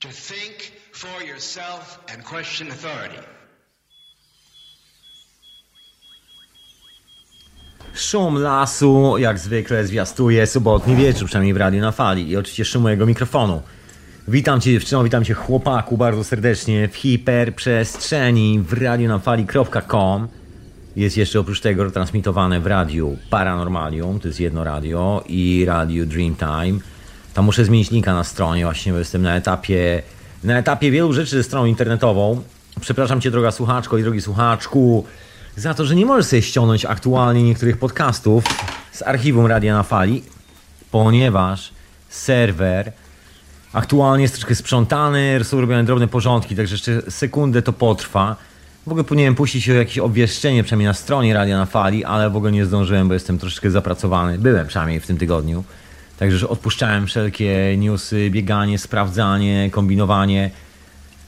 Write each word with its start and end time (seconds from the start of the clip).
to 0.00 0.08
think 0.08 0.72
for 0.92 1.22
yourself 1.26 1.98
and 2.12 2.24
question 2.24 2.70
authority. 2.70 3.22
Szum 7.94 8.38
lasu, 8.38 9.18
jak 9.18 9.38
zwykle, 9.38 9.86
zwiastuje 9.86 10.46
sobotni 10.46 10.96
wieczór, 10.96 11.26
przynajmniej 11.26 11.54
w 11.54 11.56
radiu 11.56 11.80
na 11.80 11.92
fali. 11.92 12.28
I 12.30 12.36
oczywiście 12.36 12.64
szum 12.64 12.82
mojego 12.82 13.06
mikrofonu. 13.06 13.62
Witam 14.28 14.60
Cię 14.60 14.72
dziewczyno, 14.72 15.04
witam 15.04 15.24
Cię 15.24 15.34
chłopaku 15.34 15.96
bardzo 15.96 16.24
serdecznie 16.24 16.88
w 16.88 16.96
hiperprzestrzeni 16.96 18.60
w 18.60 18.72
radionafali.com. 18.72 20.28
Jest 20.96 21.16
jeszcze 21.16 21.40
oprócz 21.40 21.60
tego 21.60 21.90
transmitowane 21.90 22.60
w 22.60 22.66
radiu 22.66 23.16
Paranormalium, 23.30 24.20
to 24.20 24.28
jest 24.28 24.40
jedno 24.40 24.64
radio, 24.64 25.24
i 25.28 25.64
radio 25.66 26.06
Dreamtime. 26.06 26.80
Tam 27.40 27.44
muszę 27.44 27.64
zmienić 27.64 27.90
linka 27.90 28.14
na 28.14 28.24
stronie, 28.24 28.64
właśnie 28.64 28.92
bo 28.92 28.98
jestem 28.98 29.22
na 29.22 29.36
etapie, 29.36 30.02
na 30.44 30.58
etapie 30.58 30.90
wielu 30.90 31.12
rzeczy 31.12 31.36
ze 31.36 31.42
stroną 31.42 31.66
internetową. 31.66 32.42
Przepraszam 32.80 33.20
Cię, 33.20 33.30
droga 33.30 33.50
słuchaczko 33.50 33.98
i 33.98 34.02
drogi 34.02 34.20
słuchaczku, 34.20 35.04
za 35.56 35.74
to, 35.74 35.84
że 35.84 35.94
nie 35.94 36.06
możesz 36.06 36.26
sobie 36.26 36.42
ściągnąć 36.42 36.84
aktualnie 36.84 37.42
niektórych 37.42 37.76
podcastów 37.76 38.44
z 38.92 39.02
archiwum 39.02 39.46
Radia 39.46 39.74
na 39.74 39.82
Fali, 39.82 40.22
ponieważ 40.90 41.72
serwer 42.08 42.92
aktualnie 43.72 44.22
jest 44.22 44.34
troszkę 44.34 44.54
sprzątany, 44.54 45.40
są 45.42 45.60
robione 45.60 45.84
drobne 45.84 46.08
porządki, 46.08 46.56
także 46.56 46.74
jeszcze 46.74 47.10
sekundę 47.10 47.62
to 47.62 47.72
potrwa. 47.72 48.36
W 48.86 48.88
ogóle 48.88 49.04
powinienem 49.04 49.34
puścić 49.34 49.66
jakieś 49.66 49.98
obwieszczenie, 49.98 50.64
przynajmniej 50.64 50.86
na 50.86 50.94
stronie 50.94 51.34
Radia 51.34 51.58
na 51.58 51.66
Fali, 51.66 52.04
ale 52.04 52.30
w 52.30 52.36
ogóle 52.36 52.52
nie 52.52 52.66
zdążyłem, 52.66 53.08
bo 53.08 53.14
jestem 53.14 53.38
troszeczkę 53.38 53.70
zapracowany. 53.70 54.38
Byłem 54.38 54.66
przynajmniej 54.66 55.00
w 55.00 55.06
tym 55.06 55.18
tygodniu. 55.18 55.64
Także 56.20 56.34
już 56.34 56.44
odpuszczałem 56.44 57.06
wszelkie 57.06 57.76
newsy, 57.78 58.30
bieganie, 58.30 58.78
sprawdzanie, 58.78 59.70
kombinowanie. 59.70 60.50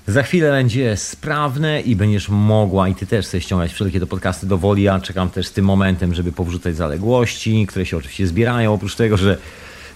Za 0.07 0.23
chwilę 0.23 0.51
będzie 0.51 0.97
sprawne 0.97 1.81
i 1.81 1.97
będziesz 1.97 2.29
mogła 2.29 2.89
i 2.89 2.95
ty 2.95 3.07
też 3.07 3.27
sobie 3.27 3.41
ściągać 3.41 3.73
wszelkie 3.73 4.01
te 4.01 4.07
podcasty 4.07 4.47
do 4.47 4.59
woli. 4.59 4.83
Ja 4.83 5.01
czekam 5.01 5.31
też 5.31 5.47
z 5.47 5.53
tym 5.53 5.65
momentem, 5.65 6.15
żeby 6.15 6.33
powrzucać 6.33 6.77
zaległości, 6.77 7.67
które 7.67 7.87
się 7.87 7.97
oczywiście 7.97 8.27
zbierają, 8.27 8.75
oprócz 8.75 8.95
tego, 8.95 9.17
że 9.17 9.39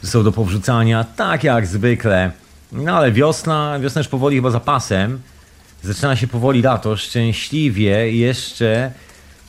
są 0.03 0.25
do 0.25 0.33
powrzucania, 0.33 1.05
tak 1.05 1.45
jak 1.45 1.67
zwykle. 1.67 2.31
No 2.73 2.93
ale 2.97 3.13
wiosna, 3.13 3.79
wiosna 3.81 4.01
już 4.01 4.09
powoli 4.09 4.37
chyba 4.37 4.51
za 4.51 4.61
pasem. 4.61 5.21
Zaczyna 5.83 6.17
się 6.17 6.27
powoli 6.27 6.63
lato, 6.63 6.97
szczęśliwie 6.97 8.13
jeszcze 8.13 8.93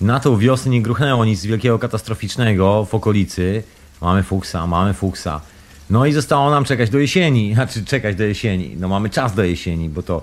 na 0.01 0.19
tą 0.19 0.37
wiosnę 0.37 0.71
nie 0.71 0.81
gruchnęło 0.81 1.25
nic 1.25 1.45
wielkiego, 1.45 1.79
katastroficznego 1.79 2.85
w 2.85 2.95
okolicy. 2.95 3.63
Mamy 4.01 4.23
fuksa, 4.23 4.67
mamy 4.67 4.93
fuksa. 4.93 5.41
No 5.89 6.05
i 6.05 6.13
zostało 6.13 6.49
nam 6.49 6.63
czekać 6.63 6.89
do 6.89 6.99
jesieni, 6.99 7.53
znaczy 7.53 7.85
czekać 7.85 8.15
do 8.15 8.23
jesieni. 8.23 8.75
No 8.79 8.87
mamy 8.87 9.09
czas 9.09 9.35
do 9.35 9.43
jesieni, 9.43 9.89
bo 9.89 10.03
to 10.03 10.21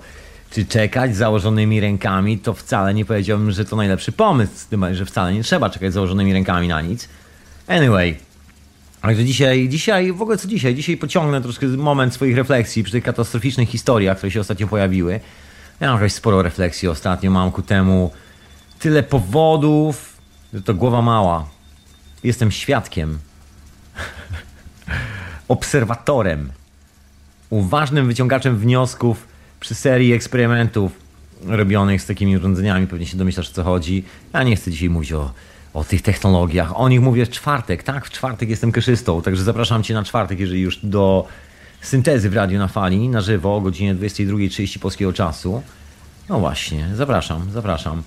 czy 0.49 0.65
czekać 0.65 1.15
z 1.15 1.17
założonymi 1.17 1.79
rękami, 1.79 2.39
to 2.39 2.53
wcale 2.53 2.93
nie 2.93 3.05
powiedziałbym, 3.05 3.51
że 3.51 3.65
to 3.65 3.75
najlepszy 3.75 4.11
pomysł, 4.11 4.53
z 4.55 4.95
że 4.95 5.05
wcale 5.05 5.33
nie 5.33 5.43
trzeba 5.43 5.69
czekać 5.69 5.91
z 5.91 5.93
założonymi 5.93 6.33
rękami 6.33 6.67
na 6.67 6.81
nic. 6.81 7.09
Anyway, 7.67 8.17
Także 9.05 9.25
dzisiaj, 9.25 9.69
dzisiaj, 9.69 10.13
w 10.13 10.21
ogóle 10.21 10.37
co 10.37 10.47
dzisiaj? 10.47 10.75
Dzisiaj 10.75 10.97
pociągnę 10.97 11.41
troszkę 11.41 11.67
moment 11.67 12.13
swoich 12.13 12.35
refleksji 12.35 12.83
przy 12.83 12.91
tych 12.91 13.03
katastroficznych 13.03 13.69
historiach, 13.69 14.17
które 14.17 14.31
się 14.31 14.39
ostatnio 14.39 14.67
pojawiły. 14.67 15.19
Ja 15.79 15.87
mam 15.87 15.95
jakąś 15.95 16.13
sporo 16.13 16.41
refleksji 16.41 16.87
ostatnio, 16.87 17.31
mam 17.31 17.51
ku 17.51 17.61
temu 17.61 18.11
tyle 18.79 19.03
powodów, 19.03 20.17
że 20.53 20.61
to 20.61 20.73
głowa 20.73 21.01
mała. 21.01 21.45
Jestem 22.23 22.51
świadkiem, 22.51 23.19
obserwatorem, 25.47 26.51
uważnym 27.49 28.07
wyciągaczem 28.07 28.57
wniosków 28.57 29.27
przy 29.59 29.75
serii 29.75 30.13
eksperymentów 30.13 30.91
robionych 31.45 32.01
z 32.01 32.05
takimi 32.05 32.37
urządzeniami. 32.37 32.87
Pewnie 32.87 33.05
się 33.05 33.17
domyślasz, 33.17 33.49
o 33.49 33.53
co 33.53 33.63
chodzi. 33.63 34.03
Ja 34.33 34.43
nie 34.43 34.55
chcę 34.55 34.71
dzisiaj 34.71 34.89
mówić 34.89 35.13
o 35.13 35.31
o 35.75 35.83
tych 35.83 36.01
technologiach. 36.01 36.79
O 36.79 36.89
nich 36.89 37.01
mówię 37.01 37.25
w 37.25 37.29
czwartek, 37.29 37.83
tak? 37.83 38.05
W 38.05 38.09
czwartek 38.09 38.49
jestem 38.49 38.71
keszystą, 38.71 39.21
także 39.21 39.43
zapraszam 39.43 39.83
Cię 39.83 39.93
na 39.93 40.03
czwartek, 40.03 40.39
jeżeli 40.39 40.61
już 40.61 40.79
do 40.83 41.27
syntezy 41.81 42.29
w 42.29 42.33
Radiu 42.33 42.59
na 42.59 42.67
Fali, 42.67 43.09
na 43.09 43.21
żywo 43.21 43.55
o 43.55 43.61
godzinie 43.61 43.95
22.30 43.95 44.79
polskiego 44.79 45.13
czasu. 45.13 45.61
No 46.29 46.39
właśnie, 46.39 46.87
zapraszam, 46.93 47.51
zapraszam. 47.51 48.03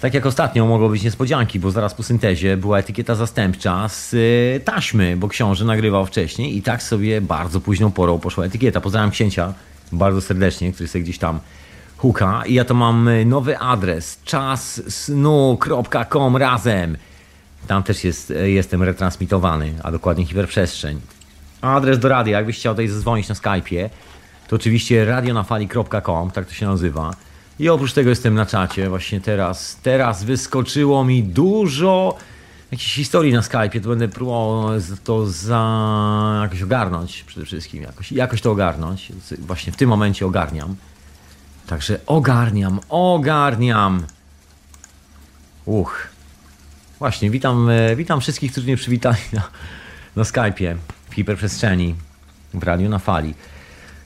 Tak 0.00 0.14
jak 0.14 0.26
ostatnio 0.26 0.66
mogło 0.66 0.88
być 0.88 1.02
niespodzianki, 1.02 1.60
bo 1.60 1.70
zaraz 1.70 1.94
po 1.94 2.02
syntezie 2.02 2.56
była 2.56 2.78
etykieta 2.78 3.14
zastępcza 3.14 3.88
z 3.88 4.14
y, 4.14 4.60
taśmy, 4.64 5.16
bo 5.16 5.28
książę 5.28 5.64
nagrywał 5.64 6.06
wcześniej 6.06 6.56
i 6.56 6.62
tak 6.62 6.82
sobie 6.82 7.20
bardzo 7.20 7.60
późną 7.60 7.92
porą 7.92 8.18
poszła 8.18 8.44
etykieta. 8.44 8.80
Pozdrawiam 8.80 9.10
księcia 9.10 9.54
bardzo 9.92 10.20
serdecznie, 10.20 10.72
który 10.72 10.88
sobie 10.88 11.04
gdzieś 11.04 11.18
tam 11.18 11.40
huka 11.96 12.42
i 12.46 12.54
ja 12.54 12.64
to 12.64 12.74
mam 12.74 13.08
y, 13.08 13.24
nowy 13.24 13.58
adres 13.58 14.20
czassnu.com 14.24 16.36
razem. 16.36 16.96
Tam 17.66 17.82
też 17.82 18.04
jest, 18.04 18.30
y, 18.30 18.50
jestem 18.50 18.82
retransmitowany, 18.82 19.74
a 19.82 19.92
dokładnie 19.92 20.26
hiperprzestrzeń. 20.26 21.00
Adres 21.60 21.98
do 21.98 22.08
radia, 22.08 22.36
jakbyś 22.36 22.58
chciał 22.58 22.74
tutaj 22.74 22.88
zadzwonić 22.88 23.28
na 23.28 23.34
Skype'ie, 23.34 23.88
to 24.48 24.56
oczywiście 24.56 25.04
radionafali.com, 25.04 26.30
tak 26.30 26.46
to 26.46 26.54
się 26.54 26.66
nazywa. 26.66 27.10
I 27.58 27.68
oprócz 27.68 27.92
tego 27.92 28.10
jestem 28.10 28.34
na 28.34 28.46
czacie. 28.46 28.88
Właśnie 28.88 29.20
teraz, 29.20 29.78
teraz 29.82 30.24
wyskoczyło 30.24 31.04
mi 31.04 31.22
dużo 31.22 32.16
jakichś 32.72 32.94
historii 32.94 33.32
na 33.32 33.40
Skype'ie. 33.40 33.82
To 33.82 33.88
będę 33.88 34.08
próbował 34.08 34.80
to 35.04 35.26
za 35.26 36.40
jakoś 36.42 36.62
ogarnąć 36.62 37.22
przede 37.22 37.46
wszystkim. 37.46 37.82
Jakoś, 37.82 38.12
jakoś 38.12 38.40
to 38.40 38.50
ogarnąć. 38.50 39.12
Właśnie 39.38 39.72
w 39.72 39.76
tym 39.76 39.88
momencie 39.88 40.26
ogarniam. 40.26 40.76
Także 41.66 42.00
ogarniam, 42.06 42.80
ogarniam. 42.88 44.06
Uch. 45.64 46.08
Właśnie, 46.98 47.30
witam, 47.30 47.70
e, 47.70 47.96
witam 47.96 48.20
wszystkich, 48.20 48.52
którzy 48.52 48.66
mnie 48.66 48.76
przywitali 48.76 49.18
na, 49.32 49.42
na 50.16 50.22
Skype'ie, 50.22 50.76
w 51.10 51.14
hiperprzestrzeni, 51.14 51.94
w 52.54 52.62
radiu 52.62 52.88
na 52.88 52.98
fali. 52.98 53.34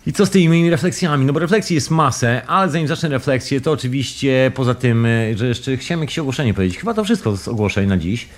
I 0.09 0.13
co 0.13 0.27
z 0.27 0.31
tymi 0.31 0.49
moimi 0.49 0.71
refleksjami? 0.71 1.25
No 1.25 1.33
bo 1.33 1.41
refleksji 1.41 1.75
jest 1.75 1.91
masę, 1.91 2.43
ale 2.47 2.71
zanim 2.71 2.89
zacznę 2.89 3.09
refleksję, 3.09 3.61
to 3.61 3.73
oczywiście 3.73 4.53
poza 4.55 4.75
tym, 4.75 5.07
e, 5.07 5.37
że 5.37 5.47
jeszcze 5.47 5.77
chciałem 5.77 6.01
jakieś 6.01 6.19
ogłoszenie 6.19 6.55
powiedzieć. 6.55 6.79
Chyba 6.79 6.95
to 6.95 7.05
wszystko 7.05 7.37
z 7.37 7.49
ogłoszeń 7.49 7.89
na 7.89 7.97
dziś. 7.97 8.29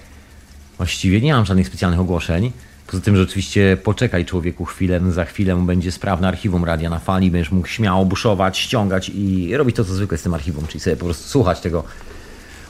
Właściwie 0.77 1.21
nie 1.21 1.33
mam 1.33 1.47
żadnych 1.47 1.67
specjalnych 1.67 2.01
ogłoszeń. 2.01 2.53
Poza 2.87 3.03
tym, 3.03 3.17
że 3.17 3.23
oczywiście 3.23 3.79
poczekaj 3.85 4.25
człowieku 4.25 4.65
chwilę, 4.65 5.01
za 5.09 5.25
chwilę 5.25 5.67
będzie 5.67 5.93
sprawne 5.93 6.29
archiwum 6.29 6.65
Radia 6.65 6.91
na 6.91 6.99
Fali, 6.99 7.31
będziesz 7.31 7.53
mógł 7.53 7.69
śmiało 7.69 8.05
buszować, 8.05 8.59
ściągać 8.59 9.09
i 9.15 9.57
robić 9.57 9.77
to, 9.77 9.85
co 9.85 9.95
zwykle 9.95 10.19
z 10.19 10.23
tym 10.23 10.35
archiwum, 10.35 10.67
czyli 10.67 10.81
sobie 10.81 10.97
po 10.97 11.05
prostu 11.05 11.29
słuchać 11.29 11.61
tego 11.61 11.85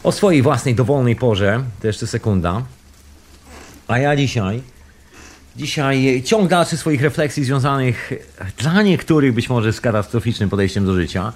o 0.02 0.12
swojej 0.12 0.42
własnej 0.42 0.74
dowolnej 0.74 1.16
porze. 1.16 1.64
To 1.80 1.86
jeszcze 1.86 2.06
sekunda. 2.06 2.62
A 3.88 3.98
ja 3.98 4.16
dzisiaj, 4.16 4.62
dzisiaj 5.56 6.22
ciąg 6.24 6.48
dalszy 6.48 6.76
swoich 6.76 7.02
refleksji 7.02 7.44
związanych 7.44 8.12
dla 8.58 8.82
niektórych 8.82 9.34
być 9.34 9.48
może 9.48 9.72
z 9.72 9.80
katastroficznym 9.80 10.50
podejściem 10.50 10.86
do 10.86 10.94
życia. 10.94 11.32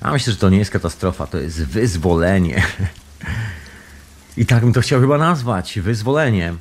A 0.00 0.12
myślę, 0.12 0.32
że 0.32 0.38
to 0.38 0.50
nie 0.50 0.58
jest 0.58 0.70
katastrofa, 0.70 1.26
to 1.26 1.38
jest 1.38 1.64
wyzwolenie. 1.64 2.62
I 4.36 4.46
tak 4.46 4.60
bym 4.60 4.72
to 4.72 4.80
chciał 4.80 5.00
chyba 5.00 5.18
nazwać, 5.18 5.80
wyzwolenie 5.80 6.54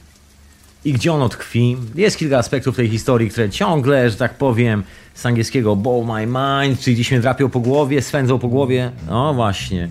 i 0.86 0.94
gdzie 0.94 1.14
ono 1.14 1.30
tkwi. 1.30 1.78
Jest 1.96 2.18
kilka 2.18 2.38
aspektów 2.38 2.76
tej 2.76 2.90
historii, 2.90 3.30
które 3.30 3.50
ciągle, 3.50 4.10
że 4.10 4.16
tak 4.16 4.34
powiem, 4.34 4.84
z 5.14 5.26
angielskiego 5.26 5.76
blow 5.76 6.08
my 6.08 6.28
mind, 6.28 6.80
czyli 6.80 6.96
gdzieś 6.96 7.12
mnie 7.12 7.20
drapią 7.20 7.50
po 7.50 7.60
głowie, 7.60 8.02
swędzą 8.02 8.40
po 8.40 8.48
głowie. 8.48 8.92
No 9.08 9.34
właśnie. 9.34 9.90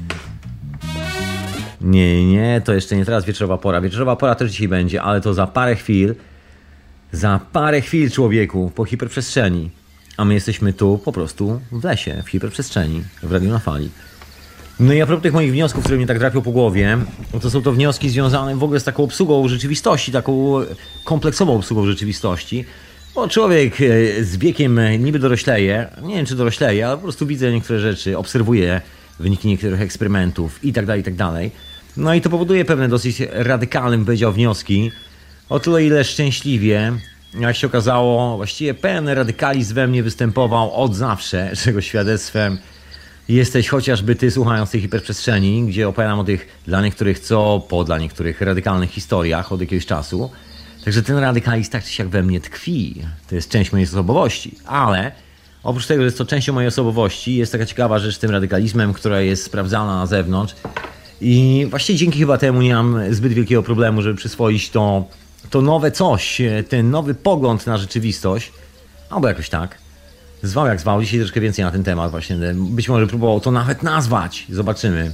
Nie, 1.80 2.26
nie, 2.26 2.62
to 2.64 2.74
jeszcze 2.74 2.96
nie 2.96 3.04
teraz 3.04 3.24
wieczorowa 3.24 3.58
pora. 3.58 3.80
Wieczorowa 3.80 4.16
pora 4.16 4.34
też 4.34 4.50
dzisiaj 4.50 4.68
będzie, 4.68 5.02
ale 5.02 5.20
to 5.20 5.34
za 5.34 5.46
parę 5.46 5.76
chwil. 5.76 6.14
Za 7.12 7.40
parę 7.52 7.80
chwil, 7.80 8.10
człowieku, 8.10 8.72
po 8.74 8.84
hiperprzestrzeni. 8.84 9.70
A 10.16 10.24
my 10.24 10.34
jesteśmy 10.34 10.72
tu 10.72 11.00
po 11.04 11.12
prostu 11.12 11.60
w 11.72 11.84
lesie, 11.84 12.22
w 12.24 12.28
hiperprzestrzeni, 12.28 13.02
w 13.22 13.32
radiu 13.32 13.50
na 13.50 13.58
fali. 13.58 13.90
No 14.80 14.92
i 14.92 15.00
a 15.00 15.06
propos 15.06 15.22
tych 15.22 15.32
moich 15.32 15.52
wniosków, 15.52 15.84
które 15.84 15.96
mnie 15.96 16.06
tak 16.06 16.18
drapią 16.18 16.42
po 16.42 16.52
głowie, 16.52 16.98
no 17.34 17.40
to 17.40 17.50
są 17.50 17.62
to 17.62 17.72
wnioski 17.72 18.10
związane 18.10 18.56
w 18.56 18.62
ogóle 18.62 18.80
z 18.80 18.84
taką 18.84 19.02
obsługą 19.02 19.48
rzeczywistości, 19.48 20.12
taką 20.12 20.54
kompleksową 21.04 21.56
obsługą 21.56 21.86
rzeczywistości. 21.86 22.64
Bo 23.14 23.28
człowiek 23.28 23.74
e, 23.80 24.24
z 24.24 24.36
wiekiem 24.36 24.80
niby 24.98 25.18
dorośleje, 25.18 25.88
nie 26.02 26.14
wiem 26.14 26.26
czy 26.26 26.34
dorośleje, 26.34 26.86
ale 26.86 26.96
po 26.96 27.02
prostu 27.02 27.26
widzę 27.26 27.52
niektóre 27.52 27.80
rzeczy, 27.80 28.18
obserwuję 28.18 28.80
wyniki 29.18 29.48
niektórych 29.48 29.80
eksperymentów 29.80 30.64
i 30.64 30.72
tak 30.72 30.86
dalej, 30.86 31.00
i 31.00 31.04
tak 31.04 31.14
dalej. 31.14 31.50
No 31.96 32.14
i 32.14 32.20
to 32.20 32.30
powoduje 32.30 32.64
pewne 32.64 32.88
dosyć 32.88 33.22
radykalne, 33.32 33.96
bym 33.96 34.06
powiedział, 34.06 34.32
wnioski. 34.32 34.90
O 35.50 35.60
tyle, 35.60 35.84
ile 35.84 36.04
szczęśliwie, 36.04 36.92
jak 37.40 37.56
się 37.56 37.66
okazało, 37.66 38.36
właściwie 38.36 38.74
pełen 38.74 39.08
radykalizm 39.08 39.74
we 39.74 39.86
mnie 39.86 40.02
występował 40.02 40.72
od 40.74 40.94
zawsze, 40.94 41.50
czego 41.64 41.80
świadectwem 41.80 42.58
jesteś 43.28 43.68
chociażby 43.68 44.14
ty 44.14 44.30
słuchając 44.30 44.70
tej 44.70 44.80
hiperprzestrzeni, 44.80 45.62
gdzie 45.62 45.88
opowiadam 45.88 46.18
o 46.18 46.24
tych 46.24 46.62
dla 46.66 46.82
niektórych 46.82 47.18
co, 47.18 47.62
po 47.68 47.84
dla 47.84 47.98
niektórych 47.98 48.40
radykalnych 48.40 48.90
historiach 48.90 49.52
od 49.52 49.60
jakiegoś 49.60 49.86
czasu. 49.86 50.30
Także 50.84 51.02
ten 51.02 51.18
radykalizm 51.18 51.70
tak 51.70 51.84
czy 51.84 51.90
siak 51.90 52.08
we 52.08 52.22
mnie 52.22 52.40
tkwi. 52.40 53.02
To 53.28 53.34
jest 53.34 53.50
część 53.50 53.72
mojej 53.72 53.86
osobowości. 53.86 54.54
Ale 54.66 55.12
Oprócz 55.62 55.86
tego, 55.86 56.00
że 56.00 56.04
jest 56.04 56.18
to 56.18 56.24
częścią 56.24 56.52
mojej 56.52 56.68
osobowości, 56.68 57.36
jest 57.36 57.52
taka 57.52 57.66
ciekawa 57.66 57.98
rzecz 57.98 58.16
z 58.16 58.18
tym 58.18 58.30
radykalizmem, 58.30 58.92
która 58.92 59.20
jest 59.20 59.44
sprawdzana 59.44 59.96
na 59.96 60.06
zewnątrz. 60.06 60.54
I 61.20 61.66
właściwie 61.70 61.98
dzięki 61.98 62.18
chyba 62.18 62.38
temu 62.38 62.62
nie 62.62 62.74
mam 62.74 63.14
zbyt 63.14 63.32
wielkiego 63.32 63.62
problemu, 63.62 64.02
żeby 64.02 64.14
przyswoić 64.14 64.70
to, 64.70 65.04
to 65.50 65.62
nowe 65.62 65.90
coś, 65.90 66.42
ten 66.68 66.90
nowy 66.90 67.14
pogląd 67.14 67.66
na 67.66 67.78
rzeczywistość, 67.78 68.52
albo 69.10 69.28
jakoś 69.28 69.48
tak. 69.48 69.78
Zwał 70.42 70.66
jak 70.66 70.80
zwał, 70.80 71.02
dzisiaj 71.02 71.18
troszkę 71.20 71.40
więcej 71.40 71.64
na 71.64 71.70
ten 71.70 71.84
temat 71.84 72.10
właśnie. 72.10 72.36
Być 72.54 72.88
może 72.88 73.06
próbował 73.06 73.40
to 73.40 73.50
nawet 73.50 73.82
nazwać. 73.82 74.46
Zobaczymy. 74.50 75.12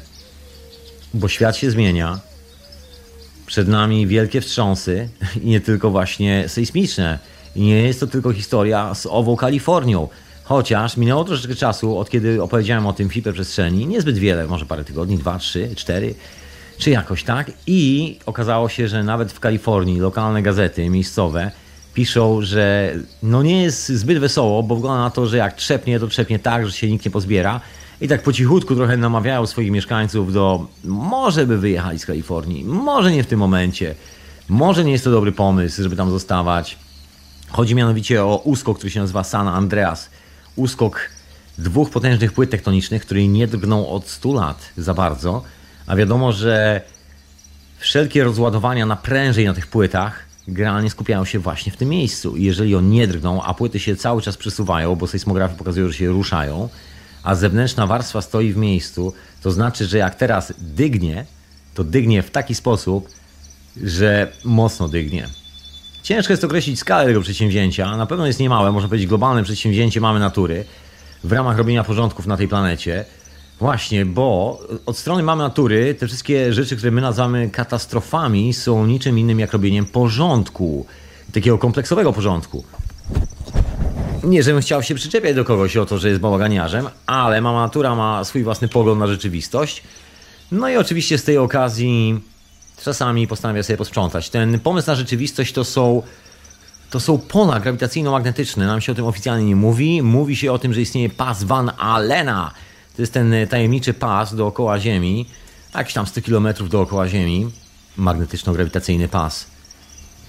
Bo 1.14 1.28
świat 1.28 1.56
się 1.56 1.70
zmienia. 1.70 2.20
Przed 3.46 3.68
nami 3.68 4.06
wielkie 4.06 4.40
wstrząsy 4.40 5.08
i 5.42 5.46
nie 5.46 5.60
tylko 5.60 5.90
właśnie 5.90 6.48
sejsmiczne. 6.48 7.18
I 7.56 7.60
nie 7.62 7.82
jest 7.82 8.00
to 8.00 8.06
tylko 8.06 8.32
historia 8.32 8.94
z 8.94 9.06
ową 9.06 9.36
Kalifornią. 9.36 10.08
Chociaż 10.44 10.96
minęło 10.96 11.24
troszeczkę 11.24 11.54
czasu, 11.54 11.98
od 11.98 12.10
kiedy 12.10 12.42
opowiedziałem 12.42 12.86
o 12.86 12.92
tym 12.92 13.08
w 13.08 13.12
hiperprzestrzeni, 13.12 13.86
niezbyt 13.86 14.18
wiele, 14.18 14.46
może 14.46 14.66
parę 14.66 14.84
tygodni, 14.84 15.18
dwa, 15.18 15.38
trzy, 15.38 15.70
cztery, 15.76 16.14
czy 16.78 16.90
jakoś 16.90 17.24
tak. 17.24 17.50
I 17.66 18.18
okazało 18.26 18.68
się, 18.68 18.88
że 18.88 19.04
nawet 19.04 19.32
w 19.32 19.40
Kalifornii 19.40 20.00
lokalne 20.00 20.42
gazety 20.42 20.90
miejscowe 20.90 21.50
piszą, 21.94 22.42
że 22.42 22.94
no 23.22 23.42
nie 23.42 23.62
jest 23.62 23.88
zbyt 23.88 24.18
wesoło, 24.18 24.62
bo 24.62 24.76
wygląda 24.76 25.02
na 25.02 25.10
to, 25.10 25.26
że 25.26 25.36
jak 25.36 25.54
trzepnie, 25.54 26.00
to 26.00 26.06
trzepnie 26.06 26.38
tak, 26.38 26.66
że 26.66 26.72
się 26.72 26.90
nikt 26.90 27.04
nie 27.04 27.10
pozbiera. 27.10 27.60
I 28.00 28.08
tak 28.08 28.22
po 28.22 28.32
cichutku 28.32 28.74
trochę 28.74 28.96
namawiają 28.96 29.46
swoich 29.46 29.70
mieszkańców 29.70 30.32
do 30.32 30.66
może 30.84 31.46
by 31.46 31.58
wyjechali 31.58 31.98
z 31.98 32.06
Kalifornii, 32.06 32.64
może 32.64 33.12
nie 33.12 33.22
w 33.22 33.26
tym 33.26 33.38
momencie, 33.38 33.94
może 34.48 34.84
nie 34.84 34.92
jest 34.92 35.04
to 35.04 35.10
dobry 35.10 35.32
pomysł, 35.32 35.82
żeby 35.82 35.96
tam 35.96 36.10
zostawać. 36.10 36.78
Chodzi 37.48 37.74
mianowicie 37.74 38.24
o 38.24 38.36
uskok, 38.44 38.76
który 38.76 38.90
się 38.90 39.00
nazywa 39.00 39.24
San 39.24 39.48
Andreas. 39.48 40.10
Uskok 40.56 41.10
dwóch 41.58 41.90
potężnych 41.90 42.32
płyt 42.32 42.50
tektonicznych, 42.50 43.02
które 43.02 43.28
nie 43.28 43.46
drgną 43.46 43.88
od 43.88 44.08
100 44.08 44.32
lat 44.32 44.68
za 44.76 44.94
bardzo. 44.94 45.42
A 45.86 45.96
wiadomo, 45.96 46.32
że 46.32 46.80
wszelkie 47.78 48.24
rozładowania 48.24 48.86
naprężeń 48.86 49.46
na 49.46 49.54
tych 49.54 49.66
płytach 49.66 50.26
generalnie 50.48 50.90
skupiają 50.90 51.24
się 51.24 51.38
właśnie 51.38 51.72
w 51.72 51.76
tym 51.76 51.88
miejscu. 51.88 52.36
I 52.36 52.44
jeżeli 52.44 52.74
one 52.74 52.88
nie 52.88 53.06
drgną, 53.06 53.42
a 53.42 53.54
płyty 53.54 53.80
się 53.80 53.96
cały 53.96 54.22
czas 54.22 54.36
przesuwają, 54.36 54.96
bo 54.96 55.06
sejsmografy 55.06 55.56
pokazują, 55.56 55.88
że 55.88 55.94
się 55.94 56.08
ruszają, 56.08 56.68
a 57.22 57.34
zewnętrzna 57.34 57.86
warstwa 57.86 58.22
stoi 58.22 58.52
w 58.52 58.56
miejscu, 58.56 59.12
to 59.42 59.50
znaczy, 59.50 59.86
że 59.86 59.98
jak 59.98 60.14
teraz 60.14 60.52
dygnie, 60.58 61.26
to 61.74 61.84
dygnie 61.84 62.22
w 62.22 62.30
taki 62.30 62.54
sposób, 62.54 63.08
że 63.82 64.32
mocno 64.44 64.88
dygnie. 64.88 65.28
Ciężko 66.02 66.32
jest 66.32 66.44
określić 66.44 66.78
skalę 66.78 67.06
tego 67.06 67.20
przedsięwzięcia. 67.20 67.96
Na 67.96 68.06
pewno 68.06 68.26
jest 68.26 68.40
niemałe, 68.40 68.72
można 68.72 68.88
powiedzieć 68.88 69.08
globalne 69.08 69.42
przedsięwzięcie 69.42 70.00
mamy 70.00 70.20
natury 70.20 70.64
w 71.24 71.32
ramach 71.32 71.58
robienia 71.58 71.84
porządków 71.84 72.26
na 72.26 72.36
tej 72.36 72.48
planecie. 72.48 73.04
Właśnie, 73.58 74.06
bo 74.06 74.60
od 74.86 74.98
strony 74.98 75.22
mamy 75.22 75.42
natury 75.42 75.94
te 75.94 76.06
wszystkie 76.06 76.52
rzeczy, 76.52 76.76
które 76.76 76.90
my 76.92 77.00
nazywamy 77.00 77.50
katastrofami, 77.50 78.54
są 78.54 78.86
niczym 78.86 79.18
innym 79.18 79.40
jak 79.40 79.52
robieniem 79.52 79.86
porządku. 79.86 80.86
Takiego 81.32 81.58
kompleksowego 81.58 82.12
porządku. 82.12 82.64
Nie, 84.24 84.42
żebym 84.42 84.62
chciał 84.62 84.82
się 84.82 84.94
przyczepiać 84.94 85.36
do 85.36 85.44
kogoś 85.44 85.76
o 85.76 85.86
to, 85.86 85.98
że 85.98 86.08
jest 86.08 86.20
bałaganiarzem, 86.20 86.88
ale 87.06 87.40
mama 87.40 87.62
natura 87.62 87.94
ma 87.94 88.24
swój 88.24 88.44
własny 88.44 88.68
pogląd 88.68 89.00
na 89.00 89.06
rzeczywistość. 89.06 89.82
No 90.52 90.68
i 90.68 90.76
oczywiście 90.76 91.18
z 91.18 91.24
tej 91.24 91.38
okazji 91.38 92.20
czasami 92.84 93.26
postanawia 93.26 93.62
sobie 93.62 93.76
posprzątać. 93.76 94.30
Ten 94.30 94.60
pomysł 94.60 94.88
na 94.90 94.94
rzeczywistość 94.94 95.52
to 95.52 95.64
są 95.64 96.02
to 96.90 97.00
są 97.00 97.18
pola 97.18 97.60
grawitacyjno-magnetyczne. 97.60 98.66
Nam 98.66 98.80
się 98.80 98.92
o 98.92 98.94
tym 98.94 99.04
oficjalnie 99.04 99.44
nie 99.44 99.56
mówi. 99.56 100.02
Mówi 100.02 100.36
się 100.36 100.52
o 100.52 100.58
tym, 100.58 100.74
że 100.74 100.80
istnieje 100.80 101.10
pas 101.10 101.44
Van 101.44 101.70
Allena. 101.78 102.52
To 102.96 103.02
jest 103.02 103.12
ten 103.12 103.34
tajemniczy 103.50 103.94
pas 103.94 104.34
dookoła 104.34 104.80
Ziemi, 104.80 105.26
jakieś 105.74 105.94
tam 105.94 106.06
100 106.06 106.22
km 106.22 106.48
dookoła 106.68 107.08
Ziemi. 107.08 107.50
Magnetyczno-grawitacyjny 107.98 109.08
pas. 109.08 109.46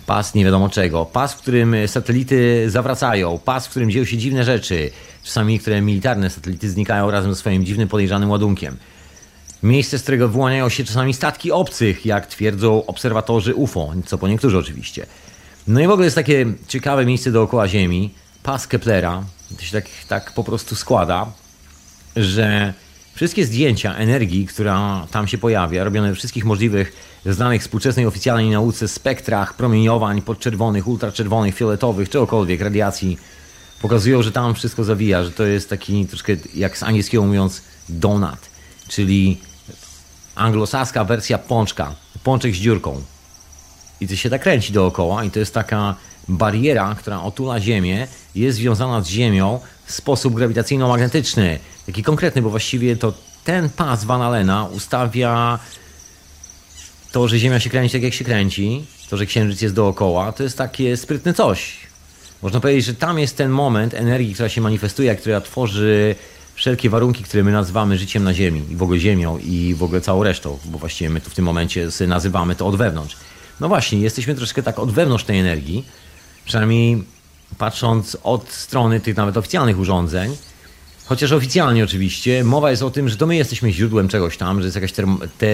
Pas 0.06 0.34
nie 0.34 0.46
wiadomo 0.46 0.70
czego. 0.70 1.06
Pas, 1.06 1.34
w 1.34 1.38
którym 1.38 1.76
satelity 1.88 2.70
zawracają. 2.70 3.40
Pas, 3.40 3.68
w 3.68 3.70
którym 3.70 3.92
dzieją 3.92 4.06
się 4.06 4.18
dziwne 4.18 4.44
rzeczy. 4.44 4.92
Czasami 5.24 5.54
niektóre 5.54 5.82
militarne 5.82 6.30
satelity 6.30 6.70
znikają 6.70 7.12
razem 7.12 7.34
ze 7.34 7.40
swoim 7.40 7.66
dziwnym, 7.66 7.88
podejrzanym 7.88 8.30
ładunkiem. 8.30 8.78
Miejsce, 9.64 10.00
z 10.00 10.02
którego 10.02 10.30
wyłaniają 10.30 10.70
się 10.70 10.84
czasami 10.84 11.14
statki 11.14 11.52
obcych, 11.52 12.06
jak 12.06 12.28
twierdzą 12.28 12.86
obserwatorzy 12.86 13.56
UFO, 13.56 13.94
co 14.06 14.18
po 14.18 14.28
niektórzy 14.28 14.58
oczywiście. 14.58 15.06
No 15.68 15.80
i 15.80 15.88
w 15.88 15.92
ogóle 15.92 16.06
jest 16.06 16.16
takie 16.16 16.46
ciekawe 16.68 17.06
miejsce 17.06 17.32
dookoła 17.32 17.68
Ziemi, 17.68 18.14
pas 18.44 18.68
Keplera. 18.68 19.24
To 19.58 19.64
się 19.64 19.72
tak, 19.72 19.86
tak 20.08 20.34
po 20.34 20.44
prostu 20.44 20.76
składa, 20.76 21.32
że 22.18 22.74
wszystkie 23.16 23.46
zdjęcia 23.46 23.96
energii, 23.96 24.48
która 24.48 25.08
tam 25.12 25.28
się 25.28 25.38
pojawia, 25.38 25.84
robione 25.84 26.16
wszystkich 26.16 26.46
możliwych 26.46 26.94
znanych 27.26 27.62
współczesnej 27.62 28.06
oficjalnej 28.06 28.50
nauce 28.50 28.88
spektrach 28.88 29.54
promieniowań 29.54 30.22
podczerwonych, 30.22 30.88
ultraczerwonych, 30.88 31.56
fioletowych, 31.56 32.10
czegokolwiek, 32.10 32.62
radiacji, 32.62 33.18
pokazują, 33.82 34.22
że 34.22 34.32
tam 34.32 34.56
wszystko 34.56 34.84
zawija, 34.84 35.24
że 35.24 35.32
to 35.32 35.44
jest 35.44 35.70
taki 35.70 36.06
troszkę 36.06 36.34
jak 36.56 36.78
z 36.78 36.84
angielskiego 36.84 37.26
mówiąc 37.26 37.62
donut, 37.90 38.40
czyli 38.88 39.38
anglosaska 40.36 41.04
wersja 41.04 41.38
pączka, 41.38 41.96
pączek 42.24 42.56
z 42.56 42.58
dziurką. 42.58 43.02
I 44.02 44.08
to 44.08 44.16
się 44.16 44.30
tak 44.30 44.42
kręci 44.42 44.74
dookoła 44.74 45.24
i 45.24 45.32
to 45.32 45.40
jest 45.40 45.54
taka 45.54 45.96
bariera, 46.30 46.96
która 47.00 47.22
otula 47.22 47.60
Ziemię, 47.60 48.08
jest 48.36 48.58
związana 48.58 49.02
z 49.02 49.08
Ziemią 49.08 49.60
w 49.86 49.92
sposób 49.92 50.34
grawitacyjno-magnetyczny. 50.34 51.60
Taki 51.86 52.04
konkretny, 52.04 52.42
bo 52.42 52.50
właściwie 52.50 52.96
to 52.96 53.14
ten 53.44 53.70
pas 53.70 54.06
Van 54.06 54.22
Allena 54.22 54.66
ustawia 54.66 55.60
to, 57.12 57.28
że 57.28 57.40
Ziemia 57.40 57.60
się 57.60 57.70
kręci 57.70 57.94
tak 57.94 58.04
jak 58.04 58.14
się 58.14 58.26
kręci, 58.26 58.86
to, 59.10 59.18
że 59.18 59.26
Księżyc 59.26 59.62
jest 59.62 59.76
dookoła, 59.76 60.32
to 60.32 60.44
jest 60.44 60.58
takie 60.58 60.98
sprytne 60.98 61.34
coś. 61.34 61.78
Można 62.42 62.60
powiedzieć, 62.60 62.86
że 62.86 62.94
tam 62.94 63.20
jest 63.20 63.38
ten 63.38 63.52
moment 63.52 63.94
energii, 63.94 64.34
która 64.34 64.50
się 64.50 64.62
manifestuje, 64.62 65.16
która 65.16 65.42
tworzy 65.42 66.16
wszelkie 66.56 66.90
warunki, 66.90 67.24
które 67.24 67.44
my 67.44 67.52
nazywamy 67.52 67.98
życiem 67.98 68.24
na 68.24 68.34
Ziemi 68.34 68.64
i 68.72 68.76
w 68.76 68.84
ogóle 68.84 69.00
Ziemią 69.00 69.38
i 69.38 69.76
w 69.76 69.84
ogóle 69.84 70.02
całą 70.02 70.24
resztą, 70.24 70.58
bo 70.66 70.78
właściwie 70.78 71.10
my 71.10 71.22
tu 71.22 71.30
w 71.30 71.36
tym 71.36 71.46
momencie 71.46 71.90
nazywamy 72.08 72.56
to 72.56 72.68
od 72.68 72.76
wewnątrz. 72.76 73.18
No 73.60 73.68
właśnie, 73.68 74.00
jesteśmy 74.00 74.36
troszkę 74.36 74.64
tak 74.64 74.80
od 74.80 74.92
wewnątrz 74.92 75.24
tej 75.24 75.40
energii, 75.40 75.86
przynajmniej 76.48 77.04
patrząc 77.58 78.18
od 78.24 78.50
strony 78.52 79.00
tych 79.00 79.18
nawet 79.18 79.38
oficjalnych 79.38 79.80
urządzeń, 79.80 80.38
chociaż 81.06 81.32
oficjalnie 81.32 81.84
oczywiście, 81.84 82.44
mowa 82.44 82.72
jest 82.72 82.84
o 82.84 82.90
tym, 82.90 83.10
że 83.10 83.18
to 83.18 83.28
my 83.28 83.36
jesteśmy 83.36 83.72
źródłem 83.72 84.08
czegoś 84.08 84.38
tam, 84.38 84.60
że 84.62 84.68
jest 84.68 84.76
jakaś 84.76 84.92
term 84.92 85.18
te 85.38 85.48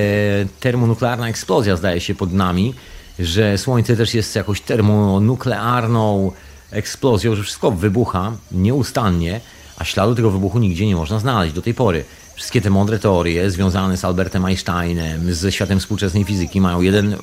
termonuklearna 0.59 1.29
eksplozja 1.29 1.75
zdaje 1.75 2.01
się 2.01 2.15
pod 2.15 2.33
nami, 2.33 2.73
że 3.19 3.57
Słońce 3.57 3.95
też 3.95 4.13
jest 4.13 4.35
jakąś 4.35 4.61
termonuklearną 4.61 6.31
eksplozją, 6.71 7.35
że 7.35 7.43
wszystko 7.43 7.71
wybucha 7.71 8.31
nieustannie, 8.51 9.41
a 9.77 9.83
śladu 9.83 10.15
tego 10.15 10.31
wybuchu 10.31 10.59
nigdzie 10.59 10.85
nie 10.85 10.95
można 10.95 11.19
znaleźć 11.19 11.55
do 11.55 11.61
tej 11.61 11.73
pory. 11.73 12.03
Wszystkie 12.35 12.61
te 12.61 12.69
mądre 12.69 12.99
teorie 12.99 13.51
związane 13.51 13.97
z 13.97 14.05
Albertem 14.05 14.45
Einsteinem, 14.45 15.33
ze 15.33 15.51
światem 15.51 15.79
współczesnej 15.79 16.23
fizyki 16.23 16.61
mają 16.61 16.81
jeden 16.81 17.17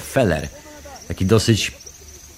feller, 0.00 0.48
taki 1.08 1.26
dosyć 1.26 1.72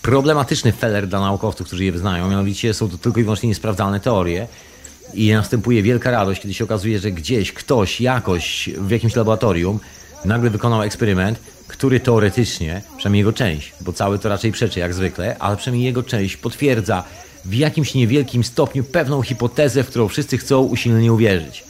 problematyczny 0.08 0.72
feller 0.72 1.08
dla 1.08 1.20
naukowców, 1.20 1.66
którzy 1.66 1.84
je 1.84 1.92
wyznają, 1.92 2.30
mianowicie 2.30 2.74
są 2.74 2.88
to 2.88 2.98
tylko 2.98 3.20
i 3.20 3.22
wyłącznie 3.22 3.48
niesprawdzalne 3.48 4.00
teorie 4.00 4.48
i 5.14 5.32
następuje 5.32 5.82
wielka 5.82 6.10
radość, 6.10 6.40
kiedy 6.40 6.54
się 6.54 6.64
okazuje, 6.64 6.98
że 6.98 7.10
gdzieś 7.10 7.52
ktoś 7.52 8.00
jakoś 8.00 8.70
w 8.78 8.90
jakimś 8.90 9.16
laboratorium 9.16 9.80
nagle 10.24 10.50
wykonał 10.50 10.82
eksperyment, 10.82 11.38
który 11.66 12.00
teoretycznie, 12.00 12.82
przynajmniej 12.96 13.20
jego 13.20 13.32
część, 13.32 13.72
bo 13.80 13.92
cały 13.92 14.18
to 14.18 14.28
raczej 14.28 14.52
przeczy 14.52 14.80
jak 14.80 14.94
zwykle, 14.94 15.36
ale 15.38 15.56
przynajmniej 15.56 15.86
jego 15.86 16.02
część 16.02 16.36
potwierdza 16.36 17.04
w 17.44 17.54
jakimś 17.54 17.94
niewielkim 17.94 18.44
stopniu 18.44 18.84
pewną 18.84 19.22
hipotezę, 19.22 19.82
w 19.84 19.88
którą 19.88 20.08
wszyscy 20.08 20.38
chcą 20.38 20.62
usilnie 20.62 21.12
uwierzyć. 21.12 21.64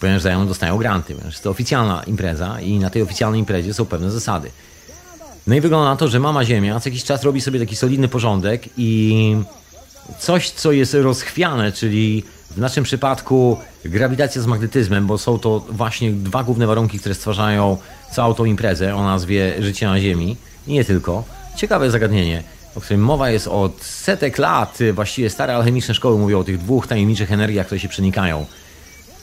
Ponieważ 0.00 0.22
za 0.22 0.30
ją 0.30 0.46
dostają 0.46 0.78
granty, 0.78 1.14
ponieważ 1.14 1.40
to 1.40 1.50
oficjalna 1.50 2.02
impreza 2.06 2.60
i 2.60 2.78
na 2.78 2.90
tej 2.90 3.02
oficjalnej 3.02 3.40
imprezie 3.40 3.74
są 3.74 3.84
pewne 3.84 4.10
zasady. 4.10 4.50
No 5.46 5.54
i 5.54 5.60
wygląda 5.60 5.90
na 5.90 5.96
to, 5.96 6.08
że 6.08 6.20
mama 6.20 6.44
Ziemia 6.44 6.80
co 6.80 6.88
jakiś 6.88 7.04
czas 7.04 7.22
robi 7.22 7.40
sobie 7.40 7.60
taki 7.60 7.76
solidny 7.76 8.08
porządek 8.08 8.68
i 8.76 9.36
coś, 10.18 10.50
co 10.50 10.72
jest 10.72 10.94
rozchwiane, 10.94 11.72
czyli 11.72 12.24
w 12.50 12.58
naszym 12.58 12.84
przypadku 12.84 13.58
grawitacja 13.84 14.42
z 14.42 14.46
magnetyzmem, 14.46 15.06
bo 15.06 15.18
są 15.18 15.38
to 15.38 15.66
właśnie 15.68 16.12
dwa 16.12 16.44
główne 16.44 16.66
warunki, 16.66 16.98
które 16.98 17.14
stwarzają 17.14 17.76
całą 18.12 18.34
tą 18.34 18.44
imprezę 18.44 18.96
o 18.96 19.04
nazwie 19.04 19.54
życie 19.62 19.86
na 19.86 20.00
Ziemi. 20.00 20.36
I 20.66 20.72
nie 20.72 20.84
tylko. 20.84 21.24
Ciekawe 21.56 21.90
zagadnienie, 21.90 22.42
o 22.74 22.80
którym 22.80 23.00
mowa 23.00 23.30
jest 23.30 23.48
od 23.48 23.82
setek 23.82 24.38
lat. 24.38 24.78
Właściwie 24.92 25.30
stare 25.30 25.56
alchemiczne 25.56 25.94
szkoły 25.94 26.18
mówią 26.18 26.38
o 26.38 26.44
tych 26.44 26.58
dwóch 26.58 26.86
tajemniczych 26.86 27.32
energiach, 27.32 27.66
które 27.66 27.80
się 27.80 27.88
przenikają. 27.88 28.46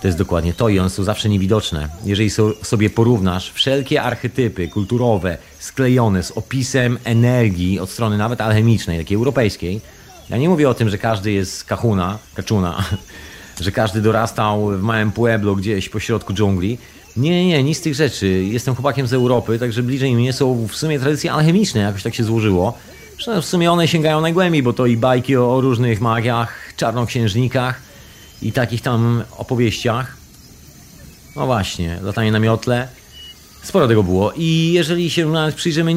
To 0.01 0.07
jest 0.07 0.17
dokładnie 0.17 0.53
to 0.53 0.69
i 0.69 0.79
one 0.79 0.89
są 0.89 1.03
zawsze 1.03 1.29
niewidoczne. 1.29 1.89
Jeżeli 2.05 2.29
sobie 2.63 2.89
porównasz 2.89 3.51
wszelkie 3.51 4.01
archetypy 4.01 4.67
kulturowe 4.67 5.37
sklejone 5.59 6.23
z 6.23 6.31
opisem 6.31 6.97
energii 7.03 7.79
od 7.79 7.89
strony 7.89 8.17
nawet 8.17 8.41
alchemicznej, 8.41 8.97
takiej 8.97 9.15
europejskiej, 9.15 9.81
Ja 10.29 10.37
nie 10.37 10.49
mówię 10.49 10.69
o 10.69 10.73
tym, 10.73 10.89
że 10.89 10.97
każdy 10.97 11.31
jest 11.31 11.63
kahuna, 11.63 12.19
kaczuna, 12.33 12.83
że 13.65 13.71
każdy 13.71 14.01
dorastał 14.01 14.67
w 14.67 14.81
małym 14.81 15.11
pueblo 15.11 15.55
gdzieś 15.55 15.89
pośrodku 15.89 16.33
dżungli. 16.33 16.77
Nie, 17.17 17.45
nie, 17.45 17.63
nic 17.63 17.77
z 17.77 17.81
tych 17.81 17.95
rzeczy. 17.95 18.27
Jestem 18.27 18.75
chłopakiem 18.75 19.07
z 19.07 19.13
Europy, 19.13 19.59
także 19.59 19.83
bliżej 19.83 20.15
mnie 20.15 20.33
są 20.33 20.67
w 20.67 20.75
sumie 20.75 20.99
tradycje 20.99 21.31
alchemiczne, 21.31 21.81
jakoś 21.81 22.03
tak 22.03 22.15
się 22.15 22.23
złożyło. 22.23 22.77
Zresztą 23.13 23.41
w 23.41 23.45
sumie 23.45 23.71
one 23.71 23.87
sięgają 23.87 24.21
najgłębiej, 24.21 24.63
bo 24.63 24.73
to 24.73 24.85
i 24.85 24.97
bajki 24.97 25.35
o 25.35 25.61
różnych 25.61 26.01
magiach, 26.01 26.73
czarnoksiężnikach 26.77 27.90
i 28.41 28.51
takich 28.51 28.81
tam 28.81 29.23
opowieściach. 29.37 30.17
No 31.35 31.45
właśnie, 31.45 31.99
latanie 32.01 32.31
na 32.31 32.39
miotle. 32.39 32.87
Sporo 33.63 33.87
tego 33.87 34.03
było 34.03 34.33
i 34.35 34.71
jeżeli 34.73 35.09
się 35.09 35.31
nawet 35.31 35.55
przyjrzymy, 35.55 35.93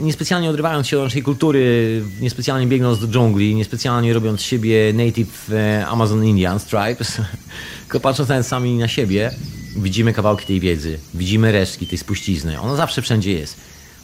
niespecjalnie 0.00 0.50
odrywając 0.50 0.86
się 0.86 0.98
od 0.98 1.04
naszej 1.04 1.22
kultury, 1.22 2.02
niespecjalnie 2.20 2.66
biegnąc 2.66 2.98
do 2.98 3.08
dżungli, 3.08 3.54
niespecjalnie 3.54 4.14
robiąc 4.14 4.42
siebie 4.42 4.92
native 4.92 5.50
e, 5.52 5.86
Amazon 5.86 6.24
Indian 6.24 6.60
Stripes, 6.60 7.20
tylko 7.82 8.00
patrząc 8.00 8.28
nawet 8.28 8.46
sami 8.46 8.78
na 8.78 8.88
siebie, 8.88 9.30
widzimy 9.76 10.12
kawałki 10.12 10.46
tej 10.46 10.60
wiedzy, 10.60 10.98
widzimy 11.14 11.52
resztki 11.52 11.86
tej 11.86 11.98
spuścizny. 11.98 12.60
Ona 12.60 12.76
zawsze 12.76 13.02
wszędzie 13.02 13.32
jest. 13.32 13.56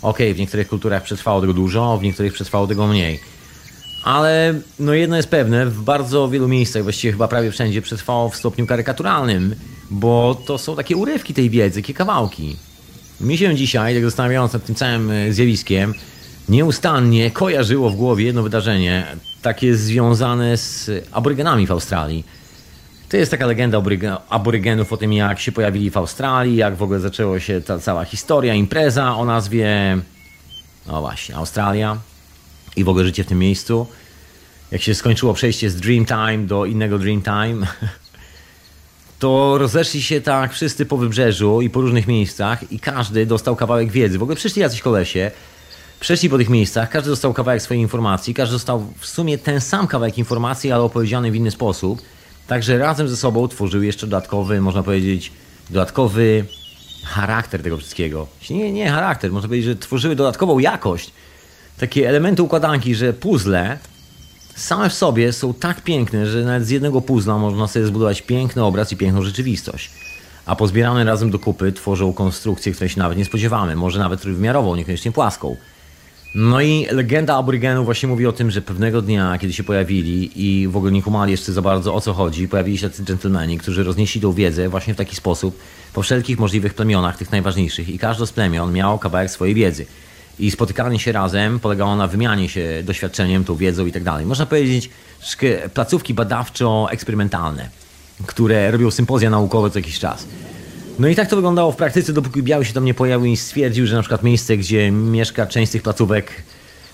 Okej, 0.02 0.26
okay, 0.26 0.34
w 0.34 0.38
niektórych 0.38 0.68
kulturach 0.68 1.02
przetrwało 1.02 1.40
tego 1.40 1.52
dużo, 1.52 1.98
w 1.98 2.02
niektórych 2.02 2.32
przetrwało 2.32 2.66
tego 2.66 2.86
mniej. 2.86 3.20
Ale 4.04 4.54
no 4.78 4.94
jedno 4.94 5.16
jest 5.16 5.28
pewne, 5.28 5.66
w 5.66 5.82
bardzo 5.82 6.28
wielu 6.28 6.49
miejscach, 6.49 6.82
właściwie 6.82 7.12
chyba 7.12 7.28
prawie 7.28 7.50
wszędzie, 7.50 7.82
przetrwało 7.82 8.28
w 8.28 8.37
stopniu 8.37 8.66
karykaturalnym, 8.66 9.54
bo 9.90 10.42
to 10.46 10.58
są 10.58 10.76
takie 10.76 10.96
urywki 10.96 11.34
tej 11.34 11.50
wiedzy, 11.50 11.82
takie 11.82 11.94
kawałki. 11.94 12.56
Mi 13.20 13.38
się 13.38 13.54
dzisiaj, 13.54 13.94
tak 13.94 14.04
zastanawiając 14.04 14.52
nad 14.52 14.64
tym 14.64 14.75
całym 14.75 15.11
e, 15.11 15.32
zjawiskiem, 15.32 15.94
nieustannie 16.49 17.30
kojarzyło 17.30 17.90
w 17.90 17.96
głowie 17.96 18.25
jedno 18.25 18.42
wydarzenie, 18.42 19.06
takie 19.42 19.75
związane 19.76 20.56
z 20.56 20.90
aborygenami 21.12 21.66
w 21.66 21.70
Australii. 21.70 22.25
To 23.08 23.16
jest 23.16 23.30
taka 23.30 23.46
legenda 23.46 23.82
aborygenów 24.28 24.92
o 24.92 24.96
tym, 24.96 25.12
jak 25.12 25.40
się 25.40 25.52
pojawili 25.52 25.90
w 25.90 25.96
Australii, 25.96 26.56
jak 26.56 26.76
w 26.76 26.82
ogóle 26.82 27.00
zaczęła 27.00 27.40
się 27.40 27.61
ta 27.61 27.78
cała 27.78 28.04
historia, 28.04 28.54
impreza 28.54 29.16
o 29.16 29.25
nazwie, 29.25 29.99
no 30.87 31.00
właśnie, 31.00 31.37
Australia 31.37 31.99
i 32.76 32.84
w 32.84 32.88
ogóle 32.88 33.04
życie 33.04 33.24
w 33.24 33.26
tym 33.26 33.38
miejscu. 33.38 33.86
Jak 34.70 34.82
się 34.82 34.94
skończyło 34.94 35.34
przejście 35.34 35.70
z 35.70 35.76
Dreamtime 35.76 36.38
do 36.38 36.64
innego 36.64 36.98
Dreamtime, 36.98 37.66
to 39.18 39.58
rozeszli 39.58 40.02
się 40.02 40.20
tak 40.20 40.52
wszyscy 40.52 40.86
po 40.86 40.96
wybrzeżu 40.96 41.60
i 41.60 41.70
po 41.70 41.80
różnych 41.80 42.06
miejscach 42.06 42.72
i 42.72 42.80
każdy 42.80 43.26
dostał 43.26 43.56
kawałek 43.56 43.90
wiedzy. 43.90 44.18
W 44.18 44.22
ogóle 44.22 44.36
przyszli 44.36 44.62
jacyś 44.62 44.80
kolesie, 44.80 45.30
przeszli 46.00 46.28
po 46.28 46.38
tych 46.38 46.48
miejscach, 46.48 46.90
każdy 46.90 47.10
dostał 47.10 47.34
kawałek 47.34 47.62
swojej 47.62 47.82
informacji, 47.82 48.34
każdy 48.34 48.52
dostał 48.52 48.86
w 48.98 49.06
sumie 49.06 49.38
ten 49.38 49.60
sam 49.60 49.86
kawałek 49.86 50.18
informacji, 50.18 50.72
ale 50.72 50.82
opowiedziany 50.82 51.30
w 51.30 51.34
inny 51.34 51.50
sposób. 51.50 52.02
Także 52.46 52.78
razem 52.78 53.08
ze 53.08 53.16
sobą 53.16 53.48
tworzyły 53.48 53.86
jeszcze 53.86 54.06
dodatkowy, 54.06 54.60
można 54.60 54.82
powiedzieć, 54.82 55.32
dodatkowy 55.70 56.44
charakter 57.04 57.62
tego 57.62 57.76
wszystkiego. 57.76 58.26
Nie, 58.50 58.72
nie 58.72 58.90
charakter, 58.90 59.32
można 59.32 59.48
powiedzieć, 59.48 59.66
że 59.66 59.76
tworzyły 59.76 60.16
dodatkową 60.16 60.58
jakość. 60.58 61.12
Takie 61.78 62.08
elementy 62.08 62.42
układanki, 62.42 62.94
że 62.94 63.12
puzzle 63.12 63.78
same 64.56 64.90
w 64.90 64.94
sobie 64.94 65.32
są 65.32 65.54
tak 65.54 65.80
piękne, 65.80 66.26
że 66.26 66.44
nawet 66.44 66.66
z 66.66 66.70
jednego 66.70 67.00
puzla 67.00 67.38
można 67.38 67.68
sobie 67.68 67.86
zbudować 67.86 68.22
piękny 68.22 68.64
obraz 68.64 68.92
i 68.92 68.96
piękną 68.96 69.22
rzeczywistość. 69.22 69.90
A 70.46 70.56
pozbierane 70.56 71.04
razem 71.04 71.30
do 71.30 71.38
kupy 71.38 71.72
tworzą 71.72 72.12
konstrukcję, 72.12 72.72
której 72.72 72.88
się 72.88 72.98
nawet 72.98 73.18
nie 73.18 73.24
spodziewamy, 73.24 73.76
może 73.76 73.98
nawet 73.98 74.20
trójwymiarową, 74.20 74.76
niekoniecznie 74.76 75.12
płaską. 75.12 75.56
No 76.34 76.60
i 76.60 76.86
legenda 76.90 77.36
aborygenów 77.36 77.84
właśnie 77.84 78.08
mówi 78.08 78.26
o 78.26 78.32
tym, 78.32 78.50
że 78.50 78.62
pewnego 78.62 79.02
dnia, 79.02 79.38
kiedy 79.38 79.52
się 79.52 79.64
pojawili 79.64 80.30
i 80.34 80.68
w 80.68 80.76
ogóle 80.76 80.92
nie 80.92 81.02
kumali 81.02 81.32
jeszcze 81.32 81.52
za 81.52 81.62
bardzo 81.62 81.94
o 81.94 82.00
co 82.00 82.12
chodzi, 82.12 82.48
pojawili 82.48 82.78
się 82.78 82.90
tacy 82.90 83.04
dżentelmeni, 83.04 83.58
którzy 83.58 83.84
roznieśli 83.84 84.20
tą 84.20 84.32
wiedzę 84.32 84.68
właśnie 84.68 84.94
w 84.94 84.96
taki 84.96 85.16
sposób 85.16 85.58
po 85.92 86.02
wszelkich 86.02 86.38
możliwych 86.38 86.74
plemionach, 86.74 87.16
tych 87.16 87.32
najważniejszych 87.32 87.88
i 87.88 87.98
każde 87.98 88.26
z 88.26 88.32
plemion 88.32 88.72
miało 88.72 88.98
kawałek 88.98 89.30
swojej 89.30 89.54
wiedzy 89.54 89.86
i 90.38 90.50
spotykanie 90.50 90.98
się 90.98 91.12
razem 91.12 91.60
polegało 91.60 91.96
na 91.96 92.06
wymianie 92.06 92.48
się 92.48 92.82
doświadczeniem, 92.84 93.44
tą 93.44 93.56
wiedzą 93.56 93.86
i 93.86 93.92
tak 93.92 94.02
dalej. 94.02 94.26
Można 94.26 94.46
powiedzieć, 94.46 94.90
placówki 95.74 96.14
badawczo-eksperymentalne, 96.14 97.68
które 98.26 98.70
robią 98.70 98.90
sympozja 98.90 99.30
naukowe 99.30 99.70
co 99.70 99.78
jakiś 99.78 99.98
czas. 99.98 100.26
No 100.98 101.08
i 101.08 101.14
tak 101.14 101.28
to 101.28 101.36
wyglądało 101.36 101.72
w 101.72 101.76
praktyce, 101.76 102.12
dopóki 102.12 102.42
Biały 102.42 102.64
się 102.64 102.72
tam 102.72 102.84
nie 102.84 102.94
pojawił 102.94 103.26
i 103.26 103.36
stwierdził, 103.36 103.86
że 103.86 103.96
na 103.96 104.02
przykład 104.02 104.22
miejsce, 104.22 104.56
gdzie 104.56 104.90
mieszka 104.90 105.46
część 105.46 105.68
z 105.68 105.72
tych 105.72 105.82
placówek 105.82 106.42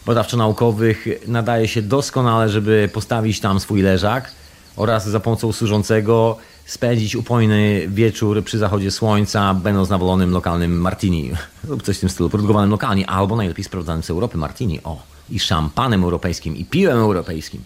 badawczo-naukowych 0.06 1.06
nadaje 1.26 1.68
się 1.68 1.82
doskonale, 1.82 2.48
żeby 2.48 2.90
postawić 2.92 3.40
tam 3.40 3.60
swój 3.60 3.82
leżak 3.82 4.30
oraz 4.76 5.08
za 5.08 5.20
pomocą 5.20 5.52
służącego 5.52 6.36
spędzić 6.70 7.16
upojny 7.16 7.88
wieczór 7.88 8.44
przy 8.44 8.58
zachodzie 8.58 8.90
słońca, 8.90 9.54
będąc 9.54 9.88
nawolonym 9.88 10.30
lokalnym 10.30 10.80
martini 10.80 11.30
lub 11.68 11.82
coś 11.82 11.96
w 11.96 12.00
tym 12.00 12.08
stylu, 12.08 12.30
produkowanym 12.30 12.70
lokalnie, 12.70 13.10
albo 13.10 13.36
najlepiej 13.36 13.64
sprawdzanym 13.64 14.02
z 14.02 14.10
Europy 14.10 14.38
martini, 14.38 14.80
o, 14.84 15.02
i 15.30 15.38
szampanem 15.38 16.04
europejskim, 16.04 16.56
i 16.56 16.64
piwem 16.64 16.98
europejskim. 16.98 17.62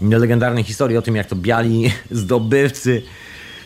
Legendarne 0.00 0.64
historie 0.64 0.98
o 0.98 1.02
tym, 1.02 1.16
jak 1.16 1.26
to 1.26 1.36
biali 1.36 1.92
zdobywcy 2.10 3.02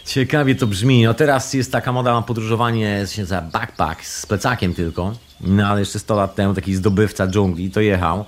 Ciekawie 0.04 0.54
to 0.54 0.66
brzmi. 0.66 1.04
No 1.04 1.14
teraz 1.14 1.54
jest 1.54 1.72
taka 1.72 1.92
moda 1.92 2.14
na 2.14 2.22
podróżowanie 2.22 3.06
za 3.22 3.42
backpack 3.42 4.04
z 4.04 4.26
plecakiem 4.26 4.74
tylko. 4.74 5.14
No 5.40 5.66
ale 5.66 5.80
jeszcze 5.80 5.98
100 5.98 6.16
lat 6.16 6.34
temu 6.34 6.54
taki 6.54 6.74
zdobywca 6.74 7.26
dżungli 7.26 7.70
to 7.70 7.80
jechał 7.80 8.24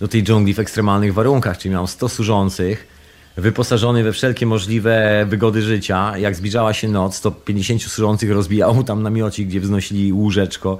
do 0.00 0.08
tej 0.08 0.22
dżungli 0.22 0.54
w 0.54 0.58
ekstremalnych 0.58 1.14
warunkach, 1.14 1.58
czyli 1.58 1.72
miał 1.72 1.86
100 1.86 2.08
służących, 2.08 2.93
wyposażony 3.36 4.02
we 4.02 4.12
wszelkie 4.12 4.46
możliwe 4.46 5.26
wygody 5.28 5.62
życia. 5.62 6.18
Jak 6.18 6.36
zbliżała 6.36 6.72
się 6.72 6.88
noc, 6.88 7.20
to 7.20 7.30
50 7.30 7.82
służących 7.82 8.30
rozbijało 8.30 8.82
tam 8.82 9.02
namiocik, 9.02 9.48
gdzie 9.48 9.60
wznosili 9.60 10.12
łóżeczko, 10.12 10.78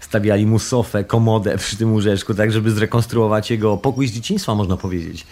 stawiali 0.00 0.46
mu 0.46 0.58
sofę, 0.58 1.04
komodę 1.04 1.58
przy 1.58 1.76
tym 1.76 1.92
łóżeczku, 1.92 2.34
tak 2.34 2.52
żeby 2.52 2.70
zrekonstruować 2.70 3.50
jego 3.50 3.76
pokój 3.76 4.08
z 4.08 4.12
dzieciństwa, 4.12 4.54
można 4.54 4.76
powiedzieć. 4.76 5.26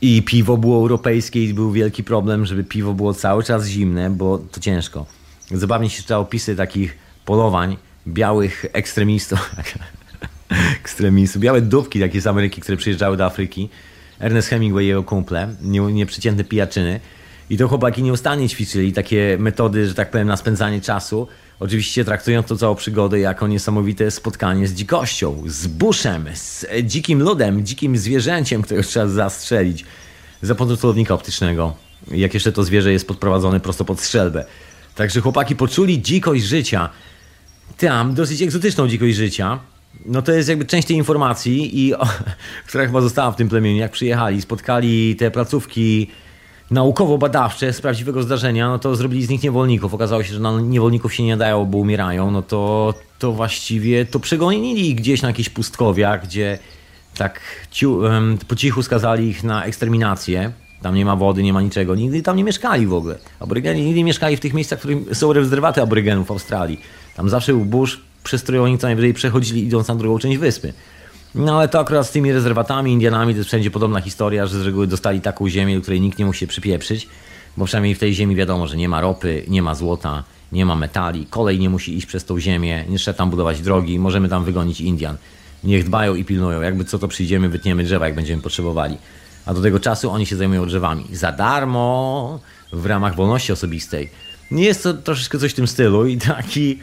I 0.00 0.22
piwo 0.22 0.56
było 0.56 0.76
europejskie 0.76 1.44
i 1.44 1.54
był 1.54 1.72
wielki 1.72 2.04
problem, 2.04 2.46
żeby 2.46 2.64
piwo 2.64 2.94
było 2.94 3.14
cały 3.14 3.44
czas 3.44 3.66
zimne, 3.66 4.10
bo 4.10 4.38
to 4.38 4.60
ciężko. 4.60 5.06
Zabawnie 5.50 5.90
się 5.90 6.02
czytało 6.02 6.22
opisy 6.22 6.56
takich 6.56 6.96
polowań 7.24 7.76
białych 8.08 8.66
ekstremistów. 8.72 9.50
ekstremistów. 10.80 11.42
Białe 11.42 11.60
dupki 11.60 12.00
takie 12.00 12.20
z 12.20 12.26
Ameryki, 12.26 12.60
które 12.60 12.76
przyjeżdżały 12.76 13.16
do 13.16 13.24
Afryki 13.24 13.68
Ernest 14.20 14.48
Hemingway 14.48 14.86
jego 14.86 15.02
kumple, 15.02 15.48
nieprzeciętne 15.92 16.44
pijaczyny. 16.44 17.00
I 17.50 17.58
to 17.58 17.68
chłopaki 17.68 18.02
nieustannie 18.02 18.48
ćwiczyli 18.48 18.92
takie 18.92 19.36
metody, 19.40 19.88
że 19.88 19.94
tak 19.94 20.10
powiem, 20.10 20.28
na 20.28 20.36
spędzanie 20.36 20.80
czasu. 20.80 21.28
Oczywiście 21.60 22.04
traktując 22.04 22.46
to 22.46 22.56
całą 22.56 22.74
przygodę 22.74 23.20
jako 23.20 23.46
niesamowite 23.46 24.10
spotkanie 24.10 24.68
z 24.68 24.74
dzikością, 24.74 25.42
z 25.46 25.66
buszem, 25.66 26.28
z 26.34 26.66
dzikim 26.82 27.22
ludem, 27.22 27.66
dzikim 27.66 27.96
zwierzęciem, 27.96 28.62
którego 28.62 28.88
trzeba 28.88 29.06
zastrzelić 29.06 29.84
za 30.42 30.54
pomocą 30.54 30.76
celownika 30.76 31.14
optycznego. 31.14 31.76
Jak 32.10 32.34
jeszcze 32.34 32.52
to 32.52 32.64
zwierzę 32.64 32.92
jest 32.92 33.08
podprowadzone 33.08 33.60
prosto 33.60 33.84
pod 33.84 34.00
strzelbę. 34.00 34.44
Także 34.94 35.20
chłopaki 35.20 35.56
poczuli 35.56 36.02
dzikość 36.02 36.44
życia. 36.44 36.88
Tam, 37.78 38.14
dosyć 38.14 38.42
egzotyczną 38.42 38.88
dzikość 38.88 39.16
życia 39.16 39.58
no 40.06 40.22
to 40.22 40.32
jest 40.32 40.48
jakby 40.48 40.64
część 40.64 40.88
tej 40.88 40.96
informacji, 40.96 41.86
i, 41.86 41.94
o, 41.94 42.06
która 42.68 42.86
chyba 42.86 43.00
została 43.00 43.30
w 43.30 43.36
tym 43.36 43.48
plemieniu. 43.48 43.80
Jak 43.80 43.92
przyjechali, 43.92 44.42
spotkali 44.42 45.16
te 45.16 45.30
placówki 45.30 46.10
naukowo-badawcze 46.70 47.72
z 47.72 47.80
prawdziwego 47.80 48.22
zdarzenia, 48.22 48.68
no 48.68 48.78
to 48.78 48.96
zrobili 48.96 49.26
z 49.26 49.28
nich 49.28 49.42
niewolników. 49.42 49.94
Okazało 49.94 50.22
się, 50.22 50.34
że 50.34 50.40
na 50.40 50.60
niewolników 50.60 51.14
się 51.14 51.22
nie 51.22 51.36
dają, 51.36 51.64
bo 51.64 51.78
umierają. 51.78 52.30
No 52.30 52.42
to, 52.42 52.94
to 53.18 53.32
właściwie 53.32 54.04
to 54.04 54.20
przegonili 54.20 54.94
gdzieś 54.94 55.22
na 55.22 55.28
jakichś 55.28 55.48
pustkowiach, 55.48 56.24
gdzie 56.24 56.58
tak 57.16 57.40
po 58.48 58.56
cichu 58.56 58.82
skazali 58.82 59.28
ich 59.28 59.44
na 59.44 59.64
eksterminację. 59.64 60.52
Tam 60.82 60.94
nie 60.94 61.04
ma 61.04 61.16
wody, 61.16 61.42
nie 61.42 61.52
ma 61.52 61.62
niczego. 61.62 61.94
Nigdy 61.94 62.22
tam 62.22 62.36
nie 62.36 62.44
mieszkali 62.44 62.86
w 62.86 62.94
ogóle. 62.94 63.18
Aborygeni 63.40 63.82
nigdy 63.82 63.98
nie 63.98 64.04
mieszkali 64.04 64.36
w 64.36 64.40
tych 64.40 64.54
miejscach, 64.54 64.78
w 64.78 64.82
których 64.82 65.16
są 65.16 65.32
rezerwaty 65.32 65.82
aborygenów 65.82 66.26
w 66.26 66.30
Australii. 66.30 66.80
Tam 67.16 67.28
zawsze 67.28 67.52
był 67.52 67.64
burz, 67.64 68.00
przez 68.26 68.44
oni 68.50 68.78
co 68.78 68.86
najwyżej 68.86 69.14
przechodzili 69.14 69.64
idąc 69.64 69.88
na 69.88 69.94
drugą 69.94 70.18
część 70.18 70.38
wyspy. 70.38 70.72
No 71.34 71.58
ale 71.58 71.68
to 71.68 71.80
akurat 71.80 72.06
z 72.06 72.10
tymi 72.10 72.32
rezerwatami, 72.32 72.92
Indianami, 72.92 73.32
to 73.32 73.38
jest 73.38 73.48
wszędzie 73.48 73.70
podobna 73.70 74.00
historia, 74.00 74.46
że 74.46 74.58
z 74.58 74.66
reguły 74.66 74.86
dostali 74.86 75.20
taką 75.20 75.48
ziemię, 75.48 75.76
do 75.76 75.82
której 75.82 76.00
nikt 76.00 76.18
nie 76.18 76.26
musi 76.26 76.40
się 76.40 76.46
przypieprzyć, 76.46 77.08
bo 77.56 77.64
przynajmniej 77.64 77.94
w 77.94 77.98
tej 77.98 78.14
ziemi 78.14 78.36
wiadomo, 78.36 78.66
że 78.66 78.76
nie 78.76 78.88
ma 78.88 79.00
ropy, 79.00 79.44
nie 79.48 79.62
ma 79.62 79.74
złota, 79.74 80.24
nie 80.52 80.66
ma 80.66 80.76
metali, 80.76 81.26
kolej 81.26 81.58
nie 81.58 81.70
musi 81.70 81.96
iść 81.96 82.06
przez 82.06 82.24
tą 82.24 82.40
ziemię, 82.40 82.84
nie 82.88 82.98
trzeba 82.98 83.18
tam 83.18 83.30
budować 83.30 83.60
drogi, 83.60 83.98
możemy 83.98 84.28
tam 84.28 84.44
wygonić 84.44 84.80
Indian. 84.80 85.16
Niech 85.64 85.84
dbają 85.84 86.14
i 86.14 86.24
pilnują, 86.24 86.60
jakby 86.60 86.84
co 86.84 86.98
to 86.98 87.08
przyjdziemy, 87.08 87.48
wytniemy 87.48 87.84
drzewa, 87.84 88.06
jak 88.06 88.14
będziemy 88.14 88.42
potrzebowali. 88.42 88.96
A 89.46 89.54
do 89.54 89.62
tego 89.62 89.80
czasu 89.80 90.10
oni 90.10 90.26
się 90.26 90.36
zajmują 90.36 90.66
drzewami. 90.66 91.04
Za 91.12 91.32
darmo, 91.32 92.40
w 92.72 92.86
ramach 92.86 93.16
wolności 93.16 93.52
osobistej. 93.52 94.10
Nie 94.50 94.64
jest 94.64 94.82
to 94.82 94.94
troszeczkę 94.94 95.38
coś 95.38 95.52
w 95.52 95.54
tym 95.54 95.66
stylu 95.66 96.06
i 96.06 96.18
taki 96.18 96.78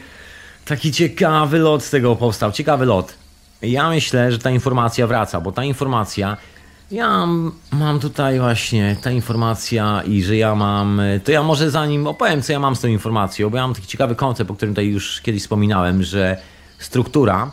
Taki 0.64 0.92
ciekawy 0.92 1.58
lot 1.58 1.84
z 1.84 1.90
tego 1.90 2.16
powstał, 2.16 2.52
ciekawy 2.52 2.84
lot. 2.86 3.14
Ja 3.62 3.88
myślę, 3.88 4.32
że 4.32 4.38
ta 4.38 4.50
informacja 4.50 5.06
wraca, 5.06 5.40
bo 5.40 5.52
ta 5.52 5.64
informacja 5.64 6.36
Ja 6.90 7.26
mam 7.72 8.00
tutaj 8.00 8.38
właśnie 8.38 8.96
ta 9.02 9.10
informacja 9.10 10.02
i 10.06 10.22
że 10.22 10.36
ja 10.36 10.54
mam, 10.54 11.00
to 11.24 11.32
ja 11.32 11.42
może 11.42 11.70
zanim 11.70 12.06
opowiem, 12.06 12.42
co 12.42 12.52
ja 12.52 12.58
mam 12.58 12.76
z 12.76 12.80
tą 12.80 12.88
informacją, 12.88 13.50
bo 13.50 13.56
ja 13.56 13.62
mam 13.62 13.74
taki 13.74 13.86
ciekawy 13.86 14.14
koncept, 14.14 14.50
o 14.50 14.54
którym 14.54 14.74
tutaj 14.74 14.86
już 14.86 15.20
kiedyś 15.20 15.42
wspominałem, 15.42 16.02
że 16.02 16.36
struktura 16.78 17.52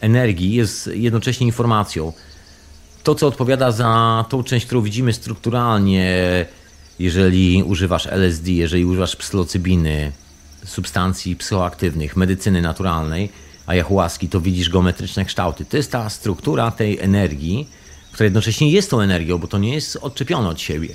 energii 0.00 0.54
jest 0.54 0.90
jednocześnie 0.94 1.46
informacją. 1.46 2.12
To, 3.02 3.14
co 3.14 3.26
odpowiada 3.26 3.72
za 3.72 4.24
tą 4.28 4.42
część, 4.42 4.66
którą 4.66 4.82
widzimy 4.82 5.12
strukturalnie, 5.12 6.46
jeżeli 6.98 7.62
używasz 7.62 8.06
LSD, 8.06 8.50
jeżeli 8.50 8.84
używasz 8.84 9.16
psylocybiny, 9.16 10.12
substancji 10.64 11.36
psychoaktywnych, 11.36 12.16
medycyny 12.16 12.62
naturalnej, 12.62 13.28
ayahuaski, 13.66 14.28
to 14.28 14.40
widzisz 14.40 14.70
geometryczne 14.70 15.24
kształty. 15.24 15.64
To 15.64 15.76
jest 15.76 15.92
ta 15.92 16.10
struktura 16.10 16.70
tej 16.70 17.00
energii, 17.00 17.68
która 18.12 18.24
jednocześnie 18.24 18.70
jest 18.70 18.90
tą 18.90 19.00
energią, 19.00 19.38
bo 19.38 19.46
to 19.46 19.58
nie 19.58 19.74
jest 19.74 19.96
odczepione 19.96 20.48
od 20.48 20.60
siebie. 20.60 20.88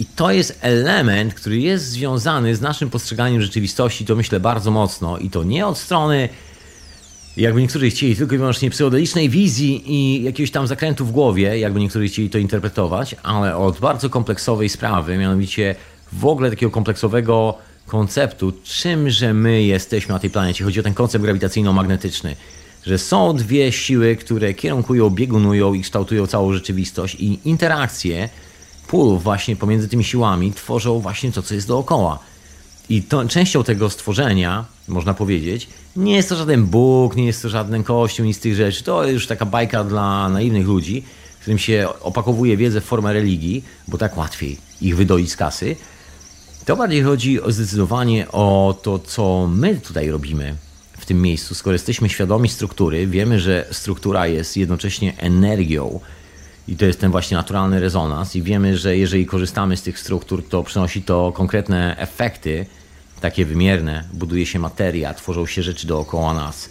I 0.00 0.06
to 0.06 0.30
jest 0.30 0.58
element, 0.60 1.34
który 1.34 1.58
jest 1.58 1.84
związany 1.84 2.56
z 2.56 2.60
naszym 2.60 2.90
postrzeganiem 2.90 3.42
rzeczywistości, 3.42 4.04
to 4.04 4.16
myślę 4.16 4.40
bardzo 4.40 4.70
mocno. 4.70 5.18
I 5.18 5.30
to 5.30 5.44
nie 5.44 5.66
od 5.66 5.78
strony, 5.78 6.28
jakby 7.36 7.62
niektórzy 7.62 7.90
chcieli, 7.90 8.16
tylko 8.16 8.34
i 8.34 8.38
wyłącznie 8.38 8.70
psychodelicznej 8.70 9.28
wizji 9.28 9.92
i 9.92 10.22
jakiegoś 10.22 10.50
tam 10.50 10.66
zakrętu 10.66 11.04
w 11.04 11.12
głowie, 11.12 11.58
jakby 11.58 11.80
niektórzy 11.80 12.08
chcieli 12.08 12.30
to 12.30 12.38
interpretować, 12.38 13.16
ale 13.22 13.56
od 13.56 13.80
bardzo 13.80 14.10
kompleksowej 14.10 14.68
sprawy, 14.68 15.18
mianowicie 15.18 15.74
w 16.12 16.26
ogóle 16.26 16.50
takiego 16.50 16.72
kompleksowego 16.72 17.58
konceptu, 17.90 18.52
czymże 18.64 19.34
my 19.34 19.62
jesteśmy 19.62 20.12
na 20.12 20.18
tej 20.18 20.30
planecie. 20.30 20.64
Chodzi 20.64 20.80
o 20.80 20.82
ten 20.82 20.94
koncept 20.94 21.24
grawitacyjno-magnetyczny 21.24 22.36
że 22.86 22.98
są 22.98 23.36
dwie 23.36 23.72
siły, 23.72 24.16
które 24.16 24.54
kierunkują, 24.54 25.10
biegunują 25.10 25.74
i 25.74 25.82
kształtują 25.82 26.26
całą 26.26 26.52
rzeczywistość 26.52 27.14
i 27.14 27.38
interakcje 27.44 28.28
pól 28.88 29.18
właśnie 29.18 29.56
pomiędzy 29.56 29.88
tymi 29.88 30.04
siłami 30.04 30.52
tworzą 30.52 31.00
właśnie 31.00 31.32
to, 31.32 31.42
co 31.42 31.54
jest 31.54 31.68
dookoła. 31.68 32.18
I 32.88 33.02
to, 33.02 33.28
częścią 33.28 33.64
tego 33.64 33.90
stworzenia, 33.90 34.64
można 34.88 35.14
powiedzieć, 35.14 35.68
nie 35.96 36.16
jest 36.16 36.28
to 36.28 36.36
żaden 36.36 36.66
Bóg, 36.66 37.16
nie 37.16 37.26
jest 37.26 37.42
to 37.42 37.48
żaden 37.48 37.84
kościół, 37.84 38.26
nic 38.26 38.36
z 38.36 38.40
tych 38.40 38.54
rzeczy. 38.54 38.84
To 38.84 39.06
już 39.06 39.26
taka 39.26 39.46
bajka 39.46 39.84
dla 39.84 40.28
naiwnych 40.28 40.66
ludzi, 40.66 41.04
którym 41.40 41.58
się 41.58 41.88
opakowuje 42.00 42.56
wiedzę 42.56 42.80
w 42.80 42.84
formę 42.84 43.12
religii, 43.12 43.64
bo 43.88 43.98
tak 43.98 44.16
łatwiej 44.16 44.58
ich 44.80 44.96
wydoić 44.96 45.30
z 45.30 45.36
kasy. 45.36 45.76
To 46.64 46.76
bardziej 46.76 47.02
chodzi 47.02 47.38
zdecydowanie 47.48 48.28
o 48.32 48.78
to, 48.82 48.98
co 48.98 49.48
my 49.52 49.76
tutaj 49.76 50.10
robimy 50.10 50.56
w 50.98 51.06
tym 51.06 51.22
miejscu. 51.22 51.54
Skoro 51.54 51.72
jesteśmy 51.72 52.08
świadomi 52.08 52.48
struktury, 52.48 53.06
wiemy, 53.06 53.40
że 53.40 53.66
struktura 53.72 54.26
jest 54.26 54.56
jednocześnie 54.56 55.18
energią 55.18 56.00
i 56.68 56.76
to 56.76 56.84
jest 56.84 57.00
ten 57.00 57.10
właśnie 57.10 57.36
naturalny 57.36 57.80
rezonans 57.80 58.36
i 58.36 58.42
wiemy, 58.42 58.78
że 58.78 58.96
jeżeli 58.96 59.26
korzystamy 59.26 59.76
z 59.76 59.82
tych 59.82 59.98
struktur, 59.98 60.48
to 60.48 60.64
przynosi 60.64 61.02
to 61.02 61.32
konkretne 61.32 61.96
efekty, 61.98 62.66
takie 63.20 63.44
wymierne, 63.44 64.04
buduje 64.12 64.46
się 64.46 64.58
materia, 64.58 65.14
tworzą 65.14 65.46
się 65.46 65.62
rzeczy 65.62 65.86
dookoła 65.86 66.34
nas. 66.34 66.68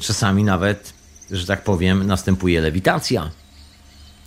Czasami 0.00 0.44
nawet, 0.44 0.92
że 1.30 1.46
tak 1.46 1.64
powiem, 1.64 2.06
następuje 2.06 2.60
lewitacja. 2.60 3.30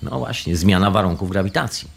No 0.04 0.20
właśnie, 0.20 0.58
zmiana 0.58 0.92
warunków 0.92 1.30
grawitacji. 1.30 1.97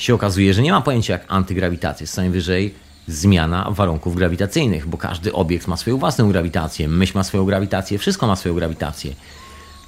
Się 0.00 0.14
okazuje, 0.14 0.54
że 0.54 0.62
nie 0.62 0.72
ma 0.72 0.80
pojęcia 0.80 1.12
jak 1.12 1.24
antygrawitacja, 1.28 2.06
co 2.06 2.20
najwyżej 2.20 2.74
zmiana 3.06 3.70
warunków 3.70 4.16
grawitacyjnych, 4.16 4.86
bo 4.86 4.98
każdy 4.98 5.32
obiekt 5.32 5.66
ma 5.66 5.76
swoją 5.76 5.96
własną 5.96 6.28
grawitację, 6.28 6.88
myśl 6.88 7.12
ma 7.14 7.24
swoją 7.24 7.44
grawitację, 7.44 7.98
wszystko 7.98 8.26
ma 8.26 8.36
swoją 8.36 8.54
grawitację. 8.54 9.14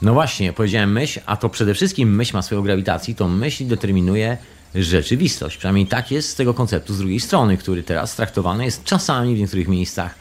No 0.03 0.13
właśnie, 0.15 0.53
powiedziałem 0.53 0.93
myśl, 0.93 1.21
a 1.27 1.37
to 1.37 1.49
przede 1.49 1.75
wszystkim 1.75 2.15
myśl 2.17 2.37
ma 2.37 2.43
swoją 2.43 2.63
grawitację, 2.63 3.15
to 3.15 3.29
myśl 3.29 3.67
determinuje 3.67 4.37
rzeczywistość. 4.75 5.57
Przynajmniej 5.57 5.87
tak 5.87 6.11
jest 6.11 6.29
z 6.29 6.35
tego 6.35 6.55
konceptu 6.55 6.95
z 6.95 6.99
drugiej 6.99 7.21
strony, 7.21 7.57
który 7.57 7.83
teraz 7.83 8.17
traktowany 8.17 8.65
jest 8.65 8.85
czasami 8.85 9.37
w 9.37 9.39
niektórych 9.39 9.69
miejscach, 9.69 10.15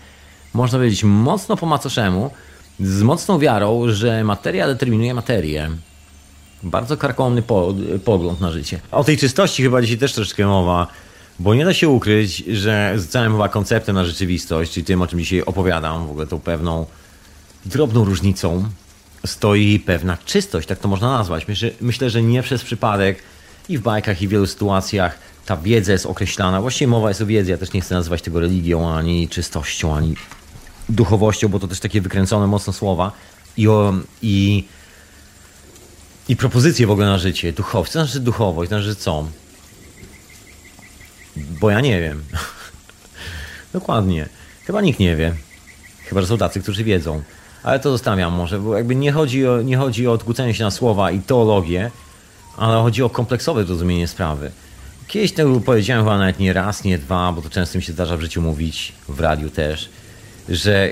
można 0.54 0.78
powiedzieć, 0.78 1.04
mocno 1.04 1.58
po 1.58 1.66
macoszemu, 1.66 2.32
z 2.80 3.02
mocną 3.02 3.40
wiarą, 3.40 3.84
że 3.88 4.24
materia 4.24 4.68
determinuje 4.68 5.14
materię. 5.14 5.70
Bardzo 6.64 6.98
karkołomny 6.98 7.44
pogląd 8.06 8.42
na 8.42 8.52
życie. 8.52 8.80
O 8.92 9.04
tej 9.04 9.18
czystości 9.18 9.64
chyba 9.64 9.82
dzisiaj 9.82 9.98
też 9.98 10.14
troszeczkę 10.14 10.46
mowa. 10.46 10.88
Bo 11.40 11.56
nie 11.56 11.66
da 11.66 11.74
się 11.74 11.90
ukryć, 11.90 12.38
że 12.38 12.94
z 12.98 13.08
całym 13.08 13.32
chyba 13.32 13.50
konceptem 13.50 13.96
na 13.96 14.06
rzeczywistość, 14.06 14.72
czyli 14.72 14.86
tym, 14.86 15.02
o 15.02 15.08
czym 15.08 15.20
dzisiaj 15.20 15.42
opowiadam, 15.42 16.08
w 16.08 16.12
ogóle 16.12 16.28
tą 16.28 16.40
pewną 16.40 16.86
drobną 17.66 18.06
różnicą, 18.06 18.64
stoi 19.26 19.80
pewna 19.80 20.18
czystość, 20.26 20.68
tak 20.68 20.80
to 20.80 20.88
można 20.88 21.18
nazwać. 21.18 21.48
Myślę, 21.48 21.70
myślę, 21.82 22.10
że 22.10 22.22
nie 22.22 22.44
przez 22.44 22.64
przypadek 22.64 23.20
i 23.70 23.78
w 23.78 23.82
bajkach, 23.82 24.22
i 24.22 24.28
w 24.28 24.32
wielu 24.32 24.48
sytuacjach 24.48 25.20
ta 25.46 25.58
wiedza 25.58 25.92
jest 25.92 26.06
określana. 26.06 26.62
Właściwie 26.62 26.88
mowa 26.88 27.08
jest 27.10 27.22
o 27.22 27.26
wiedzy. 27.26 27.52
Ja 27.52 27.58
też 27.58 27.74
nie 27.74 27.82
chcę 27.82 27.96
nazywać 27.96 28.22
tego 28.22 28.40
religią, 28.40 28.90
ani 28.90 29.28
czystością, 29.28 29.96
ani 29.96 30.16
duchowością, 30.90 31.48
bo 31.48 31.60
to 31.60 31.68
też 31.68 31.80
takie 31.80 32.02
wykręcone 32.02 32.48
mocno 32.48 32.74
słowa. 32.74 33.12
I, 33.58 33.68
o, 33.68 33.94
i, 34.22 34.64
i 36.32 36.36
propozycje 36.36 36.88
w 36.88 36.92
ogóle 36.92 37.08
na 37.08 37.18
życie. 37.18 37.54
Duchowcy, 37.54 37.92
znaczy 37.92 38.20
duchowość, 38.20 38.70
znaczy 38.70 38.96
co? 38.96 39.26
Bo 41.36 41.70
ja 41.70 41.82
nie 41.82 42.02
wiem. 42.02 42.24
Dokładnie. 43.74 44.30
Chyba 44.66 44.82
nikt 44.82 45.00
nie 45.00 45.16
wie. 45.16 45.36
Chyba, 46.06 46.22
że 46.22 46.28
są 46.28 46.38
tacy, 46.38 46.62
którzy 46.62 46.84
wiedzą. 46.84 47.22
Ale 47.64 47.80
to 47.80 47.92
zostawiam 47.92 48.34
może, 48.34 48.60
bo 48.60 48.78
jakby 48.78 48.96
nie 48.96 49.12
chodzi 49.12 49.48
o, 49.48 49.62
nie 49.62 49.78
chodzi 49.78 50.08
o 50.08 50.12
odkłócenie 50.12 50.54
się 50.54 50.64
na 50.64 50.72
słowa 50.72 51.12
i 51.12 51.20
teologię, 51.20 51.92
ale 52.58 52.82
chodzi 52.82 53.04
o 53.04 53.10
kompleksowe 53.10 53.66
zrozumienie 53.66 54.08
sprawy. 54.08 54.52
Kiedyś 55.08 55.34
to 55.34 55.60
powiedziałem 55.66 56.04
chyba 56.04 56.18
nawet 56.18 56.40
nie 56.40 56.54
raz, 56.54 56.84
nie 56.84 56.98
dwa, 56.98 57.32
bo 57.34 57.42
to 57.42 57.50
często 57.50 57.78
mi 57.78 57.84
się 57.84 57.94
zdarza 57.94 58.18
w 58.18 58.22
życiu 58.22 58.42
mówić, 58.42 58.94
w 59.10 59.20
radiu 59.20 59.50
też, 59.50 59.90
że 60.50 60.90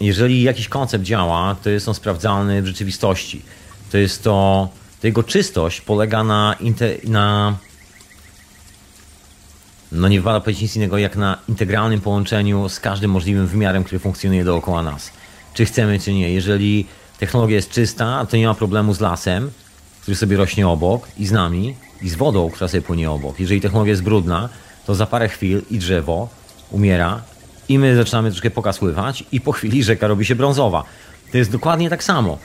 jeżeli 0.00 0.42
jakiś 0.42 0.68
koncept 0.68 1.04
działa, 1.04 1.56
to 1.62 1.70
jest 1.70 1.88
on 1.88 1.94
sprawdzalny 1.94 2.62
w 2.62 2.66
rzeczywistości. 2.66 3.42
To 3.90 3.98
jest 3.98 4.22
to, 4.22 4.68
to 5.00 5.06
jego 5.06 5.22
czystość 5.22 5.80
polega 5.80 6.24
na, 6.24 6.56
na 7.04 7.56
no 9.92 10.08
nie 10.08 10.20
wypada 10.20 10.40
powiedzieć 10.40 10.62
nic 10.62 10.76
innego 10.76 10.98
jak 10.98 11.16
na 11.16 11.38
integralnym 11.48 12.00
połączeniu 12.00 12.68
z 12.68 12.80
każdym 12.80 13.10
możliwym 13.10 13.46
wymiarem, 13.46 13.84
który 13.84 13.98
funkcjonuje 13.98 14.44
dookoła 14.44 14.82
nas. 14.82 15.10
Czy 15.54 15.64
chcemy, 15.64 15.98
czy 15.98 16.12
nie. 16.12 16.32
Jeżeli 16.32 16.86
technologia 17.18 17.56
jest 17.56 17.70
czysta, 17.70 18.26
to 18.30 18.36
nie 18.36 18.46
ma 18.46 18.54
problemu 18.54 18.94
z 18.94 19.00
lasem, 19.00 19.50
który 20.02 20.16
sobie 20.16 20.36
rośnie 20.36 20.68
obok, 20.68 21.08
i 21.18 21.26
z 21.26 21.32
nami, 21.32 21.74
i 22.02 22.08
z 22.08 22.14
wodą, 22.14 22.50
która 22.50 22.68
sobie 22.68 22.82
płynie 22.82 23.10
obok. 23.10 23.40
Jeżeli 23.40 23.60
technologia 23.60 23.90
jest 23.90 24.02
brudna, 24.02 24.48
to 24.86 24.94
za 24.94 25.06
parę 25.06 25.28
chwil 25.28 25.62
i 25.70 25.78
drzewo 25.78 26.28
umiera, 26.70 27.22
i 27.68 27.78
my 27.78 27.96
zaczynamy 27.96 28.30
troszkę 28.30 28.50
pokasływać, 28.50 29.24
i 29.32 29.40
po 29.40 29.52
chwili 29.52 29.84
rzeka 29.84 30.06
robi 30.06 30.24
się 30.24 30.34
brązowa. 30.34 30.84
To 31.32 31.38
jest 31.38 31.50
dokładnie 31.50 31.90
tak 31.90 32.04
samo. 32.04 32.38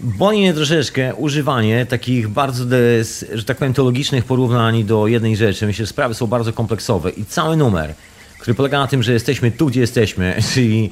Boli 0.00 0.38
mnie 0.38 0.54
troszeczkę 0.54 1.14
używanie 1.14 1.86
takich 1.86 2.28
bardzo, 2.28 2.64
des, 2.64 3.24
że 3.34 3.44
tak 3.44 3.56
powiem, 3.56 3.74
teologicznych 3.74 4.24
porównań 4.24 4.84
do 4.84 5.06
jednej 5.06 5.36
rzeczy. 5.36 5.66
Myślę, 5.66 5.86
że 5.86 5.90
sprawy 5.90 6.14
są 6.14 6.26
bardzo 6.26 6.52
kompleksowe 6.52 7.10
i 7.10 7.24
cały 7.24 7.56
numer, 7.56 7.94
który 8.38 8.54
polega 8.54 8.78
na 8.78 8.86
tym, 8.86 9.02
że 9.02 9.12
jesteśmy 9.12 9.50
tu, 9.50 9.66
gdzie 9.66 9.80
jesteśmy, 9.80 10.36
czyli, 10.54 10.90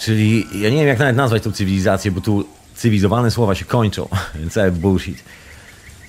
czyli 0.00 0.46
ja 0.54 0.70
nie 0.70 0.76
wiem, 0.76 0.86
jak 0.86 0.98
nawet 0.98 1.16
nazwać 1.16 1.42
tą 1.42 1.52
cywilizację, 1.52 2.10
bo 2.10 2.20
tu 2.20 2.44
cywilizowane 2.74 3.30
słowa 3.30 3.54
się 3.54 3.64
kończą, 3.64 4.08
cały 4.50 4.72
bullshit. 4.72 5.22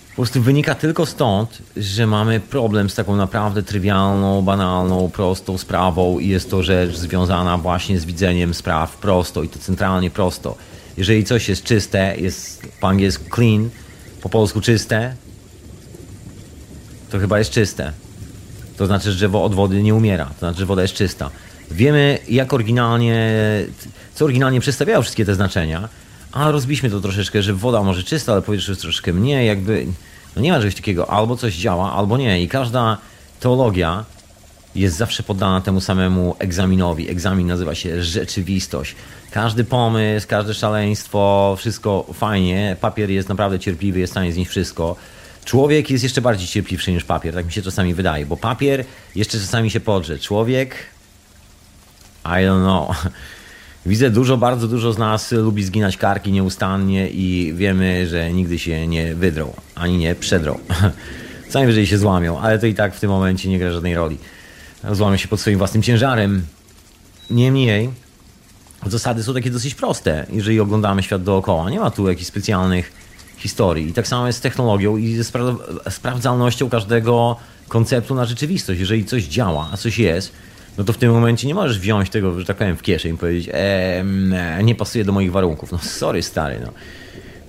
Po 0.09 0.15
prostu 0.15 0.41
wynika 0.41 0.75
tylko 0.75 1.05
stąd, 1.05 1.57
że 1.77 2.07
mamy 2.07 2.39
problem 2.39 2.89
z 2.89 2.95
taką 2.95 3.15
naprawdę 3.15 3.63
trywialną, 3.63 4.41
banalną, 4.41 5.09
prostą 5.09 5.57
sprawą 5.57 6.19
i 6.19 6.27
jest 6.27 6.49
to 6.49 6.63
rzecz 6.63 6.95
związana 6.95 7.57
właśnie 7.57 7.99
z 7.99 8.05
widzeniem 8.05 8.53
spraw 8.53 8.97
prosto 8.97 9.43
i 9.43 9.49
to 9.49 9.59
centralnie 9.59 10.11
prosto 10.11 10.55
jeżeli 10.97 11.23
coś 11.23 11.49
jest 11.49 11.63
czyste, 11.63 12.15
jest 12.17 12.67
po 12.79 12.87
angielsku 12.87 13.25
clean, 13.35 13.69
po 14.21 14.29
polsku 14.29 14.61
czyste, 14.61 15.15
to 17.09 17.19
chyba 17.19 17.39
jest 17.39 17.51
czyste. 17.51 17.91
To 18.77 18.85
znaczy, 18.85 19.11
że 19.11 19.31
od 19.31 19.55
wody 19.55 19.83
nie 19.83 19.95
umiera, 19.95 20.25
to 20.25 20.39
znaczy, 20.39 20.59
że 20.59 20.65
woda 20.65 20.81
jest 20.81 20.93
czysta. 20.93 21.29
Wiemy, 21.71 22.19
jak 22.29 22.53
oryginalnie, 22.53 23.29
co 24.13 24.25
oryginalnie 24.25 24.59
przedstawiają 24.59 25.01
wszystkie 25.01 25.25
te 25.25 25.35
znaczenia, 25.35 25.89
a 26.31 26.51
rozbiliśmy 26.51 26.89
to 26.89 27.01
troszeczkę, 27.01 27.43
że 27.43 27.53
woda 27.53 27.83
może 27.83 28.03
czysta, 28.03 28.31
ale 28.33 28.41
powietrze 28.41 28.71
jest 28.71 28.81
troszeczkę 28.81 29.13
mniej, 29.13 29.47
jakby, 29.47 29.85
no 30.35 30.41
nie 30.41 30.51
ma 30.51 30.57
czegoś 30.57 30.75
takiego, 30.75 31.09
albo 31.09 31.37
coś 31.37 31.55
działa, 31.55 31.93
albo 31.93 32.17
nie. 32.17 32.43
I 32.43 32.47
każda 32.47 32.97
teologia 33.39 34.05
jest 34.75 34.97
zawsze 34.97 35.23
poddana 35.23 35.61
temu 35.61 35.81
samemu 35.81 36.35
egzaminowi. 36.39 37.09
Egzamin 37.09 37.47
nazywa 37.47 37.75
się 37.75 38.03
rzeczywistość. 38.03 38.95
Każdy 39.33 39.63
pomysł, 39.63 40.27
każde 40.27 40.53
szaleństwo, 40.53 41.55
wszystko 41.57 42.05
fajnie. 42.13 42.77
Papier 42.81 43.09
jest 43.09 43.29
naprawdę 43.29 43.59
cierpliwy, 43.59 43.99
jest 43.99 44.11
w 44.11 44.13
stanie 44.13 44.33
znieść 44.33 44.49
wszystko. 44.49 44.95
Człowiek 45.45 45.89
jest 45.89 46.03
jeszcze 46.03 46.21
bardziej 46.21 46.47
cierpliwszy 46.47 46.91
niż 46.91 47.03
papier, 47.03 47.33
tak 47.33 47.45
mi 47.45 47.51
się 47.51 47.61
czasami 47.61 47.93
wydaje, 47.93 48.25
bo 48.25 48.37
papier 48.37 48.85
jeszcze 49.15 49.39
czasami 49.39 49.71
się 49.71 49.79
podrze. 49.79 50.19
Człowiek, 50.19 50.75
I 52.25 52.27
don't 52.27 52.61
know. 52.61 53.07
Widzę 53.85 54.09
dużo, 54.09 54.37
bardzo 54.37 54.67
dużo 54.67 54.93
z 54.93 54.97
nas 54.97 55.31
lubi 55.31 55.63
zginać 55.63 55.97
karki 55.97 56.31
nieustannie 56.31 57.09
i 57.09 57.53
wiemy, 57.55 58.07
że 58.07 58.33
nigdy 58.33 58.59
się 58.59 58.87
nie 58.87 59.15
wydrą, 59.15 59.53
ani 59.75 59.97
nie 59.97 60.15
przedrą. 60.15 60.59
Co 61.49 61.59
najwyżej 61.59 61.87
się 61.87 61.97
złamią, 61.97 62.39
ale 62.39 62.59
to 62.59 62.67
i 62.67 62.73
tak 62.73 62.95
w 62.95 62.99
tym 62.99 63.09
momencie 63.09 63.49
nie 63.49 63.59
gra 63.59 63.71
żadnej 63.71 63.95
roli. 63.95 64.17
Złamią 64.91 65.17
się 65.17 65.27
pod 65.27 65.39
swoim 65.39 65.57
własnym 65.57 65.83
ciężarem. 65.83 66.45
Niemniej, 67.29 67.89
zasady 68.85 69.23
są 69.23 69.33
takie 69.33 69.51
dosyć 69.51 69.75
proste, 69.75 70.25
jeżeli 70.29 70.59
oglądamy 70.59 71.03
świat 71.03 71.23
dookoła. 71.23 71.69
Nie 71.69 71.79
ma 71.79 71.91
tu 71.91 72.09
jakichś 72.09 72.27
specjalnych 72.27 72.91
historii. 73.37 73.89
I 73.89 73.93
tak 73.93 74.07
samo 74.07 74.27
jest 74.27 74.39
z 74.39 74.41
technologią 74.41 74.97
i 74.97 75.15
ze 75.15 75.23
spra 75.23 75.43
sprawdzalnością 75.89 76.69
każdego 76.69 77.35
konceptu 77.67 78.15
na 78.15 78.25
rzeczywistość. 78.25 78.79
Jeżeli 78.79 79.05
coś 79.05 79.23
działa, 79.23 79.69
a 79.73 79.77
coś 79.77 79.99
jest, 79.99 80.31
no 80.77 80.83
to 80.83 80.93
w 80.93 80.97
tym 80.97 81.11
momencie 81.11 81.47
nie 81.47 81.55
możesz 81.55 81.79
wziąć 81.79 82.09
tego, 82.09 82.39
że 82.39 82.45
tak 82.45 82.57
powiem, 82.57 82.77
w 82.77 82.81
kieszeń 82.81 83.15
i 83.15 83.17
powiedzieć, 83.17 83.49
eee, 83.53 84.63
nie 84.63 84.75
pasuje 84.75 85.05
do 85.05 85.11
moich 85.11 85.31
warunków. 85.31 85.71
No 85.71 85.77
sorry, 85.77 86.23
stary, 86.23 86.59
no. 86.65 86.73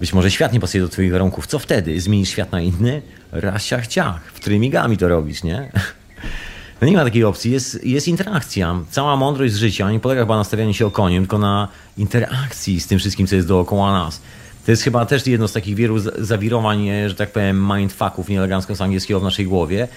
Być 0.00 0.12
może 0.12 0.30
świat 0.30 0.52
nie 0.52 0.60
pasuje 0.60 0.82
do 0.82 0.88
twoich 0.88 1.12
warunków. 1.12 1.46
Co 1.46 1.58
wtedy? 1.58 2.00
Zmienisz 2.00 2.28
świat 2.28 2.52
na 2.52 2.60
inny? 2.60 3.02
Raz 3.32 3.64
ciach, 3.64 3.86
ciach. 3.86 4.20
Wtrymi 4.34 4.72
to 4.98 5.08
robisz, 5.08 5.42
nie? 5.42 5.72
No 6.80 6.86
nie 6.86 6.96
ma 6.96 7.04
takiej 7.04 7.24
opcji, 7.24 7.52
jest, 7.52 7.84
jest 7.84 8.08
interakcja. 8.08 8.80
Cała 8.90 9.16
mądrość 9.16 9.52
z 9.52 9.56
życia 9.56 9.90
nie 9.90 10.00
polega 10.00 10.22
chyba 10.22 10.36
na 10.36 10.44
stawianiu 10.44 10.74
się 10.74 10.86
okoniem, 10.86 11.22
tylko 11.22 11.38
na 11.38 11.68
interakcji 11.98 12.80
z 12.80 12.86
tym 12.86 12.98
wszystkim, 12.98 13.26
co 13.26 13.36
jest 13.36 13.48
dookoła 13.48 13.92
nas. 13.92 14.20
To 14.64 14.70
jest 14.70 14.82
chyba 14.82 15.06
też 15.06 15.26
jedno 15.26 15.48
z 15.48 15.52
takich 15.52 15.76
wielu 15.76 15.98
zawirowań, 16.18 16.88
że 17.06 17.14
tak 17.14 17.32
powiem, 17.32 17.72
mindfucków, 17.76 18.28
nieelegancko 18.28 18.74
z 18.74 18.80
angielskiego 18.80 19.20
w 19.20 19.22
naszej 19.22 19.46
głowie, 19.46 19.88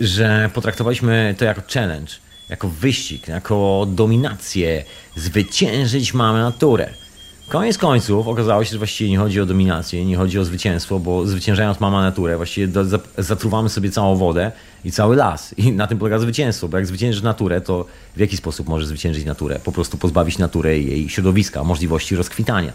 że 0.00 0.50
potraktowaliśmy 0.54 1.34
to 1.38 1.44
jako 1.44 1.62
challenge, 1.74 2.12
jako 2.48 2.68
wyścig, 2.68 3.28
jako 3.28 3.86
dominację. 3.88 4.84
Zwyciężyć 5.16 6.14
mamy 6.14 6.38
naturę. 6.38 6.90
Koniec 7.48 7.78
końców 7.78 8.28
okazało 8.28 8.64
się, 8.64 8.70
że 8.70 8.78
właściwie 8.78 9.10
nie 9.10 9.18
chodzi 9.18 9.40
o 9.40 9.46
dominację, 9.46 10.04
nie 10.04 10.16
chodzi 10.16 10.38
o 10.38 10.44
zwycięstwo, 10.44 10.98
bo 10.98 11.26
zwyciężając 11.26 11.80
mama 11.80 12.02
naturę, 12.02 12.36
właściwie 12.36 12.68
do, 12.68 12.84
zatruwamy 13.18 13.68
sobie 13.68 13.90
całą 13.90 14.16
wodę 14.16 14.52
i 14.84 14.92
cały 14.92 15.16
las. 15.16 15.54
I 15.58 15.72
na 15.72 15.86
tym 15.86 15.98
polega 15.98 16.18
zwycięstwo, 16.18 16.68
bo 16.68 16.76
jak 16.76 16.86
zwyciężysz 16.86 17.22
naturę, 17.22 17.60
to 17.60 17.86
w 18.16 18.20
jaki 18.20 18.36
sposób 18.36 18.68
możesz 18.68 18.86
zwyciężyć 18.86 19.24
naturę? 19.24 19.60
Po 19.64 19.72
prostu 19.72 19.98
pozbawić 19.98 20.38
naturę 20.38 20.78
jej 20.78 21.08
środowiska, 21.08 21.64
możliwości 21.64 22.16
rozkwitania. 22.16 22.72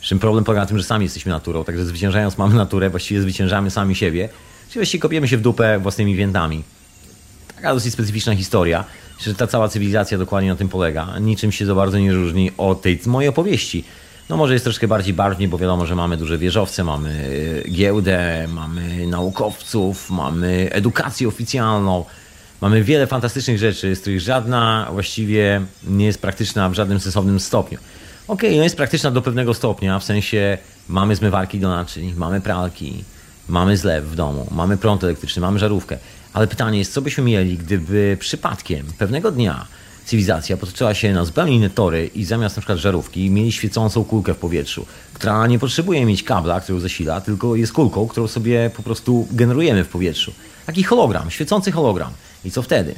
Czym 0.00 0.18
problem 0.18 0.44
polega 0.44 0.60
na 0.60 0.66
tym, 0.66 0.78
że 0.78 0.84
sami 0.84 1.04
jesteśmy 1.04 1.32
naturą, 1.32 1.64
także 1.64 1.86
zwyciężając 1.86 2.38
mamy 2.38 2.54
naturę, 2.54 2.90
właściwie 2.90 3.22
zwyciężamy 3.22 3.70
sami 3.70 3.94
siebie, 3.94 4.28
czyli 4.68 4.80
właściwie 4.80 5.02
kopiemy 5.02 5.28
się 5.28 5.36
w 5.36 5.40
dupę 5.40 5.78
własnymi 5.78 6.16
więdami. 6.16 6.62
Taka 7.56 7.74
dosyć 7.74 7.92
specyficzna 7.92 8.36
historia, 8.36 8.84
że 9.18 9.34
ta 9.34 9.46
cała 9.46 9.68
cywilizacja 9.68 10.18
dokładnie 10.18 10.50
na 10.50 10.56
tym 10.56 10.68
polega. 10.68 11.18
Niczym 11.18 11.52
się 11.52 11.66
za 11.66 11.74
bardzo 11.74 11.98
nie 11.98 12.12
różni 12.12 12.50
od 12.58 12.82
tej 12.82 13.00
mojej 13.06 13.28
opowieści. 13.28 13.84
No 14.28 14.36
może 14.36 14.52
jest 14.52 14.64
troszkę 14.64 14.88
bardziej 14.88 15.14
barwnie, 15.14 15.48
bo 15.48 15.58
wiadomo, 15.58 15.86
że 15.86 15.94
mamy 15.94 16.16
duże 16.16 16.38
wieżowce, 16.38 16.84
mamy 16.84 17.30
e, 17.66 17.70
giełdę, 17.70 18.48
mamy 18.48 19.06
naukowców, 19.06 20.10
mamy 20.10 20.68
edukację 20.72 21.28
oficjalną, 21.28 22.04
mamy 22.60 22.82
wiele 22.82 23.06
fantastycznych 23.06 23.58
rzeczy, 23.58 23.96
z 23.96 24.00
których 24.00 24.20
żadna 24.20 24.88
właściwie 24.92 25.62
nie 25.88 26.06
jest 26.06 26.20
praktyczna 26.20 26.70
w 26.70 26.74
żadnym 26.74 27.00
sensownym 27.00 27.40
stopniu. 27.40 27.78
Okej, 28.28 28.48
okay, 28.48 28.58
no 28.58 28.64
jest 28.64 28.76
praktyczna 28.76 29.10
do 29.10 29.22
pewnego 29.22 29.54
stopnia, 29.54 29.98
w 29.98 30.04
sensie 30.04 30.58
mamy 30.88 31.16
zmywarki 31.16 31.60
do 31.60 31.68
naczyń, 31.68 32.14
mamy 32.16 32.40
pralki, 32.40 33.04
mamy 33.48 33.76
zlew 33.76 34.04
w 34.04 34.16
domu, 34.16 34.46
mamy 34.50 34.76
prąd 34.76 35.04
elektryczny, 35.04 35.42
mamy 35.42 35.58
żarówkę. 35.58 35.98
Ale 36.34 36.46
pytanie 36.46 36.78
jest, 36.78 36.92
co 36.92 37.02
byśmy 37.02 37.24
mieli, 37.24 37.58
gdyby 37.58 38.16
przypadkiem 38.20 38.86
pewnego 38.98 39.30
dnia 39.30 39.66
cywilizacja 40.04 40.56
potoczyła 40.56 40.94
się 40.94 41.12
na 41.12 41.24
zupełnie 41.24 41.56
inne 41.56 41.70
tory 41.70 42.10
i 42.14 42.24
zamiast 42.24 42.56
na 42.56 42.60
przykład 42.60 42.78
żarówki 42.78 43.30
mieli 43.30 43.52
świecącą 43.52 44.04
kulkę 44.04 44.34
w 44.34 44.36
powietrzu, 44.36 44.86
która 45.12 45.46
nie 45.46 45.58
potrzebuje 45.58 46.06
mieć 46.06 46.22
kabla, 46.22 46.60
który 46.60 46.80
zasila, 46.80 47.20
tylko 47.20 47.56
jest 47.56 47.72
kulką, 47.72 48.08
którą 48.08 48.26
sobie 48.26 48.70
po 48.76 48.82
prostu 48.82 49.28
generujemy 49.30 49.84
w 49.84 49.88
powietrzu. 49.88 50.32
Taki 50.66 50.82
hologram, 50.82 51.30
świecący 51.30 51.72
hologram. 51.72 52.12
I 52.44 52.50
co 52.50 52.62
wtedy? 52.62 52.94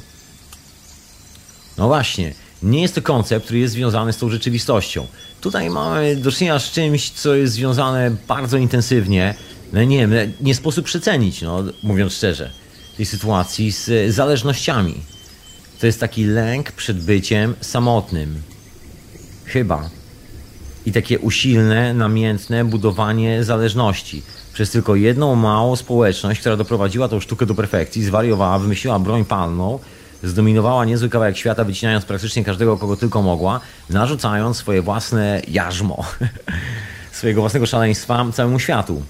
No 1.77 1.87
właśnie, 1.87 2.33
nie 2.63 2.81
jest 2.81 2.95
to 2.95 3.01
koncept, 3.01 3.45
który 3.45 3.59
jest 3.59 3.73
związany 3.73 4.13
z 4.13 4.17
tą 4.17 4.29
rzeczywistością. 4.29 5.07
Tutaj 5.41 5.69
mamy 5.69 6.15
do 6.15 6.31
czynienia 6.31 6.59
z 6.59 6.71
czymś, 6.71 7.09
co 7.09 7.35
jest 7.35 7.53
związane 7.53 8.11
bardzo 8.27 8.57
intensywnie, 8.57 9.35
no 9.73 9.83
nie 9.83 10.07
wiem, 10.07 10.33
nie 10.41 10.55
sposób 10.55 10.85
przecenić, 10.85 11.41
no, 11.41 11.63
mówiąc 11.83 12.13
szczerze, 12.13 12.51
tej 12.97 13.05
sytuacji 13.05 13.71
z 13.71 14.15
zależnościami. 14.15 14.95
To 15.79 15.85
jest 15.85 15.99
taki 15.99 16.25
lęk 16.25 16.71
przed 16.71 17.03
byciem 17.03 17.55
samotnym. 17.61 18.41
Chyba. 19.45 19.89
I 20.85 20.91
takie 20.91 21.19
usilne, 21.19 21.93
namiętne 21.93 22.65
budowanie 22.65 23.43
zależności 23.43 24.21
przez 24.53 24.71
tylko 24.71 24.95
jedną 24.95 25.35
małą 25.35 25.75
społeczność, 25.75 26.39
która 26.39 26.55
doprowadziła 26.55 27.07
tą 27.07 27.19
sztukę 27.19 27.45
do 27.45 27.55
perfekcji, 27.55 28.03
zwariowała, 28.03 28.59
wymyśliła 28.59 28.99
broń 28.99 29.25
palną, 29.25 29.79
zdominowała 30.23 30.85
niezły 30.85 31.09
kawałek 31.09 31.37
świata, 31.37 31.63
wycinając 31.63 32.05
praktycznie 32.05 32.43
każdego, 32.43 32.77
kogo 32.77 32.97
tylko 32.97 33.21
mogła, 33.21 33.59
narzucając 33.89 34.57
swoje 34.57 34.81
własne 34.81 35.41
jarzmo, 35.47 36.05
swojego 37.11 37.41
własnego 37.41 37.65
szaleństwa 37.65 38.25
całemu 38.33 38.59
światu. 38.59 39.01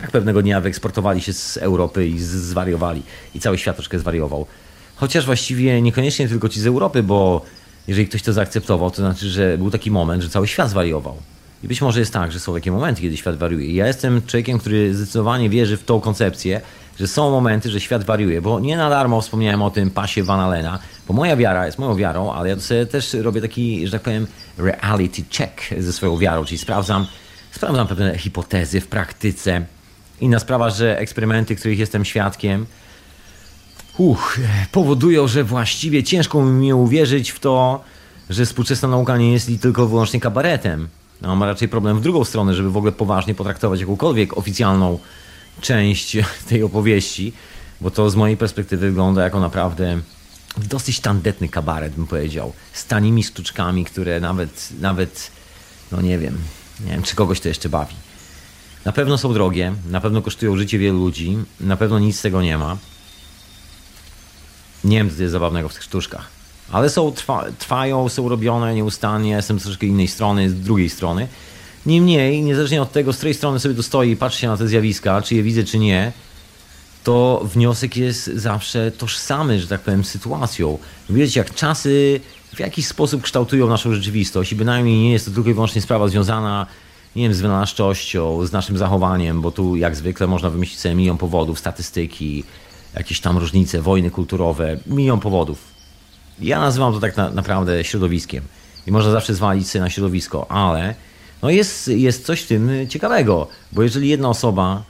Tak 0.00 0.10
pewnego 0.10 0.42
dnia 0.42 0.60
wyeksportowali 0.60 1.20
się 1.20 1.32
z 1.32 1.56
Europy 1.56 2.08
i 2.08 2.18
zwariowali. 2.18 3.02
I 3.34 3.40
cały 3.40 3.58
świat 3.58 3.76
troszkę 3.76 3.98
zwariował. 3.98 4.46
Chociaż 4.96 5.26
właściwie 5.26 5.82
niekoniecznie 5.82 6.28
tylko 6.28 6.48
ci 6.48 6.60
z 6.60 6.66
Europy, 6.66 7.02
bo 7.02 7.44
jeżeli 7.88 8.08
ktoś 8.08 8.22
to 8.22 8.32
zaakceptował, 8.32 8.90
to 8.90 8.96
znaczy, 8.96 9.28
że 9.28 9.58
był 9.58 9.70
taki 9.70 9.90
moment, 9.90 10.22
że 10.22 10.28
cały 10.28 10.48
świat 10.48 10.70
zwariował. 10.70 11.16
I 11.64 11.68
być 11.68 11.80
może 11.80 12.00
jest 12.00 12.12
tak, 12.12 12.32
że 12.32 12.40
są 12.40 12.54
takie 12.54 12.72
momenty, 12.72 13.02
kiedy 13.02 13.16
świat 13.16 13.36
wariuje. 13.36 13.74
ja 13.74 13.86
jestem 13.86 14.22
człowiekiem, 14.26 14.58
który 14.58 14.94
zdecydowanie 14.94 15.50
wierzy 15.50 15.76
w 15.76 15.84
tą 15.84 16.00
koncepcję, 16.00 16.60
że 17.00 17.08
są 17.08 17.30
momenty, 17.30 17.70
że 17.70 17.80
świat 17.80 18.04
wariuje, 18.04 18.42
bo 18.42 18.60
nie 18.60 18.76
na 18.76 18.90
darmo 18.90 19.20
wspomniałem 19.20 19.62
o 19.62 19.70
tym 19.70 19.90
pasie 19.90 20.22
Van 20.22 20.40
Allena, 20.40 20.78
bo 21.08 21.14
moja 21.14 21.36
wiara 21.36 21.66
jest 21.66 21.78
moją 21.78 21.96
wiarą, 21.96 22.32
ale 22.32 22.48
ja 22.48 22.56
też 22.90 23.14
robię 23.14 23.40
taki, 23.40 23.86
że 23.86 23.92
tak 23.92 24.02
powiem, 24.02 24.26
reality 24.58 25.22
check 25.38 25.60
ze 25.78 25.92
swoją 25.92 26.16
wiarą, 26.18 26.44
czyli 26.44 26.58
sprawdzam, 26.58 27.06
sprawdzam 27.50 27.86
pewne 27.86 28.18
hipotezy 28.18 28.80
w 28.80 28.86
praktyce. 28.86 29.66
Inna 30.20 30.38
sprawa, 30.38 30.70
że 30.70 30.98
eksperymenty, 30.98 31.56
których 31.56 31.78
jestem 31.78 32.04
świadkiem, 32.04 32.66
uch, 33.98 34.40
powodują, 34.72 35.28
że 35.28 35.44
właściwie 35.44 36.02
ciężko 36.02 36.44
mi 36.44 36.72
uwierzyć 36.72 37.30
w 37.30 37.40
to, 37.40 37.84
że 38.30 38.46
współczesna 38.46 38.88
nauka 38.88 39.16
nie 39.16 39.32
jest 39.32 39.50
tylko 39.60 39.86
wyłącznie 39.86 40.20
kabaretem. 40.20 40.88
No, 41.22 41.36
ma 41.36 41.46
raczej 41.46 41.68
problem 41.68 41.98
w 41.98 42.00
drugą 42.00 42.24
stronę, 42.24 42.54
żeby 42.54 42.70
w 42.70 42.76
ogóle 42.76 42.92
poważnie 42.92 43.34
potraktować 43.34 43.80
jakąkolwiek 43.80 44.38
oficjalną 44.38 44.98
część 45.60 46.16
tej 46.48 46.62
opowieści, 46.62 47.32
bo 47.80 47.90
to 47.90 48.10
z 48.10 48.16
mojej 48.16 48.36
perspektywy 48.36 48.88
wygląda 48.88 49.24
jako 49.24 49.40
naprawdę 49.40 50.00
dosyć 50.56 51.00
tandetny 51.00 51.48
kabaret, 51.48 51.94
bym 51.94 52.06
powiedział. 52.06 52.52
Z 52.72 52.86
tanimi 52.86 53.24
sztuczkami, 53.24 53.84
które 53.84 54.20
nawet, 54.20 54.68
nawet, 54.80 55.30
no 55.92 56.00
nie 56.00 56.18
wiem, 56.18 56.38
nie 56.84 56.90
wiem, 56.90 57.02
czy 57.02 57.16
kogoś 57.16 57.40
to 57.40 57.48
jeszcze 57.48 57.68
bawi. 57.68 57.94
Na 58.88 58.92
pewno 58.92 59.18
są 59.18 59.32
drogie, 59.32 59.72
na 59.90 60.00
pewno 60.00 60.22
kosztują 60.22 60.56
życie 60.56 60.78
wielu 60.78 60.98
ludzi, 60.98 61.38
na 61.60 61.76
pewno 61.76 61.98
nic 61.98 62.18
z 62.18 62.22
tego 62.22 62.42
nie 62.42 62.58
ma. 62.58 62.76
Nie 64.84 64.96
wiem, 64.98 65.10
co 65.10 65.22
jest 65.22 65.32
zabawnego 65.32 65.68
w 65.68 65.74
tych 65.74 65.82
sztuczkach. 65.82 66.26
Ale 66.72 66.90
są, 66.90 67.12
trwa, 67.12 67.44
trwają, 67.58 68.08
są 68.08 68.28
robione 68.28 68.74
nieustannie, 68.74 69.30
jestem 69.30 69.60
z 69.60 69.62
troszkę 69.62 69.86
innej 69.86 70.08
strony, 70.08 70.50
z 70.50 70.60
drugiej 70.60 70.90
strony. 70.90 71.28
Niemniej, 71.86 72.42
niezależnie 72.42 72.82
od 72.82 72.92
tego, 72.92 73.12
z 73.12 73.16
której 73.16 73.34
strony 73.34 73.60
sobie 73.60 73.74
to 73.74 73.82
stoi 73.82 74.10
i 74.10 74.16
patrzy 74.16 74.40
się 74.40 74.48
na 74.48 74.56
te 74.56 74.68
zjawiska, 74.68 75.22
czy 75.22 75.34
je 75.34 75.42
widzę, 75.42 75.64
czy 75.64 75.78
nie, 75.78 76.12
to 77.04 77.42
wniosek 77.54 77.96
jest 77.96 78.26
zawsze 78.26 78.90
tożsamy, 78.90 79.60
że 79.60 79.66
tak 79.66 79.80
powiem, 79.80 80.04
sytuacją. 80.04 80.78
Widać, 81.10 81.36
jak 81.36 81.54
czasy 81.54 82.20
w 82.54 82.60
jakiś 82.60 82.86
sposób 82.86 83.22
kształtują 83.22 83.68
naszą 83.68 83.94
rzeczywistość 83.94 84.52
i 84.52 84.56
bynajmniej 84.56 84.98
nie 84.98 85.12
jest 85.12 85.24
to 85.24 85.30
tylko 85.30 85.50
i 85.50 85.54
wyłącznie 85.54 85.82
sprawa 85.82 86.08
związana 86.08 86.66
nie 87.18 87.24
wiem, 87.24 87.34
z 87.34 87.40
wynalazczością, 87.40 88.46
z 88.46 88.52
naszym 88.52 88.78
zachowaniem, 88.78 89.40
bo 89.42 89.50
tu 89.50 89.76
jak 89.76 89.96
zwykle 89.96 90.26
można 90.26 90.50
wymyślić 90.50 90.80
sobie 90.80 90.94
milion 90.94 91.18
powodów, 91.18 91.58
statystyki, 91.58 92.44
jakieś 92.94 93.20
tam 93.20 93.38
różnice, 93.38 93.82
wojny 93.82 94.10
kulturowe, 94.10 94.78
milion 94.86 95.20
powodów. 95.20 95.58
Ja 96.40 96.60
nazywam 96.60 96.92
to 96.92 97.00
tak 97.00 97.16
na, 97.16 97.30
naprawdę 97.30 97.84
środowiskiem 97.84 98.44
i 98.86 98.92
można 98.92 99.10
zawsze 99.10 99.34
zwalić 99.34 99.70
sobie 99.70 99.82
na 99.82 99.90
środowisko, 99.90 100.50
ale 100.50 100.94
no 101.42 101.50
jest, 101.50 101.88
jest 101.88 102.26
coś 102.26 102.42
w 102.42 102.46
tym 102.46 102.70
ciekawego, 102.88 103.48
bo 103.72 103.82
jeżeli 103.82 104.08
jedna 104.08 104.28
osoba 104.28 104.82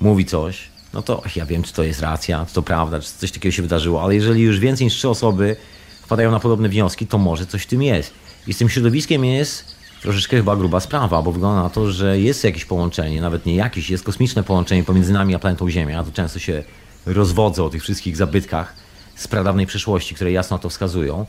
mówi 0.00 0.24
coś, 0.24 0.68
no 0.92 1.02
to 1.02 1.22
ja 1.36 1.46
wiem, 1.46 1.62
czy 1.62 1.72
to 1.72 1.82
jest 1.82 2.00
racja, 2.00 2.46
czy 2.48 2.54
to 2.54 2.62
prawda, 2.62 3.00
czy 3.00 3.12
coś 3.18 3.32
takiego 3.32 3.52
się 3.52 3.62
wydarzyło, 3.62 4.02
ale 4.02 4.14
jeżeli 4.14 4.42
już 4.42 4.58
więcej 4.58 4.84
niż 4.84 4.94
trzy 4.94 5.08
osoby 5.08 5.56
wpadają 6.02 6.30
na 6.30 6.40
podobne 6.40 6.68
wnioski, 6.68 7.06
to 7.06 7.18
może 7.18 7.46
coś 7.46 7.62
w 7.62 7.66
tym 7.66 7.82
jest. 7.82 8.12
I 8.46 8.54
z 8.54 8.58
tym 8.58 8.68
środowiskiem 8.68 9.24
jest 9.24 9.71
troszeczkę 10.02 10.36
chyba 10.36 10.56
gruba 10.56 10.80
sprawa, 10.80 11.22
bo 11.22 11.32
wygląda 11.32 11.62
na 11.62 11.70
to, 11.70 11.92
że 11.92 12.20
jest 12.20 12.44
jakieś 12.44 12.64
połączenie, 12.64 13.20
nawet 13.20 13.46
nie 13.46 13.54
jakieś, 13.54 13.90
jest 13.90 14.04
kosmiczne 14.04 14.42
połączenie 14.42 14.84
pomiędzy 14.84 15.12
nami 15.12 15.34
a 15.34 15.38
planetą 15.38 15.70
Ziemia. 15.70 16.04
Tu 16.04 16.12
często 16.12 16.38
się 16.38 16.64
rozwodzę 17.06 17.64
o 17.64 17.70
tych 17.70 17.82
wszystkich 17.82 18.16
zabytkach 18.16 18.74
z 19.16 19.28
pradawnej 19.28 19.66
przeszłości, 19.66 20.14
które 20.14 20.32
jasno 20.32 20.58
to 20.58 20.68
wskazują. 20.68 21.26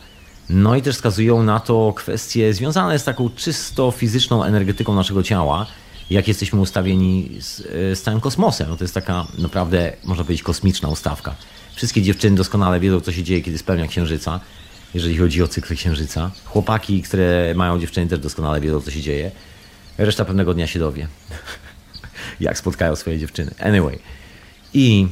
No 0.49 0.75
i 0.75 0.81
też 0.81 0.95
wskazują 0.95 1.43
na 1.43 1.59
to 1.59 1.93
kwestie 1.95 2.53
związane 2.53 2.99
z 2.99 3.03
taką 3.03 3.29
czysto 3.29 3.91
fizyczną 3.91 4.43
energetyką 4.43 4.95
naszego 4.95 5.23
ciała, 5.23 5.65
jak 6.09 6.27
jesteśmy 6.27 6.59
ustawieni 6.59 7.29
z, 7.39 7.57
z 7.99 8.01
całym 8.01 8.21
kosmosem. 8.21 8.69
No 8.69 8.77
to 8.77 8.83
jest 8.83 8.93
taka 8.93 9.25
naprawdę, 9.37 9.93
można 10.03 10.23
powiedzieć, 10.23 10.43
kosmiczna 10.43 10.89
ustawka. 10.89 11.35
Wszystkie 11.75 12.01
dziewczyny 12.01 12.37
doskonale 12.37 12.79
wiedzą, 12.79 13.01
co 13.01 13.11
się 13.11 13.23
dzieje, 13.23 13.41
kiedy 13.41 13.57
spełnia 13.57 13.87
księżyca, 13.87 14.39
jeżeli 14.93 15.17
chodzi 15.17 15.43
o 15.43 15.47
cykl 15.47 15.75
księżyca. 15.75 16.31
Chłopaki, 16.45 17.01
które 17.01 17.53
mają 17.55 17.79
dziewczyny, 17.79 18.07
też 18.07 18.19
doskonale 18.19 18.61
wiedzą, 18.61 18.81
co 18.81 18.91
się 18.91 19.01
dzieje. 19.01 19.31
Reszta 19.97 20.25
pewnego 20.25 20.53
dnia 20.53 20.67
się 20.67 20.79
dowie, 20.79 21.07
jak 22.39 22.57
spotkają 22.57 22.95
swoje 22.95 23.19
dziewczyny. 23.19 23.51
Anyway. 23.59 23.99
I 24.73 25.07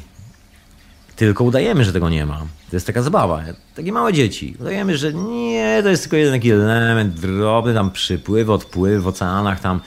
tylko 1.16 1.44
udajemy, 1.44 1.86
że 1.86 1.94
tego 1.94 2.10
nie 2.10 2.26
ma. 2.26 2.38
To 2.70 2.76
jest 2.76 2.88
taka 2.88 3.02
zabawa. 3.02 3.44
Takie 3.76 3.92
małe 3.92 4.14
dzieci. 4.14 4.56
Udajemy, 4.60 4.98
że 4.98 5.14
nie, 5.14 5.80
to 5.84 5.90
jest 5.90 6.04
tylko 6.04 6.18
jeden 6.18 6.34
taki 6.34 6.52
element 6.52 7.20
drobny, 7.20 7.74
tam 7.74 7.92
przypływ, 7.92 8.50
odpływ 8.50 9.04
w 9.04 9.08
oceanach, 9.08 9.60
tam 9.60 9.82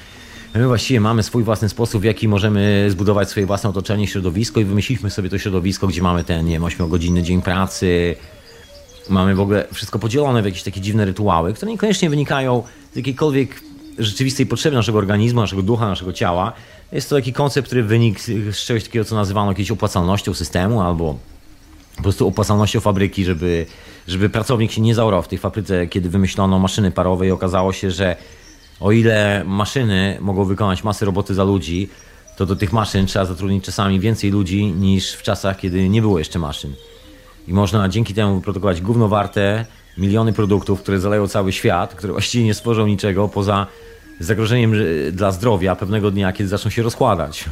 My 0.54 0.66
właściwie 0.66 1.00
mamy 1.00 1.22
swój 1.22 1.42
własny 1.44 1.68
sposób, 1.68 2.02
w 2.02 2.04
jaki 2.04 2.28
możemy 2.28 2.86
zbudować 2.90 3.30
swoje 3.30 3.46
własne 3.46 3.70
otoczenie, 3.70 4.06
środowisko 4.06 4.60
i 4.60 4.64
wymyśliliśmy 4.64 5.10
sobie 5.10 5.30
to 5.30 5.38
środowisko, 5.38 5.86
gdzie 5.86 6.02
mamy 6.02 6.24
ten, 6.24 6.46
nie 6.46 6.52
wiem, 6.52 6.62
8-godzinny 6.62 7.22
dzień 7.22 7.42
pracy, 7.42 8.16
mamy 9.08 9.34
w 9.34 9.40
ogóle 9.40 9.66
wszystko 9.72 9.98
podzielone 9.98 10.42
w 10.42 10.44
jakieś 10.44 10.62
takie 10.62 10.80
dziwne 10.80 11.04
rytuały, 11.04 11.54
które 11.54 11.72
niekoniecznie 11.72 12.10
wynikają 12.10 12.62
z 12.92 12.96
jakiejkolwiek 12.96 13.60
rzeczywistej 13.98 14.46
potrzeby 14.46 14.76
naszego 14.76 14.98
organizmu, 14.98 15.40
naszego 15.40 15.62
ducha, 15.62 15.88
naszego 15.88 16.12
ciała. 16.12 16.52
Jest 16.92 17.08
to 17.08 17.16
taki 17.16 17.32
koncept, 17.32 17.66
który 17.66 17.82
wynikł 17.82 18.20
z 18.52 18.56
czegoś 18.56 18.84
takiego, 18.84 19.04
co 19.04 19.14
nazywano 19.14 19.50
jakąś 19.50 19.70
opłacalnością 19.70 20.34
systemu 20.34 20.80
albo 20.80 21.18
po 21.96 22.02
prostu 22.02 22.28
opłacalnością 22.28 22.80
fabryki, 22.80 23.24
żeby, 23.24 23.66
żeby 24.08 24.28
pracownik 24.28 24.72
się 24.72 24.80
nie 24.80 24.94
zaorał 24.94 25.22
w 25.22 25.28
tej 25.28 25.38
fabryce, 25.38 25.86
kiedy 25.86 26.08
wymyślono 26.08 26.58
maszyny 26.58 26.90
parowe 26.90 27.26
i 27.26 27.30
okazało 27.30 27.72
się, 27.72 27.90
że 27.90 28.16
o 28.80 28.92
ile 28.92 29.44
maszyny 29.46 30.18
mogą 30.20 30.44
wykonać 30.44 30.84
masę 30.84 31.04
roboty 31.06 31.34
za 31.34 31.44
ludzi, 31.44 31.88
to 32.36 32.46
do 32.46 32.56
tych 32.56 32.72
maszyn 32.72 33.06
trzeba 33.06 33.24
zatrudnić 33.24 33.64
czasami 33.64 34.00
więcej 34.00 34.30
ludzi 34.30 34.64
niż 34.64 35.12
w 35.12 35.22
czasach, 35.22 35.58
kiedy 35.58 35.88
nie 35.88 36.00
było 36.00 36.18
jeszcze 36.18 36.38
maszyn. 36.38 36.74
I 37.48 37.52
można 37.52 37.88
dzięki 37.88 38.14
temu 38.14 38.34
wyprodukować 38.34 38.80
gównowarte 38.80 39.66
miliony 39.98 40.32
produktów, 40.32 40.82
które 40.82 41.00
zaleją 41.00 41.28
cały 41.28 41.52
świat, 41.52 41.94
które 41.94 42.12
właściwie 42.12 42.44
nie 42.44 42.54
stworzą 42.54 42.86
niczego 42.86 43.28
poza 43.28 43.66
zagrożeniem 44.20 44.74
dla 45.12 45.32
zdrowia 45.32 45.76
pewnego 45.76 46.10
dnia, 46.10 46.32
kiedy 46.32 46.48
zaczną 46.48 46.70
się 46.70 46.82
rozkładać. 46.82 47.44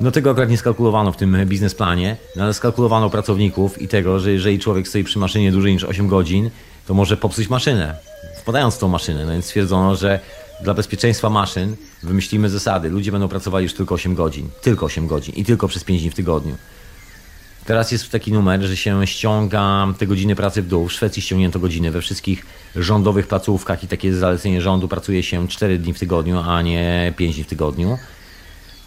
No 0.00 0.10
tego 0.10 0.30
akurat 0.30 0.50
nie 0.50 0.58
skalkulowano 0.58 1.12
w 1.12 1.16
tym 1.16 1.36
biznesplanie, 1.46 2.16
no 2.36 2.44
ale 2.44 2.54
skalkulowano 2.54 3.10
pracowników 3.10 3.82
i 3.82 3.88
tego, 3.88 4.18
że 4.20 4.32
jeżeli 4.32 4.58
człowiek 4.58 4.88
stoi 4.88 5.04
przy 5.04 5.18
maszynie 5.18 5.52
dłużej 5.52 5.72
niż 5.72 5.84
8 5.84 6.08
godzin, 6.08 6.50
to 6.86 6.94
może 6.94 7.16
popsuć 7.16 7.48
maszynę, 7.48 7.96
wpadając 8.36 8.74
w 8.74 8.78
tą 8.78 8.88
maszynę. 8.88 9.24
No 9.24 9.32
więc 9.32 9.44
stwierdzono, 9.44 9.96
że 9.96 10.20
dla 10.62 10.74
bezpieczeństwa 10.74 11.30
maszyn 11.30 11.76
wymyślimy 12.02 12.50
zasady. 12.50 12.90
Ludzie 12.90 13.12
będą 13.12 13.28
pracowali 13.28 13.62
już 13.62 13.74
tylko 13.74 13.94
8 13.94 14.14
godzin. 14.14 14.48
Tylko 14.62 14.86
8 14.86 15.06
godzin 15.06 15.34
i 15.34 15.44
tylko 15.44 15.68
przez 15.68 15.84
5 15.84 16.00
dni 16.00 16.10
w 16.10 16.14
tygodniu. 16.14 16.56
Teraz 17.68 17.92
jest 17.92 18.10
taki 18.10 18.32
numer, 18.32 18.62
że 18.62 18.76
się 18.76 19.06
ściąga 19.06 19.86
te 19.98 20.06
godziny 20.06 20.36
pracy 20.36 20.62
w 20.62 20.66
dół. 20.66 20.88
W 20.88 20.92
Szwecji 20.92 21.22
ściągnięto 21.22 21.58
godziny. 21.58 21.90
We 21.90 22.00
wszystkich 22.00 22.46
rządowych 22.76 23.26
placówkach 23.26 23.84
i 23.84 23.88
takie 23.88 24.14
zalecenie 24.14 24.60
rządu 24.60 24.88
pracuje 24.88 25.22
się 25.22 25.48
4 25.48 25.78
dni 25.78 25.92
w 25.94 25.98
tygodniu, 25.98 26.38
a 26.38 26.62
nie 26.62 27.12
5 27.16 27.34
dni 27.34 27.44
w 27.44 27.46
tygodniu. 27.46 27.98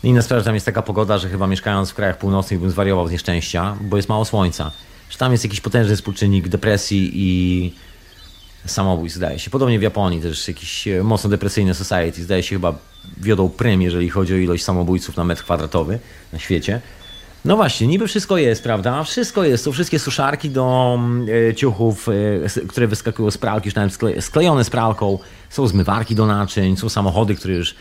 Inna 0.04 0.22
sprawa, 0.22 0.40
że 0.40 0.46
tam 0.46 0.54
jest 0.54 0.66
taka 0.66 0.82
pogoda, 0.82 1.18
że 1.18 1.30
chyba 1.30 1.48
mieszkając 1.48 1.92
w 1.92 1.94
krajach 1.94 2.18
północnych 2.18 2.60
bym 2.60 2.70
zwariował 2.70 3.08
z 3.08 3.12
nieszczęścia, 3.12 3.78
bo 3.82 3.98
jest 3.98 4.10
mało 4.10 4.26
słońca. 4.26 4.72
Że 5.10 5.18
tam 5.18 5.32
jest 5.32 5.44
jakiś 5.44 5.62
potężny 5.62 5.96
współczynnik 5.96 6.48
depresji 6.48 7.12
i 7.14 7.74
samobójstw, 8.66 9.18
zdaje 9.18 9.40
się. 9.40 9.50
Podobnie 9.50 9.80
w 9.80 9.82
Japonii 9.82 10.22
też 10.22 10.48
jakieś 10.48 10.88
e, 10.88 11.04
mocno 11.04 11.30
depresyjne 11.30 11.74
society, 11.74 12.24
zdaje 12.24 12.44
się 12.44 12.56
chyba 12.56 12.76
wiodą 13.18 13.50
prym, 13.50 13.82
jeżeli 13.82 14.10
chodzi 14.10 14.34
o 14.34 14.38
ilość 14.38 14.64
samobójców 14.64 15.18
na 15.18 15.24
metr 15.24 15.44
kwadratowy 15.44 16.00
na 16.34 16.40
świecie. 16.40 16.82
No 17.46 17.56
właśnie, 17.56 17.88
niby 17.88 18.08
wszystko 18.08 18.38
jest, 18.38 18.64
prawda? 18.64 19.04
Wszystko 19.04 19.44
jest. 19.44 19.64
Są 19.64 19.72
wszystkie 19.72 20.00
suszarki 20.00 20.50
do 20.50 21.00
e, 21.50 21.56
ciuchów, 21.56 22.10
e, 22.10 22.68
które 22.68 22.88
wyskakują 22.88 23.32
z 23.32 23.38
pralki, 23.38 23.68
już 23.68 23.76
nawet 23.76 23.94
skle, 23.94 24.22
sklejone 24.22 24.64
z 24.64 24.70
pralką. 24.70 25.20
Są 25.50 25.68
zmywarki 25.68 26.16
do 26.16 26.26
naczyń, 26.26 26.78
są 26.78 26.90
samochody, 26.90 27.36
które 27.36 27.54
już, 27.54 27.76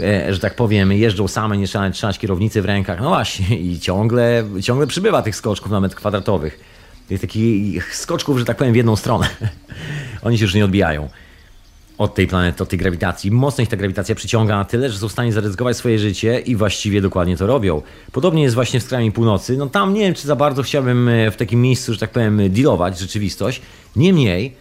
e, 0.00 0.34
że 0.34 0.40
tak 0.40 0.56
powiem, 0.56 0.92
jeżdżą 0.92 1.28
same, 1.28 1.56
nie 1.56 1.66
trzeba 1.66 1.90
trzymać 1.90 2.18
kierownicy 2.18 2.62
w 2.62 2.64
rękach. 2.64 3.00
No 3.00 3.08
właśnie, 3.08 3.58
i 3.58 3.80
ciągle, 3.80 4.44
ciągle 4.62 4.86
przybywa 4.86 5.22
tych 5.22 5.36
skoczków 5.36 5.70
na 5.72 5.80
metr 5.80 5.96
kwadratowych. 5.96 6.60
Tych 7.08 7.20
takich 7.20 7.96
skoczków, 7.96 8.38
że 8.38 8.44
tak 8.44 8.56
powiem, 8.56 8.72
w 8.72 8.76
jedną 8.76 8.96
stronę. 8.96 9.28
Oni 10.22 10.38
się 10.38 10.44
już 10.44 10.54
nie 10.54 10.64
odbijają 10.64 11.08
od 12.02 12.14
tej 12.14 12.26
planety, 12.26 12.62
od 12.62 12.68
tej 12.68 12.78
grawitacji. 12.78 13.30
Mocno 13.30 13.62
ich 13.62 13.68
ta 13.68 13.76
grawitacja 13.76 14.14
przyciąga 14.14 14.56
na 14.56 14.64
tyle, 14.64 14.90
że 14.90 14.98
są 14.98 15.08
w 15.08 15.12
stanie 15.12 15.32
zaryzykować 15.32 15.76
swoje 15.76 15.98
życie 15.98 16.40
i 16.40 16.56
właściwie 16.56 17.00
dokładnie 17.00 17.36
to 17.36 17.46
robią. 17.46 17.82
Podobnie 18.12 18.42
jest 18.42 18.54
właśnie 18.54 18.80
w 18.80 18.82
skrajnej 18.82 19.12
północy. 19.12 19.56
No 19.56 19.66
tam 19.66 19.94
nie 19.94 20.00
wiem, 20.00 20.14
czy 20.14 20.26
za 20.26 20.36
bardzo 20.36 20.62
chciałbym 20.62 21.08
e, 21.08 21.30
w 21.30 21.36
takim 21.36 21.62
miejscu, 21.62 21.92
że 21.92 21.98
tak 21.98 22.10
powiem, 22.10 22.52
dealować 22.52 22.98
rzeczywistość. 22.98 23.62
Niemniej, 23.96 24.52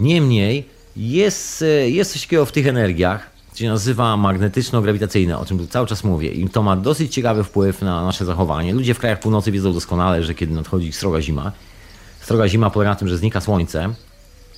niemniej 0.00 0.68
jest, 0.96 1.62
e, 1.62 1.90
jest 1.90 2.12
coś 2.12 2.22
takiego 2.22 2.46
w 2.46 2.52
tych 2.52 2.66
energiach, 2.66 3.30
się 3.54 3.68
nazywa 3.68 4.16
magnetyczno-grawitacyjne, 4.16 5.38
o 5.38 5.44
czym 5.44 5.58
tu 5.58 5.66
cały 5.66 5.86
czas 5.86 6.04
mówię. 6.04 6.28
I 6.28 6.48
to 6.48 6.62
ma 6.62 6.76
dosyć 6.76 7.14
ciekawy 7.14 7.44
wpływ 7.44 7.82
na 7.82 8.04
nasze 8.04 8.24
zachowanie. 8.24 8.74
Ludzie 8.74 8.94
w 8.94 8.98
krajach 8.98 9.20
północy 9.20 9.52
wiedzą 9.52 9.72
doskonale, 9.72 10.22
że 10.22 10.34
kiedy 10.34 10.54
nadchodzi 10.54 10.92
sroga 10.92 11.20
zima, 11.20 11.52
sroga 12.20 12.48
zima 12.48 12.70
polega 12.70 12.90
na 12.90 12.96
tym, 12.96 13.08
że 13.08 13.18
znika 13.18 13.40
słońce, 13.40 13.94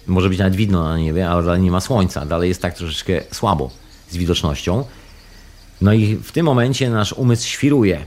może 0.06 0.28
być 0.28 0.38
nawet 0.38 0.56
widno 0.56 0.84
na 0.84 0.98
niebie, 0.98 1.28
ale 1.28 1.42
dalej 1.42 1.60
nie 1.60 1.70
ma 1.70 1.80
słońca. 1.80 2.26
Dalej 2.26 2.48
jest 2.48 2.62
tak 2.62 2.74
troszeczkę 2.74 3.20
słabo 3.32 3.70
z 4.10 4.16
widocznością. 4.16 4.84
No 5.80 5.92
i 5.92 6.16
w 6.16 6.32
tym 6.32 6.46
momencie 6.46 6.90
nasz 6.90 7.12
umysł 7.12 7.48
świruje. 7.48 8.04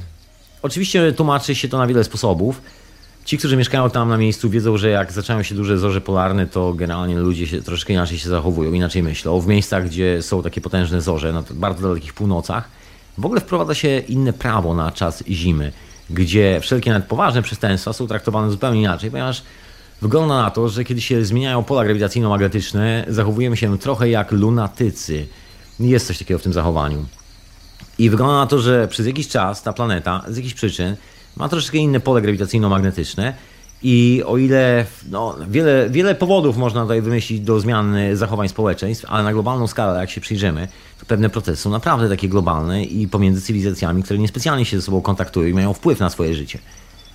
Oczywiście 0.61 1.11
tłumaczy 1.11 1.55
się 1.55 1.67
to 1.67 1.77
na 1.77 1.87
wiele 1.87 2.03
sposobów. 2.03 2.61
Ci, 3.25 3.37
którzy 3.37 3.57
mieszkają 3.57 3.89
tam 3.89 4.09
na 4.09 4.17
miejscu, 4.17 4.49
wiedzą, 4.49 4.77
że 4.77 4.89
jak 4.89 5.11
zaczynają 5.11 5.43
się 5.43 5.55
duże 5.55 5.77
zorze 5.77 6.01
polarne, 6.01 6.47
to 6.47 6.73
generalnie 6.73 7.15
ludzie 7.15 7.47
się 7.47 7.61
troszeczkę 7.61 7.93
inaczej 7.93 8.19
się 8.19 8.29
zachowują, 8.29 8.73
inaczej 8.73 9.03
myślą. 9.03 9.41
W 9.41 9.47
miejscach, 9.47 9.85
gdzie 9.85 10.21
są 10.21 10.43
takie 10.43 10.61
potężne 10.61 11.01
zorze, 11.01 11.33
na 11.33 11.43
bardzo 11.51 11.87
dalekich 11.87 12.13
północach, 12.13 12.69
w 13.17 13.25
ogóle 13.25 13.41
wprowadza 13.41 13.73
się 13.73 13.99
inne 13.99 14.33
prawo 14.33 14.73
na 14.73 14.91
czas 14.91 15.23
zimy, 15.27 15.71
gdzie 16.09 16.59
wszelkie 16.61 16.91
nawet 16.91 17.07
poważne 17.07 17.41
przestępstwa 17.41 17.93
są 17.93 18.07
traktowane 18.07 18.51
zupełnie 18.51 18.81
inaczej, 18.81 19.11
ponieważ 19.11 19.43
Wygląda 20.01 20.41
na 20.41 20.51
to, 20.51 20.69
że 20.69 20.83
kiedy 20.83 21.01
się 21.01 21.25
zmieniają 21.25 21.63
pola 21.63 21.83
grawitacyjno-magnetyczne, 21.83 23.05
zachowujemy 23.07 23.57
się 23.57 23.77
trochę 23.77 24.09
jak 24.09 24.31
lunatycy. 24.31 25.27
Jest 25.79 26.07
coś 26.07 26.17
takiego 26.17 26.39
w 26.39 26.43
tym 26.43 26.53
zachowaniu. 26.53 27.05
I 27.97 28.09
wygląda 28.09 28.35
na 28.35 28.47
to, 28.47 28.59
że 28.59 28.87
przez 28.87 29.07
jakiś 29.07 29.27
czas 29.27 29.63
ta 29.63 29.73
planeta 29.73 30.23
z 30.27 30.37
jakichś 30.37 30.53
przyczyn 30.53 30.95
ma 31.37 31.49
troszeczkę 31.49 31.77
inne 31.77 31.99
pole 31.99 32.21
grawitacyjno-magnetyczne. 32.21 33.33
I 33.83 34.23
o 34.25 34.37
ile 34.37 34.85
no, 35.09 35.35
wiele, 35.49 35.89
wiele 35.89 36.15
powodów 36.15 36.57
można 36.57 36.81
tutaj 36.81 37.01
wymyślić 37.01 37.41
do 37.41 37.59
zmiany 37.59 38.17
zachowań 38.17 38.49
społeczeństw, 38.49 39.05
ale 39.07 39.23
na 39.23 39.33
globalną 39.33 39.67
skalę, 39.67 39.99
jak 39.99 40.09
się 40.09 40.21
przyjrzymy, 40.21 40.67
to 40.99 41.05
pewne 41.05 41.29
procesy 41.29 41.61
są 41.61 41.69
naprawdę 41.69 42.09
takie 42.09 42.29
globalne 42.29 42.83
i 42.83 43.07
pomiędzy 43.07 43.41
cywilizacjami, 43.41 44.03
które 44.03 44.19
niespecjalnie 44.19 44.65
się 44.65 44.77
ze 44.77 44.81
sobą 44.81 45.01
kontaktują 45.01 45.47
i 45.47 45.53
mają 45.53 45.73
wpływ 45.73 45.99
na 45.99 46.09
swoje 46.09 46.33
życie 46.33 46.59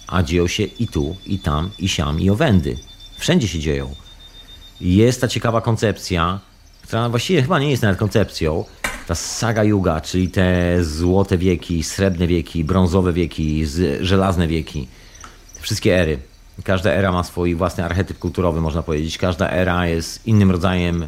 a 0.06 0.22
dzieją 0.22 0.46
się 0.46 0.62
i 0.62 0.88
tu, 0.88 1.16
i 1.26 1.38
tam, 1.38 1.70
i 1.78 1.88
siam, 1.88 2.20
i 2.20 2.30
owędy. 2.30 2.76
Wszędzie 3.18 3.48
się 3.48 3.58
dzieją. 3.58 3.94
Jest 4.80 5.20
ta 5.20 5.28
ciekawa 5.28 5.60
koncepcja, 5.60 6.40
która 6.82 7.08
właściwie 7.08 7.42
chyba 7.42 7.58
nie 7.58 7.70
jest 7.70 7.82
nawet 7.82 7.98
koncepcją, 7.98 8.64
ta 9.06 9.14
saga 9.14 9.64
yuga, 9.64 10.00
czyli 10.00 10.28
te 10.28 10.78
złote 10.84 11.38
wieki, 11.38 11.82
srebrne 11.82 12.26
wieki, 12.26 12.64
brązowe 12.64 13.12
wieki, 13.12 13.64
żelazne 14.00 14.48
wieki. 14.48 14.88
Wszystkie 15.60 15.98
ery. 15.98 16.18
Każda 16.64 16.90
era 16.90 17.12
ma 17.12 17.24
swój 17.24 17.54
własny 17.54 17.84
archetyp 17.84 18.18
kulturowy, 18.18 18.60
można 18.60 18.82
powiedzieć. 18.82 19.18
Każda 19.18 19.50
era 19.50 19.86
jest 19.86 20.26
innym 20.26 20.50
rodzajem 20.50 21.06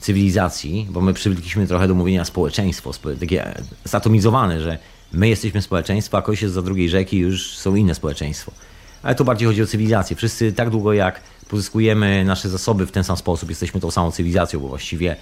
cywilizacji, 0.00 0.86
bo 0.90 1.00
my 1.00 1.14
przywykliśmy 1.14 1.66
trochę 1.66 1.88
do 1.88 1.94
mówienia 1.94 2.24
społeczeństwo, 2.24 2.92
takie 3.20 3.54
zatomizowane, 3.84 4.60
że 4.60 4.78
My 5.12 5.28
jesteśmy 5.28 5.62
społeczeństwo, 5.62 6.18
a 6.18 6.22
kogoś 6.22 6.42
jest 6.42 6.54
za 6.54 6.62
drugiej 6.62 6.88
rzeki 6.88 7.18
już 7.18 7.56
są 7.56 7.74
inne 7.74 7.94
społeczeństwo. 7.94 8.52
Ale 9.02 9.14
tu 9.14 9.24
bardziej 9.24 9.48
chodzi 9.48 9.62
o 9.62 9.66
cywilizację. 9.66 10.16
Wszyscy 10.16 10.52
tak 10.52 10.70
długo 10.70 10.92
jak 10.92 11.20
pozyskujemy 11.48 12.24
nasze 12.24 12.48
zasoby 12.48 12.86
w 12.86 12.92
ten 12.92 13.04
sam 13.04 13.16
sposób, 13.16 13.48
jesteśmy 13.48 13.80
tą 13.80 13.90
samą 13.90 14.10
cywilizacją, 14.10 14.60
bo 14.60 14.68
właściwie 14.68 15.16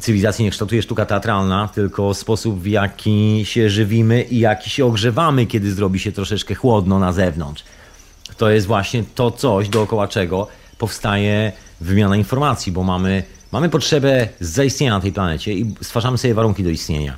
cywilizacji 0.00 0.44
nie 0.44 0.50
kształtuje 0.50 0.82
sztuka 0.82 1.06
teatralna, 1.06 1.68
tylko 1.74 2.14
sposób 2.14 2.60
w 2.60 2.66
jaki 2.66 3.40
się 3.44 3.70
żywimy 3.70 4.22
i 4.22 4.38
jaki 4.38 4.70
się 4.70 4.86
ogrzewamy, 4.86 5.46
kiedy 5.46 5.72
zrobi 5.72 5.98
się 5.98 6.12
troszeczkę 6.12 6.54
chłodno 6.54 6.98
na 6.98 7.12
zewnątrz. 7.12 7.64
To 8.36 8.50
jest 8.50 8.66
właśnie 8.66 9.04
to 9.14 9.30
coś, 9.30 9.68
dookoła 9.68 10.08
czego 10.08 10.48
powstaje 10.78 11.52
wymiana 11.80 12.16
informacji, 12.16 12.72
bo 12.72 12.82
mamy, 12.82 13.22
mamy 13.52 13.68
potrzebę 13.68 14.28
zaistnienia 14.40 14.92
na 14.92 15.00
tej 15.00 15.12
planecie 15.12 15.52
i 15.52 15.74
stwarzamy 15.82 16.18
sobie 16.18 16.34
warunki 16.34 16.64
do 16.64 16.70
istnienia. 16.70 17.16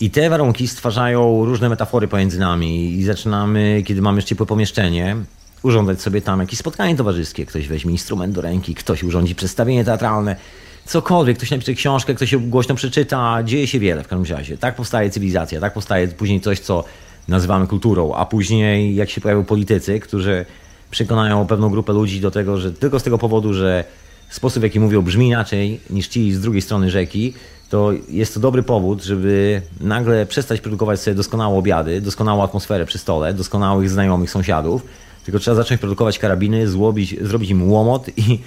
I 0.00 0.10
te 0.10 0.30
warunki 0.30 0.68
stwarzają 0.68 1.44
różne 1.44 1.68
metafory 1.68 2.08
pomiędzy 2.08 2.38
nami. 2.38 2.92
I 2.92 3.04
zaczynamy, 3.04 3.82
kiedy 3.86 4.02
mamy 4.02 4.16
już 4.16 4.24
ciepłe 4.24 4.46
pomieszczenie, 4.46 5.16
urządzać 5.62 6.00
sobie 6.02 6.22
tam 6.22 6.40
jakieś 6.40 6.58
spotkanie 6.58 6.96
towarzyskie, 6.96 7.46
ktoś 7.46 7.68
weźmie 7.68 7.92
instrument 7.92 8.34
do 8.34 8.40
ręki, 8.40 8.74
ktoś 8.74 9.04
urządzi 9.04 9.34
przedstawienie 9.34 9.84
teatralne, 9.84 10.36
cokolwiek, 10.84 11.36
ktoś 11.36 11.50
napisze 11.50 11.74
książkę, 11.74 12.14
ktoś 12.14 12.30
się 12.30 12.38
głośno 12.38 12.74
przeczyta, 12.74 13.42
dzieje 13.44 13.66
się 13.66 13.78
wiele 13.78 14.04
w 14.04 14.08
każdym 14.08 14.36
razie. 14.36 14.58
Tak 14.58 14.76
powstaje 14.76 15.10
cywilizacja, 15.10 15.60
tak 15.60 15.74
powstaje 15.74 16.08
później 16.08 16.40
coś, 16.40 16.60
co 16.60 16.84
nazywamy 17.28 17.66
kulturą, 17.66 18.14
a 18.14 18.26
później 18.26 18.94
jak 18.94 19.10
się 19.10 19.20
pojawią 19.20 19.44
politycy, 19.44 20.00
którzy 20.00 20.44
przekonają 20.90 21.46
pewną 21.46 21.70
grupę 21.70 21.92
ludzi 21.92 22.20
do 22.20 22.30
tego, 22.30 22.58
że 22.58 22.72
tylko 22.72 23.00
z 23.00 23.02
tego 23.02 23.18
powodu, 23.18 23.54
że 23.54 23.84
sposób 24.30 24.60
w 24.60 24.64
jaki 24.64 24.80
mówią 24.80 25.02
brzmi 25.02 25.26
inaczej 25.26 25.80
niż 25.90 26.08
ci 26.08 26.32
z 26.32 26.40
drugiej 26.40 26.62
strony 26.62 26.90
rzeki, 26.90 27.34
to 27.70 27.92
jest 28.08 28.34
to 28.34 28.40
dobry 28.40 28.62
powód, 28.62 29.02
żeby 29.02 29.62
nagle 29.80 30.26
przestać 30.26 30.60
produkować 30.60 31.00
sobie 31.00 31.14
doskonałe 31.14 31.58
obiady, 31.58 32.00
doskonałą 32.00 32.42
atmosferę 32.42 32.86
przy 32.86 32.98
stole, 32.98 33.34
doskonałych 33.34 33.90
znajomych 33.90 34.30
sąsiadów, 34.30 34.82
tylko 35.24 35.38
trzeba 35.38 35.54
zacząć 35.54 35.80
produkować 35.80 36.18
karabiny, 36.18 36.68
złobić, 36.68 37.16
zrobić 37.20 37.50
im 37.50 37.70
łomot 37.70 38.08
i, 38.16 38.38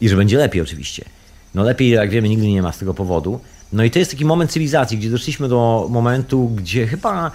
i 0.00 0.08
że 0.08 0.16
będzie 0.16 0.38
lepiej 0.38 0.62
oczywiście. 0.62 1.04
No 1.54 1.62
lepiej, 1.62 1.90
jak 1.90 2.10
wiemy, 2.10 2.28
nigdy 2.28 2.46
nie 2.46 2.62
ma 2.62 2.72
z 2.72 2.78
tego 2.78 2.94
powodu. 2.94 3.40
No 3.72 3.84
i 3.84 3.90
to 3.90 3.98
jest 3.98 4.10
taki 4.10 4.24
moment 4.24 4.50
cywilizacji, 4.50 4.98
gdzie 4.98 5.10
doszliśmy 5.10 5.48
do 5.48 5.86
momentu, 5.90 6.48
gdzie 6.48 6.86
chyba 6.86 7.30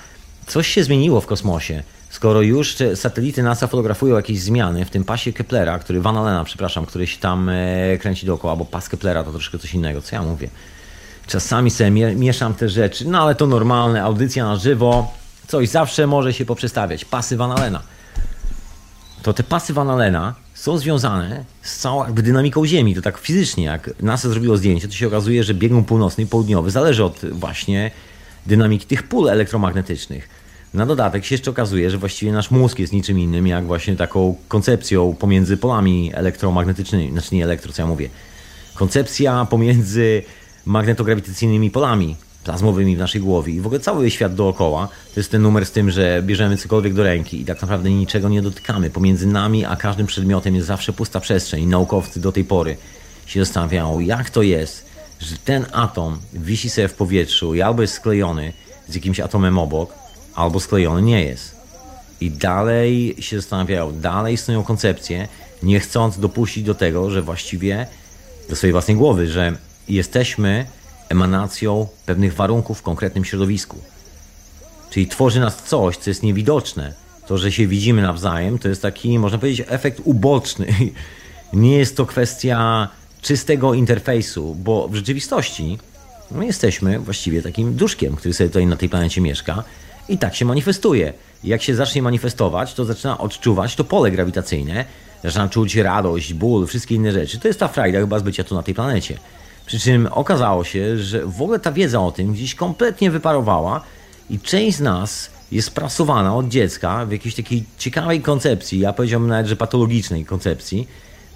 coś 0.48 0.68
się 0.68 0.84
zmieniło 0.84 1.22
w 1.22 1.26
kosmosie. 1.26 1.84
Skoro 2.10 2.42
już 2.42 2.76
te 2.76 2.96
satelity 2.96 3.44
NASA 3.44 3.68
fotografują 3.68 4.16
jakieś 4.16 4.40
zmiany 4.40 4.86
w 4.86 4.90
tym 4.90 5.04
pasie 5.04 5.34
Keplera, 5.34 5.80
który, 5.80 6.02
Van 6.02 6.18
Allena, 6.18 6.44
przepraszam, 6.44 6.86
który 6.86 7.08
się 7.08 7.18
tam 7.18 7.50
e, 7.50 7.98
kręci 7.98 8.26
dookoła, 8.26 8.56
bo 8.56 8.66
pas 8.66 8.90
Keplera 8.90 9.24
to 9.24 9.32
troszkę 9.32 9.60
coś 9.60 9.74
innego, 9.74 10.02
co 10.02 10.16
ja 10.16 10.24
mówię. 10.24 10.50
Czasami 11.28 11.72
sobie 11.72 11.92
mieszam 12.16 12.54
te 12.54 12.70
rzeczy, 12.70 13.08
no 13.08 13.22
ale 13.22 13.36
to 13.36 13.48
normalne, 13.48 14.04
audycja 14.04 14.46
na 14.46 14.56
żywo, 14.56 15.14
coś 15.48 15.70
zawsze 15.70 16.08
może 16.08 16.34
się 16.34 16.46
poprzestawiać. 16.46 17.06
Pasy 17.06 17.38
Van 17.38 17.52
Allena. 17.52 17.82
To 19.24 19.34
te 19.34 19.44
pasy 19.44 19.74
Van 19.74 19.90
Allena 19.90 20.36
są 20.54 20.78
związane 20.78 21.46
z 21.62 21.78
całą 21.78 22.04
jakby 22.04 22.24
dynamiką 22.24 22.66
Ziemi. 22.66 22.96
To 22.96 23.02
tak 23.02 23.18
fizycznie, 23.18 23.64
jak 23.64 23.90
NASA 24.02 24.30
zrobiło 24.30 24.58
zdjęcie, 24.58 24.88
to 24.88 24.94
się 24.94 25.08
okazuje, 25.08 25.44
że 25.44 25.54
biegun 25.54 25.84
północny 25.84 26.24
i 26.24 26.28
południowy 26.28 26.72
zależy 26.72 27.04
od 27.04 27.26
właśnie 27.32 27.92
dynamiki 28.46 28.86
tych 28.86 29.04
pól 29.04 29.30
elektromagnetycznych. 29.30 30.30
Na 30.74 30.86
dodatek 30.86 31.26
się 31.26 31.36
jeszcze 31.36 31.52
okazuje, 31.52 31.92
że 31.92 31.98
właściwie 31.98 32.32
nasz 32.32 32.52
mózg 32.52 32.80
jest 32.80 32.94
niczym 32.94 33.20
innym, 33.20 33.48
jak 33.48 33.66
właśnie 33.66 33.96
taką 33.96 34.36
koncepcją 34.48 35.16
pomiędzy 35.20 35.58
polami 35.58 36.12
elektromagnetycznymi, 36.14 37.12
znaczy 37.12 37.36
nie 37.36 37.44
elektro, 37.44 37.74
co 37.74 37.82
ja 37.82 37.88
mówię. 37.88 38.10
Koncepcja 38.76 39.48
pomiędzy 39.50 40.24
magnetograwitacyjnymi 40.68 41.72
polami 41.72 42.16
plazmowymi 42.44 42.96
w 42.96 43.00
naszej 43.00 43.22
głowie 43.22 43.54
i 43.54 43.62
w 43.62 43.66
ogóle 43.66 43.80
cały 43.80 44.12
świat 44.12 44.36
dookoła. 44.36 44.88
To 45.14 45.20
jest 45.20 45.32
ten 45.32 45.42
numer 45.42 45.66
z 45.66 45.72
tym, 45.72 45.92
że 45.92 46.24
bierzemy 46.24 46.58
cokolwiek 46.58 46.94
do 46.94 47.04
ręki 47.04 47.42
i 47.42 47.46
tak 47.46 47.62
naprawdę 47.62 47.90
niczego 47.90 48.30
nie 48.30 48.42
dotykamy. 48.42 48.90
Pomiędzy 48.90 49.28
nami 49.28 49.66
a 49.66 49.76
każdym 49.76 50.08
przedmiotem 50.08 50.56
jest 50.56 50.68
zawsze 50.68 50.94
pusta 50.94 51.20
przestrzeń. 51.20 51.66
Naukowcy 51.66 52.20
do 52.20 52.32
tej 52.32 52.44
pory 52.44 52.78
się 53.26 53.40
zastanawiają, 53.40 54.00
jak 54.00 54.30
to 54.30 54.42
jest, 54.42 54.86
że 55.20 55.38
ten 55.38 55.66
atom 55.74 56.20
wisi 56.34 56.70
sobie 56.70 56.88
w 56.88 56.94
powietrzu 56.94 57.56
i 57.56 57.62
albo 57.62 57.82
jest 57.82 57.94
sklejony 57.94 58.54
z 58.88 58.96
jakimś 58.96 59.20
atomem 59.20 59.58
obok, 59.58 59.94
albo 60.36 60.60
sklejony 60.60 61.02
nie 61.02 61.24
jest. 61.24 61.56
I 62.22 62.32
dalej 62.32 63.16
się 63.20 63.36
zastanawiają, 63.36 64.00
dalej 64.00 64.34
istnieją 64.34 64.64
koncepcje, 64.64 65.28
nie 65.64 65.80
chcąc 65.80 66.20
dopuścić 66.20 66.64
do 66.64 66.76
tego, 66.76 67.12
że 67.12 67.22
właściwie 67.22 67.88
do 68.50 68.56
swojej 68.56 68.72
własnej 68.72 68.98
głowy, 68.98 69.28
że 69.28 69.67
jesteśmy 69.90 70.66
emanacją 71.10 71.88
pewnych 72.06 72.34
warunków 72.34 72.80
w 72.80 72.82
konkretnym 72.82 73.26
środowisku. 73.26 73.78
Czyli 74.90 75.08
tworzy 75.08 75.40
nas 75.40 75.64
coś, 75.64 75.98
co 75.98 76.10
jest 76.10 76.24
niewidoczne. 76.24 76.94
To, 77.28 77.38
że 77.38 77.52
się 77.52 77.68
widzimy 77.68 78.02
nawzajem, 78.02 78.60
to 78.60 78.70
jest 78.70 78.82
taki, 78.82 79.20
można 79.20 79.38
powiedzieć, 79.38 79.68
efekt 79.70 80.02
uboczny. 80.04 80.68
Nie 81.54 81.78
jest 81.78 81.98
to 81.98 82.06
kwestia 82.06 82.88
czystego 83.22 83.74
interfejsu, 83.74 84.56
bo 84.56 84.88
w 84.88 84.96
rzeczywistości 84.96 85.78
my 86.32 86.46
jesteśmy 86.46 87.00
właściwie 87.00 87.42
takim 87.42 87.76
duszkiem, 87.76 88.16
który 88.16 88.34
sobie 88.34 88.50
tutaj 88.50 88.66
na 88.66 88.76
tej 88.76 88.90
planecie 88.90 89.22
mieszka 89.22 89.64
i 90.10 90.18
tak 90.18 90.36
się 90.36 90.46
manifestuje. 90.46 91.14
Jak 91.44 91.64
się 91.64 91.76
zacznie 91.76 92.02
manifestować, 92.02 92.74
to 92.74 92.86
zaczyna 92.86 93.18
odczuwać 93.18 93.76
to 93.76 93.84
pole 93.84 94.12
grawitacyjne, 94.12 94.86
zaczyna 95.24 95.50
czuć 95.50 95.76
radość, 95.76 96.34
ból, 96.34 96.68
wszystkie 96.68 96.96
inne 96.96 97.12
rzeczy. 97.12 97.40
To 97.40 97.48
jest 97.48 97.60
ta 97.60 97.68
frajda 97.68 98.00
chyba 98.00 98.20
z 98.20 98.24
bycia 98.24 98.44
tu 98.44 98.56
na 98.56 98.64
tej 98.64 98.74
planecie. 98.74 99.18
Przy 99.68 99.80
czym 99.80 100.08
okazało 100.12 100.64
się, 100.64 100.98
że 100.98 101.26
w 101.26 101.42
ogóle 101.42 101.60
ta 101.60 101.72
wiedza 101.72 102.02
o 102.02 102.12
tym 102.12 102.34
gdzieś 102.34 102.56
kompletnie 102.56 103.12
wyparowała 103.12 103.82
i 104.30 104.40
część 104.40 104.78
z 104.78 104.82
nas 104.82 105.30
jest 105.52 105.72
prasowana 105.72 106.36
od 106.36 106.48
dziecka 106.48 107.06
w 107.06 107.12
jakiejś 107.12 107.36
takiej 107.36 107.64
ciekawej 107.78 108.22
koncepcji, 108.22 108.80
ja 108.80 108.94
powiedziałbym 108.94 109.30
nawet, 109.30 109.48
że 109.48 109.56
patologicznej 109.56 110.26
koncepcji, 110.26 110.88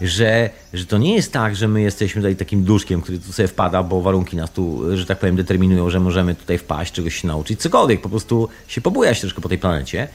że, 0.01 0.49
że 0.73 0.85
to 0.85 0.97
nie 0.97 1.15
jest 1.15 1.33
tak, 1.33 1.55
że 1.55 1.67
my 1.67 1.81
jesteśmy 1.81 2.21
tutaj 2.21 2.35
takim 2.35 2.63
duszkiem, 2.63 3.01
który 3.01 3.19
tu 3.19 3.33
sobie 3.33 3.47
wpada, 3.47 3.83
bo 3.83 4.01
warunki 4.01 4.37
nas 4.37 4.51
tu, 4.51 4.97
że 4.97 5.05
tak 5.05 5.19
powiem, 5.19 5.35
determinują, 5.35 5.89
że 5.89 5.99
możemy 5.99 6.35
tutaj 6.35 6.57
wpaść, 6.57 6.93
czegoś 6.93 7.15
się 7.15 7.27
nauczyć, 7.27 7.61
cokolwiek, 7.61 8.01
po 8.01 8.09
prostu 8.09 8.49
się 8.67 8.81
pobujać 8.81 9.21
troszkę 9.21 9.41
po 9.41 9.49
tej 9.49 9.57
planecie, 9.57 10.07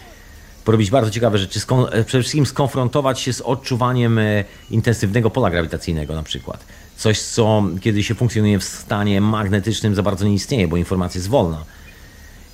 porobić 0.65 0.91
bardzo 0.91 1.11
ciekawe 1.11 1.39
rzeczy, 1.39 1.61
przede 1.91 2.23
wszystkim 2.23 2.47
skonfrontować 2.47 3.21
się 3.21 3.33
z 3.33 3.41
odczuwaniem 3.41 4.19
e, 4.19 4.45
intensywnego 4.71 5.31
pola 5.31 5.51
grawitacyjnego 5.51 6.15
na 6.15 6.23
przykład 6.23 6.65
Coś, 6.97 7.21
co 7.21 7.65
kiedy 7.81 8.03
się 8.03 8.15
funkcjonuje 8.15 8.59
w 8.59 8.65
stanie 8.65 9.21
magnetycznym 9.21 9.95
za 9.95 10.03
bardzo 10.03 10.25
nie 10.25 10.35
istnieje, 10.35 10.69
bo 10.69 10.77
informacja 10.77 11.19
jest 11.19 11.29
wolna. 11.29 11.65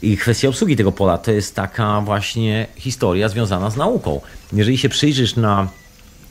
I 0.03 0.17
kwestia 0.17 0.49
obsługi 0.49 0.77
tego 0.77 0.93
pola 0.93 1.19
to 1.19 1.33
jest 1.33 1.55
taka 1.55 2.01
właśnie 2.01 2.67
historia 2.77 3.29
związana 3.29 3.71
z 3.71 3.77
nauką. 3.77 4.21
Jeżeli 4.53 4.79
się 4.79 4.89
przyjrzysz 4.89 5.37
na 5.37 5.69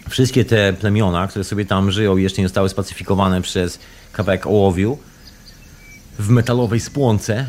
wszystkie 0.09 0.45
te 0.45 0.73
plemiona, 0.73 1.27
które 1.27 1.43
sobie 1.43 1.65
tam 1.65 1.91
żyją 1.91 2.17
i 2.17 2.23
jeszcze 2.23 2.41
nie 2.41 2.47
zostały 2.47 2.69
spacyfikowane 2.69 3.41
przez 3.41 3.79
kawałek 4.11 4.47
ołowiu 4.47 4.97
w 6.19 6.29
metalowej 6.29 6.79
spłonce, 6.79 7.45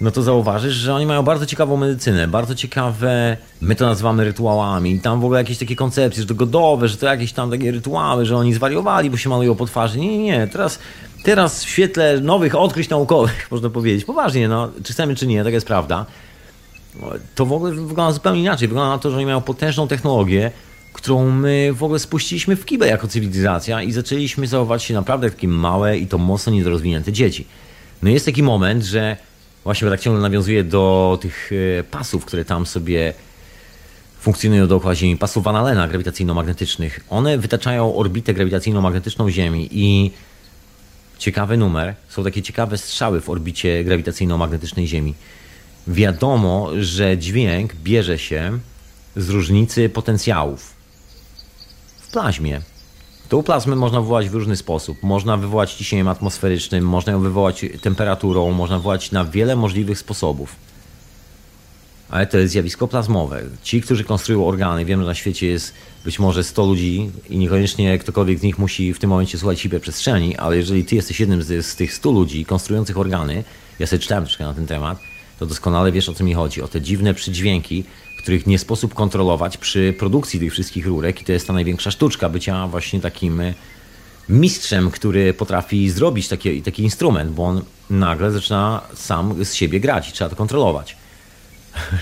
no 0.00 0.10
to 0.10 0.22
zauważysz, 0.22 0.74
że 0.74 0.94
oni 0.94 1.06
mają 1.06 1.22
bardzo 1.22 1.46
ciekawą 1.46 1.76
medycynę, 1.76 2.28
bardzo 2.28 2.54
ciekawe, 2.54 3.36
my 3.60 3.74
to 3.74 3.86
nazywamy 3.86 4.24
rytuałami, 4.24 5.00
tam 5.00 5.20
w 5.20 5.24
ogóle 5.24 5.40
jakieś 5.40 5.58
takie 5.58 5.76
koncepcje, 5.76 6.22
że 6.22 6.28
to 6.28 6.34
godowe, 6.34 6.88
że 6.88 6.96
to 6.96 7.06
jakieś 7.06 7.32
tam 7.32 7.50
takie 7.50 7.70
rytuały, 7.70 8.26
że 8.26 8.36
oni 8.36 8.54
zwariowali, 8.54 9.10
bo 9.10 9.16
się 9.16 9.28
malują 9.28 9.54
po 9.54 9.66
twarzy. 9.66 9.98
Nie, 9.98 10.18
nie, 10.18 10.24
nie. 10.24 10.46
Teraz, 10.46 10.78
teraz 11.22 11.64
w 11.64 11.68
świetle 11.68 12.20
nowych 12.20 12.54
odkryć 12.54 12.88
naukowych, 12.88 13.48
można 13.50 13.70
powiedzieć, 13.70 14.04
poważnie, 14.04 14.48
no, 14.48 14.70
czy 14.84 14.92
chcemy, 14.92 15.16
czy 15.16 15.26
nie, 15.26 15.44
tak 15.44 15.52
jest 15.52 15.66
prawda, 15.66 16.06
to 17.34 17.46
w 17.46 17.52
ogóle 17.52 17.72
wygląda 17.72 18.12
zupełnie 18.12 18.40
inaczej. 18.40 18.68
Wygląda 18.68 18.90
na 18.90 18.98
to, 18.98 19.10
że 19.10 19.16
oni 19.16 19.26
mają 19.26 19.40
potężną 19.40 19.88
technologię, 19.88 20.50
którą 20.92 21.30
my 21.30 21.72
w 21.72 21.82
ogóle 21.82 21.98
spuściliśmy 21.98 22.56
w 22.56 22.64
kibę 22.64 22.86
jako 22.86 23.08
cywilizacja 23.08 23.82
i 23.82 23.92
zaczęliśmy 23.92 24.46
zachować 24.46 24.82
się 24.82 24.94
naprawdę 24.94 25.30
takie 25.30 25.48
małe 25.48 25.98
i 25.98 26.06
to 26.06 26.18
mocno 26.18 26.52
niedorozwinięte 26.52 27.12
dzieci. 27.12 27.46
No 28.02 28.10
jest 28.10 28.26
taki 28.26 28.42
moment, 28.42 28.84
że 28.84 29.16
Właśnie, 29.64 29.90
tak 29.90 30.00
ciągle 30.00 30.22
nawiązuje 30.22 30.64
do 30.64 31.18
tych 31.22 31.50
e, 31.78 31.84
pasów, 31.84 32.24
które 32.24 32.44
tam 32.44 32.66
sobie 32.66 33.14
funkcjonują 34.20 34.66
dookoła 34.66 34.94
Ziemi, 34.94 35.16
pasów 35.16 35.44
Van 35.44 35.56
Allena 35.56 35.88
grawitacyjno-magnetycznych. 35.88 37.00
One 37.10 37.38
wytaczają 37.38 37.96
orbitę 37.96 38.34
grawitacyjno-magnetyczną 38.34 39.30
Ziemi 39.30 39.68
i 39.70 40.10
ciekawy 41.18 41.56
numer, 41.56 41.94
są 42.08 42.24
takie 42.24 42.42
ciekawe 42.42 42.78
strzały 42.78 43.20
w 43.20 43.30
orbicie 43.30 43.84
grawitacyjno-magnetycznej 43.84 44.86
Ziemi. 44.86 45.14
Wiadomo, 45.86 46.70
że 46.80 47.18
dźwięk 47.18 47.74
bierze 47.74 48.18
się 48.18 48.58
z 49.16 49.28
różnicy 49.28 49.88
potencjałów 49.88 50.74
w 52.00 52.12
plazmie. 52.12 52.60
Tą 53.34 53.42
plazmę 53.42 53.76
można 53.76 54.00
wywołać 54.00 54.28
w 54.28 54.34
różny 54.34 54.56
sposób. 54.56 55.02
Można 55.02 55.36
wywołać 55.36 55.74
ciśnieniem 55.74 56.08
atmosferycznym, 56.08 56.84
można 56.84 57.12
ją 57.12 57.20
wywołać 57.20 57.66
temperaturą, 57.80 58.50
można 58.50 58.76
wywołać 58.76 59.12
na 59.12 59.24
wiele 59.24 59.56
możliwych 59.56 59.98
sposobów. 59.98 60.56
Ale 62.10 62.26
to 62.26 62.38
jest 62.38 62.52
zjawisko 62.52 62.88
plazmowe. 62.88 63.42
Ci, 63.62 63.82
którzy 63.82 64.04
konstruują 64.04 64.46
organy, 64.46 64.84
wiem, 64.84 65.00
że 65.00 65.06
na 65.06 65.14
świecie 65.14 65.46
jest 65.46 65.74
być 66.04 66.18
może 66.18 66.44
100 66.44 66.66
ludzi 66.66 67.10
i 67.30 67.38
niekoniecznie 67.38 67.98
ktokolwiek 67.98 68.38
z 68.38 68.42
nich 68.42 68.58
musi 68.58 68.94
w 68.94 68.98
tym 68.98 69.10
momencie 69.10 69.38
słuchać 69.38 69.60
hiperprzestrzeni, 69.60 70.36
ale 70.36 70.56
jeżeli 70.56 70.84
ty 70.84 70.96
jesteś 70.96 71.20
jednym 71.20 71.42
z, 71.42 71.66
z 71.66 71.76
tych 71.76 71.94
100 71.94 72.10
ludzi 72.10 72.44
konstruujących 72.44 72.98
organy, 72.98 73.44
ja 73.78 73.86
sobie 73.86 74.00
czytałem 74.00 74.24
troszkę 74.24 74.44
na 74.44 74.54
ten 74.54 74.66
temat, 74.66 74.98
to 75.38 75.46
doskonale 75.46 75.92
wiesz 75.92 76.08
o 76.08 76.14
co 76.14 76.24
mi 76.24 76.34
chodzi. 76.34 76.62
O 76.62 76.68
te 76.68 76.80
dziwne 76.80 77.14
przydźwięki, 77.14 77.84
których 78.24 78.46
nie 78.46 78.58
sposób 78.58 78.94
kontrolować 78.94 79.56
przy 79.56 79.94
produkcji 79.98 80.40
tych 80.40 80.52
wszystkich 80.52 80.86
rurek 80.86 81.22
i 81.22 81.24
to 81.24 81.32
jest 81.32 81.46
ta 81.46 81.52
największa 81.52 81.90
sztuczka 81.90 82.28
bycia 82.28 82.66
właśnie 82.66 83.00
takim 83.00 83.40
e, 83.40 83.54
mistrzem, 84.28 84.90
który 84.90 85.34
potrafi 85.34 85.90
zrobić 85.90 86.28
taki, 86.28 86.62
taki 86.62 86.82
instrument, 86.82 87.32
bo 87.32 87.44
on 87.44 87.62
nagle 87.90 88.30
zaczyna 88.30 88.80
sam 88.94 89.44
z 89.44 89.54
siebie 89.54 89.80
grać 89.80 90.08
i 90.08 90.12
trzeba 90.12 90.30
to 90.30 90.36
kontrolować. 90.36 90.96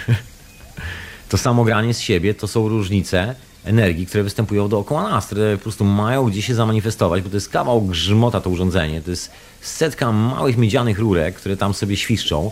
to 1.31 1.39
samo 1.39 1.65
granie 1.65 1.95
z 1.95 2.01
siebie 2.01 2.35
to 2.35 2.49
są 2.49 2.69
różnice 2.69 3.35
energii, 3.65 4.07
które 4.07 4.23
występują 4.23 4.69
dookoła 4.69 5.11
nas, 5.11 5.27
które 5.27 5.57
po 5.57 5.63
prostu 5.63 5.85
mają 5.85 6.31
gdzie 6.31 6.43
się 6.43 6.55
zamanifestować, 6.55 7.23
bo 7.23 7.31
to 7.31 7.37
jest 7.37 7.49
kawał 7.49 7.83
grzmota 7.83 8.41
to 8.41 8.51
urządzenie, 8.51 9.03
to 9.03 9.11
jest 9.11 9.31
setka 9.61 10.13
małych 10.13 10.57
miedzianych 10.57 10.99
rurek, 10.99 11.35
które 11.35 11.57
tam 11.57 11.75
sobie 11.75 11.97
świszczą 11.97 12.51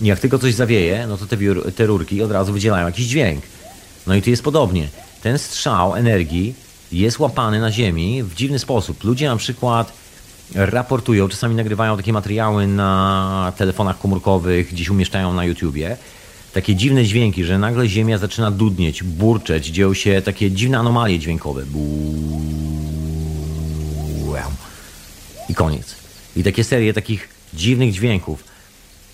jak 0.00 0.20
tylko 0.20 0.38
coś 0.38 0.54
zawieje, 0.54 1.06
no 1.06 1.16
to 1.16 1.26
te, 1.26 1.36
te 1.76 1.86
rurki 1.86 2.22
od 2.22 2.32
razu 2.32 2.52
wydzielają 2.52 2.86
jakiś 2.86 3.06
dźwięk. 3.06 3.44
No 4.06 4.14
i 4.14 4.22
tu 4.22 4.30
jest 4.30 4.42
podobnie. 4.42 4.88
Ten 5.22 5.38
strzał 5.38 5.94
energii 5.94 6.54
jest 6.92 7.18
łapany 7.18 7.60
na 7.60 7.72
Ziemi 7.72 8.22
w 8.22 8.34
dziwny 8.34 8.58
sposób. 8.58 9.04
Ludzie 9.04 9.28
na 9.28 9.36
przykład 9.36 9.92
raportują, 10.54 11.28
czasami 11.28 11.54
nagrywają 11.54 11.96
takie 11.96 12.12
materiały 12.12 12.66
na 12.66 13.52
telefonach 13.56 13.98
komórkowych, 13.98 14.72
gdzieś 14.72 14.88
umieszczają 14.88 15.34
na 15.34 15.44
YouTubie. 15.44 15.96
Takie 16.52 16.74
dziwne 16.74 17.04
dźwięki, 17.04 17.44
że 17.44 17.58
nagle 17.58 17.88
Ziemia 17.88 18.18
zaczyna 18.18 18.50
dudnieć, 18.50 19.02
burczeć, 19.02 19.66
dzieją 19.66 19.94
się 19.94 20.22
takie 20.22 20.50
dziwne 20.50 20.78
anomalie 20.78 21.18
dźwiękowe. 21.18 21.62
I 25.48 25.54
koniec. 25.54 25.94
I 26.36 26.42
takie 26.42 26.64
serie 26.64 26.92
takich 26.92 27.28
dziwnych 27.54 27.92
dźwięków 27.92 28.44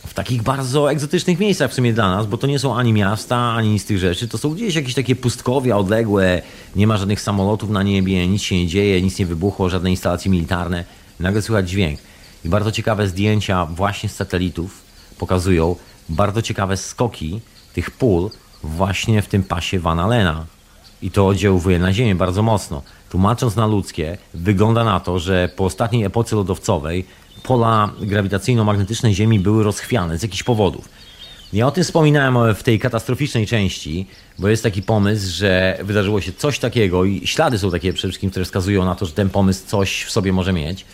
w 0.07 0.15
takich 0.15 0.43
bardzo 0.43 0.93
egzotycznych 0.93 1.39
miejscach 1.39 1.71
w 1.71 1.75
sumie 1.75 1.93
dla 1.93 2.11
nas, 2.11 2.27
bo 2.27 2.37
to 2.37 2.47
nie 2.47 2.59
są 2.59 2.77
ani 2.77 2.93
miasta, 2.93 3.37
ani 3.37 3.69
nic 3.69 3.83
z 3.83 3.85
tych 3.85 3.99
rzeczy. 3.99 4.29
To 4.29 4.39
są 4.39 4.51
gdzieś 4.51 4.75
jakieś 4.75 4.95
takie 4.95 5.17
pustkowia 5.17 5.77
odległe, 5.77 6.43
nie 6.77 6.87
ma 6.87 6.97
żadnych 6.97 7.21
samolotów 7.21 7.71
na 7.71 7.83
niebie, 7.83 8.29
nic 8.29 8.43
się 8.43 8.57
nie 8.57 8.67
dzieje, 8.67 9.03
nic 9.03 9.19
nie 9.19 9.27
wybuchło, 9.27 9.69
żadne 9.69 9.91
instalacje 9.91 10.31
militarne. 10.31 10.85
Nagle 11.21 11.43
słychać 11.43 11.71
dźwięk. 11.71 12.01
I 12.45 12.49
bardzo 12.49 12.73
ciekawe 12.73 13.09
zdjęcia 13.09 13.67
właśnie 13.67 14.09
z 14.09 14.17
satelitów 14.17 14.83
pokazują 15.19 15.77
bardzo 16.09 16.43
ciekawe 16.43 16.77
skoki 16.77 17.41
tych 17.75 17.91
pól 17.91 18.31
właśnie 18.63 19.23
w 19.23 19.29
tym 19.29 19.43
pasie 19.43 19.81
Van 19.81 20.01
Allena. 20.01 20.47
I 21.03 21.11
to 21.11 21.27
oddziałuje 21.27 21.79
na 21.79 21.93
Ziemię 21.93 22.15
bardzo 22.15 22.43
mocno. 22.43 22.83
Tłumacząc 23.11 23.57
na 23.57 23.67
ludzkie, 23.67 24.19
wygląda 24.35 24.85
na 24.85 25.01
to, 25.01 25.19
że 25.19 25.49
po 25.57 25.65
ostatniej 25.65 26.05
epoce 26.05 26.37
lodowcowej 26.37 27.05
pola 27.43 27.93
grawitacyjno-magnetyczne 28.01 29.13
Ziemi 29.13 29.41
były 29.41 29.65
rozchwiane 29.65 30.19
z 30.19 30.23
jakichś 30.23 30.43
powodów. 30.43 30.89
Ja 31.53 31.67
o 31.67 31.71
tym 31.71 31.85
wspominałem 31.85 32.55
w 32.55 32.63
tej 32.63 32.79
katastroficznej 32.79 33.47
części, 33.47 34.07
bo 34.39 34.49
jest 34.49 34.63
taki 34.63 34.83
pomysł, 34.83 35.37
że 35.37 35.79
wydarzyło 35.83 36.21
się 36.21 36.33
coś 36.33 36.59
takiego 36.59 37.05
i 37.05 37.27
ślady 37.27 37.59
są 37.59 37.71
takie 37.71 37.93
przede 37.93 38.09
wszystkim, 38.09 38.31
które 38.31 38.45
wskazują 38.45 38.85
na 38.85 38.95
to, 38.95 39.07
że 39.07 39.13
ten 39.13 39.31
pomysł 39.31 39.67
coś 39.67 40.05
w 40.05 40.11
sobie 40.11 40.33
może 40.33 40.53
mieć, 40.53 40.85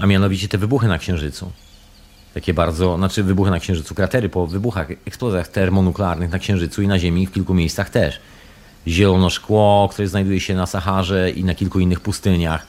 a 0.00 0.06
mianowicie 0.06 0.48
te 0.48 0.58
wybuchy 0.58 0.88
na 0.88 0.98
Księżycu. 0.98 1.52
Takie 2.34 2.54
bardzo, 2.54 2.96
znaczy 2.96 3.22
wybuchy 3.22 3.50
na 3.50 3.60
Księżycu, 3.60 3.94
kratery 3.94 4.28
po 4.28 4.46
wybuchach, 4.46 4.90
eksplozjach 4.90 5.48
termonuklearnych 5.48 6.30
na 6.30 6.38
Księżycu 6.38 6.82
i 6.82 6.88
na 6.88 6.98
Ziemi 6.98 7.26
w 7.26 7.32
kilku 7.32 7.54
miejscach 7.54 7.90
też. 7.90 8.20
Zielono 8.86 9.30
szkło, 9.30 9.88
które 9.92 10.08
znajduje 10.08 10.40
się 10.40 10.54
na 10.54 10.66
Saharze 10.66 11.30
i 11.30 11.44
na 11.44 11.54
kilku 11.54 11.80
innych 11.80 12.00
pustyniach 12.00 12.66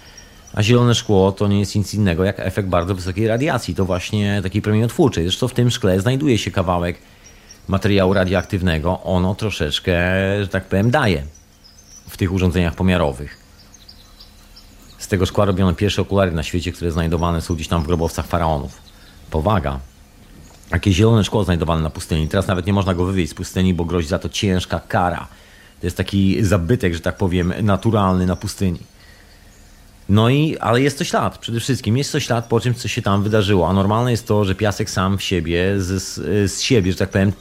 a 0.53 0.63
zielone 0.63 0.95
szkło 0.95 1.31
to 1.31 1.47
nie 1.47 1.59
jest 1.59 1.75
nic 1.75 1.93
innego 1.93 2.23
jak 2.23 2.39
efekt 2.39 2.69
bardzo 2.69 2.95
wysokiej 2.95 3.27
radiacji. 3.27 3.75
To 3.75 3.85
właśnie 3.85 4.39
takiej 4.43 4.61
promieniotwórczej. 4.61 5.23
Zresztą 5.23 5.47
w 5.47 5.53
tym 5.53 5.71
szkle 5.71 5.99
znajduje 5.99 6.37
się 6.37 6.51
kawałek 6.51 6.97
materiału 7.67 8.13
radioaktywnego. 8.13 9.03
Ono 9.03 9.35
troszeczkę, 9.35 9.93
że 10.41 10.47
tak 10.47 10.65
powiem, 10.65 10.91
daje 10.91 11.23
w 12.09 12.17
tych 12.17 12.33
urządzeniach 12.33 12.75
pomiarowych. 12.75 13.37
Z 14.97 15.07
tego 15.07 15.25
szkła 15.25 15.45
robiono 15.45 15.73
pierwsze 15.73 16.01
okulary 16.01 16.31
na 16.31 16.43
świecie, 16.43 16.71
które 16.71 16.91
znajdowane 16.91 17.41
są 17.41 17.55
gdzieś 17.55 17.67
tam 17.67 17.83
w 17.83 17.87
grobowcach 17.87 18.25
faraonów. 18.25 18.81
Powaga. 19.31 19.79
Takie 20.69 20.91
zielone 20.91 21.23
szkło 21.23 21.43
znajdowane 21.43 21.83
na 21.83 21.89
pustyni. 21.89 22.27
Teraz 22.27 22.47
nawet 22.47 22.65
nie 22.65 22.73
można 22.73 22.93
go 22.93 23.05
wywieźć 23.05 23.31
z 23.31 23.35
pustyni, 23.35 23.73
bo 23.73 23.85
grozi 23.85 24.07
za 24.07 24.19
to 24.19 24.29
ciężka 24.29 24.79
kara. 24.79 25.27
To 25.79 25.87
jest 25.87 25.97
taki 25.97 26.43
zabytek, 26.43 26.93
że 26.93 26.99
tak 26.99 27.17
powiem, 27.17 27.53
naturalny 27.61 28.25
na 28.25 28.35
pustyni. 28.35 28.79
No 30.11 30.29
i, 30.29 30.57
ale 30.57 30.81
jest 30.81 30.97
to 30.97 31.03
ślad, 31.03 31.37
przede 31.37 31.59
wszystkim 31.59 31.97
jest 31.97 32.11
to 32.11 32.19
ślad 32.19 32.45
po 32.45 32.59
czymś, 32.59 32.77
co 32.77 32.87
się 32.87 33.01
tam 33.01 33.23
wydarzyło. 33.23 33.69
A 33.69 33.73
normalne 33.73 34.11
jest 34.11 34.27
to, 34.27 34.45
że 34.45 34.55
piasek 34.55 34.89
sam 34.89 35.17
w 35.17 35.23
siebie, 35.23 35.81
z, 35.81 36.13
z 36.51 36.61
siebie, 36.61 36.91
że 36.91 36.97
tak 36.97 37.09
powiem, 37.09 37.33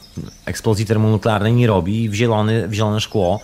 eksplozji 0.45 0.85
termonuklearnej 0.85 1.53
nie 1.53 1.67
robi 1.67 2.09
w, 2.09 2.13
zielony, 2.13 2.67
w 2.67 2.73
zielone 2.73 3.01
szkło, 3.01 3.39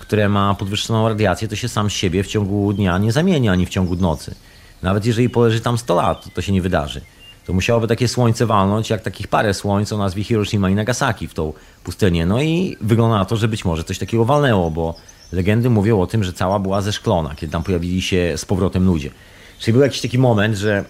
które 0.00 0.28
ma 0.28 0.54
podwyższoną 0.54 1.08
radiację, 1.08 1.48
to 1.48 1.56
się 1.56 1.68
sam 1.68 1.90
z 1.90 1.92
siebie 1.92 2.24
w 2.24 2.26
ciągu 2.26 2.72
dnia 2.72 2.98
nie 2.98 3.12
zamienia, 3.12 3.52
ani 3.52 3.66
w 3.66 3.68
ciągu 3.68 3.96
nocy. 3.96 4.34
Nawet 4.82 5.06
jeżeli 5.06 5.30
poleży 5.30 5.60
tam 5.60 5.78
100 5.78 5.94
lat, 5.94 6.34
to 6.34 6.42
się 6.42 6.52
nie 6.52 6.62
wydarzy. 6.62 7.00
To 7.46 7.52
musiałoby 7.52 7.88
takie 7.88 8.08
słońce 8.08 8.46
walnąć, 8.46 8.90
jak 8.90 9.02
takich 9.02 9.28
parę 9.28 9.54
słońc 9.54 9.92
o 9.92 9.98
nazwie 9.98 10.24
Hiroshima 10.24 10.70
i 10.70 10.74
Nagasaki 10.74 11.28
w 11.28 11.34
tą 11.34 11.52
pustynię. 11.84 12.26
No 12.26 12.42
i 12.42 12.76
wygląda 12.80 13.18
na 13.18 13.24
to, 13.24 13.36
że 13.36 13.48
być 13.48 13.64
może 13.64 13.84
coś 13.84 13.98
takiego 13.98 14.24
walnęło, 14.24 14.70
bo 14.70 14.94
legendy 15.32 15.70
mówią 15.70 16.00
o 16.00 16.06
tym, 16.06 16.24
że 16.24 16.32
cała 16.32 16.58
była 16.58 16.80
zeszklona, 16.80 17.34
kiedy 17.34 17.52
tam 17.52 17.62
pojawili 17.62 18.02
się 18.02 18.32
z 18.36 18.44
powrotem 18.44 18.86
ludzie. 18.86 19.10
Czyli 19.58 19.72
był 19.72 19.82
jakiś 19.82 20.00
taki 20.00 20.18
moment, 20.18 20.56
że 20.56 20.84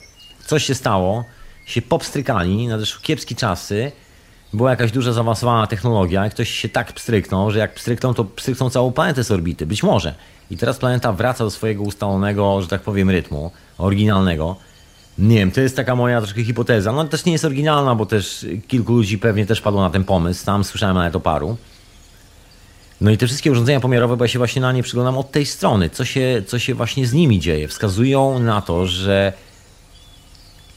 coś 0.46 0.64
się 0.64 0.74
stało, 0.74 1.24
się 1.66 1.82
popstrykali, 1.82 2.68
nadeszły 2.68 3.02
kiepskie 3.02 3.34
czasy, 3.34 3.92
była 4.52 4.70
jakaś 4.70 4.92
duża 4.92 5.12
zaawansowana 5.12 5.66
technologia 5.66 6.26
i 6.26 6.30
ktoś 6.30 6.50
się 6.50 6.68
tak 6.68 6.92
pstryknął, 6.92 7.50
że 7.50 7.58
jak 7.58 7.74
pstrykną, 7.74 8.14
to 8.14 8.24
pstrykną 8.24 8.70
całą 8.70 8.92
planetę 8.92 9.24
z 9.24 9.30
orbity. 9.30 9.66
Być 9.66 9.82
może. 9.82 10.14
I 10.50 10.56
teraz 10.56 10.78
planeta 10.78 11.12
wraca 11.12 11.44
do 11.44 11.50
swojego 11.50 11.82
ustalonego, 11.82 12.62
że 12.62 12.68
tak 12.68 12.80
powiem, 12.80 13.10
rytmu, 13.10 13.50
oryginalnego. 13.78 14.56
Nie 15.18 15.36
wiem, 15.36 15.50
to 15.50 15.60
jest 15.60 15.76
taka 15.76 15.96
moja 15.96 16.20
troszkę 16.20 16.44
hipoteza. 16.44 16.92
No 16.92 17.04
też 17.04 17.24
nie 17.24 17.32
jest 17.32 17.44
oryginalna, 17.44 17.94
bo 17.94 18.06
też 18.06 18.46
kilku 18.68 18.92
ludzi 18.92 19.18
pewnie 19.18 19.46
też 19.46 19.60
padło 19.60 19.80
na 19.80 19.90
ten 19.90 20.04
pomysł. 20.04 20.46
Tam 20.46 20.64
słyszałem 20.64 20.96
nawet 20.96 21.16
o 21.16 21.20
paru. 21.20 21.56
No 23.02 23.10
i 23.10 23.18
te 23.18 23.26
wszystkie 23.26 23.52
urządzenia 23.52 23.80
pomiarowe, 23.80 24.16
bo 24.16 24.24
ja 24.24 24.28
się 24.28 24.38
właśnie 24.38 24.62
na 24.62 24.72
nie 24.72 24.82
przyglądam 24.82 25.18
od 25.18 25.30
tej 25.30 25.46
strony, 25.46 25.90
co 25.90 26.04
się, 26.04 26.42
co 26.46 26.58
się 26.58 26.74
właśnie 26.74 27.06
z 27.06 27.12
nimi 27.12 27.40
dzieje, 27.40 27.68
wskazują 27.68 28.38
na 28.38 28.60
to, 28.60 28.86
że 28.86 29.32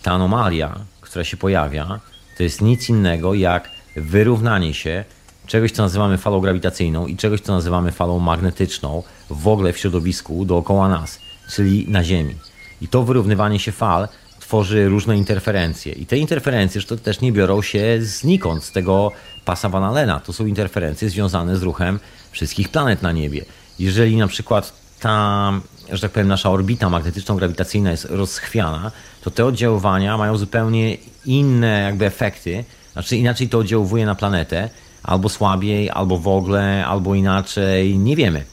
ta 0.04 0.12
anomalia, 0.12 0.80
która 1.02 1.26
się 1.26 1.38
pojawia, 1.38 2.00
to 2.38 2.44
jest 2.44 2.62
nic 2.62 2.90
innego 2.90 3.34
jak 3.34 3.70
wyrównanie 3.96 4.74
się 4.74 5.04
czegoś, 5.48 5.72
co 5.72 5.84
nazywamy 5.84 6.18
falą 6.18 6.40
grawitacyjną 6.40 7.08
i 7.08 7.18
czegoś, 7.18 7.42
co 7.42 7.54
nazywamy 7.54 7.92
falą 7.92 8.20
magnetyczną 8.20 9.04
w 9.30 9.48
ogóle 9.48 9.74
w 9.74 9.78
środowisku 9.78 10.46
dookoła 10.46 10.90
nas, 10.90 11.20
czyli 11.52 11.86
na 11.90 12.04
Ziemi. 12.04 12.36
I 12.82 12.88
to 12.88 13.04
wyrównywanie 13.04 13.60
się 13.60 13.72
fal 13.72 14.08
tworzy 14.46 14.90
różne 14.90 15.18
interferencje. 15.18 15.94
I 15.94 16.06
te 16.06 16.18
interferencje 16.18 16.82
to 16.82 16.98
też 16.98 17.22
nie 17.22 17.32
biorą 17.32 17.62
się 17.62 17.98
znikąd, 18.00 18.64
z 18.64 18.72
tego 18.72 19.12
pasa 19.46 19.70
Van 19.70 19.84
Allena. 19.84 20.20
To 20.20 20.34
są 20.34 20.46
interferencje 20.46 21.10
związane 21.10 21.58
z 21.58 21.64
ruchem 21.64 22.00
wszystkich 22.36 22.70
planet 22.70 23.02
na 23.02 23.12
niebie. 23.12 23.46
Jeżeli 23.80 24.18
na 24.18 24.28
przykład 24.28 24.74
ta, 25.00 25.52
że 25.92 26.02
tak 26.02 26.12
powiem, 26.12 26.28
nasza 26.28 26.50
orbita 26.52 26.90
magnetyczno-grawitacyjna 26.90 27.92
jest 27.92 28.06
rozchwiana, 28.06 28.92
to 29.24 29.32
te 29.32 29.46
oddziaływania 29.46 30.18
mają 30.18 30.38
zupełnie 30.38 30.98
inne 31.26 31.82
jakby 31.82 32.06
efekty, 32.06 32.66
znaczy 32.94 33.18
inaczej 33.18 33.50
to 33.50 33.58
oddziałuje 33.58 34.06
na 34.06 34.16
planetę, 34.16 34.70
albo 35.04 35.30
słabiej, 35.30 35.90
albo 35.90 36.18
w 36.18 36.28
ogóle, 36.28 36.86
albo 36.86 37.16
inaczej, 37.16 37.98
nie 37.98 38.16
wiemy. 38.16 38.44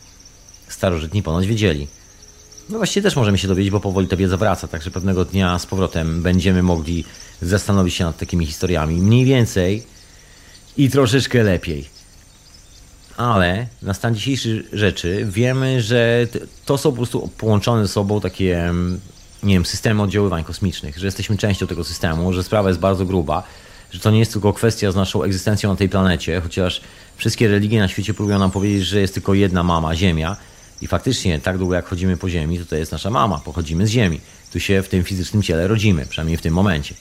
Starożytni 0.68 1.22
ponoć 1.22 1.46
wiedzieli. 1.46 1.88
No 2.68 2.78
właściwie 2.78 3.02
też 3.02 3.16
możemy 3.16 3.38
się 3.38 3.48
dowiedzieć, 3.48 3.70
bo 3.70 3.80
powoli 3.80 4.08
ta 4.08 4.16
wiedza 4.16 4.36
wraca, 4.36 4.68
także 4.68 4.90
pewnego 4.90 5.24
dnia 5.24 5.58
z 5.58 5.66
powrotem 5.66 6.22
będziemy 6.22 6.62
mogli 6.62 7.04
zastanowić 7.42 7.94
się 7.94 8.04
nad 8.04 8.18
takimi 8.18 8.46
historiami. 8.46 8.94
Mniej 8.94 9.24
więcej 9.24 9.82
i 10.76 10.90
troszeczkę 10.90 11.42
lepiej. 11.42 12.01
Ale 13.22 13.66
na 13.82 13.94
stan 13.94 14.14
dzisiejszy 14.14 14.64
rzeczy 14.72 15.26
wiemy, 15.30 15.82
że 15.82 16.26
to 16.64 16.78
są 16.78 16.90
po 16.90 16.96
prostu 16.96 17.30
połączone 17.38 17.82
ze 17.82 17.92
sobą 17.92 18.20
takie, 18.20 18.72
nie 19.42 19.54
wiem, 19.54 19.66
systemy 19.66 20.02
oddziaływań 20.02 20.44
kosmicznych, 20.44 20.98
że 20.98 21.06
jesteśmy 21.06 21.36
częścią 21.36 21.66
tego 21.66 21.84
systemu, 21.84 22.32
że 22.32 22.42
sprawa 22.42 22.68
jest 22.68 22.80
bardzo 22.80 23.04
gruba, 23.04 23.42
że 23.90 24.00
to 24.00 24.10
nie 24.10 24.18
jest 24.18 24.32
tylko 24.32 24.52
kwestia 24.52 24.92
z 24.92 24.96
naszą 24.96 25.22
egzystencją 25.22 25.70
na 25.70 25.76
tej 25.76 25.88
planecie, 25.88 26.40
chociaż 26.40 26.80
wszystkie 27.16 27.48
religie 27.48 27.80
na 27.80 27.88
świecie 27.88 28.14
próbują 28.14 28.38
nam 28.38 28.50
powiedzieć, 28.50 28.86
że 28.86 29.00
jest 29.00 29.14
tylko 29.14 29.34
jedna 29.34 29.62
mama, 29.62 29.96
Ziemia. 29.96 30.36
I 30.80 30.86
faktycznie, 30.86 31.40
tak 31.40 31.58
długo 31.58 31.74
jak 31.74 31.86
chodzimy 31.86 32.16
po 32.16 32.28
Ziemi, 32.30 32.58
to 32.58 32.64
to 32.64 32.76
jest 32.76 32.92
nasza 32.92 33.10
mama, 33.10 33.38
pochodzimy 33.38 33.86
z 33.86 33.90
Ziemi. 33.90 34.20
Tu 34.52 34.60
się 34.60 34.82
w 34.82 34.88
tym 34.88 35.04
fizycznym 35.04 35.42
ciele 35.42 35.68
rodzimy, 35.68 36.06
przynajmniej 36.06 36.36
w 36.36 36.42
tym 36.42 36.54
momencie 36.54 36.94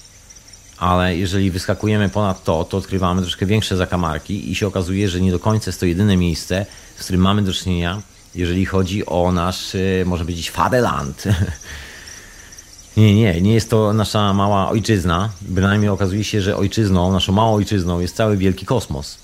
ale 0.82 1.18
jeżeli 1.18 1.52
wyskakujemy 1.52 2.10
ponad 2.10 2.44
to, 2.44 2.64
to 2.64 2.78
odkrywamy 2.78 3.22
troszkę 3.22 3.46
większe 3.46 3.78
zakamarki 3.78 4.52
i 4.52 4.56
się 4.56 4.68
okazuje, 4.68 5.10
że 5.10 5.22
nie 5.22 5.32
do 5.32 5.40
końca 5.40 5.70
jest 5.70 5.80
to 5.80 5.86
jedyne 5.86 6.18
miejsce, 6.18 6.66
z 6.96 7.04
którym 7.04 7.22
mamy 7.22 7.42
do 7.42 7.54
czynienia, 7.54 8.02
jeżeli 8.36 8.66
chodzi 8.66 9.06
o 9.06 9.32
nasz, 9.32 9.76
y, 9.76 10.04
może 10.06 10.24
powiedzieć, 10.24 10.52
fadeland. 10.52 11.24
Nie, 12.98 13.16
nie, 13.16 13.42
nie 13.42 13.54
jest 13.54 13.70
to 13.70 13.94
nasza 13.94 14.34
mała 14.34 14.70
ojczyzna. 14.70 15.30
Bynajmniej 15.42 15.90
okazuje 15.90 16.24
się, 16.24 16.42
że 16.42 16.58
ojczyzną, 16.58 17.12
naszą 17.12 17.34
małą 17.34 17.56
ojczyzną 17.56 18.00
jest 18.00 18.16
cały 18.16 18.38
wielki 18.38 18.66
kosmos. 18.66 19.18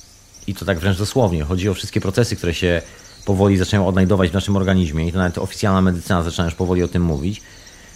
I 0.47 0.53
to 0.53 0.65
tak 0.65 0.79
wręcz 0.79 0.97
dosłownie. 0.97 1.43
Chodzi 1.43 1.69
o 1.69 1.73
wszystkie 1.73 2.01
procesy, 2.01 2.35
które 2.35 2.53
się 2.53 2.81
powoli 3.25 3.57
zaczynają 3.57 3.87
odnajdować 3.87 4.29
w 4.29 4.33
naszym 4.33 4.55
organizmie 4.55 5.07
i 5.07 5.11
to 5.11 5.17
nawet 5.17 5.37
oficjalna 5.37 5.81
medycyna 5.81 6.23
zaczyna 6.23 6.45
już 6.45 6.55
powoli 6.55 6.83
o 6.83 6.87
tym 6.87 7.03
mówić, 7.03 7.41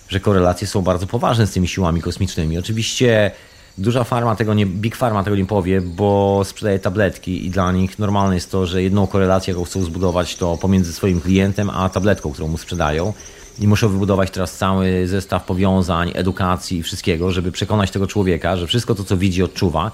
że 0.09 0.19
korelacje 0.19 0.67
są 0.67 0.81
bardzo 0.81 1.07
poważne 1.07 1.47
z 1.47 1.51
tymi 1.51 1.67
siłami 1.67 2.01
kosmicznymi. 2.01 2.57
Oczywiście 2.57 3.31
Duża 3.77 4.03
farma 4.03 4.35
tego 4.35 4.53
nie, 4.53 4.65
Big 4.65 4.95
Pharma 4.95 5.23
tego 5.23 5.35
nie 5.35 5.45
powie, 5.45 5.81
bo 5.81 6.41
sprzedaje 6.45 6.79
tabletki 6.79 7.45
i 7.45 7.49
dla 7.49 7.71
nich 7.71 7.99
normalne 7.99 8.35
jest 8.35 8.51
to, 8.51 8.65
że 8.65 8.83
jedną 8.83 9.07
korelację, 9.07 9.53
jaką 9.53 9.65
chcą 9.65 9.83
zbudować, 9.83 10.35
to 10.35 10.57
pomiędzy 10.57 10.93
swoim 10.93 11.21
klientem 11.21 11.69
a 11.69 11.89
tabletką, 11.89 12.31
którą 12.31 12.47
mu 12.47 12.57
sprzedają. 12.57 13.13
I 13.59 13.67
muszą 13.67 13.89
wybudować 13.89 14.31
teraz 14.31 14.57
cały 14.57 15.07
zestaw 15.07 15.45
powiązań, 15.45 16.11
edukacji 16.13 16.77
i 16.77 16.83
wszystkiego, 16.83 17.31
żeby 17.31 17.51
przekonać 17.51 17.91
tego 17.91 18.07
człowieka, 18.07 18.57
że 18.57 18.67
wszystko 18.67 18.95
to, 18.95 19.03
co 19.03 19.17
widzi, 19.17 19.43
odczuwa, 19.43 19.91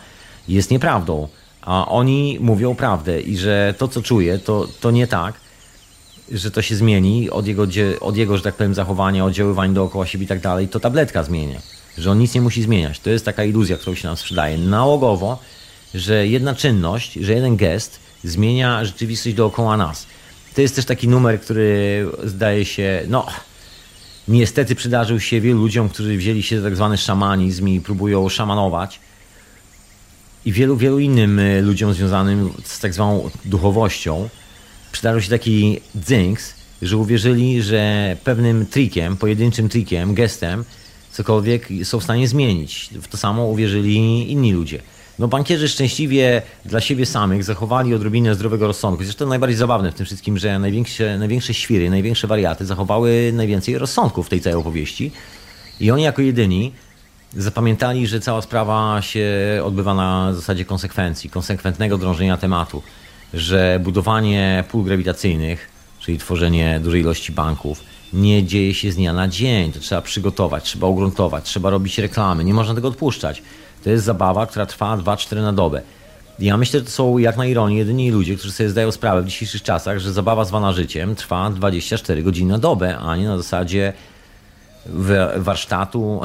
jest 0.47 0.71
nieprawdą. 0.71 1.27
A 1.61 1.87
oni 1.87 2.37
mówią 2.41 2.75
prawdę 2.75 3.21
i 3.21 3.37
że 3.37 3.73
to, 3.77 3.87
co 3.87 4.01
czuje, 4.01 4.39
to, 4.39 4.67
to 4.81 4.91
nie 4.91 5.07
tak, 5.07 5.33
że 6.31 6.51
to 6.51 6.61
się 6.61 6.75
zmieni 6.75 7.29
od 7.29 7.47
jego, 7.47 7.67
od 8.01 8.17
jego, 8.17 8.37
że 8.37 8.43
tak 8.43 8.55
powiem, 8.55 8.73
zachowania, 8.73 9.25
oddziaływań 9.25 9.73
dookoła 9.73 10.05
siebie 10.05 10.25
i 10.25 10.27
tak 10.27 10.39
dalej, 10.39 10.67
to 10.67 10.79
tabletka 10.79 11.23
zmienia. 11.23 11.59
Że 11.97 12.11
on 12.11 12.19
nic 12.19 12.33
nie 12.33 12.41
musi 12.41 12.63
zmieniać. 12.63 12.99
To 12.99 13.09
jest 13.09 13.25
taka 13.25 13.43
iluzja, 13.43 13.77
którą 13.77 13.95
się 13.95 14.07
nam 14.07 14.17
sprzedaje. 14.17 14.57
Nałogowo, 14.57 15.39
że 15.95 16.27
jedna 16.27 16.55
czynność, 16.55 17.13
że 17.13 17.33
jeden 17.33 17.57
gest 17.57 17.99
zmienia 18.23 18.85
rzeczywistość 18.85 19.35
dookoła 19.35 19.77
nas. 19.77 20.07
To 20.55 20.61
jest 20.61 20.75
też 20.75 20.85
taki 20.85 21.07
numer, 21.07 21.41
który 21.41 22.05
zdaje 22.23 22.65
się, 22.65 23.03
no, 23.07 23.25
niestety 24.27 24.75
przydarzył 24.75 25.19
się 25.19 25.41
wielu 25.41 25.59
ludziom, 25.61 25.89
którzy 25.89 26.17
wzięli 26.17 26.43
się 26.43 26.57
za 26.57 26.63
tak 26.63 26.75
zwany 26.75 26.97
szamanizm 26.97 27.67
i 27.67 27.81
próbują 27.81 28.29
szamanować. 28.29 28.99
I 30.45 30.51
wielu, 30.51 30.77
wielu 30.77 30.99
innym 30.99 31.39
y, 31.39 31.61
ludziom 31.61 31.93
związanym 31.93 32.53
z 32.63 32.79
tak 32.79 32.93
zwaną 32.93 33.29
duchowością 33.45 34.29
przydarzył 34.91 35.21
się 35.21 35.29
taki 35.29 35.81
dzynks, 35.95 36.53
że 36.81 36.97
uwierzyli, 36.97 37.61
że 37.61 38.17
pewnym 38.23 38.65
trikiem, 38.65 39.17
pojedynczym 39.17 39.69
trikiem, 39.69 40.13
gestem, 40.13 40.65
cokolwiek 41.17 41.67
są 41.83 41.99
w 41.99 42.03
stanie 42.03 42.27
zmienić. 42.27 42.89
W 43.01 43.07
to 43.07 43.17
samo 43.17 43.45
uwierzyli 43.45 44.31
inni 44.31 44.53
ludzie. 44.53 44.81
No 45.19 45.27
bankierzy 45.27 45.69
szczęśliwie 45.69 46.41
dla 46.65 46.81
siebie 46.81 47.05
samych 47.05 47.43
zachowali 47.43 47.93
odrobinę 47.93 48.35
zdrowego 48.35 48.67
rozsądku. 48.67 49.03
Zresztą 49.03 49.27
najbardziej 49.27 49.57
zabawne 49.57 49.91
w 49.91 49.95
tym 49.95 50.05
wszystkim, 50.05 50.37
że 50.37 50.59
największe, 50.59 51.17
największe 51.17 51.53
świry, 51.53 51.89
największe 51.89 52.27
wariaty 52.27 52.65
zachowały 52.65 53.31
najwięcej 53.33 53.77
rozsądku 53.77 54.23
w 54.23 54.29
tej 54.29 54.41
całej 54.41 54.59
opowieści. 54.59 55.11
I 55.79 55.91
oni 55.91 56.03
jako 56.03 56.21
jedyni 56.21 56.71
zapamiętali, 57.35 58.07
że 58.07 58.19
cała 58.19 58.41
sprawa 58.41 59.01
się 59.01 59.27
odbywa 59.63 59.93
na 59.93 60.33
zasadzie 60.33 60.65
konsekwencji, 60.65 61.29
konsekwentnego 61.29 61.97
drążenia 61.97 62.37
tematu, 62.37 62.83
że 63.33 63.79
budowanie 63.83 64.63
pól 64.71 64.83
grawitacyjnych, 64.83 65.69
czyli 65.99 66.17
tworzenie 66.17 66.79
dużej 66.83 67.01
ilości 67.01 67.31
banków, 67.31 67.83
nie 68.13 68.43
dzieje 68.43 68.73
się 68.73 68.91
z 68.91 68.95
dnia 68.95 69.13
na 69.13 69.27
dzień. 69.27 69.71
To 69.71 69.79
trzeba 69.79 70.01
przygotować, 70.01 70.63
trzeba 70.63 70.87
ugruntować, 70.87 71.43
trzeba 71.43 71.69
robić 71.69 71.97
reklamy, 71.97 72.43
nie 72.43 72.53
można 72.53 72.75
tego 72.75 72.87
odpuszczać. 72.87 73.41
To 73.83 73.89
jest 73.89 74.05
zabawa, 74.05 74.45
która 74.45 74.65
trwa 74.65 74.97
2-4 74.97 75.41
na 75.41 75.53
dobę. 75.53 75.81
Ja 76.39 76.57
myślę, 76.57 76.79
że 76.79 76.85
to 76.85 76.91
są 76.91 77.17
jak 77.17 77.37
na 77.37 77.45
ironię 77.45 77.77
jedyni 77.77 78.11
ludzie, 78.11 78.35
którzy 78.35 78.53
sobie 78.53 78.69
zdają 78.69 78.91
sprawę 78.91 79.21
w 79.21 79.25
dzisiejszych 79.25 79.63
czasach, 79.63 79.99
że 79.99 80.13
zabawa 80.13 80.45
zwana 80.45 80.73
życiem 80.73 81.15
trwa 81.15 81.49
24 81.49 82.23
godziny 82.23 82.51
na 82.51 82.59
dobę, 82.59 82.97
a 82.97 83.15
nie 83.15 83.27
na 83.27 83.37
zasadzie 83.37 83.93
warsztatu 85.35 86.21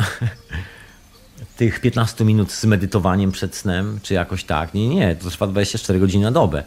tych 1.56 1.80
15 1.80 2.24
minut 2.24 2.52
z 2.52 2.64
medytowaniem 2.64 3.32
przed 3.32 3.56
snem, 3.56 4.00
czy 4.02 4.14
jakoś 4.14 4.44
tak. 4.44 4.74
Nie, 4.74 4.88
nie, 4.88 5.16
to 5.16 5.30
trwa 5.30 5.46
24 5.46 6.00
godziny 6.00 6.24
na 6.24 6.30
dobę. 6.30 6.62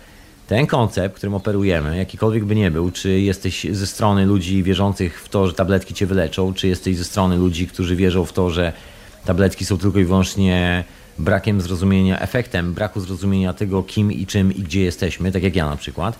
Ten 0.48 0.68
koncept, 0.68 1.16
którym 1.16 1.34
operujemy, 1.34 1.98
jakikolwiek 1.98 2.46
by 2.46 2.56
nie 2.56 2.72
był, 2.72 2.91
czy 2.91 3.20
jesteś 3.20 3.68
ze 3.72 3.88
strony 3.88 4.26
ludzi 4.26 4.64
wierzących 4.64 5.22
w 5.22 5.30
to, 5.30 5.48
że 5.48 5.54
tabletki 5.54 5.93
cię 5.93 6.06
wyleczą, 6.06 6.54
czy 6.54 6.68
jesteś 6.68 6.98
ze 6.98 7.04
strony 7.04 7.38
ludzi, 7.38 7.68
którzy 7.68 7.96
wierzą 7.96 8.26
w 8.26 8.34
to, 8.34 8.50
że 8.50 8.74
tabletki 9.26 9.66
są 9.66 9.78
tylko 9.78 10.00
i 10.00 10.06
wyłącznie 10.06 10.84
brakiem 11.20 11.62
zrozumienia, 11.62 12.20
efektem 12.20 12.74
braku 12.74 13.00
zrozumienia 13.00 13.54
tego, 13.54 13.84
kim 13.84 14.12
i 14.12 14.26
czym 14.26 14.52
i 14.56 14.62
gdzie 14.62 14.82
jesteśmy, 14.82 15.32
tak 15.32 15.43
jak 15.43 15.56
ja 15.56 15.70
na 15.70 15.78
przykład. 15.78 16.20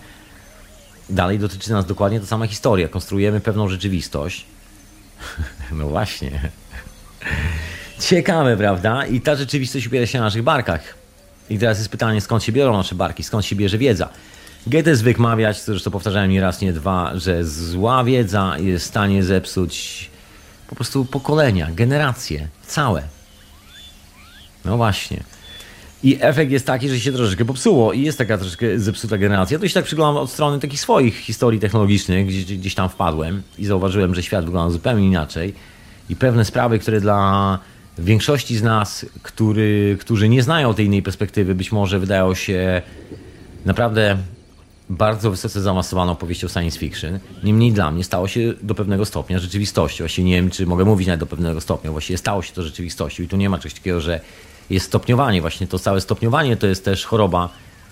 Dalej 1.10 1.38
dotyczy 1.38 1.70
nas 1.70 1.86
dokładnie 1.86 2.20
ta 2.20 2.26
sama 2.26 2.46
historia. 2.46 2.88
Konstruujemy 2.88 3.40
pewną 3.40 3.68
rzeczywistość. 3.68 4.44
No 5.72 5.88
właśnie. 5.88 6.50
Ciekawe, 8.00 8.56
prawda? 8.56 9.06
I 9.06 9.20
ta 9.20 9.36
rzeczywistość 9.36 9.86
opiera 9.86 10.06
się 10.06 10.18
na 10.18 10.24
naszych 10.24 10.42
barkach. 10.42 11.05
I 11.50 11.58
teraz 11.58 11.78
jest 11.78 11.90
pytanie, 11.90 12.20
skąd 12.20 12.42
się 12.42 12.52
biorą 12.52 12.76
nasze 12.76 12.94
barki, 12.94 13.22
skąd 13.22 13.44
się 13.44 13.56
bierze 13.56 13.78
wiedza. 13.78 14.08
Goethe 14.66 14.96
zwykł 14.96 15.22
mawiać, 15.22 15.62
zresztą 15.62 15.90
powtarzałem 15.90 16.30
nie 16.30 16.40
raz, 16.40 16.60
nie 16.60 16.72
dwa, 16.72 17.12
że 17.14 17.44
zła 17.44 18.04
wiedza 18.04 18.56
jest 18.58 18.84
w 18.84 18.88
stanie 18.88 19.24
zepsuć 19.24 20.10
po 20.68 20.76
prostu 20.76 21.04
pokolenia, 21.04 21.68
generacje, 21.74 22.48
całe. 22.66 23.02
No 24.64 24.76
właśnie. 24.76 25.22
I 26.02 26.18
efekt 26.20 26.52
jest 26.52 26.66
taki, 26.66 26.88
że 26.88 27.00
się 27.00 27.12
troszeczkę 27.12 27.44
popsuło 27.44 27.92
i 27.92 28.02
jest 28.02 28.18
taka 28.18 28.38
troszeczkę 28.38 28.78
zepsuta 28.78 29.18
generacja. 29.18 29.58
To 29.58 29.68
się 29.68 29.74
tak 29.74 29.84
przyglądam 29.84 30.22
od 30.22 30.30
strony 30.30 30.60
takich 30.60 30.80
swoich 30.80 31.16
historii 31.16 31.60
technologicznych, 31.60 32.26
gdzieś, 32.26 32.44
gdzieś 32.44 32.74
tam 32.74 32.88
wpadłem 32.88 33.42
i 33.58 33.66
zauważyłem, 33.66 34.14
że 34.14 34.22
świat 34.22 34.44
wygląda 34.44 34.72
zupełnie 34.72 35.06
inaczej 35.06 35.54
i 36.08 36.16
pewne 36.16 36.44
sprawy, 36.44 36.78
które 36.78 37.00
dla 37.00 37.58
większości 38.04 38.56
z 38.56 38.62
nas, 38.62 39.06
który, 39.22 39.96
którzy 40.00 40.28
nie 40.28 40.42
znają 40.42 40.74
tej 40.74 40.86
innej 40.86 41.02
perspektywy, 41.02 41.54
być 41.54 41.72
może 41.72 41.98
wydają 41.98 42.34
się 42.34 42.82
naprawdę 43.64 44.16
bardzo 44.90 45.30
wysoce 45.30 45.60
zaawansowaną 45.60 46.16
powieścią 46.16 46.48
science 46.48 46.78
fiction. 46.78 47.18
Niemniej 47.44 47.72
dla 47.72 47.90
mnie 47.90 48.04
stało 48.04 48.28
się 48.28 48.54
do 48.62 48.74
pewnego 48.74 49.04
stopnia 49.04 49.38
rzeczywistością. 49.38 50.02
Właściwie 50.04 50.28
nie 50.28 50.36
wiem, 50.36 50.50
czy 50.50 50.66
mogę 50.66 50.84
mówić 50.84 51.06
nawet 51.06 51.20
do 51.20 51.26
pewnego 51.26 51.60
stopnia. 51.60 51.90
Właściwie 51.90 52.18
stało 52.18 52.42
się 52.42 52.52
to 52.52 52.62
rzeczywistością 52.62 53.22
i 53.22 53.28
tu 53.28 53.36
nie 53.36 53.50
ma 53.50 53.58
czegoś 53.58 53.74
takiego, 53.74 54.00
że 54.00 54.20
jest 54.70 54.86
stopniowanie. 54.86 55.40
Właśnie 55.40 55.66
to 55.66 55.78
całe 55.78 56.00
stopniowanie 56.00 56.56
to 56.56 56.66
jest 56.66 56.84
też 56.84 57.04
choroba 57.04 57.48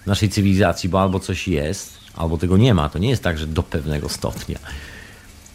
naszej 0.07 0.29
cywilizacji, 0.29 0.89
bo 0.89 1.03
albo 1.03 1.21
coś 1.21 1.49
jest, 1.49 1.99
albo 2.17 2.39
tego 2.39 2.57
nie 2.57 2.75
ma. 2.75 2.89
To 2.89 2.99
nie 2.99 3.11
jest 3.11 3.23
tak, 3.23 3.39
że 3.39 3.47
do 3.47 3.63
pewnego 3.63 4.09
stopnia. 4.09 4.59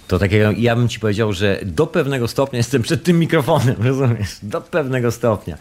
To 0.10 0.20
tak 0.20 0.32
jak 0.32 0.60
ja 0.60 0.76
bym 0.76 0.90
ci 0.90 1.00
powiedział, 1.00 1.34
że 1.34 1.60
do 1.66 1.88
pewnego 1.88 2.28
stopnia 2.28 2.58
jestem 2.58 2.82
przed 2.82 3.04
tym 3.04 3.20
mikrofonem, 3.20 3.76
rozumiesz? 3.88 4.38
Do 4.44 4.62
pewnego 4.62 5.12
stopnia. 5.12 5.58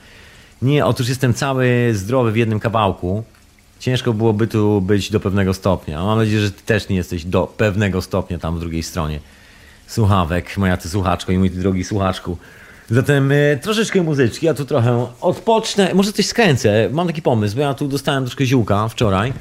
Nie, 0.62 0.86
otóż 0.86 1.08
jestem 1.08 1.34
cały 1.34 1.90
zdrowy 1.94 2.32
w 2.32 2.36
jednym 2.36 2.60
kawałku, 2.60 3.24
ciężko 3.78 4.12
byłoby 4.12 4.46
tu 4.46 4.80
być 4.80 5.10
do 5.10 5.20
pewnego 5.20 5.54
stopnia. 5.54 6.04
Mam 6.04 6.18
nadzieję, 6.18 6.40
że 6.40 6.50
ty 6.50 6.62
też 6.62 6.88
nie 6.88 6.96
jesteś 6.96 7.24
do 7.24 7.46
pewnego 7.56 8.02
stopnia 8.02 8.38
tam 8.38 8.56
w 8.56 8.60
drugiej 8.60 8.82
stronie 8.82 9.20
słuchawek, 9.86 10.56
moja 10.56 10.76
ty 10.76 10.88
słuchaczko 10.88 11.32
i 11.32 11.38
mój 11.38 11.50
ty 11.50 11.56
drogi 11.56 11.84
słuchaczku. 11.84 12.36
Zatem 12.90 13.32
y, 13.32 13.58
troszeczkę 13.62 14.02
muzyczki, 14.02 14.46
ja 14.46 14.54
tu 14.54 14.64
trochę 14.64 15.06
odpocznę, 15.20 15.94
może 15.94 16.12
coś 16.12 16.26
skręcę. 16.26 16.88
Mam 16.92 17.06
taki 17.06 17.22
pomysł, 17.22 17.56
bo 17.56 17.62
ja 17.62 17.74
tu 17.74 17.88
dostałem 17.88 18.24
troszkę 18.24 18.46
ziółka 18.46 18.88
wczoraj 18.88 19.32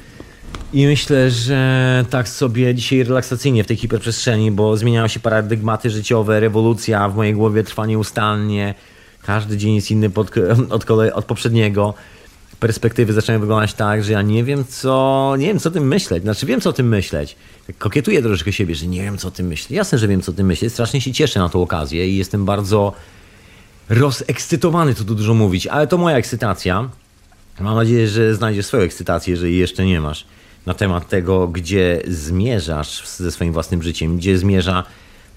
i 0.72 0.86
myślę, 0.86 1.30
że 1.30 2.04
tak 2.10 2.28
sobie 2.28 2.74
dzisiaj 2.74 3.04
relaksacyjnie 3.04 3.64
w 3.64 3.66
tej 3.66 3.76
hiperprzestrzeni, 3.76 4.50
bo 4.50 4.76
zmieniają 4.76 5.08
się 5.08 5.20
paradygmaty 5.20 5.90
życiowe, 5.90 6.40
rewolucja 6.40 7.08
w 7.08 7.16
mojej 7.16 7.34
głowie 7.34 7.64
trwa 7.64 7.86
nieustannie. 7.86 8.74
Każdy 9.22 9.56
dzień 9.56 9.74
jest 9.74 9.90
inny 9.90 10.10
pod, 10.10 10.30
od, 10.70 10.84
kolej, 10.84 11.12
od 11.12 11.24
poprzedniego 11.24 11.94
perspektywy 12.60 13.12
zaczynają 13.12 13.40
wyglądać 13.40 13.74
tak, 13.74 14.04
że 14.04 14.12
ja 14.12 14.22
nie 14.22 14.44
wiem 14.44 14.64
co, 14.68 15.34
nie 15.38 15.46
wiem 15.46 15.58
co 15.58 15.68
o 15.68 15.72
tym 15.72 15.88
myśleć. 15.88 16.22
Znaczy 16.22 16.46
wiem 16.46 16.60
co 16.60 16.70
o 16.70 16.72
tym 16.72 16.88
myśleć. 16.88 17.36
Kokietuję 17.78 18.22
troszeczkę 18.22 18.52
siebie, 18.52 18.74
że 18.74 18.86
nie 18.86 19.02
wiem 19.02 19.18
co 19.18 19.28
o 19.28 19.30
tym 19.30 19.46
myśleć. 19.46 19.70
Jasne, 19.70 19.98
że 19.98 20.08
wiem 20.08 20.22
co 20.22 20.32
o 20.32 20.34
tym 20.34 20.46
myśleć. 20.46 20.72
Strasznie 20.72 21.00
się 21.00 21.12
cieszę 21.12 21.40
na 21.40 21.48
tą 21.48 21.62
okazję 21.62 22.08
i 22.08 22.16
jestem 22.16 22.44
bardzo 22.44 22.92
rozekscytowany, 23.88 24.94
tu 24.94 25.04
dużo 25.04 25.34
mówić, 25.34 25.66
ale 25.66 25.86
to 25.86 25.98
moja 25.98 26.16
ekscytacja. 26.16 26.88
Mam 27.60 27.74
nadzieję, 27.74 28.08
że 28.08 28.34
znajdziesz 28.34 28.66
swoją 28.66 28.82
ekscytację, 28.82 29.30
jeżeli 29.30 29.58
jeszcze 29.58 29.84
nie 29.84 30.00
masz, 30.00 30.26
na 30.68 30.74
temat 30.74 31.08
tego, 31.08 31.48
gdzie 31.48 32.02
zmierzasz 32.08 33.08
ze 33.08 33.30
swoim 33.30 33.52
własnym 33.52 33.82
życiem, 33.82 34.16
gdzie 34.16 34.38
zmierza 34.38 34.84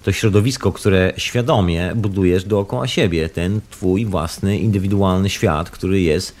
to 0.02 0.12
środowisko, 0.12 0.72
które 0.72 1.12
świadomie 1.16 1.92
budujesz 1.94 2.44
dookoła 2.44 2.86
siebie, 2.88 3.28
ten 3.28 3.60
twój 3.70 4.06
własny, 4.06 4.58
indywidualny 4.58 5.30
świat, 5.30 5.70
który 5.70 6.00
jest 6.00 6.34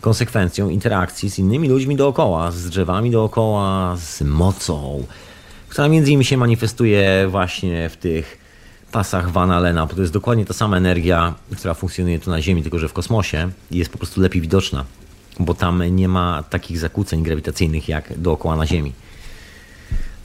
konsekwencją 0.00 0.68
interakcji 0.68 1.30
z 1.30 1.38
innymi 1.38 1.68
ludźmi 1.68 1.96
dookoła, 1.96 2.50
z 2.50 2.70
drzewami 2.70 3.10
dookoła, 3.10 3.96
z 3.96 4.22
mocą, 4.22 5.06
która 5.68 5.88
między 5.88 6.10
innymi 6.10 6.24
się 6.24 6.36
manifestuje 6.36 7.28
właśnie 7.30 7.88
w 7.88 7.96
tych 7.96 8.38
pasach 8.92 9.30
Van 9.30 9.50
Allena, 9.50 9.86
bo 9.86 9.94
to 9.94 10.00
jest 10.00 10.12
dokładnie 10.12 10.44
ta 10.44 10.54
sama 10.54 10.76
energia, 10.76 11.34
która 11.56 11.74
funkcjonuje 11.74 12.18
tu 12.18 12.30
na 12.30 12.42
Ziemi, 12.42 12.62
tylko 12.62 12.78
że 12.78 12.88
w 12.88 12.92
kosmosie 12.92 13.50
i 13.70 13.78
jest 13.78 13.90
po 13.92 13.98
prostu 13.98 14.20
lepiej 14.20 14.42
widoczna, 14.42 14.84
bo 15.38 15.54
tam 15.54 15.96
nie 15.96 16.08
ma 16.08 16.42
takich 16.50 16.78
zakłóceń 16.78 17.22
grawitacyjnych 17.22 17.88
jak 17.88 18.18
dookoła 18.18 18.56
na 18.56 18.66
Ziemi. 18.66 18.92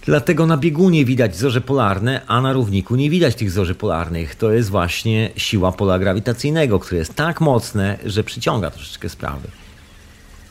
Dlatego 0.05 0.45
na 0.45 0.57
biegunie 0.57 1.05
widać 1.05 1.37
zorze 1.37 1.61
polarne, 1.61 2.21
a 2.27 2.41
na 2.41 2.53
równiku 2.53 2.95
nie 2.95 3.09
widać 3.09 3.35
tych 3.35 3.51
zorzy 3.51 3.75
polarnych. 3.75 4.35
To 4.35 4.51
jest 4.51 4.69
właśnie 4.69 5.29
siła 5.37 5.71
pola 5.71 5.99
grawitacyjnego, 5.99 6.79
które 6.79 6.99
jest 6.99 7.15
tak 7.15 7.41
mocne, 7.41 7.97
że 8.05 8.23
przyciąga 8.23 8.71
troszeczkę 8.71 9.09
sprawy. 9.09 9.47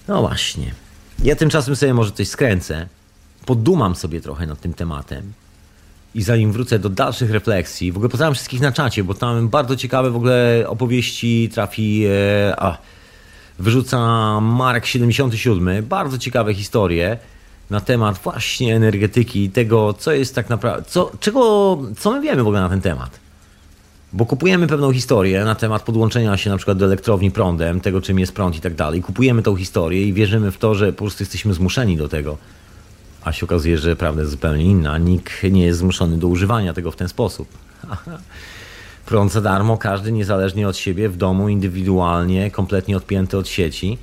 No 0.09 0.21
właśnie. 0.21 0.75
Ja 1.25 1.37
tymczasem 1.37 1.77
sobie 1.77 1.95
może 1.95 2.13
coś 2.13 2.29
skręcę, 2.29 2.89
podumam 3.47 3.95
sobie 3.95 4.21
trochę 4.21 4.47
nad 4.47 4.61
tym 4.61 4.75
tematem 4.75 5.33
i 6.15 6.23
zanim 6.23 6.53
wrócę 6.53 6.79
do 6.79 6.89
dalszych 6.89 7.31
refleksji, 7.31 7.93
w 7.93 7.97
ogóle 7.97 8.11
pozdrawiam 8.11 8.35
wszystkich 8.35 8.61
na 8.61 8.73
czacie, 8.73 9.05
bo 9.05 9.15
tam 9.15 9.49
bardzo 9.49 9.77
ciekawe 9.77 10.11
w 10.11 10.17
ogóle 10.17 10.65
opowieści 10.69 11.51
trafi, 11.55 12.05
e, 12.07 12.55
a, 12.61 12.79
wyrzuca 13.63 13.99
Mark 14.41 14.87
77, 14.87 15.85
bardzo 15.85 16.19
ciekawe 16.19 16.55
historie 16.55 17.19
na 17.71 17.81
temat 17.81 18.19
właśnie 18.19 18.77
energetyki, 18.77 19.51
tego 19.51 19.95
co 19.95 20.13
jest 20.13 20.35
tak 20.35 20.51
naprawdę, 20.51 20.91
co, 20.91 21.13
czego, 21.21 21.79
co 21.99 22.11
my 22.11 22.21
wiemy 22.21 22.43
w 22.43 22.47
ogóle 22.47 22.61
na 22.61 22.69
ten 22.69 22.81
temat. 22.81 23.21
Bo 24.13 24.27
kupujemy 24.27 24.67
pewną 24.67 24.93
historię 24.93 25.45
na 25.45 25.55
temat 25.55 25.83
podłączenia 25.83 26.37
się 26.37 26.51
na 26.51 26.57
przykład 26.57 26.79
do 26.79 26.85
elektrowni 26.85 27.31
prądem, 27.31 27.81
tego 27.81 28.01
czym 28.01 28.19
jest 28.19 28.35
prąd 28.35 28.57
i 28.57 28.61
tak 28.61 28.75
dalej. 28.75 29.03
Kupujemy 29.03 29.43
tą 29.43 29.57
historię 29.57 30.07
i 30.07 30.13
wierzymy 30.13 30.51
w 30.51 30.59
to, 30.59 30.75
że 30.75 30.93
po 30.93 30.99
prostu 30.99 31.23
jesteśmy 31.23 31.55
zmuszeni 31.55 31.97
do 31.97 32.09
tego. 32.09 32.39
A 33.25 33.33
się 33.33 33.47
okazuje, 33.47 33.79
że 33.79 33.97
prawda 33.97 34.21
jest 34.21 34.31
zupełnie 34.31 34.65
inna. 34.65 34.99
Nikt 34.99 35.43
nie 35.43 35.65
jest 35.65 35.79
zmuszony 35.79 36.17
do 36.17 36.27
używania 36.27 36.73
tego 36.73 36.91
w 36.91 36.97
ten 36.97 37.09
sposób. 37.09 37.49
Prąd 39.07 39.33
za 39.33 39.41
darmo, 39.41 39.77
każdy 39.77 40.13
niezależnie 40.13 40.69
od 40.69 40.77
siebie, 40.77 41.09
w 41.09 41.17
domu, 41.17 41.49
indywidualnie, 41.49 42.51
kompletnie 42.51 42.97
odpięty 42.97 43.39
od 43.39 43.49
sieci, 43.49 43.99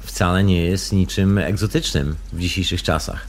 wcale 0.00 0.44
nie 0.44 0.64
jest 0.64 0.92
niczym 0.92 1.38
egzotycznym 1.38 2.16
w 2.32 2.40
dzisiejszych 2.40 2.82
czasach. 2.82 3.26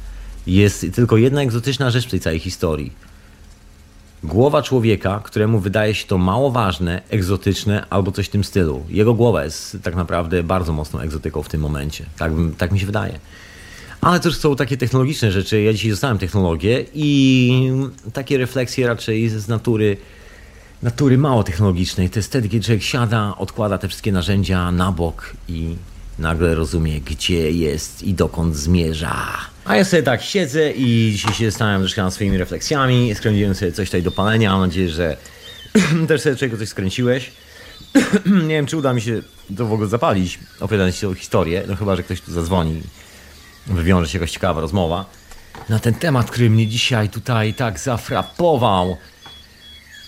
Jest 0.47 0.85
tylko 0.93 1.17
jedna 1.17 1.41
egzotyczna 1.41 1.89
rzecz 1.89 2.07
w 2.07 2.11
tej 2.11 2.19
całej 2.19 2.39
historii. 2.39 2.91
Głowa 4.23 4.61
człowieka, 4.61 5.21
któremu 5.23 5.59
wydaje 5.59 5.95
się 5.95 6.07
to 6.07 6.17
mało 6.17 6.51
ważne, 6.51 7.01
egzotyczne 7.09 7.85
albo 7.89 8.11
coś 8.11 8.27
w 8.27 8.29
tym 8.29 8.43
stylu. 8.43 8.85
Jego 8.89 9.13
głowa 9.13 9.43
jest 9.43 9.77
tak 9.83 9.95
naprawdę 9.95 10.43
bardzo 10.43 10.73
mocną 10.73 10.99
egzotyką 10.99 11.43
w 11.43 11.49
tym 11.49 11.61
momencie. 11.61 12.05
Tak, 12.17 12.31
tak 12.57 12.71
mi 12.71 12.79
się 12.79 12.85
wydaje. 12.85 13.19
Ale 14.01 14.19
też 14.19 14.37
są 14.37 14.55
takie 14.55 14.77
technologiczne 14.77 15.31
rzeczy. 15.31 15.61
Ja 15.61 15.73
dzisiaj 15.73 15.91
dostałem 15.91 16.17
technologię 16.17 16.85
i 16.93 17.71
takie 18.13 18.37
refleksje 18.37 18.87
raczej 18.87 19.29
z 19.29 19.47
natury, 19.47 19.97
natury 20.85 21.17
mało 21.17 21.43
technologicznej. 21.43 22.09
To 22.09 22.19
jest 22.19 22.29
wtedy, 22.29 22.49
kiedy 22.49 22.65
człowiek 22.65 22.83
siada, 22.83 23.33
odkłada 23.37 23.77
te 23.77 23.87
wszystkie 23.87 24.11
narzędzia 24.11 24.71
na 24.71 24.91
bok 24.91 25.33
i 25.47 25.75
nagle 26.19 26.55
rozumie, 26.55 27.01
gdzie 27.01 27.51
jest 27.51 28.03
i 28.03 28.13
dokąd 28.13 28.55
zmierza. 28.55 29.37
A 29.65 29.75
ja 29.75 29.85
sobie 29.85 30.03
tak 30.03 30.21
siedzę 30.21 30.71
i 30.71 31.11
dzisiaj 31.11 31.33
się 31.33 31.51
zastanawiam 31.51 31.81
troszkę 31.81 32.03
nad 32.03 32.13
swoimi 32.13 32.37
refleksjami. 32.37 33.15
Skręciłem 33.15 33.55
sobie 33.55 33.71
coś 33.71 33.87
tutaj 33.87 34.03
do 34.03 34.11
palenia. 34.11 34.51
Mam 34.51 34.61
nadzieję, 34.61 34.89
że 34.89 35.17
też 36.07 36.21
sobie 36.21 36.35
czego 36.35 36.57
coś 36.57 36.69
skręciłeś. 36.69 37.31
Nie 38.47 38.55
wiem, 38.55 38.65
czy 38.65 38.77
uda 38.77 38.93
mi 38.93 39.01
się 39.01 39.21
to 39.57 39.65
w 39.65 39.73
ogóle 39.73 39.89
zapalić, 39.89 40.39
opowiadając 40.59 40.99
tą 40.99 41.13
historię. 41.13 41.63
No 41.67 41.75
chyba, 41.75 41.95
że 41.95 42.03
ktoś 42.03 42.21
tu 42.21 42.31
zadzwoni 42.31 42.81
wywiąże 43.67 44.09
się 44.09 44.17
jakaś 44.17 44.31
ciekawa 44.31 44.61
rozmowa 44.61 45.05
na 45.69 45.79
ten 45.79 45.93
temat, 45.93 46.31
który 46.31 46.49
mnie 46.49 46.67
dzisiaj 46.67 47.09
tutaj 47.09 47.53
tak 47.53 47.79
zafrapował. 47.79 48.97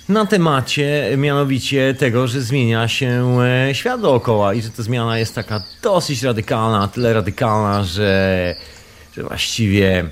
Na 0.10 0.26
temacie 0.26 1.14
mianowicie 1.18 1.96
tego, 2.00 2.28
że 2.28 2.42
zmienia 2.42 2.88
się 2.88 3.40
e, 3.42 3.76
świat 3.76 4.02
dookoła 4.02 4.54
i 4.54 4.62
że 4.62 4.70
ta 4.70 4.84
zmiana 4.84 5.20
jest 5.20 5.36
taka 5.36 5.64
dosyć 5.82 6.24
radykalna, 6.24 6.88
tyle 6.88 7.14
radykalna, 7.14 7.84
że, 7.84 8.56
że 9.16 9.24
właściwie 9.24 10.06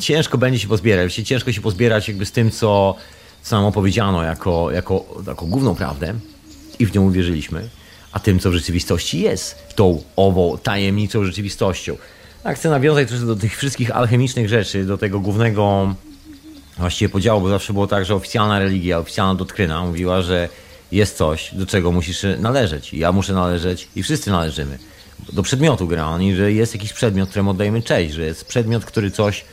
ciężko 0.00 0.38
będzie 0.38 0.58
się 0.58 0.68
pozbierać. 0.68 1.14
Ciężko 1.14 1.52
się 1.52 1.60
pozbierać 1.60 2.08
jakby 2.08 2.26
z 2.26 2.32
tym, 2.32 2.50
co, 2.50 2.96
nam 3.50 3.64
opowiedziano 3.64 4.22
jako, 4.22 4.70
jako, 4.70 5.04
jako 5.26 5.46
główną 5.46 5.74
prawdę 5.74 6.14
i 6.78 6.86
w 6.86 6.94
nią 6.94 7.02
uwierzyliśmy, 7.02 7.68
a 8.12 8.20
tym, 8.20 8.38
co 8.38 8.50
w 8.50 8.54
rzeczywistości 8.54 9.20
jest 9.20 9.74
tą 9.74 10.02
ową 10.16 10.58
tajemniczą 10.62 11.24
rzeczywistością. 11.24 11.96
Tak, 12.42 12.56
chcę 12.56 12.70
nawiązać 12.70 13.08
troszkę 13.08 13.26
do 13.26 13.36
tych 13.36 13.56
wszystkich 13.56 13.90
alchemicznych 13.90 14.48
rzeczy, 14.48 14.84
do 14.84 14.98
tego 14.98 15.20
głównego 15.20 15.94
właściwie 16.78 17.08
podziału, 17.08 17.40
bo 17.40 17.48
zawsze 17.48 17.72
było 17.72 17.86
tak, 17.86 18.04
że 18.04 18.14
oficjalna 18.14 18.58
religia, 18.58 18.98
oficjalna 18.98 19.34
doktryna 19.34 19.84
mówiła, 19.84 20.22
że 20.22 20.48
jest 20.92 21.16
coś, 21.16 21.54
do 21.54 21.66
czego 21.66 21.92
musisz 21.92 22.22
należeć. 22.38 22.94
I 22.94 22.98
ja 22.98 23.12
muszę 23.12 23.32
należeć 23.32 23.88
i 23.96 24.02
wszyscy 24.02 24.30
należymy. 24.30 24.78
Do 25.32 25.42
przedmiotu 25.42 25.86
generalnie, 25.86 26.36
że 26.36 26.52
jest 26.52 26.74
jakiś 26.74 26.92
przedmiot, 26.92 27.28
któremu 27.28 27.50
oddajemy 27.50 27.82
cześć, 27.82 28.14
że 28.14 28.22
jest 28.22 28.44
przedmiot, 28.44 28.84
który 28.84 29.10
coś 29.10 29.44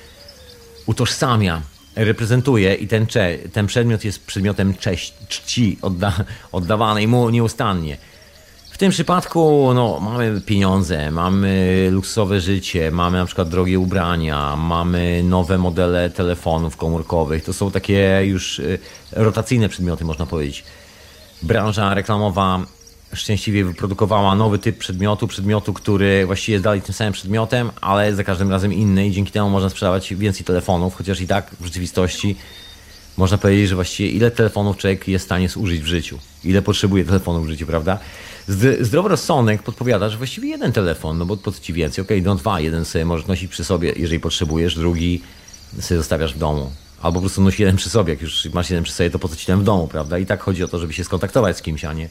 utożsamia, 0.85 1.61
reprezentuje 1.95 2.73
i 2.73 2.87
ten, 2.87 3.07
cze, 3.07 3.37
ten 3.53 3.67
przedmiot 3.67 4.03
jest 4.03 4.25
przedmiotem 4.25 4.73
cześć, 4.73 5.13
czci 5.27 5.77
odda, 5.81 6.13
oddawanej 6.51 7.07
mu 7.07 7.29
nieustannie. 7.29 7.97
W 8.73 8.77
tym 8.77 8.91
przypadku 8.91 9.71
no, 9.73 9.99
mamy 9.99 10.41
pieniądze, 10.41 11.11
mamy 11.11 11.87
luksusowe 11.91 12.41
życie, 12.41 12.91
mamy 12.91 13.17
na 13.17 13.25
przykład 13.25 13.49
drogie 13.49 13.79
ubrania, 13.79 14.55
mamy 14.55 15.23
nowe 15.23 15.57
modele 15.57 16.09
telefonów 16.09 16.77
komórkowych. 16.77 17.43
To 17.43 17.53
są 17.53 17.71
takie 17.71 18.21
już 18.23 18.59
y, 18.59 18.79
rotacyjne 19.11 19.69
przedmioty, 19.69 20.05
można 20.05 20.25
powiedzieć. 20.25 20.63
Branża 21.43 21.93
reklamowa 21.93 22.65
szczęśliwie 23.13 23.65
wyprodukowała 23.65 24.35
nowy 24.35 24.59
typ 24.59 24.77
przedmiotu, 24.77 25.27
przedmiotu, 25.27 25.73
który 25.73 26.25
właściwie 26.25 26.53
jest 26.53 26.63
dalej 26.63 26.81
tym 26.81 26.93
samym 26.93 27.13
przedmiotem, 27.13 27.71
ale 27.81 28.15
za 28.15 28.23
każdym 28.23 28.51
razem 28.51 28.73
inny 28.73 29.07
i 29.07 29.11
dzięki 29.11 29.31
temu 29.31 29.49
można 29.49 29.69
sprzedawać 29.69 30.13
więcej 30.13 30.45
telefonów, 30.45 30.95
chociaż 30.95 31.21
i 31.21 31.27
tak 31.27 31.51
w 31.59 31.65
rzeczywistości 31.65 32.35
można 33.17 33.37
powiedzieć, 33.37 33.69
że 33.69 33.75
właściwie 33.75 34.09
ile 34.09 34.31
telefonów 34.31 34.77
człowiek 34.77 35.07
jest 35.07 35.25
w 35.25 35.27
stanie 35.27 35.49
zużyć 35.49 35.81
w 35.81 35.85
życiu. 35.85 36.19
Ile 36.43 36.61
potrzebuje 36.61 37.05
telefonów 37.05 37.45
w 37.45 37.49
życiu, 37.49 37.65
prawda? 37.65 37.99
Zdrowy 38.81 39.09
rozsądek 39.09 39.63
podpowiada, 39.63 40.09
że 40.09 40.17
właściwie 40.17 40.49
jeden 40.49 40.71
telefon, 40.71 41.17
no 41.17 41.25
bo 41.25 41.37
po 41.37 41.51
co 41.51 41.59
ci 41.59 41.73
więcej? 41.73 42.01
Okej, 42.01 42.17
okay, 42.17 42.27
no 42.27 42.35
dwa, 42.35 42.59
jeden 42.59 42.85
sobie 42.85 43.05
możesz 43.05 43.27
nosić 43.27 43.51
przy 43.51 43.63
sobie, 43.63 43.93
jeżeli 43.95 44.19
potrzebujesz, 44.19 44.75
drugi 44.75 45.21
sobie 45.79 45.97
zostawiasz 45.97 46.33
w 46.33 46.37
domu. 46.37 46.71
Albo 47.01 47.13
po 47.13 47.21
prostu 47.21 47.41
nosi 47.41 47.61
jeden 47.61 47.75
przy 47.75 47.89
sobie, 47.89 48.13
jak 48.13 48.21
już 48.21 48.45
masz 48.53 48.69
jeden 48.69 48.83
przy 48.83 48.93
sobie, 48.93 49.09
to 49.09 49.19
po 49.19 49.27
co 49.27 49.35
ci 49.35 49.45
ten 49.45 49.59
w 49.59 49.63
domu, 49.63 49.87
prawda? 49.87 50.17
I 50.17 50.25
tak 50.25 50.41
chodzi 50.41 50.63
o 50.63 50.67
to, 50.67 50.79
żeby 50.79 50.93
się 50.93 51.03
skontaktować 51.03 51.57
z 51.57 51.61
kimś, 51.61 51.85
a 51.85 51.93
nie, 51.93 52.09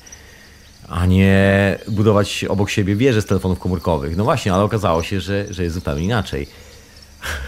a 0.88 1.06
nie 1.06 1.78
budować 1.88 2.44
obok 2.44 2.70
siebie 2.70 2.96
wieże 2.96 3.22
z 3.22 3.26
telefonów 3.26 3.58
komórkowych. 3.58 4.16
No 4.16 4.24
właśnie, 4.24 4.54
ale 4.54 4.62
okazało 4.62 5.02
się, 5.02 5.20
że, 5.20 5.46
że 5.50 5.62
jest 5.62 5.74
zupełnie 5.74 6.04
inaczej. 6.04 6.46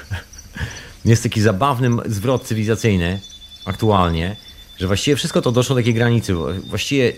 jest 1.04 1.22
taki 1.22 1.40
zabawny 1.40 1.90
zwrot 2.06 2.44
cywilizacyjny 2.44 3.20
aktualnie, 3.64 4.36
że 4.78 4.86
właściwie 4.86 5.16
wszystko 5.16 5.42
to 5.42 5.52
doszło 5.52 5.74
do 5.74 5.80
takiej 5.80 5.94
granicy. 5.94 6.34
Właściwie 6.66 7.12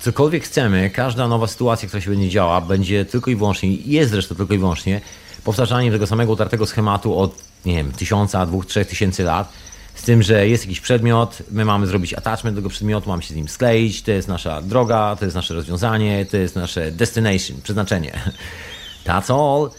cokolwiek 0.00 0.44
chcemy, 0.44 0.90
każda 0.90 1.28
nowa 1.28 1.46
sytuacja, 1.46 1.88
która 1.88 2.00
się 2.00 2.10
będzie 2.10 2.28
działa, 2.28 2.60
będzie 2.60 3.04
tylko 3.04 3.30
i 3.30 3.36
wyłącznie, 3.36 3.74
jest 3.74 4.10
zresztą 4.10 4.34
tylko 4.34 4.54
i 4.54 4.58
wyłącznie, 4.58 5.00
powtarzaniem 5.44 5.92
tego 5.92 6.06
samego 6.06 6.32
utartego 6.32 6.66
schematu 6.66 7.18
od, 7.18 7.34
nie 7.64 7.74
wiem, 7.74 7.92
tysiąca, 7.92 8.46
dwóch, 8.46 8.66
trzech 8.66 8.88
tysięcy 8.88 9.22
lat, 9.22 9.52
z 9.94 10.02
tym, 10.02 10.22
że 10.22 10.48
jest 10.48 10.64
jakiś 10.64 10.80
przedmiot, 10.80 11.42
my 11.50 11.64
mamy 11.64 11.86
zrobić 11.86 12.14
attachment 12.14 12.56
do 12.56 12.62
tego 12.62 12.70
przedmiotu, 12.70 13.08
mamy 13.08 13.22
się 13.22 13.34
z 13.34 13.36
nim 13.36 13.48
skleić, 13.48 14.02
to 14.02 14.10
jest 14.10 14.28
nasza 14.28 14.62
droga, 14.62 15.16
to 15.18 15.24
jest 15.24 15.34
nasze 15.34 15.54
rozwiązanie, 15.54 16.26
to 16.26 16.36
jest 16.36 16.56
nasze 16.56 16.92
destination, 16.92 17.56
przeznaczenie. 17.62 18.20
That's 19.06 19.32
all. 19.32 19.70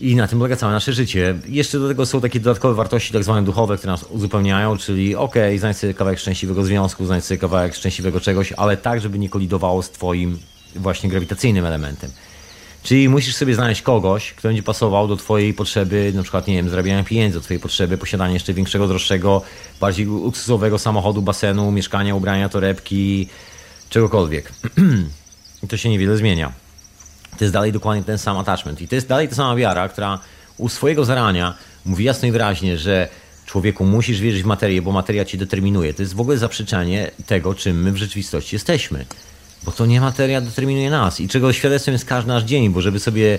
I 0.00 0.16
na 0.16 0.28
tym 0.28 0.38
polega 0.38 0.56
całe 0.56 0.72
nasze 0.72 0.92
życie. 0.92 1.38
Jeszcze 1.48 1.78
do 1.78 1.88
tego 1.88 2.06
są 2.06 2.20
takie 2.20 2.40
dodatkowe 2.40 2.74
wartości, 2.74 3.12
tak 3.12 3.24
zwane 3.24 3.42
duchowe, 3.42 3.78
które 3.78 3.92
nas 3.92 4.02
uzupełniają, 4.02 4.76
czyli 4.76 5.16
ok, 5.16 5.34
znajdź 5.58 5.76
sobie 5.76 5.94
kawałek 5.94 6.18
szczęśliwego 6.18 6.64
związku, 6.64 7.06
znajdź 7.06 7.24
sobie 7.24 7.38
kawałek 7.38 7.74
szczęśliwego 7.74 8.20
czegoś, 8.20 8.52
ale 8.52 8.76
tak, 8.76 9.00
żeby 9.00 9.18
nie 9.18 9.28
kolidowało 9.28 9.82
z 9.82 9.90
twoim 9.90 10.38
właśnie 10.76 11.10
grawitacyjnym 11.10 11.64
elementem. 11.64 12.10
Czyli 12.82 13.08
musisz 13.08 13.36
sobie 13.36 13.54
znaleźć 13.54 13.82
kogoś, 13.82 14.32
kto 14.32 14.48
będzie 14.48 14.62
pasował 14.62 15.08
do 15.08 15.16
twojej 15.16 15.54
potrzeby, 15.54 16.12
na 16.14 16.22
przykład, 16.22 16.46
nie 16.46 16.54
wiem, 16.54 16.68
zarabiania 16.68 17.04
pieniędzy, 17.04 17.38
do 17.38 17.44
twojej 17.44 17.60
potrzeby 17.60 17.98
posiadania 17.98 18.34
jeszcze 18.34 18.54
większego, 18.54 18.88
droższego, 18.88 19.42
bardziej 19.80 20.06
luksusowego 20.06 20.78
samochodu, 20.78 21.22
basenu, 21.22 21.72
mieszkania, 21.72 22.14
ubrania, 22.14 22.48
torebki, 22.48 23.28
czegokolwiek. 23.90 24.52
I 25.62 25.68
to 25.70 25.76
się 25.76 25.88
niewiele 25.88 26.16
zmienia 26.16 26.69
to 27.38 27.44
jest 27.44 27.54
dalej 27.54 27.72
dokładnie 27.72 28.04
ten 28.04 28.18
sam 28.18 28.38
attachment. 28.38 28.80
I 28.80 28.88
to 28.88 28.94
jest 28.94 29.08
dalej 29.08 29.28
ta 29.28 29.34
sama 29.34 29.56
wiara, 29.56 29.88
która 29.88 30.18
u 30.56 30.68
swojego 30.68 31.04
zarania 31.04 31.54
mówi 31.84 32.04
jasno 32.04 32.28
i 32.28 32.32
wyraźnie, 32.32 32.78
że 32.78 33.08
człowieku 33.46 33.84
musisz 33.84 34.20
wierzyć 34.20 34.42
w 34.42 34.46
materię, 34.46 34.82
bo 34.82 34.92
materia 34.92 35.24
cię 35.24 35.38
determinuje. 35.38 35.94
To 35.94 36.02
jest 36.02 36.14
w 36.14 36.20
ogóle 36.20 36.38
zaprzeczenie 36.38 37.10
tego, 37.26 37.54
czym 37.54 37.82
my 37.82 37.92
w 37.92 37.96
rzeczywistości 37.96 38.56
jesteśmy. 38.56 39.04
Bo 39.62 39.72
to 39.72 39.86
nie 39.86 40.00
materia 40.00 40.40
determinuje 40.40 40.90
nas. 40.90 41.20
I 41.20 41.28
czego 41.28 41.52
świadectwem 41.52 41.92
jest 41.92 42.04
każdy 42.04 42.28
nasz 42.28 42.42
dzień, 42.42 42.70
bo 42.70 42.80
żeby 42.80 43.00
sobie 43.00 43.38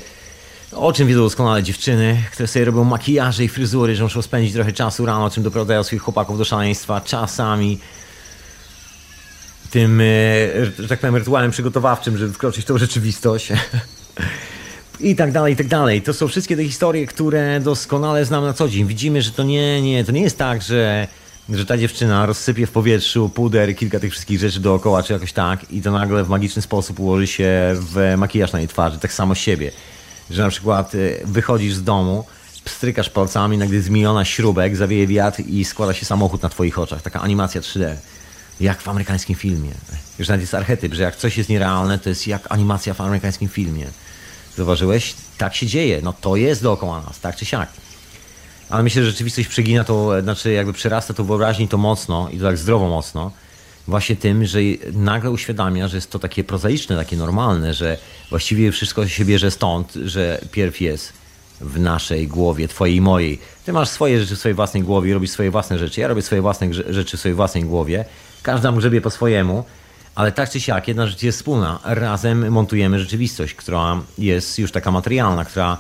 o 0.72 0.94
czym 0.94 1.08
wiedzą 1.08 1.20
doskonale 1.22 1.64
dziewczyny, 1.64 2.24
które 2.32 2.48
sobie 2.48 2.66
robią 2.66 2.84
makijaże 2.84 3.44
i 3.44 3.48
fryzury, 3.48 3.96
że 3.96 4.04
muszą 4.04 4.22
spędzić 4.22 4.54
trochę 4.54 4.74
czasu 4.74 5.06
rano, 5.06 5.30
czym 5.30 5.44
doprowadzają 5.44 5.84
swoich 5.84 6.02
chłopaków 6.02 6.38
do 6.38 6.46
szaleństwa, 6.46 7.02
czasami 7.02 7.80
tym, 9.72 10.02
e, 10.02 10.06
że 10.80 10.88
tak 10.88 11.00
powiem, 11.00 11.16
rytuałem 11.16 11.52
przygotowawczym, 11.52 12.18
żeby 12.18 12.34
wkroczyć 12.34 12.66
w 12.66 12.68
tą 12.68 12.78
rzeczywistość. 12.78 13.48
I 15.00 15.16
tak 15.16 15.32
dalej, 15.32 15.54
i 15.54 15.56
tak 15.58 15.68
dalej. 15.68 16.02
To 16.02 16.14
są 16.14 16.28
wszystkie 16.28 16.56
te 16.58 16.64
historie, 16.64 17.08
które 17.08 17.60
doskonale 17.60 18.26
znam 18.26 18.44
na 18.44 18.54
co 18.54 18.70
dzień. 18.70 18.86
Widzimy, 18.86 19.22
że 19.22 19.32
to 19.32 19.44
nie, 19.44 19.82
nie, 19.82 20.06
to 20.06 20.12
nie 20.12 20.22
jest 20.22 20.38
tak, 20.38 20.62
że, 20.62 21.08
że 21.50 21.66
ta 21.66 21.78
dziewczyna 21.78 22.26
rozsypie 22.26 22.68
w 22.68 22.72
powietrzu 22.72 23.30
puder, 23.30 23.76
kilka 23.76 24.00
tych 24.00 24.12
wszystkich 24.12 24.40
rzeczy 24.40 24.60
dookoła, 24.60 25.04
czy 25.04 25.14
jakoś 25.14 25.34
tak, 25.34 25.72
i 25.72 25.82
to 25.82 25.92
nagle 25.92 26.24
w 26.24 26.30
magiczny 26.30 26.62
sposób 26.62 27.00
ułoży 27.00 27.28
się 27.28 27.50
w 27.76 28.14
makijaż 28.18 28.52
na 28.52 28.60
jej 28.60 28.68
twarzy, 28.68 29.00
tak 29.00 29.14
samo 29.14 29.36
siebie. 29.36 29.72
Że 30.30 30.44
na 30.44 30.50
przykład 30.50 30.96
e, 30.96 30.98
wychodzisz 31.26 31.74
z 31.74 31.84
domu, 31.84 32.26
pstrykasz 32.64 33.10
palcami, 33.10 33.58
nagle 33.58 33.82
zmieniona 33.82 34.26
śrubek, 34.26 34.76
zawieje 34.76 35.08
wiatr 35.08 35.44
i 35.48 35.66
składa 35.66 35.94
się 35.94 36.06
samochód 36.06 36.44
na 36.44 36.50
twoich 36.50 36.80
oczach. 36.80 37.02
Taka 37.02 37.22
animacja 37.22 37.62
3D 37.62 37.96
jak 38.62 38.82
w 38.82 38.88
amerykańskim 38.88 39.36
filmie. 39.36 39.72
Już 40.20 40.28
nawet 40.28 40.42
jest 40.42 40.54
archetyp, 40.54 40.94
że 40.94 41.04
jak 41.04 41.16
coś 41.16 41.38
jest 41.38 41.50
nierealne, 41.50 42.00
to 42.00 42.10
jest 42.10 42.28
jak 42.28 42.52
animacja 42.52 42.94
w 42.94 43.02
amerykańskim 43.02 43.50
filmie. 43.50 43.86
Zauważyłeś? 44.58 45.14
Tak 45.38 45.56
się 45.56 45.68
dzieje. 45.68 46.00
No 46.04 46.14
to 46.14 46.36
jest 46.36 46.64
dookoła 46.64 47.02
nas, 47.02 47.20
tak 47.20 47.36
czy 47.36 47.46
siak. 47.46 47.70
Ale 48.70 48.84
myślę, 48.84 49.04
że 49.04 49.12
rzeczywistość 49.12 49.48
przegina 49.48 49.84
to, 49.84 50.22
znaczy 50.22 50.52
jakby 50.52 50.74
przerasta 50.74 51.14
to 51.14 51.24
wyobraźni 51.24 51.68
to 51.68 51.78
mocno 51.78 52.30
i 52.32 52.38
to 52.38 52.44
tak 52.44 52.58
zdrowo 52.58 52.90
mocno, 52.90 53.32
właśnie 53.88 54.16
tym, 54.16 54.46
że 54.46 54.60
nagle 54.94 55.32
uświadamia, 55.32 55.88
że 55.88 55.98
jest 55.98 56.12
to 56.12 56.20
takie 56.20 56.44
prozaiczne, 56.44 56.96
takie 56.96 57.18
normalne, 57.18 57.74
że 57.74 57.98
właściwie 58.30 58.72
wszystko 58.72 59.08
się 59.08 59.26
bierze 59.26 59.52
stąd, 59.52 59.94
że 60.06 60.42
pierw 60.52 60.82
jest 60.82 61.14
w 61.62 61.80
naszej 61.80 62.28
głowie, 62.28 62.68
twojej 62.68 62.96
i 62.96 63.02
mojej. 63.02 63.40
Ty 63.66 63.74
masz 63.74 63.90
swoje 63.90 64.20
rzeczy 64.20 64.36
w 64.36 64.40
swojej 64.40 64.56
własnej 64.56 64.84
głowie, 64.84 65.14
robisz 65.14 65.32
swoje 65.32 65.52
własne 65.52 65.78
rzeczy, 65.78 66.02
ja 66.02 66.08
robię 66.08 66.22
swoje 66.22 66.42
własne 66.42 66.74
rzeczy 66.74 67.18
w 67.18 67.20
swojej 67.20 67.36
własnej 67.36 67.64
głowie. 67.64 68.06
Każda 68.44 68.72
grzebie 68.72 69.02
po 69.02 69.10
swojemu, 69.10 69.64
ale 70.16 70.32
tak 70.32 70.50
czy 70.50 70.60
siak 70.60 70.88
jedna 70.88 71.08
rzecz 71.08 71.24
jest 71.24 71.38
wspólna. 71.38 71.80
Razem 71.84 72.52
montujemy 72.52 73.00
rzeczywistość, 73.00 73.54
która 73.54 74.02
jest 74.18 74.60
już 74.60 74.72
taka 74.72 74.92
materialna, 74.92 75.46
która 75.46 75.78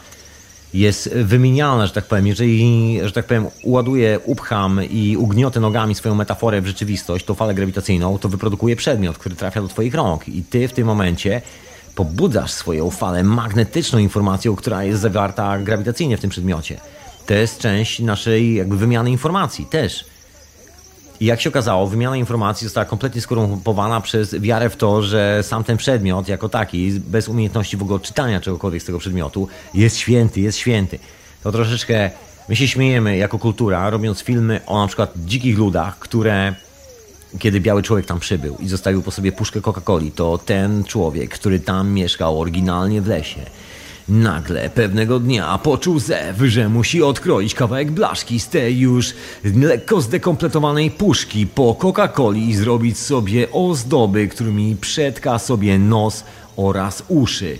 jest 0.73 1.13
wymienialna, 1.13 1.87
że 1.87 1.93
tak 1.93 2.05
powiem. 2.05 2.27
Jeżeli, 2.27 2.99
że 3.03 3.11
tak 3.11 3.25
powiem, 3.25 3.47
uładuję, 3.63 4.19
upcham 4.25 4.79
i 4.89 5.17
ugniotę 5.17 5.59
nogami 5.59 5.95
swoją 5.95 6.15
metaforę 6.15 6.61
w 6.61 6.67
rzeczywistość, 6.67 7.25
tą 7.25 7.33
falę 7.33 7.53
grawitacyjną, 7.53 8.17
to 8.17 8.29
wyprodukuje 8.29 8.75
przedmiot, 8.75 9.17
który 9.17 9.35
trafia 9.35 9.61
do 9.61 9.67
twoich 9.67 9.95
rąk. 9.95 10.29
I 10.29 10.43
ty 10.43 10.67
w 10.67 10.73
tym 10.73 10.87
momencie 10.87 11.41
pobudzasz 11.95 12.51
swoją 12.51 12.89
falę 12.89 13.23
magnetyczną 13.23 13.99
informacją, 13.99 14.55
która 14.55 14.83
jest 14.83 15.01
zawarta 15.01 15.59
grawitacyjnie 15.59 16.17
w 16.17 16.21
tym 16.21 16.29
przedmiocie. 16.29 16.79
To 17.25 17.33
jest 17.33 17.59
część 17.59 17.99
naszej 17.99 18.55
jakby 18.55 18.77
wymiany 18.77 19.11
informacji 19.11 19.65
też. 19.65 20.10
I 21.21 21.25
jak 21.25 21.41
się 21.41 21.49
okazało, 21.49 21.87
wymiana 21.87 22.17
informacji 22.17 22.65
została 22.65 22.85
kompletnie 22.85 23.21
skorumpowana 23.21 24.01
przez 24.01 24.35
wiarę 24.39 24.69
w 24.69 24.75
to, 24.75 25.01
że 25.03 25.43
sam 25.43 25.63
ten 25.63 25.77
przedmiot 25.77 26.27
jako 26.27 26.49
taki, 26.49 26.91
bez 26.91 27.29
umiejętności 27.29 27.77
w 27.77 27.81
ogóle 27.81 27.99
czytania 27.99 28.41
czegokolwiek 28.41 28.81
z 28.81 28.85
tego 28.85 28.99
przedmiotu, 28.99 29.47
jest 29.73 29.97
święty, 29.97 30.41
jest 30.41 30.57
święty. 30.57 30.99
To 31.43 31.51
troszeczkę 31.51 32.11
my 32.49 32.55
się 32.55 32.67
śmiejemy 32.67 33.17
jako 33.17 33.39
kultura, 33.39 33.89
robiąc 33.89 34.21
filmy 34.21 34.61
o 34.65 34.81
na 34.81 34.87
przykład 34.87 35.13
dzikich 35.15 35.57
ludach, 35.57 35.99
które 35.99 36.55
kiedy 37.39 37.59
biały 37.59 37.83
człowiek 37.83 38.05
tam 38.05 38.19
przybył 38.19 38.57
i 38.59 38.67
zostawił 38.67 39.01
po 39.01 39.11
sobie 39.11 39.31
puszkę 39.31 39.61
Coca-Coli, 39.61 40.11
to 40.11 40.37
ten 40.37 40.83
człowiek, 40.83 41.31
który 41.31 41.59
tam 41.59 41.91
mieszkał 41.91 42.39
oryginalnie 42.39 43.01
w 43.01 43.07
lesie, 43.07 43.41
Nagle 44.09 44.69
pewnego 44.69 45.19
dnia 45.19 45.57
poczuł 45.57 45.99
zew, 45.99 46.37
że 46.41 46.69
musi 46.69 47.03
odkroić 47.03 47.53
kawałek 47.55 47.91
blaszki 47.91 48.39
z 48.39 48.47
tej 48.47 48.79
już 48.79 49.13
lekko 49.55 50.01
zdekompletowanej 50.01 50.91
puszki 50.91 51.47
po 51.47 51.73
Coca-Coli 51.73 52.49
i 52.49 52.55
zrobić 52.55 52.97
sobie 52.99 53.51
ozdoby, 53.51 54.27
którymi 54.27 54.75
przetka 54.75 55.39
sobie 55.39 55.79
nos 55.79 56.23
oraz 56.55 57.03
uszy. 57.07 57.57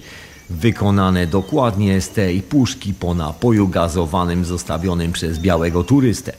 Wykonane 0.50 1.28
dokładnie 1.28 2.02
z 2.02 2.10
tej 2.10 2.42
puszki 2.42 2.94
po 2.94 3.14
napoju 3.14 3.68
gazowanym 3.68 4.46
zostawionym 4.46 5.12
przez 5.12 5.40
białego 5.40 5.84
turystę. 5.84 6.34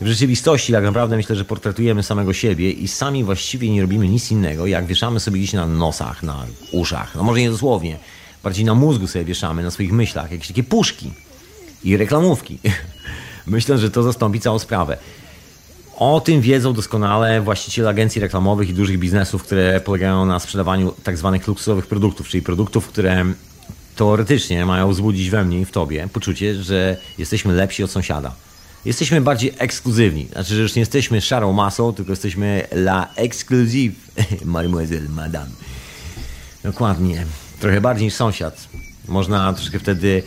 W 0.00 0.06
rzeczywistości 0.06 0.72
tak 0.72 0.84
naprawdę 0.84 1.16
myślę, 1.16 1.36
że 1.36 1.44
portretujemy 1.44 2.02
samego 2.02 2.32
siebie 2.32 2.70
i 2.70 2.88
sami 2.88 3.24
właściwie 3.24 3.70
nie 3.70 3.82
robimy 3.82 4.08
nic 4.08 4.30
innego, 4.30 4.66
jak 4.66 4.86
wieszamy 4.86 5.20
sobie 5.20 5.38
gdzieś 5.38 5.52
na 5.52 5.66
nosach, 5.66 6.22
na 6.22 6.46
uszach, 6.72 7.14
no 7.14 7.22
może 7.22 7.40
nie 7.40 7.50
dosłownie, 7.50 7.98
bardziej 8.44 8.64
na 8.64 8.74
mózgu 8.74 9.06
sobie 9.06 9.24
wieszamy, 9.24 9.62
na 9.62 9.70
swoich 9.70 9.92
myślach, 9.92 10.32
jakieś 10.32 10.48
takie 10.48 10.62
puszki 10.62 11.10
i 11.84 11.96
reklamówki. 11.96 12.58
Myślę, 13.46 13.78
że 13.78 13.90
to 13.90 14.02
zastąpi 14.02 14.40
całą 14.40 14.58
sprawę. 14.58 14.96
O 15.96 16.20
tym 16.20 16.40
wiedzą 16.40 16.72
doskonale 16.72 17.40
właściciele 17.40 17.88
agencji 17.88 18.20
reklamowych 18.20 18.68
i 18.68 18.74
dużych 18.74 18.98
biznesów, 18.98 19.42
które 19.42 19.80
polegają 19.80 20.26
na 20.26 20.38
sprzedawaniu 20.38 20.94
tak 21.02 21.18
zwanych 21.18 21.46
luksusowych 21.46 21.86
produktów, 21.86 22.28
czyli 22.28 22.42
produktów, 22.42 22.88
które 22.88 23.24
teoretycznie 23.96 24.66
mają 24.66 24.90
wzbudzić 24.90 25.30
we 25.30 25.44
mnie 25.44 25.60
i 25.60 25.64
w 25.64 25.70
tobie 25.70 26.08
poczucie, 26.12 26.62
że 26.62 26.96
jesteśmy 27.18 27.54
lepsi 27.54 27.84
od 27.84 27.90
sąsiada. 27.90 28.34
Jesteśmy 28.84 29.20
bardziej 29.20 29.52
ekskluzywni. 29.58 30.26
Znaczy, 30.32 30.54
że 30.54 30.62
już 30.62 30.74
nie 30.74 30.80
jesteśmy 30.80 31.20
szarą 31.20 31.52
masą, 31.52 31.92
tylko 31.92 32.12
jesteśmy 32.12 32.66
la 32.72 33.08
exclusive, 33.16 33.94
mademoiselle, 34.44 35.08
madame. 35.08 35.50
Dokładnie 36.62 37.26
trochę 37.64 37.80
bardziej 37.80 38.04
niż 38.04 38.14
sąsiad. 38.14 38.68
Można 39.08 39.52
troszkę 39.52 39.78
wtedy 39.78 40.22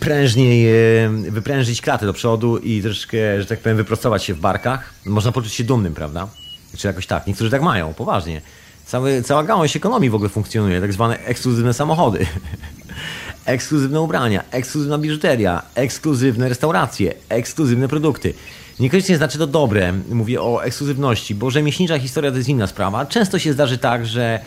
prężniej 0.00 0.68
e, 1.04 1.08
wyprężyć 1.08 1.80
klatę 1.80 2.06
do 2.06 2.12
przodu 2.12 2.58
i 2.58 2.82
troszkę, 2.82 3.40
że 3.40 3.46
tak 3.46 3.58
powiem, 3.58 3.76
wyprostować 3.76 4.24
się 4.24 4.34
w 4.34 4.40
barkach. 4.40 4.94
Można 5.06 5.32
poczuć 5.32 5.52
się 5.52 5.64
dumnym, 5.64 5.94
prawda? 5.94 6.28
Czy 6.76 6.86
jakoś 6.86 7.06
tak. 7.06 7.26
Niektórzy 7.26 7.50
tak 7.50 7.62
mają, 7.62 7.94
poważnie. 7.94 8.40
Cały, 8.86 9.22
cała 9.22 9.44
gałąź 9.44 9.76
ekonomii 9.76 10.10
w 10.10 10.14
ogóle 10.14 10.30
funkcjonuje, 10.30 10.80
tak 10.80 10.92
zwane 10.92 11.18
ekskluzywne 11.18 11.74
samochody. 11.74 12.26
ekskluzywne 13.44 14.00
ubrania, 14.00 14.44
ekskluzywna 14.50 14.98
biżuteria, 14.98 15.62
ekskluzywne 15.74 16.48
restauracje, 16.48 17.14
ekskluzywne 17.28 17.88
produkty. 17.88 18.34
Niekoniecznie 18.80 19.16
znaczy 19.16 19.38
to 19.38 19.46
dobre, 19.46 19.92
mówię 19.92 20.42
o 20.42 20.64
ekskluzywności, 20.64 21.34
bo 21.34 21.50
rzemieślnicza 21.50 21.98
historia 21.98 22.30
to 22.30 22.36
jest 22.36 22.48
inna 22.48 22.66
sprawa. 22.66 23.06
Często 23.06 23.38
się 23.38 23.52
zdarzy 23.52 23.78
tak, 23.78 24.06
że 24.06 24.40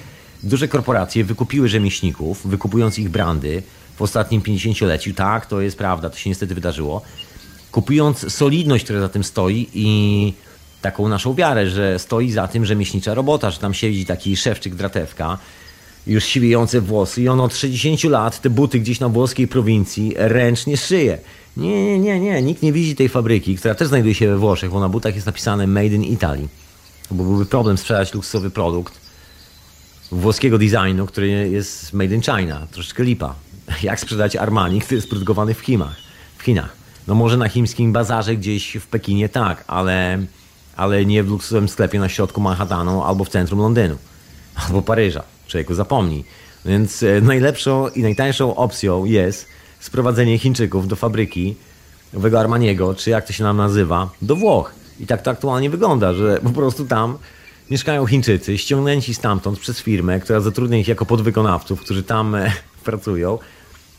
Duże 0.43 0.67
korporacje 0.67 1.23
wykupiły 1.23 1.69
rzemieślników, 1.69 2.47
wykupując 2.47 2.99
ich 2.99 3.09
brandy 3.09 3.63
w 3.95 4.01
ostatnim 4.01 4.41
50-leciu. 4.41 5.13
Tak, 5.13 5.45
to 5.45 5.61
jest 5.61 5.77
prawda, 5.77 6.09
to 6.09 6.17
się 6.17 6.29
niestety 6.29 6.55
wydarzyło. 6.55 7.01
Kupując 7.71 8.33
solidność, 8.33 8.83
która 8.83 8.99
za 8.99 9.09
tym 9.09 9.23
stoi 9.23 9.67
i 9.73 10.33
taką 10.81 11.07
naszą 11.07 11.33
wiarę, 11.33 11.69
że 11.69 11.99
stoi 11.99 12.31
za 12.31 12.47
tym 12.47 12.65
rzemieślnicza 12.65 13.13
robota, 13.13 13.51
że 13.51 13.59
tam 13.59 13.73
siedzi 13.73 14.05
taki 14.05 14.37
szewczyk 14.37 14.75
dratewka, 14.75 15.37
już 16.07 16.23
siwiejące 16.23 16.81
włosy 16.81 17.21
i 17.21 17.27
on 17.27 17.41
od 17.41 17.55
60 17.55 18.03
lat 18.03 18.41
te 18.41 18.49
buty 18.49 18.79
gdzieś 18.79 18.99
na 18.99 19.09
włoskiej 19.09 19.47
prowincji 19.47 20.13
ręcznie 20.17 20.77
szyje. 20.77 21.17
Nie, 21.57 21.83
nie, 21.83 21.99
nie, 21.99 22.19
nie, 22.19 22.41
nikt 22.41 22.61
nie 22.61 22.73
widzi 22.73 22.95
tej 22.95 23.09
fabryki, 23.09 23.57
która 23.57 23.75
też 23.75 23.87
znajduje 23.87 24.15
się 24.15 24.27
we 24.27 24.37
Włoszech, 24.37 24.71
bo 24.71 24.79
na 24.79 24.89
butach 24.89 25.15
jest 25.15 25.27
napisane 25.27 25.67
Made 25.67 25.87
in 25.87 26.03
Italy. 26.03 26.47
Bo 27.11 27.23
byłby 27.23 27.45
problem 27.45 27.77
sprzedać 27.77 28.13
luksusowy 28.13 28.51
produkt 28.51 29.10
włoskiego 30.11 30.57
designu, 30.57 31.05
który 31.05 31.27
jest 31.27 31.93
made 31.93 32.15
in 32.15 32.21
China. 32.21 32.67
Troszeczkę 32.71 33.03
lipa. 33.03 33.35
Jak 33.83 33.99
sprzedać 33.99 34.35
Armani, 34.35 34.81
który 34.81 34.95
jest 34.95 35.09
produkowany 35.09 35.53
w 35.53 35.59
Chinach? 35.59 35.95
W 36.37 36.43
Chinach. 36.43 36.75
No 37.07 37.15
może 37.15 37.37
na 37.37 37.49
chińskim 37.49 37.93
bazarze 37.93 38.35
gdzieś 38.35 38.77
w 38.77 38.87
Pekinie 38.87 39.29
tak, 39.29 39.63
ale, 39.67 40.19
ale 40.75 41.05
nie 41.05 41.23
w 41.23 41.27
luksusowym 41.27 41.69
sklepie 41.69 41.99
na 41.99 42.09
środku 42.09 42.41
Manhattanu 42.41 43.03
albo 43.03 43.23
w 43.23 43.29
centrum 43.29 43.59
Londynu. 43.59 43.97
Albo 44.55 44.81
Paryża. 44.81 45.23
Człowieku 45.47 45.73
zapomnij. 45.73 46.23
Więc 46.65 47.03
e, 47.03 47.21
najlepszą 47.21 47.87
i 47.87 48.01
najtańszą 48.01 48.55
opcją 48.55 49.05
jest 49.05 49.47
sprowadzenie 49.79 50.39
Chińczyków 50.39 50.87
do 50.87 50.95
fabryki 50.95 51.55
nowego 52.13 52.39
Armaniego, 52.39 52.95
czy 52.95 53.09
jak 53.09 53.27
to 53.27 53.33
się 53.33 53.43
nam 53.43 53.57
nazywa, 53.57 54.09
do 54.21 54.35
Włoch. 54.35 54.71
I 54.99 55.07
tak 55.07 55.21
to 55.21 55.31
aktualnie 55.31 55.69
wygląda, 55.69 56.13
że 56.13 56.39
po 56.43 56.49
prostu 56.49 56.85
tam 56.85 57.17
mieszkają 57.71 58.05
Chińczycy, 58.05 58.57
ściągnięci 58.57 59.13
stamtąd 59.13 59.59
przez 59.59 59.79
firmę, 59.81 60.19
która 60.19 60.39
zatrudnia 60.39 60.77
ich 60.77 60.87
jako 60.87 61.05
podwykonawców, 61.05 61.81
którzy 61.81 62.03
tam 62.03 62.35
e, 62.35 62.51
pracują. 62.83 63.39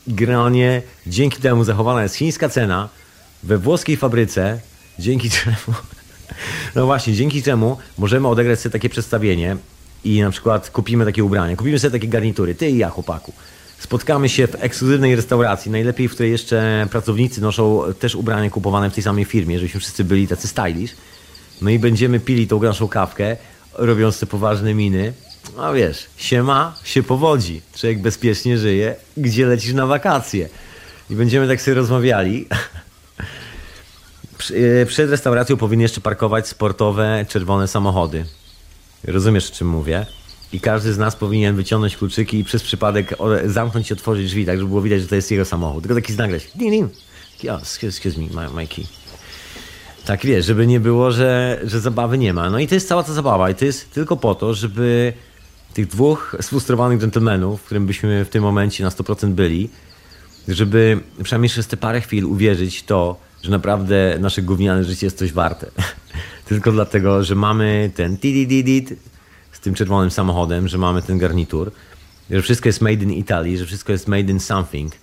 Generalnie 0.07 0.81
dzięki 1.07 1.41
temu 1.41 1.63
zachowana 1.63 2.03
jest 2.03 2.15
chińska 2.15 2.49
cena 2.49 2.89
we 3.43 3.57
włoskiej 3.57 3.97
fabryce, 3.97 4.59
dzięki 4.99 5.29
czemu, 5.43 5.77
no 6.75 6.85
właśnie, 6.85 7.13
dzięki 7.13 7.43
czemu 7.43 7.77
możemy 7.97 8.27
odegrać 8.27 8.59
sobie 8.59 8.73
takie 8.73 8.89
przedstawienie 8.89 9.57
i 10.03 10.21
na 10.21 10.31
przykład 10.31 10.69
kupimy 10.69 11.05
takie 11.05 11.23
ubrania, 11.23 11.55
kupimy 11.55 11.79
sobie 11.79 11.91
takie 11.91 12.07
garnitury, 12.07 12.55
ty 12.55 12.69
i 12.69 12.77
ja, 12.77 12.89
chłopaku. 12.89 13.33
Spotkamy 13.79 14.29
się 14.29 14.47
w 14.47 14.55
ekskluzywnej 14.55 15.15
restauracji, 15.15 15.71
najlepiej 15.71 16.07
w 16.07 16.13
której 16.13 16.31
jeszcze 16.31 16.87
pracownicy 16.91 17.41
noszą 17.41 17.81
też 17.99 18.15
ubrania 18.15 18.49
kupowane 18.49 18.89
w 18.89 18.93
tej 18.93 19.03
samej 19.03 19.25
firmie, 19.25 19.59
żebyśmy 19.59 19.79
wszyscy 19.79 20.03
byli 20.03 20.27
tacy 20.27 20.47
stylish. 20.47 20.95
No 21.61 21.69
i 21.69 21.79
będziemy 21.79 22.19
pili 22.19 22.47
tą 22.47 22.61
naszą 22.61 22.87
kawkę, 22.87 23.37
robiąc 23.73 24.19
te 24.19 24.25
poważne 24.25 24.73
miny. 24.73 25.13
A 25.57 25.71
wiesz, 25.71 26.05
się 26.17 26.43
ma, 26.43 26.75
się 26.83 27.03
powodzi. 27.03 27.61
Człowiek 27.75 28.01
bezpiecznie 28.01 28.57
żyje, 28.57 28.95
gdzie 29.17 29.45
lecisz 29.45 29.73
na 29.73 29.87
wakacje. 29.87 30.49
I 31.09 31.15
będziemy 31.15 31.47
tak 31.47 31.61
sobie 31.61 31.75
rozmawiali. 31.75 32.47
E, 34.81 34.85
przed 34.85 35.09
restauracją 35.09 35.57
powinny 35.57 35.83
jeszcze 35.83 36.01
parkować 36.01 36.47
sportowe, 36.47 37.25
czerwone 37.29 37.67
samochody. 37.67 38.25
Rozumiesz, 39.03 39.51
o 39.51 39.53
czym 39.53 39.67
mówię? 39.67 40.05
I 40.53 40.59
każdy 40.59 40.93
z 40.93 40.97
nas 40.97 41.15
powinien 41.15 41.55
wyciągnąć 41.55 41.97
kluczyki 41.97 42.39
i 42.39 42.43
przez 42.43 42.63
przypadek 42.63 43.15
zamknąć 43.45 43.89
i 43.89 43.93
otworzyć 43.93 44.27
drzwi, 44.27 44.45
tak 44.45 44.57
żeby 44.57 44.69
było 44.69 44.81
widać, 44.81 45.01
że 45.01 45.07
to 45.07 45.15
jest 45.15 45.31
jego 45.31 45.45
samochód. 45.45 45.83
Tylko 45.83 45.95
taki 45.95 46.13
znak 46.13 46.31
Ding, 46.31 46.71
ding. 46.71 46.91
Yeah, 47.43 47.61
excuse, 47.61 47.87
excuse 47.87 48.19
me, 48.19 48.27
my, 48.33 48.53
my 48.53 48.67
key. 48.67 48.85
Tak 50.05 50.25
wiesz, 50.25 50.45
żeby 50.45 50.67
nie 50.67 50.79
było, 50.79 51.11
że, 51.11 51.59
że 51.63 51.79
zabawy 51.79 52.17
nie 52.17 52.33
ma. 52.33 52.49
No 52.49 52.59
i 52.59 52.67
to 52.67 52.75
jest 52.75 52.87
cała 52.87 53.03
ta 53.03 53.13
zabawa 53.13 53.49
i 53.49 53.55
to 53.55 53.65
jest 53.65 53.91
tylko 53.91 54.17
po 54.17 54.35
to, 54.35 54.53
żeby 54.53 55.13
tych 55.73 55.87
dwóch 55.87 56.35
sfrustrowanych 56.41 56.99
dżentelmenów, 56.99 57.63
którym 57.63 57.85
byśmy 57.85 58.25
w 58.25 58.29
tym 58.29 58.43
momencie 58.43 58.83
na 58.83 58.89
100% 58.89 59.29
byli, 59.29 59.69
żeby 60.47 60.99
przynajmniej 61.23 61.49
przez 61.49 61.67
te 61.67 61.77
parę 61.77 62.01
chwil 62.01 62.25
uwierzyć 62.25 62.77
w 62.77 62.83
to, 62.83 63.19
że 63.43 63.51
naprawdę 63.51 64.17
nasze 64.19 64.41
gówniane 64.41 64.83
życie 64.83 65.05
jest 65.05 65.17
coś 65.17 65.33
warte. 65.33 65.71
tylko 66.49 66.71
dlatego, 66.71 67.23
że 67.23 67.35
mamy 67.35 67.91
ten 67.95 68.17
tidididid 68.17 68.93
z 69.51 69.59
tym 69.59 69.73
czerwonym 69.73 70.11
samochodem, 70.11 70.67
że 70.67 70.77
mamy 70.77 71.01
ten 71.01 71.17
garnitur, 71.17 71.71
że 72.29 72.41
wszystko 72.41 72.69
jest 72.69 72.81
made 72.81 73.03
in 73.03 73.11
Italy, 73.11 73.57
że 73.57 73.65
wszystko 73.65 73.91
jest 73.91 74.07
made 74.07 74.31
in 74.31 74.39
something. 74.39 75.02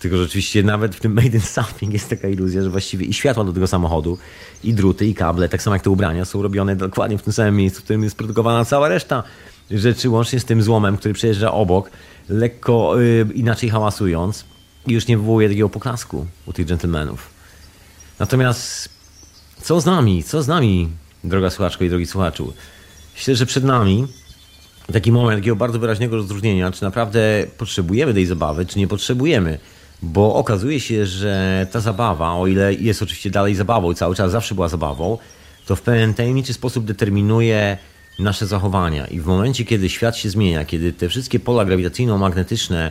Tylko 0.00 0.16
rzeczywiście 0.16 0.62
nawet 0.62 0.96
w 0.96 1.00
tym 1.00 1.12
Made 1.12 1.28
in 1.28 1.40
Something 1.40 1.92
jest 1.92 2.10
taka 2.10 2.28
iluzja, 2.28 2.62
że 2.62 2.70
właściwie 2.70 3.06
i 3.06 3.12
światła 3.12 3.44
do 3.44 3.52
tego 3.52 3.66
samochodu, 3.66 4.18
i 4.64 4.74
druty, 4.74 5.06
i 5.06 5.14
kable, 5.14 5.48
tak 5.48 5.62
samo 5.62 5.76
jak 5.76 5.82
te 5.82 5.90
ubrania, 5.90 6.24
są 6.24 6.42
robione 6.42 6.76
dokładnie 6.76 7.18
w 7.18 7.22
tym 7.22 7.32
samym 7.32 7.56
miejscu, 7.56 7.80
w 7.80 7.84
którym 7.84 8.04
jest 8.04 8.16
produkowana 8.16 8.64
cała 8.64 8.88
reszta 8.88 9.22
rzeczy, 9.70 10.10
łącznie 10.10 10.40
z 10.40 10.44
tym 10.44 10.62
złomem, 10.62 10.96
który 10.96 11.14
przejeżdża 11.14 11.52
obok, 11.52 11.90
lekko 12.28 13.00
yy, 13.00 13.26
inaczej 13.34 13.70
hałasując 13.70 14.44
i 14.86 14.92
już 14.92 15.06
nie 15.06 15.18
wywołuje 15.18 15.48
takiego 15.48 15.68
poklasku 15.68 16.26
u 16.46 16.52
tych 16.52 16.66
dżentelmenów. 16.66 17.30
Natomiast 18.18 18.88
co 19.62 19.80
z 19.80 19.86
nami? 19.86 20.22
Co 20.22 20.42
z 20.42 20.48
nami, 20.48 20.88
droga 21.24 21.50
słuchaczko 21.50 21.84
i 21.84 21.88
drogi 21.88 22.06
słuchaczu? 22.06 22.52
Myślę, 23.14 23.36
że 23.36 23.46
przed 23.46 23.64
nami 23.64 24.06
taki 24.92 25.12
moment 25.12 25.40
takiego 25.40 25.56
bardzo 25.56 25.78
wyraźnego 25.78 26.16
rozróżnienia, 26.16 26.70
czy 26.70 26.82
naprawdę 26.82 27.46
potrzebujemy 27.58 28.14
tej 28.14 28.26
zabawy, 28.26 28.66
czy 28.66 28.78
nie 28.78 28.88
potrzebujemy. 28.88 29.58
Bo 30.02 30.34
okazuje 30.34 30.80
się, 30.80 31.06
że 31.06 31.66
ta 31.72 31.80
zabawa, 31.80 32.32
o 32.32 32.46
ile 32.46 32.74
jest 32.74 33.02
oczywiście 33.02 33.30
dalej 33.30 33.54
zabawą 33.54 33.94
cały 33.94 34.14
czas 34.14 34.30
zawsze 34.30 34.54
była 34.54 34.68
zabawą, 34.68 35.18
to 35.66 35.76
w 35.76 35.82
pewien 35.82 36.14
tajemniczy 36.14 36.52
sposób 36.52 36.84
determinuje 36.84 37.78
nasze 38.18 38.46
zachowania. 38.46 39.06
I 39.06 39.20
w 39.20 39.26
momencie, 39.26 39.64
kiedy 39.64 39.88
świat 39.88 40.16
się 40.16 40.30
zmienia, 40.30 40.64
kiedy 40.64 40.92
te 40.92 41.08
wszystkie 41.08 41.40
pola 41.40 41.64
grawitacyjno-magnetyczne, 41.64 42.90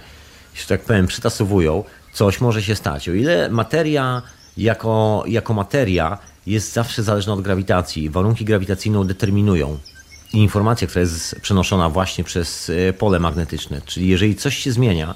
że 0.55 0.65
tak 0.67 0.81
powiem, 0.81 1.07
przytasowują, 1.07 1.83
coś 2.13 2.41
może 2.41 2.63
się 2.63 2.75
stać. 2.75 3.09
O 3.09 3.13
ile 3.13 3.49
materia 3.49 4.21
jako, 4.57 5.23
jako 5.27 5.53
materia 5.53 6.17
jest 6.47 6.73
zawsze 6.73 7.03
zależna 7.03 7.33
od 7.33 7.41
grawitacji, 7.41 8.09
warunki 8.09 8.45
grawitacyjne 8.45 9.05
determinują 9.05 9.77
informacja, 10.33 10.87
która 10.87 11.01
jest 11.01 11.35
przenoszona 11.41 11.89
właśnie 11.89 12.23
przez 12.23 12.69
e, 12.69 12.93
pole 12.93 13.19
magnetyczne. 13.19 13.81
Czyli 13.85 14.07
jeżeli 14.07 14.35
coś 14.35 14.57
się 14.57 14.71
zmienia, 14.71 15.15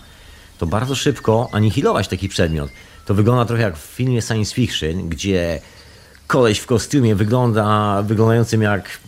to 0.64 0.68
bardzo 0.68 0.96
szybko 0.96 1.50
anihilować 1.52 2.08
taki 2.08 2.30
przedmiot. 2.30 2.70
To 3.06 3.14
wygląda 3.14 3.46
trochę 3.46 3.64
jak 3.64 3.78
w 3.78 3.82
filmie 3.82 4.22
science 4.22 4.56
fiction, 4.56 5.10
gdzie 5.10 5.62
koleś 6.28 6.60
w 6.60 6.66
kostiumie 6.66 7.16
wygląda 7.16 8.02
wyglądającym 8.02 8.62
jak 8.62 9.00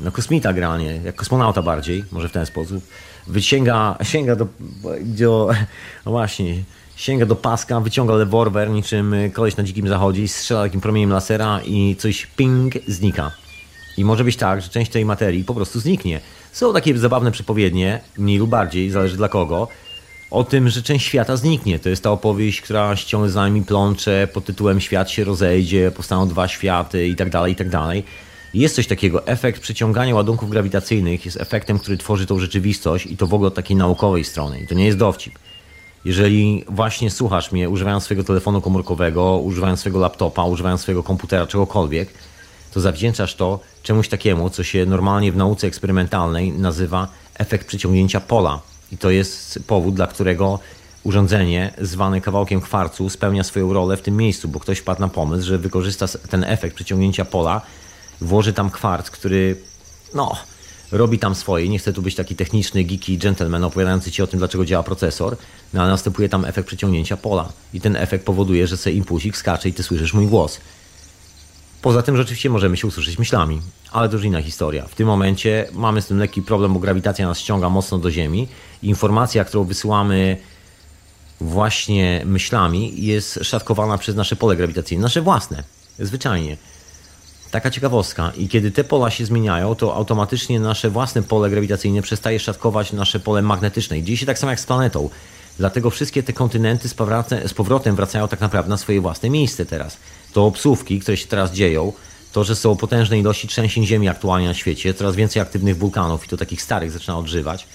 no, 0.00 0.12
kosmita 0.12 0.52
granie, 0.52 1.00
jak 1.04 1.14
kosmonauta 1.14 1.62
bardziej, 1.62 2.04
może 2.12 2.28
w 2.28 2.32
ten 2.32 2.46
sposób. 2.46 2.84
Wyciąga, 3.26 3.96
sięga 4.12 4.36
do, 4.36 4.46
do 5.00 5.50
no 6.06 6.12
właśnie, 6.12 6.64
sięga 6.96 7.26
do 7.26 7.36
paska, 7.36 7.80
wyciąga 7.80 8.16
rewolwer 8.16 8.70
niczym 8.70 9.14
koleś 9.32 9.56
na 9.56 9.64
dzikim 9.64 9.88
zachodzie, 9.88 10.28
strzela 10.28 10.62
takim 10.62 10.80
promieniem 10.80 11.10
lasera 11.10 11.60
i 11.64 11.96
coś 11.98 12.26
ping 12.26 12.74
znika. 12.88 13.30
I 13.96 14.04
może 14.04 14.24
być 14.24 14.36
tak, 14.36 14.62
że 14.62 14.68
część 14.68 14.90
tej 14.90 15.04
materii 15.04 15.44
po 15.44 15.54
prostu 15.54 15.80
zniknie. 15.80 16.20
Są 16.52 16.72
takie 16.72 16.98
zabawne 16.98 17.32
przepowiednie, 17.32 18.00
mniej 18.18 18.38
lub 18.38 18.50
bardziej, 18.50 18.90
zależy 18.90 19.16
dla 19.16 19.28
kogo, 19.28 19.68
o 20.32 20.44
tym, 20.44 20.68
że 20.68 20.82
część 20.82 21.06
świata 21.06 21.36
zniknie. 21.36 21.78
To 21.78 21.88
jest 21.88 22.02
ta 22.02 22.10
opowieść, 22.10 22.60
która 22.60 22.96
ściąga 22.96 23.28
za 23.28 23.40
nami 23.40 23.62
plącze 23.62 24.28
pod 24.32 24.44
tytułem 24.44 24.80
Świat 24.80 25.10
się 25.10 25.24
rozejdzie, 25.24 25.90
powstaną 25.90 26.28
dwa 26.28 26.48
światy 26.48 27.08
i 27.08 27.16
tak 27.16 27.30
dalej, 27.30 27.52
i 27.52 27.56
tak 27.56 27.68
dalej. 27.68 28.04
Jest 28.54 28.74
coś 28.74 28.86
takiego, 28.86 29.26
efekt 29.26 29.62
przyciągania 29.62 30.14
ładunków 30.14 30.50
grawitacyjnych 30.50 31.24
jest 31.24 31.40
efektem, 31.40 31.78
który 31.78 31.96
tworzy 31.96 32.26
tą 32.26 32.38
rzeczywistość 32.38 33.06
i 33.06 33.16
to 33.16 33.26
w 33.26 33.34
ogóle 33.34 33.48
od 33.48 33.54
takiej 33.54 33.76
naukowej 33.76 34.24
strony. 34.24 34.60
I 34.60 34.66
to 34.66 34.74
nie 34.74 34.86
jest 34.86 34.98
dowcip. 34.98 35.38
Jeżeli 36.04 36.64
właśnie 36.68 37.10
słuchasz 37.10 37.52
mnie 37.52 37.68
używając 37.68 38.04
swojego 38.04 38.24
telefonu 38.24 38.60
komórkowego, 38.60 39.38
używając 39.38 39.80
swojego 39.80 39.98
laptopa, 39.98 40.44
używając 40.44 40.80
swojego 40.80 41.02
komputera, 41.02 41.46
czegokolwiek, 41.46 42.08
to 42.74 42.80
zawdzięczasz 42.80 43.34
to 43.34 43.60
czemuś 43.82 44.08
takiemu, 44.08 44.50
co 44.50 44.64
się 44.64 44.86
normalnie 44.86 45.32
w 45.32 45.36
nauce 45.36 45.66
eksperymentalnej 45.66 46.52
nazywa 46.52 47.08
efekt 47.38 47.66
przyciągnięcia 47.66 48.20
pola. 48.20 48.71
I 48.92 48.98
to 48.98 49.10
jest 49.10 49.58
powód, 49.66 49.94
dla 49.94 50.06
którego 50.06 50.58
urządzenie 51.02 51.74
zwane 51.80 52.20
kawałkiem 52.20 52.60
kwarcu 52.60 53.10
spełnia 53.10 53.44
swoją 53.44 53.72
rolę 53.72 53.96
w 53.96 54.02
tym 54.02 54.16
miejscu, 54.16 54.48
bo 54.48 54.60
ktoś 54.60 54.78
wpadł 54.78 55.00
na 55.00 55.08
pomysł, 55.08 55.46
że 55.46 55.58
wykorzysta 55.58 56.06
ten 56.30 56.44
efekt 56.44 56.76
przyciągnięcia 56.76 57.24
pola, 57.24 57.60
włoży 58.20 58.52
tam 58.52 58.70
kwarc, 58.70 59.10
który 59.10 59.56
no, 60.14 60.36
robi 60.92 61.18
tam 61.18 61.34
swoje. 61.34 61.68
Nie 61.68 61.78
chcę 61.78 61.92
tu 61.92 62.02
być 62.02 62.14
taki 62.14 62.36
techniczny, 62.36 62.84
geeky 62.84 63.18
gentleman 63.18 63.64
opowiadający 63.64 64.10
ci 64.10 64.22
o 64.22 64.26
tym, 64.26 64.38
dlaczego 64.38 64.64
działa 64.64 64.82
procesor, 64.82 65.36
no 65.74 65.80
ale 65.80 65.90
następuje 65.90 66.28
tam 66.28 66.44
efekt 66.44 66.66
przyciągnięcia 66.66 67.16
pola. 67.16 67.52
I 67.74 67.80
ten 67.80 67.96
efekt 67.96 68.24
powoduje, 68.24 68.66
że 68.66 68.76
sobie 68.76 68.96
impulsik 68.96 69.36
skacze 69.36 69.68
i 69.68 69.72
ty 69.72 69.82
słyszysz 69.82 70.14
mój 70.14 70.26
głos. 70.26 70.60
Poza 71.82 72.02
tym 72.02 72.16
rzeczywiście 72.16 72.50
możemy 72.50 72.76
się 72.76 72.86
usłyszeć 72.86 73.18
myślami, 73.18 73.60
ale 73.92 74.08
to 74.08 74.14
już 74.16 74.24
inna 74.24 74.42
historia. 74.42 74.86
W 74.86 74.94
tym 74.94 75.06
momencie 75.06 75.68
mamy 75.72 76.02
z 76.02 76.06
tym 76.06 76.18
lekki 76.18 76.42
problem, 76.42 76.74
bo 76.74 76.80
grawitacja 76.80 77.26
nas 77.26 77.38
ściąga 77.38 77.68
mocno 77.68 77.98
do 77.98 78.10
Ziemi. 78.10 78.48
Informacja, 78.82 79.44
którą 79.44 79.64
wysyłamy 79.64 80.36
właśnie 81.40 82.22
myślami, 82.24 83.04
jest 83.06 83.38
szatkowana 83.42 83.98
przez 83.98 84.16
nasze 84.16 84.36
pole 84.36 84.56
grawitacyjne, 84.56 85.02
nasze 85.02 85.22
własne, 85.22 85.64
zwyczajnie. 85.98 86.56
Taka 87.50 87.70
ciekawostka. 87.70 88.32
I 88.36 88.48
kiedy 88.48 88.70
te 88.70 88.84
pola 88.84 89.10
się 89.10 89.26
zmieniają, 89.26 89.74
to 89.74 89.94
automatycznie 89.94 90.60
nasze 90.60 90.90
własne 90.90 91.22
pole 91.22 91.50
grawitacyjne 91.50 92.02
przestaje 92.02 92.40
szatkować 92.40 92.92
nasze 92.92 93.20
pole 93.20 93.42
magnetyczne. 93.42 93.98
I 93.98 94.04
dzieje 94.04 94.16
się 94.16 94.26
tak 94.26 94.38
samo 94.38 94.50
jak 94.50 94.60
z 94.60 94.66
planetą. 94.66 95.10
Dlatego 95.58 95.90
wszystkie 95.90 96.22
te 96.22 96.32
kontynenty 96.32 96.88
z 97.46 97.54
powrotem, 97.54 97.96
wracają 97.96 98.28
tak 98.28 98.40
naprawdę 98.40 98.70
na 98.70 98.76
swoje 98.76 99.00
własne 99.00 99.30
miejsce 99.30 99.66
teraz. 99.66 99.96
To 100.32 100.46
obsówki, 100.46 101.00
które 101.00 101.16
się 101.16 101.26
teraz 101.26 101.52
dzieją, 101.52 101.92
to, 102.32 102.44
że 102.44 102.56
są 102.56 102.76
potężne 102.76 103.18
ilości 103.18 103.48
trzęsień 103.48 103.86
ziemi 103.86 104.08
aktualnie 104.08 104.48
na 104.48 104.54
świecie, 104.54 104.94
coraz 104.94 105.16
więcej 105.16 105.42
aktywnych 105.42 105.78
wulkanów 105.78 106.24
i 106.24 106.28
to 106.28 106.36
takich 106.36 106.62
starych 106.62 106.90
zaczyna 106.90 107.18
odżywać. 107.18 107.66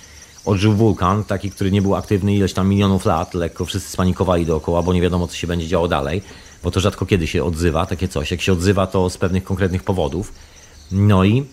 Odżył 0.45 0.73
wulkan, 0.73 1.23
taki, 1.23 1.51
który 1.51 1.71
nie 1.71 1.81
był 1.81 1.95
aktywny 1.95 2.35
ileś 2.35 2.53
tam 2.53 2.69
milionów 2.69 3.05
lat, 3.05 3.33
lekko 3.33 3.65
wszyscy 3.65 3.91
spanikowali 3.91 4.45
dookoła, 4.45 4.81
bo 4.81 4.93
nie 4.93 5.01
wiadomo, 5.01 5.27
co 5.27 5.35
się 5.35 5.47
będzie 5.47 5.67
działo 5.67 5.87
dalej, 5.87 6.21
bo 6.63 6.71
to 6.71 6.79
rzadko 6.79 7.05
kiedy 7.05 7.27
się 7.27 7.43
odzywa, 7.43 7.85
takie 7.85 8.07
coś. 8.07 8.31
Jak 8.31 8.41
się 8.41 8.51
odzywa, 8.51 8.87
to 8.87 9.09
z 9.09 9.17
pewnych 9.17 9.43
konkretnych 9.43 9.83
powodów. 9.83 10.33
No 10.91 11.23
i 11.23 11.45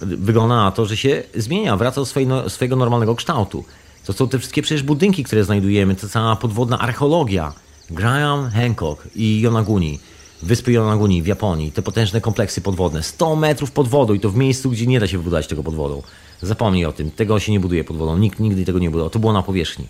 wygląda 0.00 0.56
na 0.56 0.70
to, 0.70 0.86
że 0.86 0.96
się 0.96 1.22
zmienia, 1.34 1.76
wraca 1.76 2.00
do 2.00 2.06
swojego, 2.06 2.50
swojego 2.50 2.76
normalnego 2.76 3.14
kształtu. 3.14 3.64
To 4.06 4.12
są 4.12 4.28
te 4.28 4.38
wszystkie 4.38 4.62
przecież 4.62 4.82
budynki, 4.82 5.24
które 5.24 5.44
znajdujemy, 5.44 5.94
to 5.94 6.08
cała 6.08 6.36
podwodna 6.36 6.78
archeologia. 6.78 7.52
Graham 7.90 8.50
Hancock 8.50 9.08
i 9.14 9.40
Yonaguni, 9.40 9.98
wyspy 10.42 10.72
Yonaguni 10.72 11.22
w 11.22 11.26
Japonii, 11.26 11.72
te 11.72 11.82
potężne 11.82 12.20
kompleksy 12.20 12.60
podwodne, 12.60 13.02
100 13.02 13.36
metrów 13.36 13.70
pod 13.70 13.88
wodą 13.88 14.14
i 14.14 14.20
to 14.20 14.30
w 14.30 14.36
miejscu, 14.36 14.70
gdzie 14.70 14.86
nie 14.86 15.00
da 15.00 15.06
się 15.06 15.18
wybudować 15.18 15.46
tego 15.46 15.62
pod 15.62 15.74
wodą. 15.74 16.02
Zapomnij 16.42 16.84
o 16.84 16.92
tym, 16.92 17.10
tego 17.10 17.40
się 17.40 17.52
nie 17.52 17.60
buduje 17.60 17.84
pod 17.84 17.96
wodą, 17.96 18.18
nikt 18.18 18.40
nigdy 18.40 18.64
tego 18.64 18.78
nie 18.78 18.90
budował, 18.90 19.10
to 19.10 19.18
było 19.18 19.32
na 19.32 19.42
powierzchni. 19.42 19.86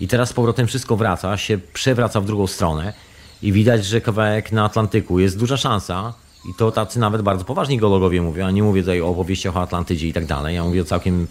I 0.00 0.08
teraz 0.08 0.28
z 0.28 0.32
powrotem 0.32 0.66
wszystko 0.66 0.96
wraca, 0.96 1.36
się 1.36 1.58
przewraca 1.58 2.20
w 2.20 2.24
drugą 2.24 2.46
stronę 2.46 2.92
i 3.42 3.52
widać, 3.52 3.84
że 3.84 4.00
kawałek 4.00 4.52
na 4.52 4.64
Atlantyku 4.64 5.18
jest 5.18 5.38
duża 5.38 5.56
szansa, 5.56 6.14
i 6.50 6.54
to 6.54 6.72
tacy 6.72 6.98
nawet 6.98 7.22
bardzo 7.22 7.44
poważni 7.44 7.78
geologowie 7.78 8.22
mówią, 8.22 8.46
a 8.46 8.50
nie 8.50 8.62
mówię 8.62 8.80
tutaj 8.80 9.00
o 9.00 9.08
opowieściach 9.08 9.56
o 9.56 9.62
Atlantydzie 9.62 10.08
i 10.08 10.12
tak 10.12 10.26
dalej, 10.26 10.54
ja 10.54 10.64
mówię 10.64 10.82
o 10.82 10.84
całkiem 10.84 11.26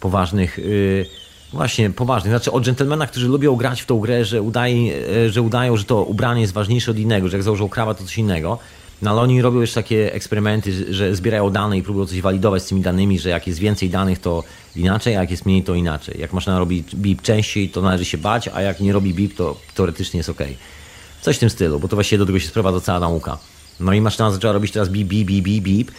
poważnych... 0.00 0.58
Yy, 0.58 1.27
Właśnie, 1.52 1.90
poważnie. 1.90 2.30
Znaczy 2.30 2.52
o 2.52 2.60
dżentelmenach, 2.60 3.10
którzy 3.10 3.28
lubią 3.28 3.56
grać 3.56 3.82
w 3.82 3.86
tą 3.86 4.00
grę, 4.00 4.24
że, 4.24 4.42
udaje, 4.42 4.94
e, 5.26 5.30
że 5.30 5.42
udają, 5.42 5.76
że 5.76 5.84
to 5.84 6.04
ubranie 6.04 6.40
jest 6.40 6.52
ważniejsze 6.52 6.90
od 6.90 6.98
innego, 6.98 7.28
że 7.28 7.36
jak 7.36 7.44
założą 7.44 7.68
krawat, 7.68 7.98
to 7.98 8.04
coś 8.04 8.18
innego. 8.18 8.58
No 9.02 9.10
ale 9.10 9.20
oni 9.20 9.42
robią 9.42 9.60
jeszcze 9.60 9.82
takie 9.82 10.12
eksperymenty, 10.14 10.94
że 10.94 11.16
zbierają 11.16 11.50
dane 11.50 11.78
i 11.78 11.82
próbują 11.82 12.06
coś 12.06 12.20
walidować 12.20 12.62
z 12.62 12.66
tymi 12.66 12.80
danymi, 12.80 13.18
że 13.18 13.28
jak 13.28 13.46
jest 13.46 13.58
więcej 13.58 13.90
danych, 13.90 14.18
to 14.18 14.44
inaczej, 14.76 15.16
a 15.16 15.20
jak 15.20 15.30
jest 15.30 15.46
mniej, 15.46 15.62
to 15.62 15.74
inaczej. 15.74 16.20
Jak 16.20 16.32
maszyna 16.32 16.58
robi 16.58 16.84
bip 16.94 17.22
częściej, 17.22 17.68
to 17.68 17.82
należy 17.82 18.04
się 18.04 18.18
bać, 18.18 18.48
a 18.48 18.62
jak 18.62 18.80
nie 18.80 18.92
robi 18.92 19.14
bip, 19.14 19.36
to 19.36 19.56
teoretycznie 19.74 20.18
jest 20.18 20.30
ok. 20.30 20.42
Coś 21.20 21.36
w 21.36 21.38
tym 21.40 21.50
stylu, 21.50 21.80
bo 21.80 21.88
to 21.88 21.96
właściwie 21.96 22.18
do 22.18 22.26
tego 22.26 22.38
się 22.38 22.48
sprowadza 22.48 22.80
cała 22.80 23.00
nauka. 23.00 23.38
No 23.80 23.92
i 23.92 24.00
maszyna 24.00 24.30
zaczęła 24.30 24.52
robić 24.52 24.72
teraz 24.72 24.88
bip, 24.88 25.08
bip, 25.08 25.26
bip, 25.26 25.44
bip, 25.44 25.64
bip 25.64 25.90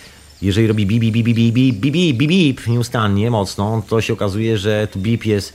jeżeli 0.41 0.67
robi 0.67 0.85
bip, 0.85 0.99
bip, 0.99 1.13
bip, 1.13 1.25
bip, 1.25 1.53
bip, 1.53 1.75
bip, 1.75 2.17
bip, 2.17 2.29
bip 2.29 2.67
nieustannie, 2.67 3.31
mocno, 3.31 3.83
to 3.89 4.01
się 4.01 4.13
okazuje, 4.13 4.57
że 4.57 4.87
tu 4.91 4.99
bip 4.99 5.25
jest, 5.25 5.53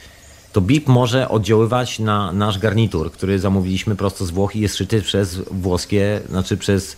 to 0.53 0.61
bip 0.61 0.89
może 0.89 1.29
oddziaływać 1.29 1.99
na 1.99 2.33
nasz 2.33 2.59
garnitur, 2.59 3.13
który 3.13 3.39
zamówiliśmy 3.39 3.97
prosto 3.97 4.27
z 4.27 4.31
Włoch 4.31 4.57
i 4.57 4.61
jest 4.61 4.77
szyty 4.77 5.03
przez 5.03 5.41
włoskie, 5.51 6.21
znaczy 6.29 6.57
przez 6.57 6.97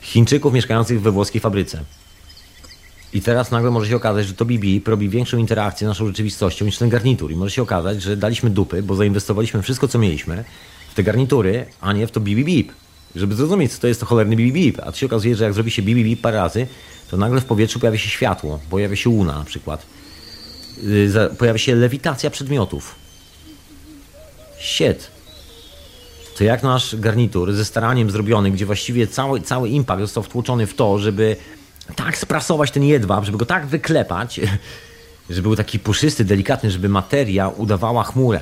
Chińczyków 0.00 0.54
mieszkających 0.54 1.02
we 1.02 1.10
włoskiej 1.10 1.40
fabryce. 1.40 1.84
I 3.14 3.20
teraz 3.20 3.50
nagle 3.50 3.70
może 3.70 3.88
się 3.88 3.96
okazać, 3.96 4.26
że 4.26 4.34
to 4.34 4.44
BB 4.44 4.66
robi 4.86 5.08
większą 5.08 5.38
interakcję 5.38 5.86
z 5.86 5.88
naszą 5.88 6.06
rzeczywistością 6.06 6.64
niż 6.64 6.78
ten 6.78 6.88
garnitur. 6.88 7.32
I 7.32 7.36
może 7.36 7.50
się 7.50 7.62
okazać, 7.62 8.02
że 8.02 8.16
daliśmy 8.16 8.50
dupy, 8.50 8.82
bo 8.82 8.94
zainwestowaliśmy 8.94 9.62
wszystko, 9.62 9.88
co 9.88 9.98
mieliśmy 9.98 10.44
w 10.90 10.94
te 10.94 11.02
garnitury, 11.02 11.66
a 11.80 11.92
nie 11.92 12.06
w 12.06 12.10
to 12.10 12.20
BB 12.20 12.44
Bip. 12.44 12.72
Żeby 13.16 13.34
zrozumieć, 13.34 13.72
co 13.72 13.80
to 13.80 13.86
jest 13.86 14.00
to 14.00 14.06
cholerny 14.06 14.36
BB 14.36 14.52
Bip. 14.52 14.80
A 14.80 14.92
to 14.92 14.98
się 14.98 15.06
okazuje, 15.06 15.36
że 15.36 15.44
jak 15.44 15.54
zrobi 15.54 15.70
się 15.70 15.82
BB 15.82 15.94
Bip 16.04 16.20
parę 16.20 16.36
razy, 16.36 16.66
to 17.10 17.16
nagle 17.16 17.40
w 17.40 17.44
powietrzu 17.44 17.80
pojawia 17.80 17.98
się 17.98 18.08
światło, 18.08 18.60
pojawia 18.70 18.96
się 18.96 19.10
łuna 19.10 19.38
na 19.38 19.44
przykład. 19.44 19.86
Y, 20.82 21.36
pojawia 21.38 21.58
się 21.58 21.74
lewitacja 21.74 22.30
przedmiotów. 22.30 22.94
Shit. 24.60 25.10
To 26.38 26.44
jak 26.44 26.62
nasz 26.62 26.96
garnitur 26.96 27.52
ze 27.52 27.64
staraniem 27.64 28.10
zrobiony, 28.10 28.50
gdzie 28.50 28.66
właściwie 28.66 29.06
cały, 29.06 29.40
cały 29.40 29.68
impact 29.68 30.00
został 30.00 30.22
wtłoczony 30.22 30.66
w 30.66 30.74
to, 30.74 30.98
żeby 30.98 31.36
tak 31.96 32.18
sprasować 32.18 32.70
ten 32.70 32.82
jedwab, 32.82 33.24
żeby 33.24 33.38
go 33.38 33.46
tak 33.46 33.66
wyklepać, 33.66 34.40
żeby 35.30 35.42
był 35.42 35.56
taki 35.56 35.78
puszysty, 35.78 36.24
delikatny, 36.24 36.70
żeby 36.70 36.88
materia 36.88 37.48
udawała 37.48 38.04
chmurę. 38.04 38.40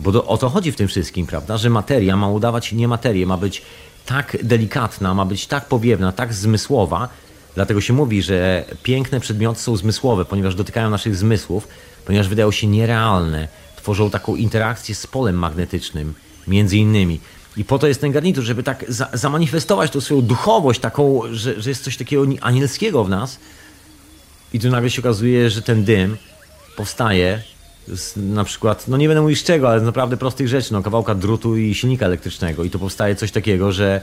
Bo 0.00 0.12
do, 0.12 0.26
o 0.26 0.38
to 0.38 0.48
chodzi 0.48 0.72
w 0.72 0.76
tym 0.76 0.88
wszystkim, 0.88 1.26
prawda? 1.26 1.56
Że 1.56 1.70
materia 1.70 2.16
ma 2.16 2.28
udawać 2.28 2.72
nie 2.72 2.88
materię, 2.88 3.26
ma 3.26 3.36
być 3.36 3.62
tak 4.06 4.36
delikatna, 4.42 5.14
ma 5.14 5.24
być 5.24 5.46
tak 5.46 5.64
powiewna, 5.64 6.12
tak 6.12 6.34
zmysłowa. 6.34 7.08
Dlatego 7.54 7.80
się 7.80 7.92
mówi, 7.92 8.22
że 8.22 8.64
piękne 8.82 9.20
przedmioty 9.20 9.60
są 9.60 9.76
zmysłowe, 9.76 10.24
ponieważ 10.24 10.54
dotykają 10.54 10.90
naszych 10.90 11.16
zmysłów, 11.16 11.68
ponieważ 12.04 12.28
wydają 12.28 12.50
się 12.50 12.66
nierealne. 12.66 13.48
Tworzą 13.76 14.10
taką 14.10 14.36
interakcję 14.36 14.94
z 14.94 15.06
polem 15.06 15.36
magnetycznym, 15.36 16.14
między 16.48 16.76
innymi. 16.76 17.20
I 17.56 17.64
po 17.64 17.78
to 17.78 17.86
jest 17.86 18.00
ten 18.00 18.12
garnitur, 18.12 18.44
żeby 18.44 18.62
tak 18.62 18.84
za, 18.88 19.08
zamanifestować 19.12 19.90
tą 19.90 20.00
swoją 20.00 20.22
duchowość, 20.22 20.80
taką, 20.80 21.20
że, 21.32 21.62
że 21.62 21.70
jest 21.70 21.84
coś 21.84 21.96
takiego 21.96 22.24
anielskiego 22.40 23.04
w 23.04 23.08
nas. 23.08 23.38
I 24.52 24.60
tu 24.60 24.70
nagle 24.70 24.90
się 24.90 25.02
okazuje, 25.02 25.50
że 25.50 25.62
ten 25.62 25.84
dym 25.84 26.16
powstaje 26.76 27.42
z, 27.88 28.16
na 28.16 28.44
przykład, 28.44 28.88
no 28.88 28.96
nie 28.96 29.08
będę 29.08 29.22
mówić 29.22 29.40
z 29.40 29.44
czego, 29.44 29.70
ale 29.70 29.80
z 29.80 29.84
naprawdę 29.84 30.16
prostych 30.16 30.48
rzeczy, 30.48 30.72
no 30.72 30.82
kawałka 30.82 31.14
drutu 31.14 31.56
i 31.56 31.74
silnika 31.74 32.06
elektrycznego. 32.06 32.64
I 32.64 32.70
to 32.70 32.78
powstaje 32.78 33.16
coś 33.16 33.32
takiego, 33.32 33.72
że 33.72 34.00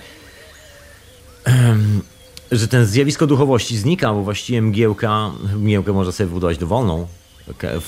że 2.51 2.67
ten 2.67 2.85
zjawisko 2.85 3.27
duchowości 3.27 3.77
znika, 3.77 4.13
bo 4.13 4.23
właściwie 4.23 4.61
mgiełka, 4.61 5.31
mgiełkę 5.55 5.93
można 5.93 6.11
sobie 6.11 6.27
wybudować 6.27 6.57
dowolną, 6.57 7.07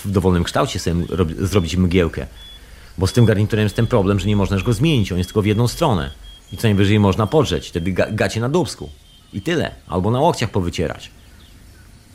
w 0.03 0.11
dowolnym 0.11 0.43
kształcie 0.43 0.79
sobie 0.79 1.05
zrobić 1.39 1.77
mgiełkę. 1.77 2.27
Bo 2.97 3.07
z 3.07 3.13
tym 3.13 3.25
garniturem 3.25 3.63
jest 3.63 3.75
ten 3.75 3.87
problem, 3.87 4.19
że 4.19 4.27
nie 4.27 4.35
można 4.35 4.59
go 4.59 4.73
zmienić, 4.73 5.11
on 5.11 5.17
jest 5.17 5.27
tylko 5.29 5.41
w 5.41 5.45
jedną 5.45 5.67
stronę. 5.67 6.11
I 6.53 6.57
co 6.57 6.67
najwyżej 6.67 6.99
można 6.99 7.27
podrzeć, 7.27 7.69
wtedy 7.69 7.91
gacie 7.91 8.41
na 8.41 8.49
dubsku. 8.49 8.89
I 9.33 9.41
tyle. 9.41 9.71
Albo 9.87 10.11
na 10.11 10.19
łokciach 10.19 10.49
powycierać. 10.49 11.11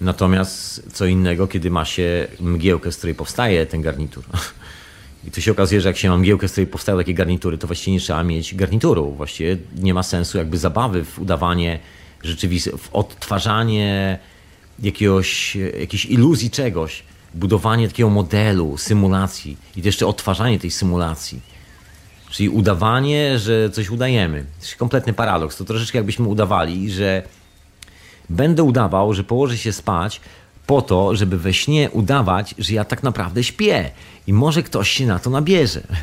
Natomiast 0.01 0.83
co 0.93 1.07
innego, 1.07 1.47
kiedy 1.47 1.71
ma 1.71 1.85
się 1.85 2.29
mgiełkę, 2.41 2.93
z 2.93 2.97
której 2.97 3.15
powstaje 3.15 3.67
ten 3.67 3.83
garnitur. 3.83 4.25
I 5.27 5.31
tu 5.31 5.41
się 5.41 5.53
okazuje, 5.53 5.81
że 5.81 5.89
jak 5.89 5.97
się 5.97 6.09
ma 6.09 6.17
mgiełkę, 6.17 6.49
z 6.49 6.53
której 6.53 6.67
powstają 6.67 6.99
takie 6.99 7.15
garnitury, 7.15 7.59
to 7.59 7.67
właściwie 7.67 7.93
nie 7.95 8.01
trzeba 8.01 8.25
mieć 8.25 8.55
garnituru. 8.55 9.13
Właściwie 9.13 9.57
nie 9.77 9.95
ma 9.95 10.03
sensu 10.03 10.39
jakby 10.39 10.59
zabawy 10.59 11.05
w 11.05 11.19
udawanie 11.19 11.79
rzeczywistości, 12.27 12.79
w 12.79 12.95
odtwarzanie 12.95 14.19
jakiegoś, 14.79 15.57
jakiejś 15.81 16.05
iluzji 16.05 16.51
czegoś, 16.51 17.03
budowanie 17.35 17.89
takiego 17.89 18.11
modelu, 18.11 18.77
symulacji 18.79 19.57
i 19.77 19.83
jeszcze 19.83 20.07
odtwarzanie 20.07 20.59
tej 20.59 20.71
symulacji. 20.71 21.41
Czyli 22.31 22.49
udawanie, 22.49 23.39
że 23.39 23.71
coś 23.71 23.91
udajemy. 23.91 24.45
To 24.59 24.67
jest 24.67 24.77
kompletny 24.77 25.13
paradoks. 25.13 25.57
To 25.57 25.65
troszeczkę 25.65 25.99
jakbyśmy 25.99 26.29
udawali, 26.29 26.91
że 26.91 27.23
będę 28.31 28.63
udawał, 28.63 29.15
że 29.15 29.25
położę 29.25 29.59
się 29.59 29.73
spać 29.73 30.21
po 30.67 30.83
to, 30.83 31.17
żeby 31.17 31.39
we 31.39 31.55
śnie 31.55 31.91
udawać, 31.91 32.55
że 32.59 32.75
ja 32.75 32.85
tak 32.85 33.03
naprawdę 33.03 33.45
śpię. 33.45 33.91
I 34.27 34.33
może 34.33 34.63
ktoś 34.63 34.91
się 34.91 35.07
na 35.07 35.19
to 35.19 35.31
nabierze. 35.31 35.83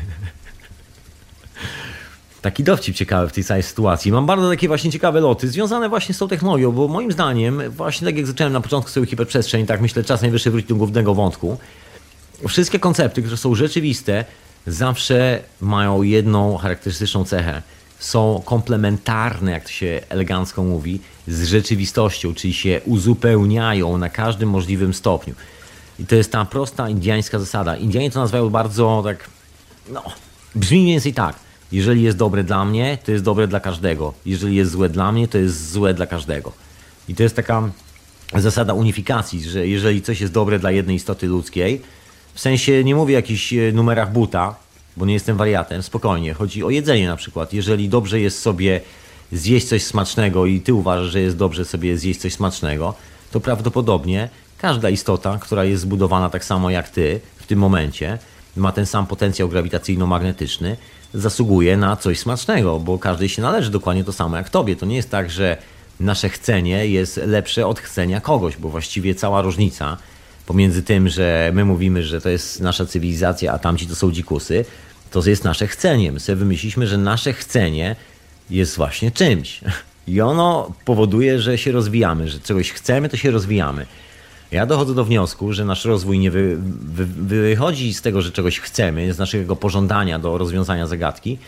Taki 2.44 2.64
dowcip 2.64 2.96
ciekawy 2.96 3.28
w 3.28 3.32
tej 3.32 3.44
całej 3.44 3.62
sytuacji. 3.62 4.12
Mam 4.12 4.26
bardzo 4.26 4.50
takie 4.50 4.68
właśnie 4.68 4.90
ciekawe 4.90 5.20
loty 5.20 5.48
związane 5.48 5.88
właśnie 5.88 6.14
z 6.14 6.18
tą 6.18 6.28
technologią, 6.28 6.72
bo 6.72 6.88
moim 6.88 7.12
zdaniem, 7.12 7.62
właśnie 7.70 8.06
tak 8.06 8.16
jak 8.16 8.26
zacząłem 8.26 8.52
na 8.52 8.60
początku 8.60 8.90
sobie 8.90 9.06
hiperprzestrzeń, 9.06 9.66
tak 9.66 9.80
myślę, 9.80 10.04
czas 10.04 10.22
najwyższy 10.22 10.50
wrócić 10.50 10.68
do 10.68 10.74
głównego 10.74 11.14
wątku. 11.14 11.58
Wszystkie 12.48 12.78
koncepty, 12.78 13.22
które 13.22 13.36
są 13.36 13.54
rzeczywiste, 13.54 14.24
zawsze 14.66 15.42
mają 15.60 16.02
jedną 16.02 16.56
charakterystyczną 16.56 17.24
cechę. 17.24 17.62
Są 17.98 18.42
komplementarne, 18.44 19.50
jak 19.50 19.64
to 19.64 19.70
się 19.70 20.00
elegancko 20.08 20.64
mówi, 20.64 21.00
z 21.28 21.44
rzeczywistością, 21.44 22.34
czyli 22.34 22.54
się 22.54 22.80
uzupełniają 22.84 23.98
na 23.98 24.08
każdym 24.08 24.48
możliwym 24.48 24.94
stopniu. 24.94 25.34
I 25.98 26.06
to 26.06 26.14
jest 26.14 26.32
ta 26.32 26.44
prosta 26.44 26.88
indiańska 26.88 27.38
zasada. 27.38 27.76
Indianie 27.76 28.10
to 28.10 28.20
nazywają 28.20 28.50
bardzo 28.50 29.02
tak, 29.04 29.30
no, 29.88 30.02
brzmi 30.54 30.80
mniej 30.80 30.92
więcej 30.92 31.14
tak. 31.14 31.44
Jeżeli 31.72 32.02
jest 32.02 32.18
dobre 32.18 32.44
dla 32.44 32.64
mnie, 32.64 32.98
to 33.04 33.12
jest 33.12 33.24
dobre 33.24 33.48
dla 33.48 33.60
każdego. 33.60 34.14
Jeżeli 34.26 34.56
jest 34.56 34.70
złe 34.70 34.88
dla 34.88 35.12
mnie, 35.12 35.28
to 35.28 35.38
jest 35.38 35.70
złe 35.70 35.94
dla 35.94 36.06
każdego. 36.06 36.52
I 37.08 37.14
to 37.14 37.22
jest 37.22 37.36
taka 37.36 37.70
zasada 38.34 38.74
unifikacji, 38.74 39.42
że 39.42 39.66
jeżeli 39.66 40.02
coś 40.02 40.20
jest 40.20 40.32
dobre 40.32 40.58
dla 40.58 40.70
jednej 40.70 40.96
istoty 40.96 41.26
ludzkiej, 41.26 41.80
w 42.34 42.40
sensie 42.40 42.84
nie 42.84 42.94
mówię 42.94 43.14
o 43.14 43.18
jakichś 43.18 43.52
e, 43.52 43.72
numerach 43.72 44.12
buta, 44.12 44.54
bo 44.96 45.06
nie 45.06 45.14
jestem 45.14 45.36
wariatem, 45.36 45.82
spokojnie. 45.82 46.34
Chodzi 46.34 46.64
o 46.64 46.70
jedzenie 46.70 47.08
na 47.08 47.16
przykład. 47.16 47.52
Jeżeli 47.52 47.88
dobrze 47.88 48.20
jest 48.20 48.40
sobie 48.40 48.80
zjeść 49.32 49.66
coś 49.66 49.82
smacznego 49.82 50.46
i 50.46 50.60
ty 50.60 50.74
uważasz, 50.74 51.12
że 51.12 51.20
jest 51.20 51.36
dobrze 51.36 51.64
sobie 51.64 51.98
zjeść 51.98 52.20
coś 52.20 52.32
smacznego, 52.32 52.94
to 53.30 53.40
prawdopodobnie 53.40 54.28
każda 54.58 54.90
istota, 54.90 55.38
która 55.38 55.64
jest 55.64 55.82
zbudowana 55.82 56.30
tak 56.30 56.44
samo 56.44 56.70
jak 56.70 56.88
ty 56.88 57.20
w 57.36 57.46
tym 57.46 57.58
momencie, 57.58 58.18
ma 58.56 58.72
ten 58.72 58.86
sam 58.86 59.06
potencjał 59.06 59.48
grawitacyjno-magnetyczny, 59.48 60.76
zasługuje 61.14 61.76
na 61.76 61.96
coś 61.96 62.18
smacznego, 62.18 62.80
bo 62.80 62.98
każdej 62.98 63.28
się 63.28 63.42
należy 63.42 63.70
dokładnie 63.70 64.04
to 64.04 64.12
samo 64.12 64.36
jak 64.36 64.50
tobie. 64.50 64.76
To 64.76 64.86
nie 64.86 64.96
jest 64.96 65.10
tak, 65.10 65.30
że 65.30 65.56
nasze 66.00 66.28
chcenie 66.28 66.86
jest 66.86 67.16
lepsze 67.16 67.66
od 67.66 67.80
chcenia 67.80 68.20
kogoś, 68.20 68.56
bo 68.56 68.68
właściwie 68.68 69.14
cała 69.14 69.42
różnica 69.42 69.96
pomiędzy 70.46 70.82
tym, 70.82 71.08
że 71.08 71.50
my 71.54 71.64
mówimy, 71.64 72.02
że 72.02 72.20
to 72.20 72.28
jest 72.28 72.60
nasza 72.60 72.86
cywilizacja, 72.86 73.52
a 73.52 73.58
tamci 73.58 73.86
to 73.86 73.94
są 73.94 74.12
dzikusy, 74.12 74.64
to 75.10 75.22
jest 75.26 75.44
nasze 75.44 75.66
chcenie. 75.66 76.12
My 76.12 76.20
sobie 76.20 76.36
wymyśliliśmy, 76.36 76.86
że 76.86 76.98
nasze 76.98 77.32
chcenie 77.32 77.96
jest 78.50 78.76
właśnie 78.76 79.10
czymś. 79.10 79.60
I 80.08 80.20
ono 80.20 80.72
powoduje, 80.84 81.40
że 81.40 81.58
się 81.58 81.72
rozwijamy, 81.72 82.28
że 82.28 82.40
czegoś 82.40 82.72
chcemy, 82.72 83.08
to 83.08 83.16
się 83.16 83.30
rozwijamy. 83.30 83.86
Ja 84.50 84.66
dochodzę 84.66 84.94
do 84.94 85.04
wniosku, 85.04 85.52
że 85.52 85.64
nasz 85.64 85.84
rozwój 85.84 86.18
nie 86.18 86.30
wy, 86.30 86.56
wy, 86.94 87.06
wychodzi 87.06 87.94
z 87.94 88.02
tego, 88.02 88.22
że 88.22 88.32
czegoś 88.32 88.60
chcemy, 88.60 89.12
z 89.12 89.18
naszego 89.18 89.56
pożądania 89.56 90.18
do 90.18 90.38
rozwiązania 90.38 90.86
zagadki, 90.86 91.38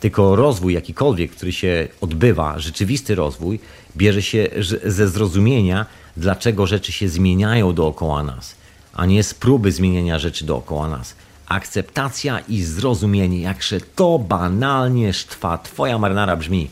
tylko 0.00 0.36
rozwój 0.36 0.74
jakikolwiek, 0.74 1.30
który 1.30 1.52
się 1.52 1.88
odbywa, 2.00 2.58
rzeczywisty 2.58 3.14
rozwój, 3.14 3.60
bierze 3.96 4.22
się 4.22 4.48
ze 4.84 5.08
zrozumienia, 5.08 5.86
dlaczego 6.16 6.66
rzeczy 6.66 6.92
się 6.92 7.08
zmieniają 7.08 7.72
dookoła 7.72 8.22
nas, 8.22 8.54
a 8.94 9.06
nie 9.06 9.22
z 9.22 9.34
próby 9.34 9.72
zmieniania 9.72 10.18
rzeczy 10.18 10.44
dookoła 10.44 10.88
nas. 10.88 11.14
Akceptacja 11.48 12.38
i 12.38 12.62
zrozumienie, 12.62 13.40
jakże 13.40 13.80
to 13.80 14.18
banalnie 14.18 15.12
sztwa 15.12 15.58
twoja 15.58 15.98
marynara 15.98 16.36
brzmi. 16.36 16.70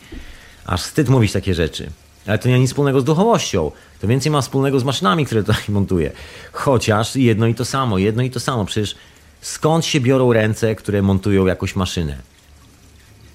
Aż 0.66 0.82
wstyd 0.82 1.08
mówić 1.08 1.32
takie 1.32 1.54
rzeczy. 1.54 1.90
Ale 2.26 2.38
to 2.38 2.48
nie 2.48 2.54
ma 2.54 2.60
nic 2.60 2.70
wspólnego 2.70 3.00
z 3.00 3.04
duchowością. 3.04 3.70
To 4.00 4.06
więcej 4.06 4.32
ma 4.32 4.40
wspólnego 4.40 4.80
z 4.80 4.84
maszynami, 4.84 5.26
które 5.26 5.42
tutaj 5.42 5.62
montuję. 5.78 6.12
Chociaż 6.52 7.16
jedno 7.16 7.46
i 7.46 7.54
to 7.54 7.64
samo, 7.64 7.98
jedno 7.98 8.22
i 8.22 8.30
to 8.30 8.40
samo. 8.40 8.64
Przecież 8.64 8.94
skąd 9.40 9.84
się 9.84 10.00
biorą 10.00 10.32
ręce, 10.32 10.74
które 10.74 11.02
montują 11.02 11.46
jakąś 11.46 11.76
maszynę? 11.76 12.16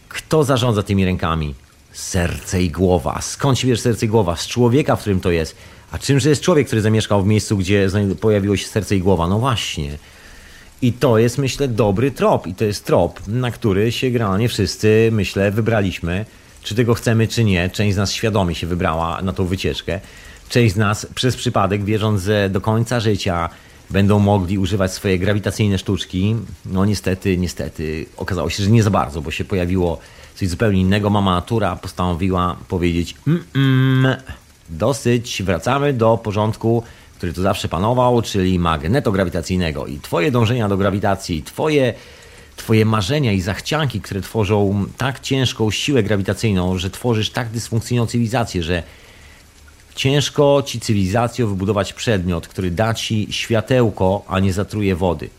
Kto 0.09 0.43
zarządza 0.43 0.83
tymi 0.83 1.05
rękami? 1.05 1.55
Serce 1.93 2.63
i 2.63 2.69
głowa. 2.69 3.21
Skąd 3.21 3.59
się 3.59 3.67
bierze 3.67 3.81
serce 3.81 4.05
i 4.05 4.09
głowa? 4.09 4.35
Z 4.35 4.47
człowieka, 4.47 4.95
w 4.95 5.01
którym 5.01 5.19
to 5.19 5.31
jest. 5.31 5.55
A 5.91 5.97
czymże 5.97 6.29
jest 6.29 6.41
człowiek, 6.41 6.67
który 6.67 6.81
zamieszkał 6.81 7.23
w 7.23 7.27
miejscu, 7.27 7.57
gdzie 7.57 7.89
pojawiło 8.21 8.57
się 8.57 8.67
serce 8.67 8.95
i 8.95 8.99
głowa? 8.99 9.27
No 9.27 9.39
właśnie. 9.39 9.97
I 10.81 10.93
to 10.93 11.17
jest, 11.17 11.37
myślę, 11.37 11.67
dobry 11.67 12.11
trop. 12.11 12.47
I 12.47 12.55
to 12.55 12.65
jest 12.65 12.85
trop, 12.85 13.27
na 13.27 13.51
który 13.51 13.91
się 13.91 14.11
generalnie 14.11 14.49
wszyscy, 14.49 15.09
myślę, 15.11 15.51
wybraliśmy. 15.51 16.25
Czy 16.69 16.75
tego 16.75 16.93
chcemy, 16.93 17.27
czy 17.27 17.43
nie. 17.43 17.69
Część 17.69 17.93
z 17.93 17.97
nas 17.97 18.11
świadomie 18.11 18.55
się 18.55 18.67
wybrała 18.67 19.21
na 19.21 19.33
tą 19.33 19.45
wycieczkę. 19.45 19.99
Część 20.49 20.73
z 20.73 20.77
nas 20.77 21.07
przez 21.15 21.35
przypadek, 21.35 21.83
wierząc, 21.83 22.23
że 22.23 22.49
do 22.49 22.61
końca 22.61 22.99
życia 22.99 23.49
będą 23.89 24.19
mogli 24.19 24.57
używać 24.57 24.93
swoje 24.93 25.19
grawitacyjne 25.19 25.77
sztuczki. 25.77 26.35
No 26.65 26.85
niestety, 26.85 27.37
niestety 27.37 28.05
okazało 28.17 28.49
się, 28.49 28.63
że 28.63 28.69
nie 28.69 28.83
za 28.83 28.89
bardzo, 28.89 29.21
bo 29.21 29.31
się 29.31 29.45
pojawiło 29.45 29.99
coś 30.35 30.49
zupełnie 30.49 30.81
innego. 30.81 31.09
Mama 31.09 31.35
natura 31.35 31.75
postanowiła 31.75 32.55
powiedzieć 32.67 33.15
mm, 33.27 33.43
mm, 33.55 34.15
dosyć, 34.69 35.43
wracamy 35.43 35.93
do 35.93 36.17
porządku, 36.17 36.83
który 37.17 37.33
tu 37.33 37.41
zawsze 37.41 37.67
panował, 37.67 38.21
czyli 38.21 38.59
magnetograwitacyjnego 38.59 39.85
i 39.85 39.99
twoje 39.99 40.31
dążenia 40.31 40.69
do 40.69 40.77
grawitacji, 40.77 41.43
twoje 41.43 41.93
Twoje 42.59 42.85
marzenia 42.85 43.31
i 43.31 43.41
zachcianki, 43.41 44.01
które 44.01 44.21
tworzą 44.21 44.85
tak 44.97 45.19
ciężką 45.19 45.71
siłę 45.71 46.03
grawitacyjną, 46.03 46.77
że 46.77 46.89
tworzysz 46.89 47.29
tak 47.29 47.49
dysfunkcyjną 47.49 48.05
cywilizację, 48.07 48.63
że 48.63 48.83
ciężko 49.95 50.63
ci 50.65 50.79
cywilizacją 50.79 51.47
wybudować 51.47 51.93
przedmiot, 51.93 52.47
który 52.47 52.71
da 52.71 52.93
ci 52.93 53.27
światełko, 53.31 54.25
a 54.27 54.39
nie 54.39 54.53
zatruje 54.53 54.95
wody. 54.95 55.29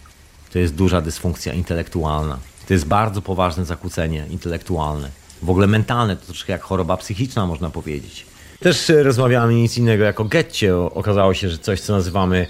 To 0.53 0.59
jest 0.59 0.75
duża 0.75 1.01
dysfunkcja 1.01 1.53
intelektualna. 1.53 2.39
To 2.69 2.75
jest 2.75 2.87
bardzo 2.87 3.23
poważne 3.23 3.65
zakłócenie 3.65 4.27
intelektualne. 4.31 5.11
W 5.43 5.51
ogóle 5.51 5.67
mentalne, 5.67 6.17
to 6.17 6.27
troszkę 6.27 6.53
jak 6.53 6.63
choroba 6.63 6.97
psychiczna, 6.97 7.47
można 7.47 7.71
powiedzieć. 7.71 8.27
Też 8.61 8.93
rozmawiamy 9.03 9.55
nic 9.55 9.79
innego 9.79 10.05
jako 10.05 10.25
getcie. 10.25 10.77
Okazało 10.77 11.35
się, 11.35 11.49
że 11.49 11.59
coś, 11.59 11.81
co 11.81 11.93
nazywamy 11.93 12.47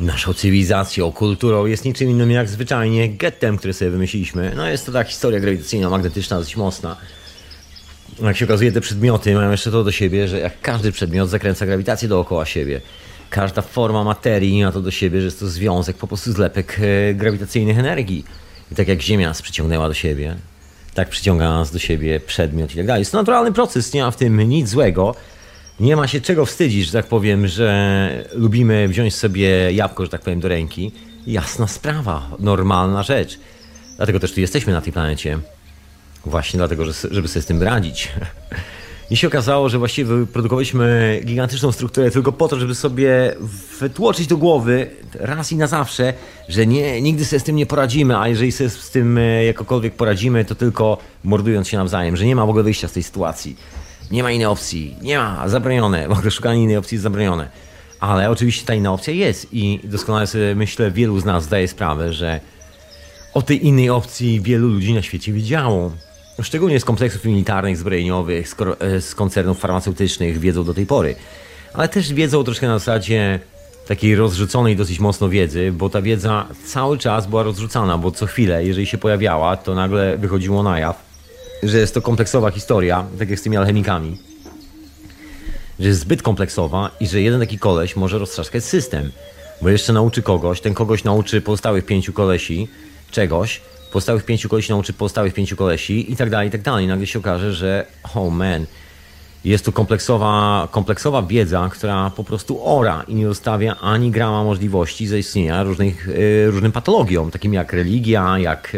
naszą 0.00 0.34
cywilizacją, 0.34 1.12
kulturą 1.12 1.66
jest 1.66 1.84
niczym 1.84 2.10
innym 2.10 2.30
jak 2.30 2.48
zwyczajnie 2.48 3.08
gettem, 3.08 3.56
który 3.56 3.72
sobie 3.72 3.90
wymyśliliśmy. 3.90 4.52
No 4.56 4.68
jest 4.68 4.86
to 4.86 4.92
ta 4.92 5.04
historia 5.04 5.40
grawitacyjno-magnetyczna 5.40 6.38
dość 6.38 6.56
mocna. 6.56 6.96
Jak 8.22 8.36
się 8.36 8.44
okazuje, 8.44 8.72
te 8.72 8.80
przedmioty 8.80 9.34
mają 9.34 9.50
jeszcze 9.50 9.70
to 9.70 9.84
do 9.84 9.92
siebie, 9.92 10.28
że 10.28 10.38
jak 10.40 10.60
każdy 10.60 10.92
przedmiot 10.92 11.30
zakręca 11.30 11.66
grawitację 11.66 12.08
dookoła 12.08 12.44
siebie. 12.46 12.80
Każda 13.30 13.62
forma 13.62 14.04
materii 14.04 14.64
ma 14.64 14.72
to 14.72 14.80
do 14.80 14.90
siebie, 14.90 15.20
że 15.20 15.24
jest 15.24 15.40
to 15.40 15.48
związek, 15.48 15.96
po 15.96 16.06
prostu 16.06 16.32
zlepek 16.32 16.80
e, 16.80 17.14
grawitacyjnych 17.14 17.78
energii. 17.78 18.24
I 18.72 18.74
tak 18.74 18.88
jak 18.88 19.02
Ziemia 19.02 19.28
nas 19.28 19.42
przyciągnęła 19.42 19.88
do 19.88 19.94
siebie, 19.94 20.36
tak 20.94 21.08
przyciąga 21.08 21.48
nas 21.48 21.70
do 21.70 21.78
siebie 21.78 22.20
przedmiot 22.20 22.72
i 22.72 22.76
tak 22.76 22.86
dalej. 22.86 23.00
Jest 23.00 23.12
to 23.12 23.18
naturalny 23.18 23.52
proces, 23.52 23.92
nie 23.92 24.02
ma 24.02 24.10
w 24.10 24.16
tym 24.16 24.40
nic 24.40 24.68
złego. 24.68 25.14
Nie 25.80 25.96
ma 25.96 26.08
się 26.08 26.20
czego 26.20 26.46
wstydzić, 26.46 26.86
że 26.86 26.92
tak 26.92 27.06
powiem, 27.06 27.46
że 27.46 28.28
lubimy 28.34 28.88
wziąć 28.88 29.14
sobie 29.14 29.72
jabłko, 29.72 30.04
że 30.04 30.10
tak 30.10 30.20
powiem, 30.20 30.40
do 30.40 30.48
ręki. 30.48 30.92
Jasna 31.26 31.66
sprawa, 31.66 32.30
normalna 32.38 33.02
rzecz. 33.02 33.38
Dlatego 33.96 34.20
też 34.20 34.32
tu 34.32 34.40
jesteśmy 34.40 34.72
na 34.72 34.80
tej 34.80 34.92
planecie. 34.92 35.38
Właśnie 36.26 36.58
dlatego, 36.58 36.84
żeby 37.10 37.28
sobie 37.28 37.42
z 37.42 37.46
tym 37.46 37.62
radzić. 37.62 38.08
I 39.10 39.16
się 39.16 39.26
okazało, 39.26 39.68
że 39.68 39.78
właściwie 39.78 40.14
wyprodukowaliśmy 40.14 41.20
gigantyczną 41.24 41.72
strukturę 41.72 42.10
tylko 42.10 42.32
po 42.32 42.48
to, 42.48 42.60
żeby 42.60 42.74
sobie 42.74 43.34
wytłoczyć 43.80 44.26
do 44.26 44.36
głowy 44.36 44.90
raz 45.14 45.52
i 45.52 45.56
na 45.56 45.66
zawsze, 45.66 46.14
że 46.48 46.66
nie, 46.66 47.02
nigdy 47.02 47.24
sobie 47.24 47.40
z 47.40 47.44
tym 47.44 47.56
nie 47.56 47.66
poradzimy, 47.66 48.18
a 48.18 48.28
jeżeli 48.28 48.52
sobie 48.52 48.70
z 48.70 48.90
tym 48.90 49.18
e, 49.18 49.44
jakokolwiek 49.44 49.94
poradzimy, 49.94 50.44
to 50.44 50.54
tylko 50.54 50.98
mordując 51.24 51.68
się 51.68 51.76
nawzajem, 51.76 52.16
że 52.16 52.24
nie 52.24 52.36
ma 52.36 52.46
w 52.46 52.48
ogóle 52.48 52.64
wyjścia 52.64 52.88
z 52.88 52.92
tej 52.92 53.02
sytuacji. 53.02 53.56
Nie 54.10 54.22
ma 54.22 54.30
innej 54.30 54.46
opcji, 54.46 54.96
nie 55.02 55.18
ma, 55.18 55.48
zabronione, 55.48 56.08
w 56.08 56.12
ogóle 56.12 56.30
szukanie 56.30 56.62
innej 56.62 56.76
opcji 56.76 56.94
jest 56.94 57.02
zabronione. 57.02 57.48
Ale 58.00 58.30
oczywiście 58.30 58.66
ta 58.66 58.74
inna 58.74 58.92
opcja 58.92 59.12
jest 59.12 59.48
i 59.52 59.80
doskonale 59.84 60.26
sobie 60.26 60.54
myślę, 60.54 60.90
wielu 60.90 61.20
z 61.20 61.24
nas 61.24 61.44
zdaje 61.44 61.68
sprawę, 61.68 62.12
że 62.12 62.40
o 63.34 63.42
tej 63.42 63.66
innej 63.66 63.90
opcji 63.90 64.40
wielu 64.40 64.68
ludzi 64.68 64.94
na 64.94 65.02
świecie 65.02 65.32
wiedziało. 65.32 65.92
Szczególnie 66.42 66.80
z 66.80 66.84
kompleksów 66.84 67.24
militarnych, 67.24 67.76
zbrojeniowych, 67.76 68.48
z, 68.48 68.56
e, 68.80 69.00
z 69.00 69.14
koncernów 69.14 69.58
farmaceutycznych 69.58 70.38
wiedzą 70.38 70.64
do 70.64 70.74
tej 70.74 70.86
pory. 70.86 71.14
Ale 71.72 71.88
też 71.88 72.12
wiedzą 72.12 72.44
troszkę 72.44 72.66
na 72.66 72.78
zasadzie 72.78 73.40
takiej 73.86 74.16
rozrzuconej 74.16 74.76
dosyć 74.76 75.00
mocno 75.00 75.28
wiedzy, 75.28 75.72
bo 75.72 75.90
ta 75.90 76.02
wiedza 76.02 76.46
cały 76.66 76.98
czas 76.98 77.26
była 77.26 77.42
rozrzucana, 77.42 77.98
bo 77.98 78.10
co 78.10 78.26
chwilę, 78.26 78.64
jeżeli 78.64 78.86
się 78.86 78.98
pojawiała, 78.98 79.56
to 79.56 79.74
nagle 79.74 80.18
wychodziło 80.18 80.62
na 80.62 80.78
jaw, 80.78 81.03
że 81.64 81.78
jest 81.78 81.94
to 81.94 82.02
kompleksowa 82.02 82.50
historia, 82.50 83.06
tak 83.18 83.30
jak 83.30 83.38
z 83.38 83.42
tymi 83.42 83.56
alchemikami. 83.56 84.16
Że 85.78 85.88
jest 85.88 86.00
zbyt 86.00 86.22
kompleksowa 86.22 86.90
i 87.00 87.06
że 87.06 87.20
jeden 87.20 87.40
taki 87.40 87.58
koleś 87.58 87.96
może 87.96 88.18
roztrzaskać 88.18 88.64
system. 88.64 89.12
Bo 89.62 89.68
jeszcze 89.68 89.92
nauczy 89.92 90.22
kogoś, 90.22 90.60
ten 90.60 90.74
kogoś 90.74 91.04
nauczy 91.04 91.40
pozostałych 91.40 91.86
pięciu 91.86 92.12
kolesi 92.12 92.68
czegoś, 93.10 93.60
pozostałych 93.92 94.24
pięciu 94.24 94.48
kolesi 94.48 94.70
nauczy 94.70 94.92
pozostałych 94.92 95.34
pięciu 95.34 95.56
kolesi 95.56 96.12
i 96.12 96.16
tak 96.16 96.30
dalej, 96.30 96.48
i 96.48 96.50
tak 96.50 96.62
dalej. 96.62 96.86
Nagle 96.86 97.06
się 97.06 97.18
okaże, 97.18 97.52
że 97.52 97.86
oh 98.14 98.30
man, 98.30 98.66
jest 99.44 99.64
tu 99.64 99.72
kompleksowa, 99.72 100.68
kompleksowa 100.70 101.22
wiedza, 101.22 101.68
która 101.72 102.10
po 102.10 102.24
prostu 102.24 102.60
ora 102.64 103.04
i 103.08 103.14
nie 103.14 103.26
zostawia 103.26 103.76
ani 103.76 104.10
grama 104.10 104.44
możliwości 104.44 105.06
zaistnienia 105.06 105.62
różnych, 105.62 106.06
yy, 106.06 106.50
różnym 106.50 106.72
patologiom, 106.72 107.30
takim 107.30 107.54
jak 107.54 107.72
religia, 107.72 108.38
jak 108.38 108.76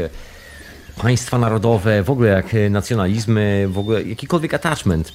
państwa 1.02 1.38
narodowe, 1.38 2.02
w 2.02 2.10
ogóle 2.10 2.28
jak 2.28 2.46
nacjonalizmy, 2.70 3.68
w 3.68 3.78
ogóle 3.78 4.02
jakikolwiek 4.02 4.54
attachment. 4.54 5.12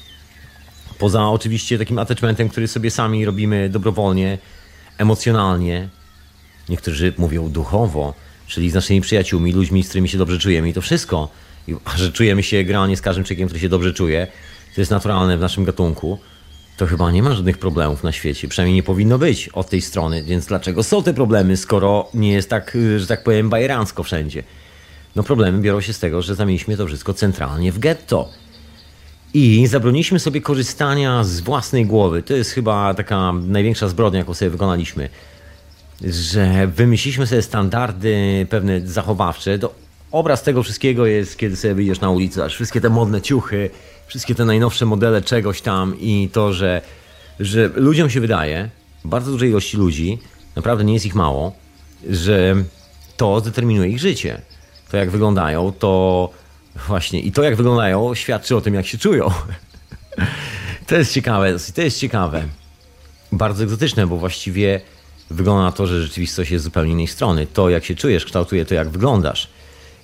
Poza 0.99 1.29
oczywiście 1.29 1.77
takim 1.77 1.99
attachmentem, 1.99 2.49
który 2.49 2.67
sobie 2.67 2.91
sami 2.91 3.25
robimy 3.25 3.69
dobrowolnie, 3.69 4.37
emocjonalnie. 4.97 5.89
Niektórzy 6.69 7.13
mówią 7.17 7.49
duchowo 7.49 8.13
czyli 8.51 8.69
z 8.69 8.73
naszymi 8.73 9.01
przyjaciółmi, 9.01 9.53
ludźmi, 9.53 9.83
z 9.83 9.87
którymi 9.87 10.09
się 10.09 10.17
dobrze 10.17 10.39
czujemy 10.39 10.69
i 10.69 10.73
to 10.73 10.81
wszystko. 10.81 11.29
A 11.85 11.97
że 11.97 12.11
czujemy 12.11 12.43
się 12.43 12.63
generalnie 12.63 12.97
z 12.97 13.01
każdym 13.01 13.23
człowiekiem, 13.23 13.47
który 13.47 13.59
się 13.59 13.69
dobrze 13.69 13.93
czuje, 13.93 14.27
to 14.75 14.81
jest 14.81 14.91
naturalne 14.91 15.37
w 15.37 15.41
naszym 15.41 15.63
gatunku, 15.63 16.19
to 16.77 16.85
chyba 16.87 17.11
nie 17.11 17.23
ma 17.23 17.33
żadnych 17.33 17.57
problemów 17.57 18.03
na 18.03 18.11
świecie. 18.11 18.47
Przynajmniej 18.47 18.75
nie 18.75 18.83
powinno 18.83 19.17
być 19.17 19.49
od 19.49 19.69
tej 19.69 19.81
strony. 19.81 20.23
Więc 20.23 20.45
dlaczego 20.45 20.83
są 20.83 21.03
te 21.03 21.13
problemy, 21.13 21.57
skoro 21.57 22.09
nie 22.13 22.31
jest 22.31 22.49
tak, 22.49 22.77
że 22.97 23.07
tak 23.07 23.23
powiem, 23.23 23.49
bajerancko 23.49 24.03
wszędzie? 24.03 24.43
No 25.15 25.23
problemy 25.23 25.61
biorą 25.61 25.81
się 25.81 25.93
z 25.93 25.99
tego, 25.99 26.21
że 26.21 26.35
zamieniliśmy 26.35 26.77
to 26.77 26.87
wszystko 26.87 27.13
centralnie 27.13 27.71
w 27.71 27.79
getto. 27.79 28.29
I 29.33 29.67
zabroniliśmy 29.67 30.19
sobie 30.19 30.41
korzystania 30.41 31.23
z 31.23 31.39
własnej 31.39 31.85
głowy. 31.85 32.23
To 32.23 32.33
jest 32.33 32.51
chyba 32.51 32.93
taka 32.93 33.33
największa 33.33 33.87
zbrodnia, 33.87 34.19
jaką 34.19 34.33
sobie 34.33 34.51
wykonaliśmy 34.51 35.09
że 36.03 36.67
wymyśliliśmy 36.67 37.27
sobie 37.27 37.41
standardy 37.41 38.47
pewne 38.49 38.87
zachowawcze. 38.87 39.59
To 39.59 39.73
obraz 40.11 40.43
tego 40.43 40.63
wszystkiego 40.63 41.05
jest, 41.05 41.37
kiedy 41.37 41.55
sobie 41.55 41.73
wyjdziesz 41.73 42.01
na 42.01 42.09
ulicę, 42.09 42.45
aż 42.45 42.55
wszystkie 42.55 42.81
te 42.81 42.89
modne 42.89 43.21
ciuchy, 43.21 43.69
wszystkie 44.07 44.35
te 44.35 44.45
najnowsze 44.45 44.85
modele 44.85 45.21
czegoś 45.21 45.61
tam 45.61 45.99
i 45.99 46.29
to, 46.33 46.53
że, 46.53 46.81
że 47.39 47.69
ludziom 47.75 48.09
się 48.09 48.21
wydaje, 48.21 48.69
bardzo 49.05 49.31
dużej 49.31 49.49
ilości 49.49 49.77
ludzi, 49.77 50.19
naprawdę 50.55 50.83
nie 50.83 50.93
jest 50.93 51.05
ich 51.05 51.15
mało, 51.15 51.55
że 52.09 52.55
to 53.17 53.39
zdeterminuje 53.39 53.89
ich 53.89 53.99
życie. 53.99 54.41
To 54.91 54.97
jak 54.97 55.11
wyglądają, 55.11 55.73
to 55.79 56.29
właśnie 56.87 57.19
i 57.19 57.31
to 57.31 57.43
jak 57.43 57.55
wyglądają 57.55 58.15
świadczy 58.15 58.55
o 58.55 58.61
tym, 58.61 58.73
jak 58.73 58.87
się 58.87 58.97
czują. 58.97 59.29
To 60.87 60.95
jest 60.95 61.13
ciekawe, 61.13 61.55
to 61.75 61.81
jest 61.81 61.99
ciekawe. 61.99 62.43
Bardzo 63.31 63.63
egzotyczne, 63.63 64.07
bo 64.07 64.17
właściwie 64.17 64.81
wygląda 65.29 65.63
na 65.63 65.71
to, 65.71 65.87
że 65.87 66.01
rzeczywistość 66.01 66.51
jest 66.51 66.63
zupełnie 66.63 66.91
innej 66.91 67.07
strony. 67.07 67.47
To, 67.47 67.69
jak 67.69 67.85
się 67.85 67.95
czujesz, 67.95 68.25
kształtuje 68.25 68.65
to, 68.65 68.73
jak 68.73 68.89
wyglądasz. 68.89 69.47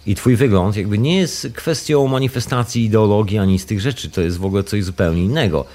I 0.06 0.16
twój 0.16 0.36
wygląd 0.36 0.78
jakby 0.78 0.98
nie 0.98 1.18
jest 1.18 1.48
kwestią 1.54 2.08
manifestacji 2.08 2.86
ideologii 2.86 3.38
ani 3.38 3.60
z 3.60 3.66
tych 3.66 3.82
rzeczy. 3.82 4.10
To 4.10 4.22
jest 4.22 4.38
w 4.38 4.46
ogóle 4.46 4.64
coś 4.64 4.84
zupełnie 4.84 5.24
innego. 5.24 5.66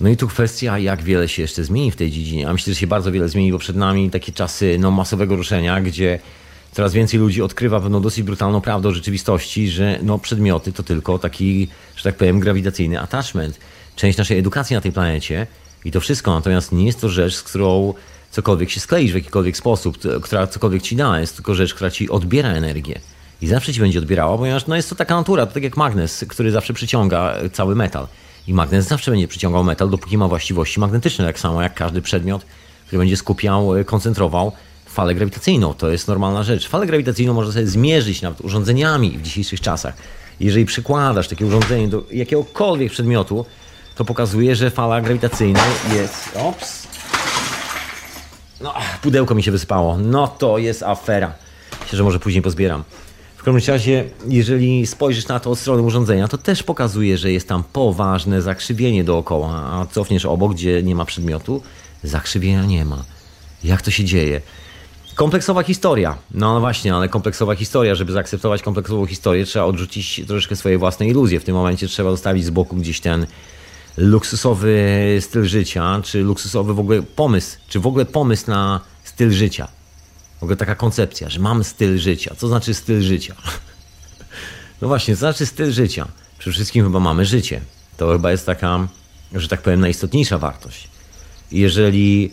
No 0.00 0.08
i 0.08 0.16
tu 0.16 0.28
kwestia, 0.28 0.78
jak 0.78 1.02
wiele 1.02 1.28
się 1.28 1.42
jeszcze 1.42 1.64
zmieni 1.64 1.90
w 1.90 1.96
tej 1.96 2.10
dziedzinie. 2.10 2.48
A 2.48 2.52
myślę, 2.52 2.74
że 2.74 2.80
się 2.80 2.86
bardzo 2.86 3.12
wiele 3.12 3.28
zmieni, 3.28 3.52
bo 3.52 3.58
przed 3.58 3.76
nami 3.76 4.10
takie 4.10 4.32
czasy 4.32 4.76
no, 4.80 4.90
masowego 4.90 5.36
ruszenia, 5.36 5.80
gdzie 5.80 6.18
coraz 6.72 6.92
więcej 6.92 7.20
ludzi 7.20 7.42
odkrywa 7.42 7.80
pewną 7.80 8.02
dosyć 8.02 8.22
brutalną 8.22 8.60
prawdę 8.60 8.88
o 8.88 8.92
rzeczywistości, 8.92 9.68
że 9.68 9.98
no, 10.02 10.18
przedmioty 10.18 10.72
to 10.72 10.82
tylko 10.82 11.18
taki, 11.18 11.68
że 11.96 12.04
tak 12.04 12.16
powiem, 12.16 12.40
grawitacyjny 12.40 13.00
attachment. 13.00 13.60
Część 13.96 14.18
naszej 14.18 14.38
edukacji 14.38 14.74
na 14.74 14.80
tej 14.80 14.92
planecie 14.92 15.46
i 15.84 15.92
to 15.92 16.00
wszystko. 16.00 16.34
Natomiast 16.34 16.72
nie 16.72 16.86
jest 16.86 17.00
to 17.00 17.08
rzecz, 17.08 17.34
z 17.34 17.42
którą 17.42 17.94
cokolwiek 18.30 18.70
się 18.70 18.80
skleisz 18.80 19.12
w 19.12 19.14
jakikolwiek 19.14 19.56
sposób, 19.56 19.98
która 20.22 20.46
cokolwiek 20.46 20.82
ci 20.82 20.96
da, 20.96 21.20
jest 21.20 21.34
tylko 21.34 21.54
rzecz, 21.54 21.74
która 21.74 21.90
ci 21.90 22.10
odbiera 22.10 22.48
energię. 22.48 23.00
I 23.42 23.46
zawsze 23.46 23.72
ci 23.72 23.80
będzie 23.80 23.98
odbierała, 23.98 24.38
ponieważ 24.38 24.66
no 24.66 24.76
jest 24.76 24.90
to 24.90 24.94
taka 24.94 25.16
natura, 25.16 25.46
to 25.46 25.52
tak 25.52 25.62
jak 25.62 25.76
magnes, 25.76 26.24
który 26.28 26.50
zawsze 26.50 26.74
przyciąga 26.74 27.34
cały 27.52 27.74
metal. 27.74 28.06
I 28.46 28.54
magnes 28.54 28.86
zawsze 28.86 29.10
będzie 29.10 29.28
przyciągał 29.28 29.64
metal, 29.64 29.90
dopóki 29.90 30.18
ma 30.18 30.28
właściwości 30.28 30.80
magnetyczne, 30.80 31.24
tak 31.24 31.38
samo 31.38 31.62
jak 31.62 31.74
każdy 31.74 32.02
przedmiot, 32.02 32.46
który 32.86 32.98
będzie 32.98 33.16
skupiał, 33.16 33.76
e, 33.76 33.84
koncentrował 33.84 34.52
falę 34.96 35.14
grawitacyjną. 35.14 35.74
To 35.74 35.90
jest 35.90 36.08
normalna 36.08 36.42
rzecz. 36.42 36.68
Falę 36.68 36.86
grawitacyjną 36.86 37.34
można 37.34 37.52
sobie 37.52 37.66
zmierzyć 37.66 38.22
nawet 38.22 38.40
urządzeniami 38.40 39.10
w 39.10 39.22
dzisiejszych 39.22 39.60
czasach. 39.60 39.94
Jeżeli 40.40 40.66
przykładasz 40.66 41.28
takie 41.28 41.46
urządzenie 41.46 41.88
do 41.88 42.02
jakiegokolwiek 42.10 42.92
przedmiotu, 42.92 43.46
to 43.94 44.04
pokazuje, 44.04 44.56
że 44.56 44.70
fala 44.70 45.00
grawitacyjna 45.00 45.60
jest. 45.94 46.36
Ops, 46.36 46.86
no, 48.60 48.74
pudełko 49.02 49.34
mi 49.34 49.42
się 49.42 49.50
wysypało. 49.50 49.98
No 49.98 50.28
to 50.28 50.58
jest 50.58 50.82
afera. 50.82 51.32
Myślę, 51.82 51.96
że 51.96 52.04
może 52.04 52.18
później 52.18 52.42
pozbieram. 52.42 52.84
W 53.36 53.42
każdym 53.42 53.74
razie, 53.74 54.04
jeżeli 54.28 54.86
spojrzysz 54.86 55.28
na 55.28 55.40
to 55.40 55.50
od 55.50 55.58
strony 55.58 55.82
urządzenia, 55.82 56.28
to 56.28 56.38
też 56.38 56.62
pokazuje, 56.62 57.18
że 57.18 57.32
jest 57.32 57.48
tam 57.48 57.64
poważne 57.72 58.42
zakrzywienie 58.42 59.04
dookoła, 59.04 59.50
a 59.50 59.86
cofniesz 59.86 60.24
obok, 60.24 60.54
gdzie 60.54 60.82
nie 60.82 60.94
ma 60.94 61.04
przedmiotu, 61.04 61.62
zakrzywienia 62.02 62.64
nie 62.64 62.84
ma. 62.84 63.04
Jak 63.64 63.82
to 63.82 63.90
się 63.90 64.04
dzieje? 64.04 64.40
Kompleksowa 65.16 65.62
historia. 65.62 66.18
No 66.30 66.60
właśnie, 66.60 66.94
ale 66.94 67.08
kompleksowa 67.08 67.54
historia, 67.54 67.94
żeby 67.94 68.12
zaakceptować 68.12 68.62
kompleksową 68.62 69.06
historię, 69.06 69.44
trzeba 69.44 69.64
odrzucić 69.64 70.22
troszeczkę 70.26 70.56
swoje 70.56 70.78
własne 70.78 71.06
iluzje. 71.06 71.40
W 71.40 71.44
tym 71.44 71.54
momencie 71.54 71.88
trzeba 71.88 72.10
zostawić 72.10 72.44
z 72.44 72.50
boku 72.50 72.76
gdzieś 72.76 73.00
ten 73.00 73.26
luksusowy 73.96 74.78
styl 75.20 75.44
życia, 75.44 76.00
czy 76.04 76.22
luksusowy 76.22 76.74
w 76.74 76.80
ogóle 76.80 77.02
pomysł, 77.02 77.56
czy 77.68 77.80
w 77.80 77.86
ogóle 77.86 78.04
pomysł 78.04 78.50
na 78.50 78.80
styl 79.04 79.30
życia. 79.30 79.68
W 80.40 80.42
ogóle 80.42 80.56
taka 80.56 80.74
koncepcja, 80.74 81.28
że 81.30 81.40
mam 81.40 81.64
styl 81.64 81.98
życia. 81.98 82.34
Co 82.38 82.48
znaczy 82.48 82.74
styl 82.74 83.02
życia? 83.02 83.34
No 84.80 84.88
właśnie, 84.88 85.14
co 85.14 85.18
znaczy 85.18 85.46
styl 85.46 85.72
życia? 85.72 86.08
Przede 86.38 86.54
wszystkim 86.54 86.84
chyba 86.84 87.00
mamy 87.00 87.24
życie. 87.24 87.60
To 87.96 88.12
chyba 88.12 88.30
jest 88.30 88.46
taka, 88.46 88.88
że 89.32 89.48
tak 89.48 89.62
powiem, 89.62 89.80
najistotniejsza 89.80 90.38
wartość. 90.38 90.88
Jeżeli 91.52 92.30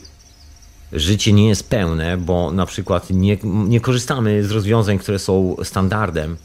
życie 0.94 1.34
nie 1.34 1.48
jest 1.48 1.70
pełne, 1.70 2.18
bo 2.18 2.52
na 2.52 2.66
przykład 2.66 3.10
nie, 3.10 3.38
nie 3.44 3.80
korzystamy 3.80 4.44
z 4.44 4.52
rozwiązań, 4.52 5.00
które 5.00 5.20
są 5.20 5.56
standardem, 5.64 6.38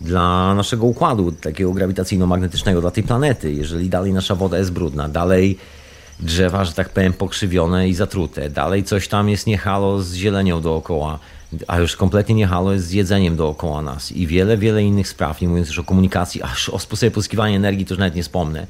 dla 0.00 0.54
naszego 0.54 0.86
układu 0.86 1.32
takiego 1.32 1.72
grawitacyjno-magnetycznego, 1.72 2.80
dla 2.80 2.90
tej 2.90 3.02
planety. 3.02 3.52
Jeżeli 3.52 3.88
dalej 3.88 4.12
nasza 4.12 4.34
woda 4.34 4.58
jest 4.58 4.72
brudna, 4.72 5.08
dalej 5.08 5.58
drzewa, 6.20 6.64
że 6.64 6.72
tak 6.72 6.88
powiem, 6.88 7.12
pokrzywione 7.12 7.88
i 7.88 7.94
zatrute, 7.94 8.50
dalej 8.50 8.84
coś 8.84 9.08
tam 9.08 9.28
jest 9.28 9.46
niehalo 9.46 10.02
z 10.02 10.14
zielenią 10.14 10.60
dookoła, 10.60 11.18
a 11.66 11.78
już 11.78 11.96
kompletnie 11.96 12.34
niehalo 12.34 12.72
jest 12.72 12.86
z 12.86 12.92
jedzeniem 12.92 13.36
dookoła 13.36 13.82
nas 13.82 14.12
i 14.12 14.26
wiele, 14.26 14.56
wiele 14.56 14.82
innych 14.82 15.08
spraw, 15.08 15.40
nie 15.40 15.48
mówiąc 15.48 15.68
już 15.68 15.78
o 15.78 15.84
komunikacji, 15.84 16.42
aż 16.42 16.68
o 16.68 16.78
sposobie 16.78 17.10
pozyskiwania 17.10 17.56
energii 17.56 17.86
to 17.86 17.94
już 17.94 17.98
nawet 17.98 18.14
nie 18.14 18.22
wspomnę, 18.22 18.66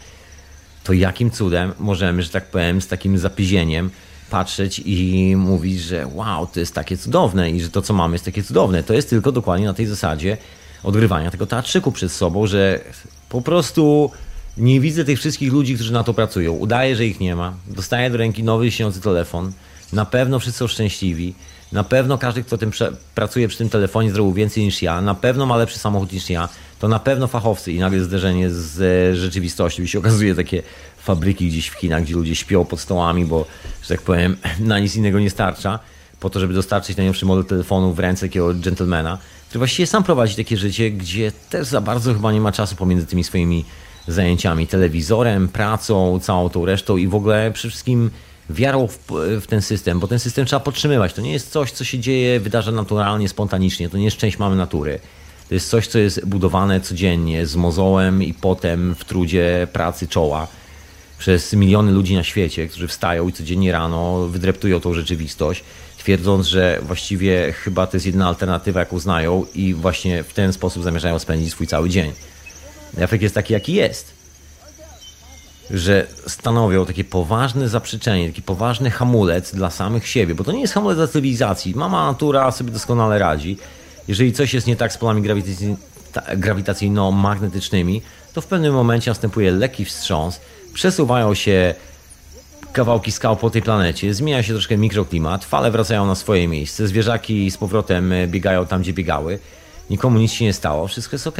to 0.85 0.93
jakim 0.93 1.31
cudem 1.31 1.73
możemy, 1.79 2.23
że 2.23 2.31
tak 2.31 2.45
powiem, 2.45 2.81
z 2.81 2.89
takim 2.89 3.19
zapyzieniem 3.19 3.91
patrzeć 4.35 4.83
i 4.85 5.37
mówić, 5.37 5.81
że 5.81 6.07
wow, 6.15 6.47
to 6.47 6.61
jest 6.61 6.75
takie 6.75 6.97
cudowne 6.97 7.51
i 7.51 7.61
że 7.61 7.71
to, 7.71 7.83
co 7.83 7.95
mamy, 7.95 8.15
jest 8.15 8.25
takie 8.25 8.43
cudowne. 8.43 8.83
To 8.83 8.95
jest 8.95 9.11
tylko 9.11 9.33
dokładnie 9.33 9.67
na 9.67 9.75
tej 9.75 9.87
zasadzie 9.87 10.37
odgrywania 10.83 11.31
tego 11.31 11.47
teatrzyku 11.47 11.93
przed 11.93 12.13
sobą, 12.13 12.47
że 12.47 12.81
po 13.29 13.43
prostu 13.43 14.11
nie 14.57 14.81
widzę 14.81 15.05
tych 15.05 15.19
wszystkich 15.19 15.53
ludzi, 15.53 15.75
którzy 15.75 15.93
na 15.93 16.05
to 16.05 16.15
pracują. 16.15 16.53
Udaję, 16.53 16.97
że 16.97 17.07
ich 17.07 17.21
nie 17.21 17.37
ma. 17.37 17.55
Dostaję 17.67 18.11
do 18.11 18.17
ręki 18.17 18.43
nowy, 18.43 18.71
śniący 18.71 19.01
telefon. 19.01 19.53
Na 19.93 20.05
pewno 20.05 20.39
wszyscy 20.39 20.59
są 20.59 20.67
szczęśliwi. 20.67 21.35
Na 21.73 21.85
pewno 21.85 22.19
każdy, 22.19 22.45
kto 22.45 22.59
tym 22.59 22.71
pracuje 23.15 23.49
przy 23.49 23.59
tym 23.59 23.69
telefonie, 23.69 24.11
zrobił 24.11 24.33
więcej 24.33 24.65
niż 24.65 24.83
ja. 24.83 25.01
Na 25.01 25.15
pewno 25.15 25.47
ma 25.47 25.57
lepszy 25.57 25.79
samochód 25.79 26.13
niż 26.13 26.31
ja. 26.31 26.49
To 26.79 26.89
na 26.89 26.99
pewno 26.99 27.27
fachowcy 27.27 27.73
i 27.73 27.79
nagle 27.79 28.01
zderzenie 28.01 28.51
z 28.51 28.81
e, 28.81 29.17
rzeczywistością. 29.17 29.83
I 29.83 29.89
się 29.89 29.99
okazuje 29.99 30.35
takie 30.35 30.63
fabryki 31.05 31.49
gdzieś 31.49 31.69
w 31.69 31.75
Chinach, 31.75 32.03
gdzie 32.03 32.15
ludzie 32.15 32.35
śpią 32.35 32.65
pod 32.65 32.81
stołami, 32.81 33.25
bo, 33.25 33.47
że 33.83 33.89
tak 33.89 34.03
powiem, 34.03 34.37
na 34.61 34.79
nic 34.79 34.97
innego 34.97 35.21
nie 35.21 35.31
starcza. 35.31 35.79
Po 36.21 36.31
to, 36.31 36.41
żeby 36.41 36.55
dostarczyć 36.55 36.97
najnowszy 36.97 37.27
model 37.27 37.45
telefonu 37.45 37.95
w 37.95 37.99
ręce 37.99 38.27
takiego 38.27 38.55
gentlemana, 38.55 39.19
który 39.49 39.59
właściwie 39.59 39.87
sam 39.87 40.05
prowadzi 40.05 40.37
takie 40.37 40.57
życie, 40.57 40.91
gdzie 40.91 41.33
też 41.51 41.67
za 41.67 41.81
bardzo 41.81 42.15
chyba 42.15 42.33
nie 42.33 42.41
ma 42.41 42.53
czasu 42.53 42.77
pomiędzy 42.77 43.07
tymi 43.07 43.25
swoimi 43.25 43.65
zajęciami, 44.09 44.67
telewizorem, 44.67 45.49
pracą, 45.49 46.21
całą 46.21 46.49
tą 46.49 46.67
resztą 46.67 46.97
i 46.97 47.09
w 47.09 47.15
ogóle 47.15 47.51
przede 47.55 47.71
wszystkim 47.71 48.11
wiarą 48.51 48.87
w, 48.87 48.99
w, 49.41 49.47
ten 49.47 49.63
system, 49.63 50.01
bo 50.01 50.09
ten 50.09 50.19
system 50.19 50.47
trzeba 50.47 50.61
podtrzymywać. 50.61 51.13
To 51.13 51.23
nie 51.23 51.33
jest 51.33 51.51
coś, 51.51 51.73
co 51.73 51.85
się 51.85 51.99
dzieje, 51.99 52.41
wydarza 52.41 52.73
naturalnie, 52.73 53.29
spontanicznie. 53.29 53.89
To 53.89 53.99
nie 53.99 54.05
jest 54.05 54.17
część 54.17 54.39
mamy 54.39 54.57
natury. 54.57 55.01
To 55.49 55.55
jest 55.55 55.71
coś, 55.71 55.87
co 55.87 55.99
jest 55.99 56.27
budowane 56.27 56.81
codziennie 56.81 57.47
z 57.47 57.57
mozołem 57.57 58.23
i 58.23 58.35
potem 58.35 58.95
w 58.95 59.05
trudzie 59.05 59.69
pracy 59.73 60.09
czoła 60.09 60.49
przez 61.25 61.53
miliony 61.53 61.93
ludzi 61.93 62.15
na 62.15 62.23
świecie, 62.23 62.69
którzy 62.69 62.89
wstają 62.89 63.29
i 63.29 63.33
codziennie 63.33 63.73
rano 63.73 64.27
wydreptują 64.29 64.81
tą 64.81 64.95
rzeczywistość, 64.95 65.65
twierdząc, 65.99 66.47
że 66.47 66.79
właściwie 66.83 67.53
chyba 67.53 67.87
to 67.87 67.97
jest 67.97 68.07
jedna 68.07 68.29
alternatywa, 68.29 68.81
jaką 68.81 68.99
znają 68.99 69.47
i 69.55 69.75
właśnie 69.75 70.23
w 70.23 70.33
ten 70.33 70.53
sposób 70.53 70.83
zamierzają 70.83 71.19
spędzić 71.19 71.51
swój 71.51 71.67
cały 71.67 71.89
dzień. 71.91 72.13
Efekt 72.97 73.23
jest 73.23 73.35
taki, 73.35 73.53
jaki 73.53 73.73
jest. 73.75 74.15
Że 75.71 76.07
stanowią 76.27 76.87
takie 76.87 77.05
poważne 77.05 77.69
zaprzeczenie, 77.69 78.29
taki 78.29 78.43
poważny 78.43 78.91
hamulec 78.91 79.55
dla 79.55 79.71
samych 79.71 80.09
siebie, 80.09 80.35
bo 80.35 80.45
to 80.45 80.53
nie 80.53 80.61
jest 80.61 80.75
hamulec 80.75 80.99
dla 80.99 81.07
cywilizacji. 81.07 81.75
Mama 81.75 82.07
natura 82.07 82.51
sobie 82.51 82.71
doskonale 82.71 83.19
radzi. 83.19 83.59
Jeżeli 84.09 84.33
coś 84.33 84.55
jest 84.55 84.67
nie 84.67 84.77
tak 84.77 84.93
z 84.93 84.99
polami 84.99 85.23
grawitacyjno-magnetycznymi, 86.37 88.01
to 88.35 88.41
w 88.41 88.47
pewnym 88.47 88.75
momencie 88.75 89.11
następuje 89.11 89.51
lekki 89.51 89.85
wstrząs, 89.85 90.41
przesuwają 90.75 91.35
się 91.35 91.75
kawałki 92.73 93.13
skał 93.13 93.37
po 93.37 93.51
tej 93.51 93.63
planecie, 93.63 94.15
zmienia 94.15 94.43
się 94.43 94.53
troszkę 94.53 94.77
mikroklimat, 94.77 95.45
fale 95.45 95.71
wracają 95.71 96.07
na 96.07 96.15
swoje 96.15 96.49
miejsce, 96.49 96.89
zwierzaki 96.89 97.51
z 97.51 97.57
powrotem 97.57 98.13
biegają 98.27 98.67
tam, 98.67 98.83
gdzie 98.83 98.93
biegały, 98.93 99.39
nikomu 99.91 100.19
nic 100.19 100.33
się 100.33 100.45
nie 100.45 100.53
stało, 100.53 100.89
wszystko 100.89 101.15
jest 101.15 101.27
ok. 101.27 101.39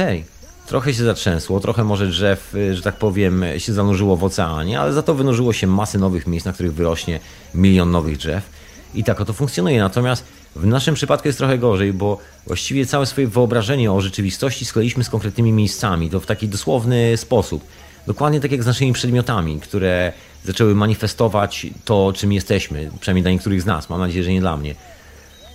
Trochę 0.67 0.93
się 0.93 1.03
zatrzęsło, 1.03 1.59
trochę 1.59 1.83
może 1.83 2.07
drzew, 2.07 2.55
że 2.73 2.81
tak 2.81 2.95
powiem, 2.95 3.45
się 3.57 3.73
zanurzyło 3.73 4.15
w 4.15 4.23
oceanie, 4.23 4.79
ale 4.79 4.93
za 4.93 5.03
to 5.03 5.15
wynurzyło 5.15 5.53
się 5.53 5.67
masy 5.67 5.99
nowych 5.99 6.27
miejsc, 6.27 6.45
na 6.45 6.53
których 6.53 6.73
wyrośnie 6.73 7.19
milion 7.55 7.91
nowych 7.91 8.17
drzew. 8.17 8.49
I 8.95 9.03
tak 9.03 9.21
oto 9.21 9.33
funkcjonuje. 9.33 9.79
Natomiast 9.79 10.25
w 10.55 10.65
naszym 10.65 10.95
przypadku 10.95 11.27
jest 11.27 11.37
trochę 11.37 11.57
gorzej, 11.57 11.93
bo 11.93 12.17
właściwie 12.47 12.85
całe 12.85 13.05
swoje 13.05 13.27
wyobrażenie 13.27 13.91
o 13.91 14.01
rzeczywistości 14.01 14.65
skleiliśmy 14.65 15.03
z 15.03 15.09
konkretnymi 15.09 15.51
miejscami, 15.51 16.09
to 16.09 16.19
w 16.19 16.25
taki 16.25 16.47
dosłowny 16.47 17.17
sposób. 17.17 17.63
Dokładnie 18.07 18.39
tak 18.39 18.51
jak 18.51 18.63
z 18.63 18.65
naszymi 18.65 18.93
przedmiotami, 18.93 19.59
które 19.59 20.13
zaczęły 20.43 20.75
manifestować 20.75 21.67
to, 21.85 22.13
czym 22.15 22.33
jesteśmy, 22.33 22.91
przynajmniej 22.99 23.23
dla 23.23 23.31
niektórych 23.31 23.61
z 23.61 23.65
nas, 23.65 23.89
mam 23.89 23.99
nadzieję, 23.99 24.23
że 24.23 24.31
nie 24.31 24.41
dla 24.41 24.57
mnie. 24.57 24.75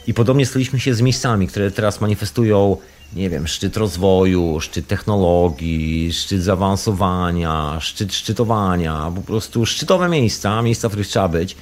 I 0.07 0.15
podobnie 0.15 0.47
skleiliśmy 0.47 0.81
się 0.81 0.95
z 0.95 1.01
miejscami, 1.01 1.49
które 1.49 1.71
teraz 1.71 2.01
manifestują 2.01 2.77
nie 3.17 3.31
wiem, 3.31 3.47
szczyt 3.47 3.77
rozwoju, 3.77 4.61
szczyt 4.61 4.87
technologii, 4.87 6.13
szczyt 6.13 6.43
zaawansowania, 6.43 7.79
szczyt 7.81 8.15
szczytowania, 8.15 9.13
po 9.15 9.23
prostu 9.23 9.67
szczytowe 9.67 10.09
miejsca, 10.09 10.63
miejsca, 10.63 10.89
w 10.89 10.91
których 10.91 11.09
trzeba 11.09 11.29
być, 11.29 11.57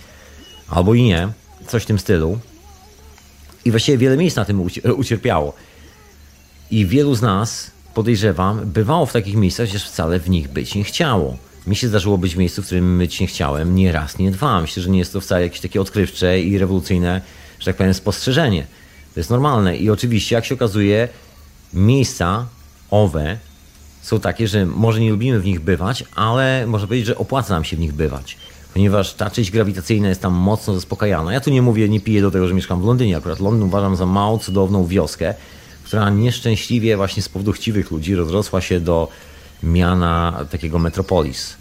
albo 0.68 0.94
i 0.94 1.02
nie, 1.02 1.28
coś 1.66 1.82
w 1.82 1.86
tym 1.86 1.98
stylu. 1.98 2.38
I 3.64 3.70
właściwie 3.70 3.98
wiele 3.98 4.16
miejsc 4.16 4.36
na 4.36 4.44
tym 4.44 4.68
ucierpiało. 4.96 5.54
I 6.70 6.86
wielu 6.86 7.14
z 7.14 7.22
nas, 7.22 7.70
podejrzewam, 7.94 8.60
bywało 8.66 9.06
w 9.06 9.12
takich 9.12 9.34
miejscach, 9.34 9.68
gdzież 9.68 9.84
wcale 9.84 10.20
w 10.20 10.30
nich 10.30 10.48
być 10.48 10.74
nie 10.74 10.84
chciało. 10.84 11.36
Mi 11.66 11.76
się 11.76 11.88
zdarzyło 11.88 12.18
być 12.18 12.34
w 12.34 12.38
miejscu, 12.38 12.62
w 12.62 12.66
którym 12.66 12.98
być 12.98 13.20
nie 13.20 13.26
chciałem, 13.26 13.74
nie 13.74 13.92
raz, 13.92 14.18
nie 14.18 14.30
dwa. 14.30 14.60
Myślę, 14.60 14.82
że 14.82 14.90
nie 14.90 14.98
jest 14.98 15.12
to 15.12 15.20
wcale 15.20 15.42
jakieś 15.42 15.60
takie 15.60 15.80
odkrywcze 15.80 16.40
i 16.40 16.58
rewolucyjne, 16.58 17.20
że 17.60 17.66
tak 17.66 17.76
powiem, 17.76 17.94
spostrzeżenie. 17.94 18.66
To 19.14 19.20
jest 19.20 19.30
normalne. 19.30 19.76
I 19.76 19.90
oczywiście, 19.90 20.34
jak 20.34 20.44
się 20.44 20.54
okazuje, 20.54 21.08
miejsca 21.72 22.46
owe 22.90 23.38
są 24.02 24.20
takie, 24.20 24.48
że 24.48 24.66
może 24.66 25.00
nie 25.00 25.10
lubimy 25.10 25.40
w 25.40 25.44
nich 25.44 25.60
bywać, 25.60 26.04
ale 26.14 26.66
można 26.66 26.86
powiedzieć, 26.86 27.06
że 27.06 27.18
opłaca 27.18 27.54
nam 27.54 27.64
się 27.64 27.76
w 27.76 27.80
nich 27.80 27.92
bywać. 27.92 28.36
Ponieważ 28.72 29.14
ta 29.14 29.30
część 29.30 29.50
grawitacyjna 29.50 30.08
jest 30.08 30.22
tam 30.22 30.32
mocno 30.34 30.74
zaspokajana. 30.74 31.32
Ja 31.32 31.40
tu 31.40 31.50
nie 31.50 31.62
mówię, 31.62 31.88
nie 31.88 32.00
piję 32.00 32.22
do 32.22 32.30
tego, 32.30 32.48
że 32.48 32.54
mieszkam 32.54 32.82
w 32.82 32.84
Londynie. 32.84 33.16
Akurat 33.16 33.40
Londyn 33.40 33.62
uważam 33.62 33.96
za 33.96 34.06
małą, 34.06 34.38
cudowną 34.38 34.86
wioskę, 34.86 35.34
która 35.88 36.10
nieszczęśliwie 36.10 36.96
właśnie 36.96 37.22
z 37.22 37.28
powodu 37.28 37.52
chciwych 37.52 37.90
ludzi 37.90 38.14
rozrosła 38.14 38.60
się 38.60 38.80
do 38.80 39.08
miana 39.62 40.44
takiego 40.50 40.78
metropolis, 40.78 41.56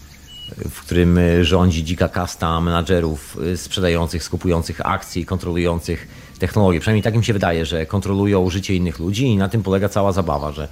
w 0.69 0.81
którym 0.81 1.19
rządzi 1.41 1.83
dzika 1.83 2.09
kasta 2.09 2.61
menadżerów 2.61 3.37
sprzedających, 3.55 4.23
skupujących 4.23 4.85
akcji, 4.85 5.25
kontrolujących 5.25 6.07
technologię. 6.39 6.79
Przynajmniej 6.79 7.03
tak 7.03 7.15
mi 7.15 7.25
się 7.25 7.33
wydaje, 7.33 7.65
że 7.65 7.85
kontrolują 7.85 8.49
życie 8.49 8.75
innych 8.75 8.99
ludzi 8.99 9.25
i 9.25 9.37
na 9.37 9.49
tym 9.49 9.63
polega 9.63 9.89
cała 9.89 10.11
zabawa, 10.11 10.51
że 10.51 10.67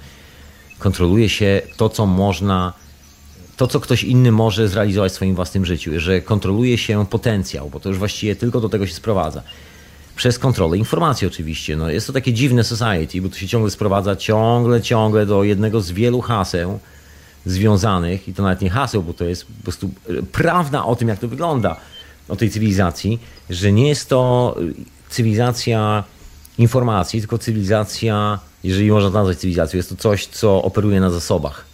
kontroluje 0.78 1.28
się 1.28 1.62
to, 1.76 1.88
co 1.88 2.06
można, 2.06 2.72
to, 3.56 3.66
co 3.66 3.80
ktoś 3.80 4.04
inny 4.04 4.32
może 4.32 4.68
zrealizować 4.68 5.12
w 5.12 5.14
swoim 5.14 5.34
własnym 5.34 5.66
życiu, 5.66 5.90
że 5.96 6.20
kontroluje 6.20 6.78
się 6.78 7.06
potencjał, 7.06 7.70
bo 7.70 7.80
to 7.80 7.88
już 7.88 7.98
właściwie 7.98 8.36
tylko 8.36 8.60
do 8.60 8.68
tego 8.68 8.86
się 8.86 8.94
sprowadza. 8.94 9.42
Przez 10.16 10.38
kontrolę 10.38 10.78
informacji 10.78 11.26
oczywiście. 11.26 11.76
No, 11.76 11.90
jest 11.90 12.06
to 12.06 12.12
takie 12.12 12.32
dziwne 12.32 12.64
society, 12.64 13.22
bo 13.22 13.28
to 13.28 13.36
się 13.36 13.48
ciągle 13.48 13.70
sprowadza 13.70 14.16
ciągle, 14.16 14.82
ciągle 14.82 15.26
do 15.26 15.44
jednego 15.44 15.80
z 15.80 15.90
wielu 15.90 16.20
haseł 16.20 16.78
związanych, 17.46 18.28
i 18.28 18.34
to 18.34 18.42
nawet 18.42 18.60
nie 18.60 18.70
haseł, 18.70 19.02
bo 19.02 19.12
to 19.12 19.24
jest 19.24 19.44
po 19.44 19.62
prostu 19.62 19.90
prawda 20.32 20.84
o 20.84 20.96
tym, 20.96 21.08
jak 21.08 21.18
to 21.18 21.28
wygląda, 21.28 21.76
o 22.28 22.36
tej 22.36 22.50
cywilizacji, 22.50 23.18
że 23.50 23.72
nie 23.72 23.88
jest 23.88 24.08
to 24.08 24.54
cywilizacja 25.08 26.04
informacji, 26.58 27.20
tylko 27.20 27.38
cywilizacja, 27.38 28.38
jeżeli 28.64 28.90
można 28.90 29.10
nazwać 29.10 29.38
cywilizacją, 29.38 29.76
jest 29.76 29.88
to 29.88 29.96
coś, 29.96 30.26
co 30.26 30.62
operuje 30.62 31.00
na 31.00 31.10
zasobach, 31.10 31.64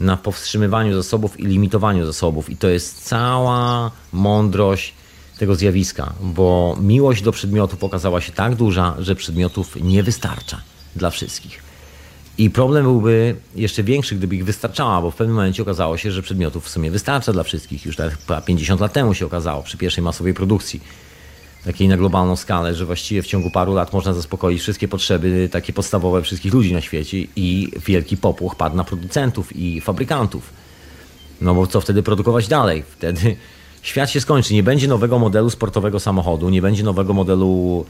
na 0.00 0.16
powstrzymywaniu 0.16 0.94
zasobów 0.94 1.40
i 1.40 1.46
limitowaniu 1.46 2.06
zasobów. 2.06 2.50
I 2.50 2.56
to 2.56 2.68
jest 2.68 3.04
cała 3.04 3.90
mądrość 4.12 4.94
tego 5.38 5.54
zjawiska, 5.54 6.12
bo 6.20 6.76
miłość 6.80 7.22
do 7.22 7.32
przedmiotów 7.32 7.84
okazała 7.84 8.20
się 8.20 8.32
tak 8.32 8.54
duża, 8.54 8.94
że 8.98 9.14
przedmiotów 9.14 9.76
nie 9.80 10.02
wystarcza 10.02 10.60
dla 10.96 11.10
wszystkich. 11.10 11.62
I 12.38 12.50
problem 12.50 12.84
byłby 12.84 13.36
jeszcze 13.54 13.82
większy, 13.82 14.14
gdyby 14.14 14.36
ich 14.36 14.44
wystarczała, 14.44 15.02
bo 15.02 15.10
w 15.10 15.16
pewnym 15.16 15.36
momencie 15.36 15.62
okazało 15.62 15.96
się, 15.96 16.12
że 16.12 16.22
przedmiotów 16.22 16.64
w 16.64 16.68
sumie 16.68 16.90
wystarcza 16.90 17.32
dla 17.32 17.42
wszystkich. 17.42 17.86
Już 17.86 17.96
tak 17.96 18.18
50 18.44 18.80
lat 18.80 18.92
temu 18.92 19.14
się 19.14 19.26
okazało, 19.26 19.62
przy 19.62 19.76
pierwszej 19.76 20.04
masowej 20.04 20.34
produkcji 20.34 20.80
takiej 21.64 21.88
na 21.88 21.96
globalną 21.96 22.36
skalę, 22.36 22.74
że 22.74 22.86
właściwie 22.86 23.22
w 23.22 23.26
ciągu 23.26 23.50
paru 23.50 23.74
lat 23.74 23.92
można 23.92 24.14
zaspokoić 24.14 24.62
wszystkie 24.62 24.88
potrzeby 24.88 25.48
takie 25.52 25.72
podstawowe 25.72 26.22
wszystkich 26.22 26.52
ludzi 26.52 26.72
na 26.72 26.80
świecie 26.80 27.26
i 27.36 27.72
wielki 27.86 28.16
popłoch 28.16 28.56
padł 28.56 28.76
na 28.76 28.84
producentów 28.84 29.56
i 29.56 29.80
fabrykantów. 29.80 30.52
No 31.40 31.54
bo 31.54 31.66
co 31.66 31.80
wtedy 31.80 32.02
produkować 32.02 32.48
dalej? 32.48 32.84
Wtedy 32.96 33.36
świat 33.82 34.10
się 34.10 34.20
skończy. 34.20 34.54
Nie 34.54 34.62
będzie 34.62 34.88
nowego 34.88 35.18
modelu 35.18 35.50
sportowego 35.50 36.00
samochodu, 36.00 36.50
nie 36.50 36.62
będzie 36.62 36.82
nowego 36.82 37.14
modelu 37.14 37.84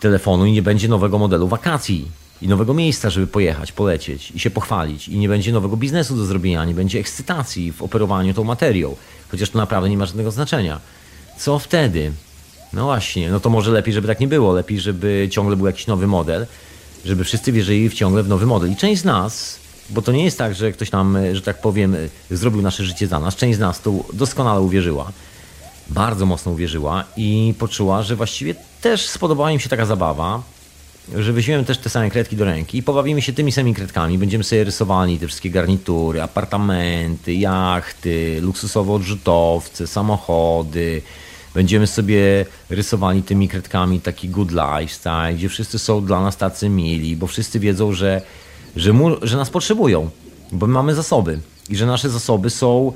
telefonu 0.00 0.46
i 0.46 0.52
nie 0.52 0.62
będzie 0.62 0.88
nowego 0.88 1.18
modelu 1.18 1.48
wakacji 1.48 2.08
i 2.42 2.48
nowego 2.48 2.74
miejsca, 2.74 3.10
żeby 3.10 3.26
pojechać, 3.26 3.72
polecieć 3.72 4.30
i 4.30 4.40
się 4.40 4.50
pochwalić. 4.50 5.08
I 5.08 5.18
nie 5.18 5.28
będzie 5.28 5.52
nowego 5.52 5.76
biznesu 5.76 6.16
do 6.16 6.24
zrobienia, 6.24 6.64
nie 6.64 6.74
będzie 6.74 6.98
ekscytacji 6.98 7.72
w 7.72 7.82
operowaniu 7.82 8.34
tą 8.34 8.44
materią, 8.44 8.96
chociaż 9.30 9.50
to 9.50 9.58
naprawdę 9.58 9.90
nie 9.90 9.96
ma 9.96 10.06
żadnego 10.06 10.30
znaczenia. 10.30 10.80
Co 11.38 11.58
wtedy? 11.58 12.12
No 12.72 12.84
właśnie, 12.84 13.30
no 13.30 13.40
to 13.40 13.50
może 13.50 13.70
lepiej, 13.70 13.94
żeby 13.94 14.08
tak 14.08 14.20
nie 14.20 14.28
było. 14.28 14.52
Lepiej, 14.52 14.80
żeby 14.80 15.28
ciągle 15.30 15.56
był 15.56 15.66
jakiś 15.66 15.86
nowy 15.86 16.06
model, 16.06 16.46
żeby 17.04 17.24
wszyscy 17.24 17.52
wierzyli 17.52 17.88
w 17.88 17.94
ciągle 17.94 18.22
w 18.22 18.28
nowy 18.28 18.46
model. 18.46 18.72
I 18.72 18.76
część 18.76 19.02
z 19.02 19.04
nas, 19.04 19.60
bo 19.90 20.02
to 20.02 20.12
nie 20.12 20.24
jest 20.24 20.38
tak, 20.38 20.54
że 20.54 20.72
ktoś 20.72 20.92
nam, 20.92 21.18
że 21.32 21.42
tak 21.42 21.60
powiem, 21.60 21.96
zrobił 22.30 22.62
nasze 22.62 22.84
życie 22.84 23.06
za 23.06 23.20
nas, 23.20 23.36
część 23.36 23.56
z 23.56 23.60
nas 23.60 23.80
to 23.80 23.92
doskonale 24.12 24.60
uwierzyła. 24.60 25.12
Bardzo 25.90 26.26
mocno 26.26 26.52
uwierzyła 26.52 27.04
i 27.16 27.54
poczuła, 27.58 28.02
że 28.02 28.16
właściwie 28.16 28.54
też 28.80 29.08
spodobała 29.08 29.50
im 29.50 29.60
się 29.60 29.68
taka 29.68 29.86
zabawa, 29.86 30.42
że 31.16 31.32
weźmiemy 31.32 31.64
też 31.64 31.78
te 31.78 31.90
same 31.90 32.10
kredki 32.10 32.36
do 32.36 32.44
ręki 32.44 32.78
i 32.78 32.82
pobawimy 32.82 33.22
się 33.22 33.32
tymi 33.32 33.52
samymi 33.52 33.74
kredkami. 33.74 34.18
Będziemy 34.18 34.44
sobie 34.44 34.64
rysowali 34.64 35.18
te 35.18 35.26
wszystkie 35.26 35.50
garnitury, 35.50 36.22
apartamenty, 36.22 37.34
jachty, 37.34 38.38
luksusowe 38.40 38.92
odrzutowce, 38.92 39.86
samochody, 39.86 41.02
Będziemy 41.54 41.86
sobie 41.86 42.46
rysowali 42.70 43.22
tymi 43.22 43.48
kredkami 43.48 44.00
taki 44.00 44.28
good 44.28 44.50
lifestyle, 44.50 45.34
gdzie 45.34 45.48
wszyscy 45.48 45.78
są 45.78 46.04
dla 46.04 46.20
nas 46.20 46.36
tacy 46.36 46.68
mili, 46.68 47.16
bo 47.16 47.26
wszyscy 47.26 47.60
wiedzą, 47.60 47.92
że, 47.92 48.22
że, 48.76 48.92
mu, 48.92 49.10
że 49.22 49.36
nas 49.36 49.50
potrzebują, 49.50 50.10
bo 50.52 50.66
my 50.66 50.72
mamy 50.72 50.94
zasoby 50.94 51.38
i 51.70 51.76
że 51.76 51.86
nasze 51.86 52.10
zasoby 52.10 52.50
są 52.50 52.92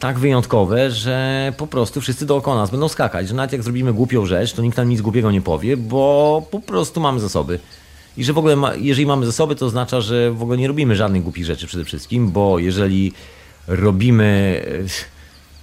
tak 0.00 0.18
wyjątkowe, 0.18 0.90
że 0.90 1.52
po 1.56 1.66
prostu 1.66 2.00
wszyscy 2.00 2.26
dookoła 2.26 2.56
nas 2.56 2.70
będą 2.70 2.88
skakać, 2.88 3.28
że 3.28 3.34
nawet 3.34 3.52
jak 3.52 3.62
zrobimy 3.62 3.92
głupią 3.92 4.26
rzecz, 4.26 4.52
to 4.52 4.62
nikt 4.62 4.76
nam 4.76 4.88
nic 4.88 5.00
głupiego 5.00 5.30
nie 5.30 5.40
powie, 5.40 5.76
bo 5.76 6.42
po 6.50 6.60
prostu 6.60 7.00
mamy 7.00 7.20
zasoby. 7.20 7.58
I 8.16 8.24
że 8.24 8.32
w 8.32 8.38
ogóle, 8.38 8.56
ma, 8.56 8.74
jeżeli 8.74 9.06
mamy 9.06 9.26
zasoby, 9.26 9.54
to 9.56 9.66
oznacza, 9.66 10.00
że 10.00 10.30
w 10.32 10.42
ogóle 10.42 10.58
nie 10.58 10.68
robimy 10.68 10.96
żadnych 10.96 11.22
głupich 11.22 11.44
rzeczy 11.44 11.66
przede 11.66 11.84
wszystkim, 11.84 12.30
bo 12.30 12.58
jeżeli 12.58 13.12
robimy. 13.66 14.62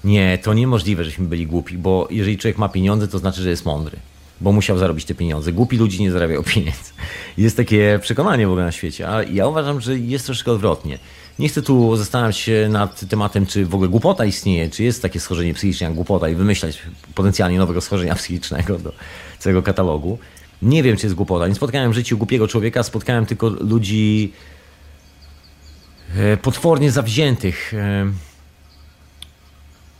Nie, 0.03 0.37
to 0.37 0.53
niemożliwe, 0.53 1.03
żeśmy 1.03 1.25
byli 1.25 1.47
głupi, 1.47 1.77
bo 1.77 2.07
jeżeli 2.11 2.37
człowiek 2.37 2.57
ma 2.57 2.69
pieniądze, 2.69 3.07
to 3.07 3.19
znaczy, 3.19 3.41
że 3.41 3.49
jest 3.49 3.65
mądry, 3.65 3.97
bo 4.41 4.51
musiał 4.51 4.77
zarobić 4.77 5.05
te 5.05 5.15
pieniądze. 5.15 5.51
Głupi 5.51 5.77
ludzie 5.77 5.99
nie 5.99 6.11
zarabiają 6.11 6.43
pieniędzy. 6.43 6.91
Jest 7.37 7.57
takie 7.57 7.99
przekonanie 8.01 8.47
w 8.47 8.49
ogóle 8.49 8.65
na 8.65 8.71
świecie, 8.71 9.09
a 9.09 9.23
ja 9.23 9.47
uważam, 9.47 9.81
że 9.81 9.99
jest 9.99 10.25
troszkę 10.25 10.51
odwrotnie. 10.51 10.99
Nie 11.39 11.49
chcę 11.49 11.61
tu 11.61 11.95
zastanawiać 11.95 12.37
się 12.37 12.67
nad 12.69 13.09
tematem, 13.09 13.45
czy 13.45 13.65
w 13.65 13.75
ogóle 13.75 13.89
głupota 13.89 14.25
istnieje, 14.25 14.69
czy 14.69 14.83
jest 14.83 15.01
takie 15.01 15.19
schorzenie 15.19 15.53
psychiczne 15.53 15.85
jak 15.87 15.95
głupota 15.95 16.29
i 16.29 16.35
wymyślać 16.35 16.81
potencjalnie 17.15 17.57
nowego 17.57 17.81
schorzenia 17.81 18.15
psychicznego 18.21 18.79
do 18.79 18.93
całego 19.39 19.63
katalogu. 19.63 20.17
Nie 20.61 20.83
wiem, 20.83 20.97
czy 20.97 21.05
jest 21.05 21.15
głupota. 21.15 21.47
Nie 21.47 21.55
spotkałem 21.55 21.91
w 21.91 21.95
życiu 21.95 22.17
głupiego 22.17 22.47
człowieka, 22.47 22.83
spotkałem 22.83 23.25
tylko 23.25 23.49
ludzi 23.49 24.33
e, 26.17 26.37
potwornie 26.37 26.91
zawziętych 26.91 27.73
e, 27.73 28.05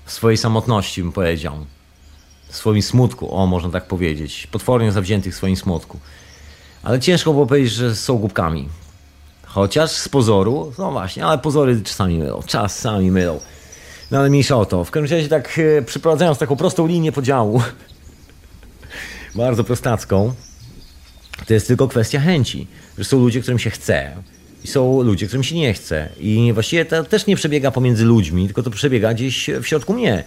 w 0.06 0.12
swojej 0.12 0.38
samotności, 0.38 1.02
bym 1.02 1.12
powiedział. 1.12 1.66
W 2.56 2.58
swoim 2.58 2.82
smutku, 2.82 3.36
o, 3.36 3.48
można 3.48 3.70
tak 3.70 3.88
powiedzieć. 3.88 4.48
Potwornie 4.52 4.92
zawziętych 4.92 5.34
w 5.34 5.38
swoim 5.38 5.56
smutku. 5.56 6.00
Ale 6.84 7.00
ciężko 7.00 7.34
było 7.34 7.46
powiedzieć, 7.46 7.74
że 7.74 7.96
są 7.96 8.18
głupkami. 8.18 8.70
Chociaż 9.46 9.92
z 9.92 10.10
pozoru, 10.10 10.74
no 10.78 10.92
właśnie, 10.92 11.26
ale 11.26 11.38
pozory 11.38 11.82
czasami 11.82 12.18
mylą, 12.18 12.42
czasami 12.46 13.12
mylą. 13.12 13.40
No 14.12 14.20
ale 14.20 14.30
mniejsza 14.30 14.58
o 14.58 14.66
to. 14.66 14.86
W 14.86 14.92
każdym 14.92 15.18
razie 15.18 15.30
tak 15.30 15.60
e, 15.60 15.82
przeprowadzając 15.82 16.38
taką 16.38 16.56
prostą 16.56 16.88
linię 16.88 17.12
podziału, 17.12 17.62
bardzo 19.36 19.64
prostacką, 19.64 20.34
to 21.48 21.54
jest 21.54 21.68
tylko 21.68 21.88
kwestia 21.88 22.20
chęci. 22.20 22.68
Że 22.98 23.04
są 23.04 23.20
ludzie, 23.20 23.42
którym 23.42 23.60
się 23.60 23.70
chce 23.70 24.16
i 24.64 24.68
są 24.68 25.02
ludzie, 25.02 25.28
którym 25.28 25.44
się 25.44 25.56
nie 25.56 25.74
chce. 25.74 26.10
I 26.20 26.52
właściwie 26.54 26.86
to 26.86 27.04
też 27.04 27.26
nie 27.26 27.36
przebiega 27.36 27.72
pomiędzy 27.72 28.06
ludźmi, 28.06 28.46
tylko 28.46 28.64
to 28.64 28.70
przebiega 28.70 29.14
gdzieś 29.14 29.50
w 29.62 29.68
środku 29.68 29.94
mnie. 29.94 30.24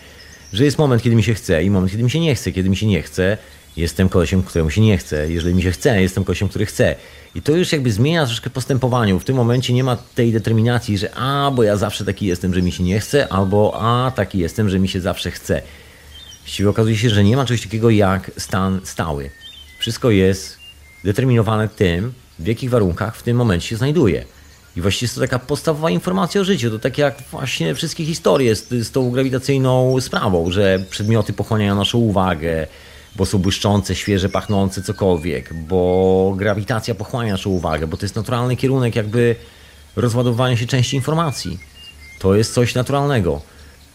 Że 0.52 0.64
jest 0.64 0.78
moment, 0.78 1.02
kiedy 1.02 1.16
mi 1.16 1.22
się 1.22 1.34
chce 1.34 1.64
i 1.64 1.70
moment, 1.70 1.92
kiedy 1.92 2.04
mi 2.04 2.10
się 2.10 2.20
nie 2.20 2.34
chce. 2.34 2.52
Kiedy 2.52 2.70
mi 2.70 2.76
się 2.76 2.86
nie 2.86 3.02
chce, 3.02 3.38
jestem 3.76 4.08
kolesiem, 4.08 4.42
któremu 4.42 4.70
się 4.70 4.80
nie 4.80 4.98
chce. 4.98 5.30
Jeżeli 5.32 5.54
mi 5.54 5.62
się 5.62 5.70
chce, 5.70 6.02
jestem 6.02 6.24
kolesiem, 6.24 6.48
który 6.48 6.66
chce. 6.66 6.96
I 7.34 7.42
to 7.42 7.52
już 7.52 7.72
jakby 7.72 7.92
zmienia 7.92 8.26
troszkę 8.26 8.50
postępowaniu. 8.50 9.18
W 9.18 9.24
tym 9.24 9.36
momencie 9.36 9.72
nie 9.72 9.84
ma 9.84 9.96
tej 9.96 10.32
determinacji, 10.32 10.98
że 10.98 11.14
a, 11.14 11.50
bo 11.54 11.62
ja 11.62 11.76
zawsze 11.76 12.04
taki 12.04 12.26
jestem, 12.26 12.54
że 12.54 12.62
mi 12.62 12.72
się 12.72 12.82
nie 12.82 13.00
chce, 13.00 13.28
albo 13.32 13.80
a, 13.80 14.10
taki 14.10 14.38
jestem, 14.38 14.68
że 14.68 14.78
mi 14.78 14.88
się 14.88 15.00
zawsze 15.00 15.30
chce. 15.30 15.62
Właściwie 16.40 16.70
okazuje 16.70 16.96
się, 16.96 17.10
że 17.10 17.24
nie 17.24 17.36
ma 17.36 17.44
czegoś 17.44 17.62
takiego 17.62 17.90
jak 17.90 18.30
stan 18.36 18.80
stały. 18.84 19.30
Wszystko 19.78 20.10
jest 20.10 20.58
determinowane 21.04 21.68
tym, 21.68 22.12
w 22.38 22.46
jakich 22.46 22.70
warunkach 22.70 23.16
w 23.16 23.22
tym 23.22 23.36
momencie 23.36 23.68
się 23.68 23.76
znajduje. 23.76 24.24
I 24.78 24.80
właściwie 24.80 25.04
jest 25.04 25.14
to 25.14 25.20
taka 25.20 25.38
podstawowa 25.38 25.90
informacja 25.90 26.40
o 26.40 26.44
życiu. 26.44 26.70
To 26.70 26.78
tak 26.78 26.98
jak 26.98 27.22
właśnie 27.30 27.74
wszystkie 27.74 28.04
historie 28.04 28.56
z, 28.56 28.68
z 28.68 28.90
tą 28.90 29.10
grawitacyjną 29.10 30.00
sprawą, 30.00 30.50
że 30.50 30.84
przedmioty 30.90 31.32
pochłaniają 31.32 31.74
naszą 31.74 31.98
uwagę, 31.98 32.66
bo 33.16 33.26
są 33.26 33.38
błyszczące, 33.38 33.94
świeże, 33.94 34.28
pachnące, 34.28 34.82
cokolwiek, 34.82 35.54
bo 35.54 36.34
grawitacja 36.36 36.94
pochłania 36.94 37.32
naszą 37.32 37.50
uwagę, 37.50 37.86
bo 37.86 37.96
to 37.96 38.04
jest 38.04 38.16
naturalny 38.16 38.56
kierunek 38.56 38.96
jakby 38.96 39.36
rozładowywania 39.96 40.56
się 40.56 40.66
części 40.66 40.96
informacji. 40.96 41.58
To 42.18 42.34
jest 42.34 42.54
coś 42.54 42.74
naturalnego. 42.74 43.40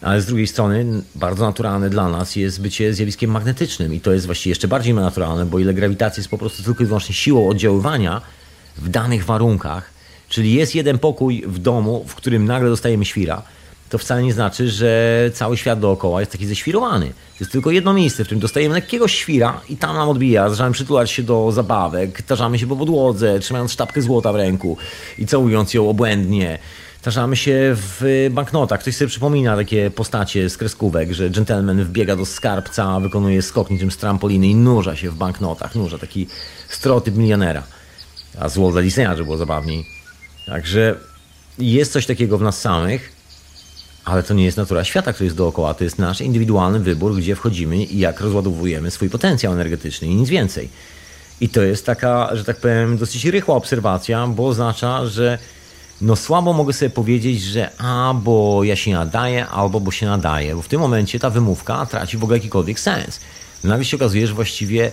Ale 0.00 0.20
z 0.20 0.26
drugiej 0.26 0.46
strony, 0.46 1.02
bardzo 1.14 1.46
naturalne 1.46 1.90
dla 1.90 2.08
nas 2.08 2.36
jest 2.36 2.60
bycie 2.60 2.94
zjawiskiem 2.94 3.30
magnetycznym 3.30 3.94
i 3.94 4.00
to 4.00 4.12
jest 4.12 4.26
właściwie 4.26 4.50
jeszcze 4.50 4.68
bardziej 4.68 4.94
naturalne, 4.94 5.46
bo 5.46 5.58
ile 5.58 5.74
grawitacja 5.74 6.20
jest 6.20 6.30
po 6.30 6.38
prostu 6.38 6.62
tylko 6.62 6.82
i 6.82 6.86
wyłącznie 6.86 7.14
siłą 7.14 7.48
oddziaływania 7.48 8.20
w 8.76 8.88
danych 8.88 9.24
warunkach, 9.24 9.93
czyli 10.34 10.54
jest 10.54 10.74
jeden 10.74 10.98
pokój 10.98 11.44
w 11.46 11.58
domu, 11.58 12.04
w 12.08 12.14
którym 12.14 12.44
nagle 12.44 12.68
dostajemy 12.68 13.04
świra, 13.04 13.42
to 13.90 13.98
wcale 13.98 14.22
nie 14.22 14.32
znaczy, 14.32 14.70
że 14.70 15.30
cały 15.34 15.56
świat 15.56 15.80
dookoła 15.80 16.20
jest 16.20 16.32
taki 16.32 16.46
ześwirowany. 16.46 17.06
To 17.06 17.38
jest 17.40 17.52
tylko 17.52 17.70
jedno 17.70 17.92
miejsce, 17.92 18.24
w 18.24 18.26
którym 18.26 18.40
dostajemy 18.40 18.74
lekkiego 18.74 19.08
świra 19.08 19.60
i 19.68 19.76
tam 19.76 19.96
nam 19.96 20.08
odbija. 20.08 20.50
Zaczynamy 20.50 20.74
przytulać 20.74 21.10
się 21.10 21.22
do 21.22 21.52
zabawek, 21.52 22.22
tarzamy 22.22 22.58
się 22.58 22.66
po 22.66 22.76
podłodze, 22.76 23.38
trzymając 23.40 23.72
sztabkę 23.72 24.02
złota 24.02 24.32
w 24.32 24.36
ręku 24.36 24.76
i 25.18 25.26
całując 25.26 25.74
ją 25.74 25.88
obłędnie. 25.88 26.58
Tarzamy 27.02 27.36
się 27.36 27.76
w 27.76 28.28
banknotach. 28.30 28.80
Ktoś 28.80 28.96
sobie 28.96 29.08
przypomina 29.08 29.56
takie 29.56 29.90
postacie 29.90 30.50
z 30.50 30.56
kreskówek, 30.56 31.12
że 31.12 31.30
gentleman 31.30 31.84
wbiega 31.84 32.16
do 32.16 32.26
skarbca, 32.26 33.00
wykonuje 33.00 33.42
skok 33.42 33.70
niczym 33.70 33.90
z 33.90 33.96
trampoliny 33.96 34.46
i 34.46 34.54
nurza 34.54 34.96
się 34.96 35.10
w 35.10 35.14
banknotach. 35.14 35.74
Nurza, 35.74 35.98
taki 35.98 36.26
stereotyp 36.68 37.16
milionera. 37.16 37.62
A 38.40 38.48
zło 38.48 38.72
dla 38.72 38.82
Disneya, 38.82 39.08
żeby 39.10 39.24
było 39.24 39.36
zabawniej. 39.36 39.93
Także 40.46 40.96
jest 41.58 41.92
coś 41.92 42.06
takiego 42.06 42.38
w 42.38 42.42
nas 42.42 42.60
samych, 42.60 43.12
ale 44.04 44.22
to 44.22 44.34
nie 44.34 44.44
jest 44.44 44.56
natura 44.56 44.84
świata, 44.84 45.12
który 45.12 45.24
jest 45.24 45.36
dookoła. 45.36 45.74
To 45.74 45.84
jest 45.84 45.98
nasz 45.98 46.20
indywidualny 46.20 46.80
wybór, 46.80 47.16
gdzie 47.16 47.36
wchodzimy 47.36 47.76
i 47.76 47.98
jak 47.98 48.20
rozładowujemy 48.20 48.90
swój 48.90 49.10
potencjał 49.10 49.52
energetyczny 49.52 50.08
i 50.08 50.14
nic 50.14 50.28
więcej. 50.28 50.68
I 51.40 51.48
to 51.48 51.62
jest 51.62 51.86
taka, 51.86 52.36
że 52.36 52.44
tak 52.44 52.56
powiem, 52.56 52.98
dosyć 52.98 53.24
rychła 53.24 53.54
obserwacja, 53.54 54.26
bo 54.26 54.48
oznacza, 54.48 55.06
że 55.06 55.38
no 56.00 56.16
słabo 56.16 56.52
mogę 56.52 56.72
sobie 56.72 56.90
powiedzieć, 56.90 57.42
że 57.42 57.70
a, 57.78 58.14
bo 58.22 58.64
ja 58.64 58.76
się 58.76 58.92
nadaję, 58.92 59.46
albo 59.46 59.80
bo 59.80 59.90
się 59.90 60.06
nadaję, 60.06 60.56
bo 60.56 60.62
w 60.62 60.68
tym 60.68 60.80
momencie 60.80 61.18
ta 61.18 61.30
wymówka 61.30 61.86
traci 61.86 62.16
w 62.18 62.24
ogóle 62.24 62.38
jakikolwiek 62.38 62.80
sens. 62.80 63.20
Nagle 63.64 63.84
się 63.84 63.96
okazuje, 63.96 64.26
że 64.26 64.34
właściwie, 64.34 64.92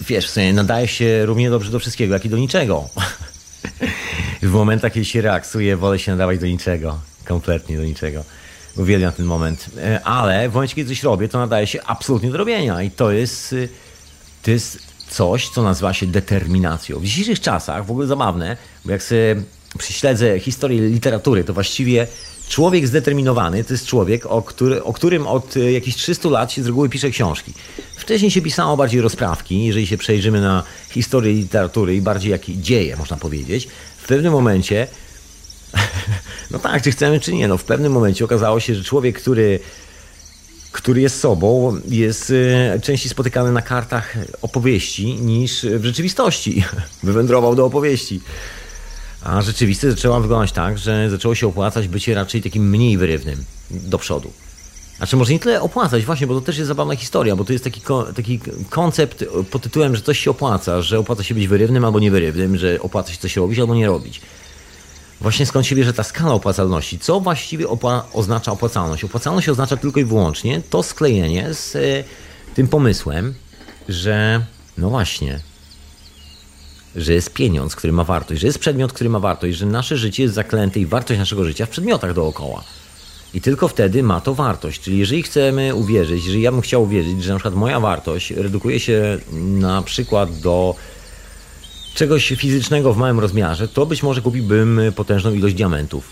wiesz, 0.00 0.26
w 0.26 0.30
sensie 0.30 0.52
nadaje 0.52 0.88
się 0.88 1.26
równie 1.26 1.50
dobrze 1.50 1.70
do 1.70 1.78
wszystkiego, 1.78 2.14
jak 2.14 2.24
i 2.24 2.28
do 2.28 2.36
niczego. 2.36 2.88
w 4.42 4.50
momentach, 4.50 4.92
kiedy 4.92 5.04
się 5.04 5.20
reaksuje, 5.20 5.76
wolę 5.76 5.98
się 5.98 6.12
nadawać 6.12 6.38
do 6.38 6.46
niczego. 6.46 7.00
Kompletnie 7.24 7.76
do 7.76 7.84
niczego. 7.84 8.24
Uwielbiam 8.76 9.12
ten 9.12 9.26
moment. 9.26 9.66
E, 9.78 10.04
ale 10.04 10.48
w 10.48 10.54
momencie, 10.54 10.74
kiedy 10.74 10.88
coś 10.88 11.02
robię, 11.02 11.28
to 11.28 11.38
nadaje 11.38 11.66
się 11.66 11.82
absolutnie 11.82 12.30
do 12.30 12.38
robienia. 12.38 12.82
I 12.82 12.90
to 12.90 13.12
jest, 13.12 13.52
y, 13.52 13.68
to 14.42 14.50
jest 14.50 14.78
coś, 15.08 15.48
co 15.48 15.62
nazywa 15.62 15.94
się 15.94 16.06
determinacją. 16.06 16.98
W 16.98 17.04
dzisiejszych 17.04 17.40
czasach, 17.40 17.86
w 17.86 17.90
ogóle 17.90 18.06
zabawne, 18.06 18.56
bo 18.84 18.92
jak 18.92 19.02
sobie 19.02 19.36
prześledzę 19.78 20.40
historię 20.40 20.80
literatury, 20.80 21.44
to 21.44 21.54
właściwie 21.54 22.06
człowiek 22.48 22.86
zdeterminowany 22.86 23.64
to 23.64 23.74
jest 23.74 23.86
człowiek, 23.86 24.26
o, 24.26 24.42
który, 24.42 24.84
o 24.84 24.92
którym 24.92 25.26
od 25.26 25.56
y, 25.56 25.72
jakichś 25.72 25.96
300 25.96 26.28
lat 26.28 26.52
się 26.52 26.62
z 26.62 26.66
reguły 26.66 26.88
pisze 26.88 27.10
książki. 27.10 27.52
Wcześniej 27.96 28.30
się 28.30 28.42
pisało 28.42 28.76
bardziej 28.76 29.00
rozprawki, 29.00 29.64
jeżeli 29.64 29.86
się 29.86 29.98
przejrzymy 29.98 30.40
na 30.40 30.62
historię 30.90 31.32
literatury 31.32 31.96
i 31.96 32.02
bardziej 32.02 32.32
jak 32.32 32.42
dzieje, 32.46 32.96
można 32.96 33.16
powiedzieć. 33.16 33.68
W 33.98 34.06
pewnym 34.06 34.32
momencie, 34.32 34.86
no 36.50 36.58
tak, 36.58 36.82
czy 36.82 36.90
chcemy, 36.90 37.20
czy 37.20 37.32
nie, 37.32 37.48
no 37.48 37.58
w 37.58 37.64
pewnym 37.64 37.92
momencie 37.92 38.24
okazało 38.24 38.60
się, 38.60 38.74
że 38.74 38.84
człowiek, 38.84 39.20
który 39.20 39.60
który 40.72 41.00
jest 41.00 41.20
sobą, 41.20 41.76
jest 41.88 42.30
y, 42.30 42.80
częściej 42.82 43.10
spotykany 43.10 43.52
na 43.52 43.62
kartach 43.62 44.14
opowieści 44.42 45.14
niż 45.14 45.66
w 45.66 45.84
rzeczywistości. 45.84 46.64
Wywędrował 47.02 47.54
do 47.54 47.64
opowieści. 47.64 48.20
A 49.26 49.42
rzeczywistość 49.42 49.96
zaczęła 49.96 50.20
wyglądać 50.20 50.52
tak, 50.52 50.78
że 50.78 51.10
zaczęło 51.10 51.34
się 51.34 51.46
opłacać 51.46 51.88
bycie 51.88 52.14
raczej 52.14 52.42
takim 52.42 52.70
mniej 52.70 52.98
wyrywnym 52.98 53.44
do 53.70 53.98
przodu. 53.98 54.32
Znaczy 54.96 55.16
może 55.16 55.32
nie 55.32 55.38
tyle 55.38 55.60
opłacać, 55.60 56.04
właśnie, 56.04 56.26
bo 56.26 56.34
to 56.34 56.40
też 56.40 56.58
jest 56.58 56.68
zabawna 56.68 56.96
historia, 56.96 57.36
bo 57.36 57.44
to 57.44 57.52
jest 57.52 57.64
taki, 57.64 57.80
taki 58.16 58.40
koncept 58.70 59.24
pod 59.50 59.62
tytułem, 59.62 59.96
że 59.96 60.02
coś 60.02 60.18
się 60.18 60.30
opłaca, 60.30 60.82
że 60.82 60.98
opłaca 60.98 61.22
się 61.22 61.34
być 61.34 61.48
wyrywnym 61.48 61.84
albo 61.84 62.00
niewyrywnym, 62.00 62.56
że 62.56 62.80
opłaca 62.80 63.12
się 63.12 63.18
coś 63.18 63.36
robić 63.36 63.58
albo 63.58 63.74
nie 63.74 63.86
robić. 63.86 64.20
Właśnie 65.20 65.46
skąd 65.46 65.66
się 65.66 65.76
bierze 65.76 65.92
ta 65.92 66.02
skala 66.02 66.32
opłacalności? 66.32 66.98
Co 66.98 67.20
właściwie 67.20 67.68
opła 67.68 68.06
oznacza 68.12 68.52
opłacalność? 68.52 69.04
Opłacalność 69.04 69.48
oznacza 69.48 69.76
tylko 69.76 70.00
i 70.00 70.04
wyłącznie 70.04 70.62
to 70.70 70.82
sklejenie 70.82 71.54
z 71.54 71.74
y, 71.74 72.04
tym 72.54 72.68
pomysłem, 72.68 73.34
że 73.88 74.44
no 74.78 74.90
właśnie, 74.90 75.40
że 76.96 77.12
jest 77.12 77.32
pieniądz, 77.32 77.76
który 77.76 77.92
ma 77.92 78.04
wartość, 78.04 78.40
że 78.40 78.46
jest 78.46 78.58
przedmiot, 78.58 78.92
który 78.92 79.10
ma 79.10 79.20
wartość, 79.20 79.58
że 79.58 79.66
nasze 79.66 79.96
życie 79.96 80.22
jest 80.22 80.34
zaklęte 80.34 80.80
i 80.80 80.86
wartość 80.86 81.18
naszego 81.18 81.44
życia 81.44 81.66
w 81.66 81.68
przedmiotach 81.68 82.14
dookoła. 82.14 82.64
I 83.34 83.40
tylko 83.40 83.68
wtedy 83.68 84.02
ma 84.02 84.20
to 84.20 84.34
wartość. 84.34 84.80
Czyli 84.80 84.98
jeżeli 84.98 85.22
chcemy 85.22 85.74
uwierzyć, 85.74 86.24
jeżeli 86.24 86.42
ja 86.42 86.52
bym 86.52 86.60
chciał 86.60 86.82
uwierzyć, 86.82 87.22
że 87.22 87.32
na 87.32 87.38
przykład 87.38 87.54
moja 87.54 87.80
wartość 87.80 88.30
redukuje 88.30 88.80
się 88.80 89.18
na 89.32 89.82
przykład 89.82 90.40
do 90.40 90.74
czegoś 91.94 92.28
fizycznego 92.28 92.94
w 92.94 92.96
małym 92.96 93.20
rozmiarze, 93.20 93.68
to 93.68 93.86
być 93.86 94.02
może 94.02 94.20
kupiłbym 94.20 94.80
potężną 94.96 95.32
ilość 95.32 95.54
diamentów. 95.54 96.08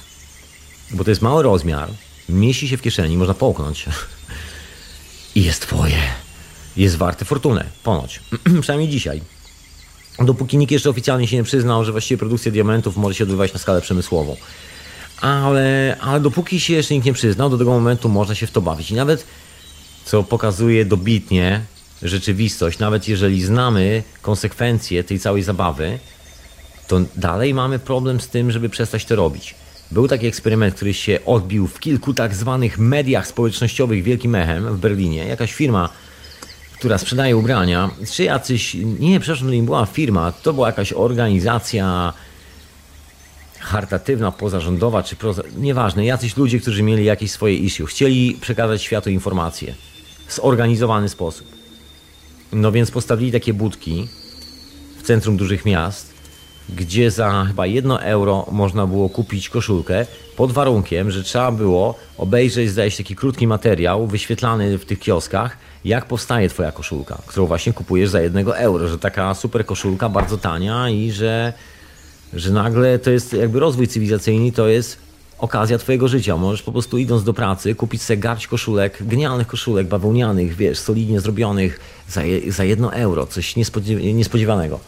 Bo 0.91 1.05
to 1.05 1.11
jest 1.11 1.23
mały 1.23 1.43
rozmiar, 1.43 1.89
mieści 2.29 2.69
się 2.69 2.77
w 2.77 2.83
kieszeni, 2.83 3.17
można 3.17 3.35
połknąć. 3.35 3.87
i 5.35 5.43
jest 5.45 5.63
twoje. 5.63 5.99
Jest 6.77 6.97
warte 6.97 7.25
fortunę, 7.25 7.65
ponoć. 7.83 8.21
Przynajmniej 8.61 8.89
dzisiaj. 8.89 9.34
Dopóki 10.19 10.59
nikt 10.59 10.73
jeszcze 10.73 10.91
oficjalnie 10.91 11.27
się 11.27 11.37
nie 11.37 11.45
przyznał, 11.45 11.85
że 11.85 11.93
właściwie 11.93 12.19
produkcja 12.19 12.53
diamentów 12.53 12.97
może 12.97 13.15
się 13.15 13.25
odbywać 13.25 13.53
na 13.53 13.59
skalę 13.59 13.81
przemysłową. 13.81 14.37
Ale, 15.21 15.97
ale 16.01 16.21
dopóki 16.21 16.61
się 16.61 16.73
jeszcze 16.75 16.95
nikt 16.95 17.07
nie 17.07 17.13
przyznał, 17.13 17.51
do 17.51 17.59
tego 17.59 17.71
momentu 17.71 18.09
można 18.09 18.35
się 18.35 18.47
w 18.47 18.51
to 18.51 18.61
bawić. 18.61 18.91
I 18.91 18.95
nawet, 18.95 19.27
co 20.05 20.23
pokazuje 20.23 20.85
dobitnie 20.85 21.61
rzeczywistość, 22.03 22.79
nawet 22.79 23.09
jeżeli 23.09 23.43
znamy 23.43 24.03
konsekwencje 24.23 25.05
tej 25.05 25.19
całej 25.19 25.43
zabawy, 25.43 25.99
to 26.89 27.01
dalej 27.17 27.55
mamy 27.55 27.79
problem 27.79 28.21
z 28.21 28.29
tym, 28.29 28.51
żeby 28.51 28.69
przestać 28.69 29.05
to 29.05 29.17
robić. 29.17 29.55
Był 29.91 30.09
taki 30.09 30.27
eksperyment, 30.27 30.75
który 30.75 30.95
się 30.95 31.19
odbił 31.27 31.67
w 31.67 31.81
kilku 31.81 32.15
tak 32.15 32.35
zwanych 32.35 32.79
mediach 32.79 33.27
społecznościowych 33.27 34.03
wielkim 34.03 34.35
echem 34.35 34.77
w 34.77 34.79
Berlinie. 34.79 35.27
Jakaś 35.27 35.53
firma, 35.53 35.89
która 36.85 36.99
sprzedaje 36.99 37.37
ubrania, 37.37 37.91
czy 38.13 38.25
jacyś, 38.25 38.75
nie, 38.99 39.21
przepraszam, 39.21 39.49
to 39.49 39.55
nie 39.55 39.63
była 39.63 39.87
firma, 39.87 40.33
to 40.33 40.53
była 40.53 40.67
jakaś 40.67 40.93
organizacja 40.93 42.13
charytatywna, 43.61 44.33
pozarządowa, 44.33 45.03
czy 45.03 45.17
proza, 45.17 45.43
nieważne, 45.57 46.05
jacyś 46.05 46.37
ludzie, 46.37 46.61
którzy 46.61 46.83
mieli 46.83 47.05
jakieś 47.05 47.31
swoje 47.31 47.57
issue, 47.57 47.87
chcieli 47.87 48.39
przekazać 48.41 48.83
światu 48.83 49.11
informacje 49.11 49.75
w 50.27 50.35
zorganizowany 50.35 51.09
sposób. 51.09 51.47
No 52.53 52.73
więc 52.73 52.91
postawili 52.91 53.33
takie 53.33 53.55
budki 53.55 54.09
w 54.99 55.03
centrum 55.03 55.37
dużych 55.37 55.65
miast, 55.65 56.15
gdzie 56.69 57.11
za 57.11 57.45
chyba 57.45 57.67
jedno 57.67 58.03
euro 58.03 58.47
można 58.53 58.87
było 58.87 59.09
kupić 59.09 59.49
koszulkę, 59.49 60.07
pod 60.37 60.53
warunkiem, 60.53 61.11
że 61.11 61.23
trzeba 61.23 61.53
było 61.53 61.99
obejrzeć, 62.19 62.71
zdaje 62.71 62.91
się, 62.91 62.97
taki 62.97 63.17
krótki 63.17 63.47
materiał 63.47 64.07
wyświetlany 64.07 64.79
w 64.79 64.85
tych 64.85 64.99
kioskach, 64.99 65.57
jak 65.85 66.07
powstaje 66.07 66.49
twoja 66.49 66.73
koszulka, 66.73 67.19
którą 67.27 67.47
właśnie 67.47 67.73
kupujesz 67.73 68.11
za 68.11 68.21
jednego 68.21 68.59
euro, 68.59 68.89
że 68.89 68.99
taka 68.99 69.35
super 69.35 69.67
koszulka, 69.67 70.09
bardzo 70.09 70.39
tania 70.39 70.91
i 70.91 71.11
że, 71.11 71.53
że 72.33 72.51
nagle 72.53 72.99
to 72.99 73.11
jest 73.11 73.33
jakby 73.33 73.61
rozwój 73.61 73.89
cywilizacyjny, 73.89 74.53
to 74.53 74.69
jest 74.69 74.99
okazja 75.39 75.79
twojego 75.79 76.09
życia. 76.09 76.37
Możesz 76.37 76.63
po 76.63 76.73
prostu 76.73 76.99
idąc 76.99 77.25
do 77.25 77.35
pracy 77.35 77.75
kupić 77.75 78.03
sobie 78.03 78.17
garść 78.17 78.47
koszulek, 78.47 78.99
genialnych 79.01 79.47
koszulek 79.47 79.87
bawełnianych, 79.87 80.57
wiesz, 80.57 80.79
solidnie 80.79 81.21
zrobionych 81.21 81.81
za, 82.09 82.25
je, 82.25 82.53
za 82.53 82.65
jedno 82.65 82.95
euro, 82.95 83.27
coś 83.27 83.57
niespodziewanego. 84.15 84.81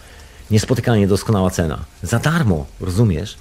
Niespotykanie 0.50 1.06
doskonała 1.08 1.50
cena. 1.50 1.84
Za 2.02 2.18
darmo, 2.18 2.66
rozumiesz? 2.80 3.36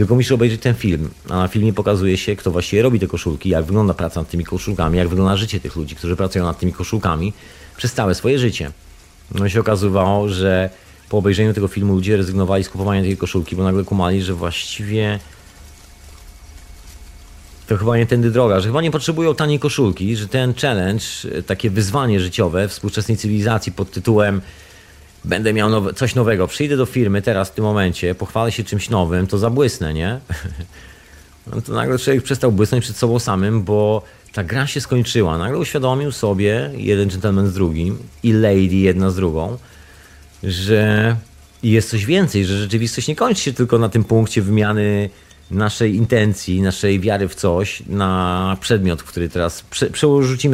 Tylko 0.00 0.14
musisz 0.14 0.32
obejrzeć 0.32 0.60
ten 0.60 0.74
film, 0.74 1.10
a 1.28 1.36
na 1.36 1.48
filmie 1.48 1.72
pokazuje 1.72 2.16
się, 2.16 2.36
kto 2.36 2.50
właściwie 2.50 2.82
robi 2.82 3.00
te 3.00 3.06
koszulki, 3.06 3.48
jak 3.48 3.64
wygląda 3.64 3.94
praca 3.94 4.20
nad 4.20 4.30
tymi 4.30 4.44
koszulkami, 4.44 4.98
jak 4.98 5.08
wygląda 5.08 5.36
życie 5.36 5.60
tych 5.60 5.76
ludzi, 5.76 5.96
którzy 5.96 6.16
pracują 6.16 6.44
nad 6.44 6.58
tymi 6.58 6.72
koszulkami 6.72 7.32
przez 7.76 7.92
całe 7.92 8.14
swoje 8.14 8.38
życie. 8.38 8.70
No 9.34 9.46
i 9.46 9.50
się 9.50 9.60
okazywało, 9.60 10.28
że 10.28 10.70
po 11.08 11.18
obejrzeniu 11.18 11.54
tego 11.54 11.68
filmu 11.68 11.94
ludzie 11.94 12.16
rezygnowali 12.16 12.64
z 12.64 12.68
kupowania 12.68 13.02
tej 13.02 13.16
koszulki, 13.16 13.56
bo 13.56 13.64
nagle 13.64 13.84
kumali, 13.84 14.22
że 14.22 14.34
właściwie 14.34 15.18
to 17.66 17.76
chyba 17.76 17.96
nie 17.96 18.06
tędy 18.06 18.30
droga, 18.30 18.60
że 18.60 18.66
chyba 18.68 18.82
nie 18.82 18.90
potrzebują 18.90 19.34
taniej 19.34 19.58
koszulki, 19.58 20.16
że 20.16 20.28
ten 20.28 20.54
challenge, 20.54 21.04
takie 21.46 21.70
wyzwanie 21.70 22.20
życiowe 22.20 22.68
współczesnej 22.68 23.16
cywilizacji 23.16 23.72
pod 23.72 23.90
tytułem 23.90 24.40
będę 25.24 25.52
miał 25.52 25.70
nowe, 25.70 25.94
coś 25.94 26.14
nowego, 26.14 26.46
przyjdę 26.46 26.76
do 26.76 26.86
firmy 26.86 27.22
teraz 27.22 27.48
w 27.48 27.52
tym 27.52 27.64
momencie, 27.64 28.14
pochwalę 28.14 28.52
się 28.52 28.64
czymś 28.64 28.90
nowym, 28.90 29.26
to 29.26 29.38
zabłysnę, 29.38 29.94
nie? 29.94 30.20
No 31.54 31.60
to 31.60 31.72
nagle 31.72 31.98
człowiek 31.98 32.22
przestał 32.22 32.52
błysnąć 32.52 32.84
przed 32.84 32.96
sobą 32.96 33.18
samym, 33.18 33.62
bo 33.62 34.02
ta 34.32 34.44
gra 34.44 34.66
się 34.66 34.80
skończyła. 34.80 35.38
Nagle 35.38 35.58
uświadomił 35.58 36.12
sobie 36.12 36.70
jeden 36.76 37.08
gentleman 37.08 37.48
z 37.48 37.54
drugim 37.54 37.98
i 38.22 38.32
lady 38.32 38.76
jedna 38.76 39.10
z 39.10 39.16
drugą, 39.16 39.56
że 40.42 41.16
jest 41.62 41.90
coś 41.90 42.06
więcej, 42.06 42.44
że 42.44 42.58
rzeczywistość 42.58 43.08
nie 43.08 43.16
kończy 43.16 43.42
się 43.42 43.52
tylko 43.52 43.78
na 43.78 43.88
tym 43.88 44.04
punkcie 44.04 44.42
wymiany 44.42 45.10
naszej 45.50 45.96
intencji, 45.96 46.62
naszej 46.62 47.00
wiary 47.00 47.28
w 47.28 47.34
coś 47.34 47.82
na 47.86 48.56
przedmiot, 48.60 49.02
w 49.02 49.04
który 49.04 49.28
teraz 49.28 49.62
prze, 49.62 49.90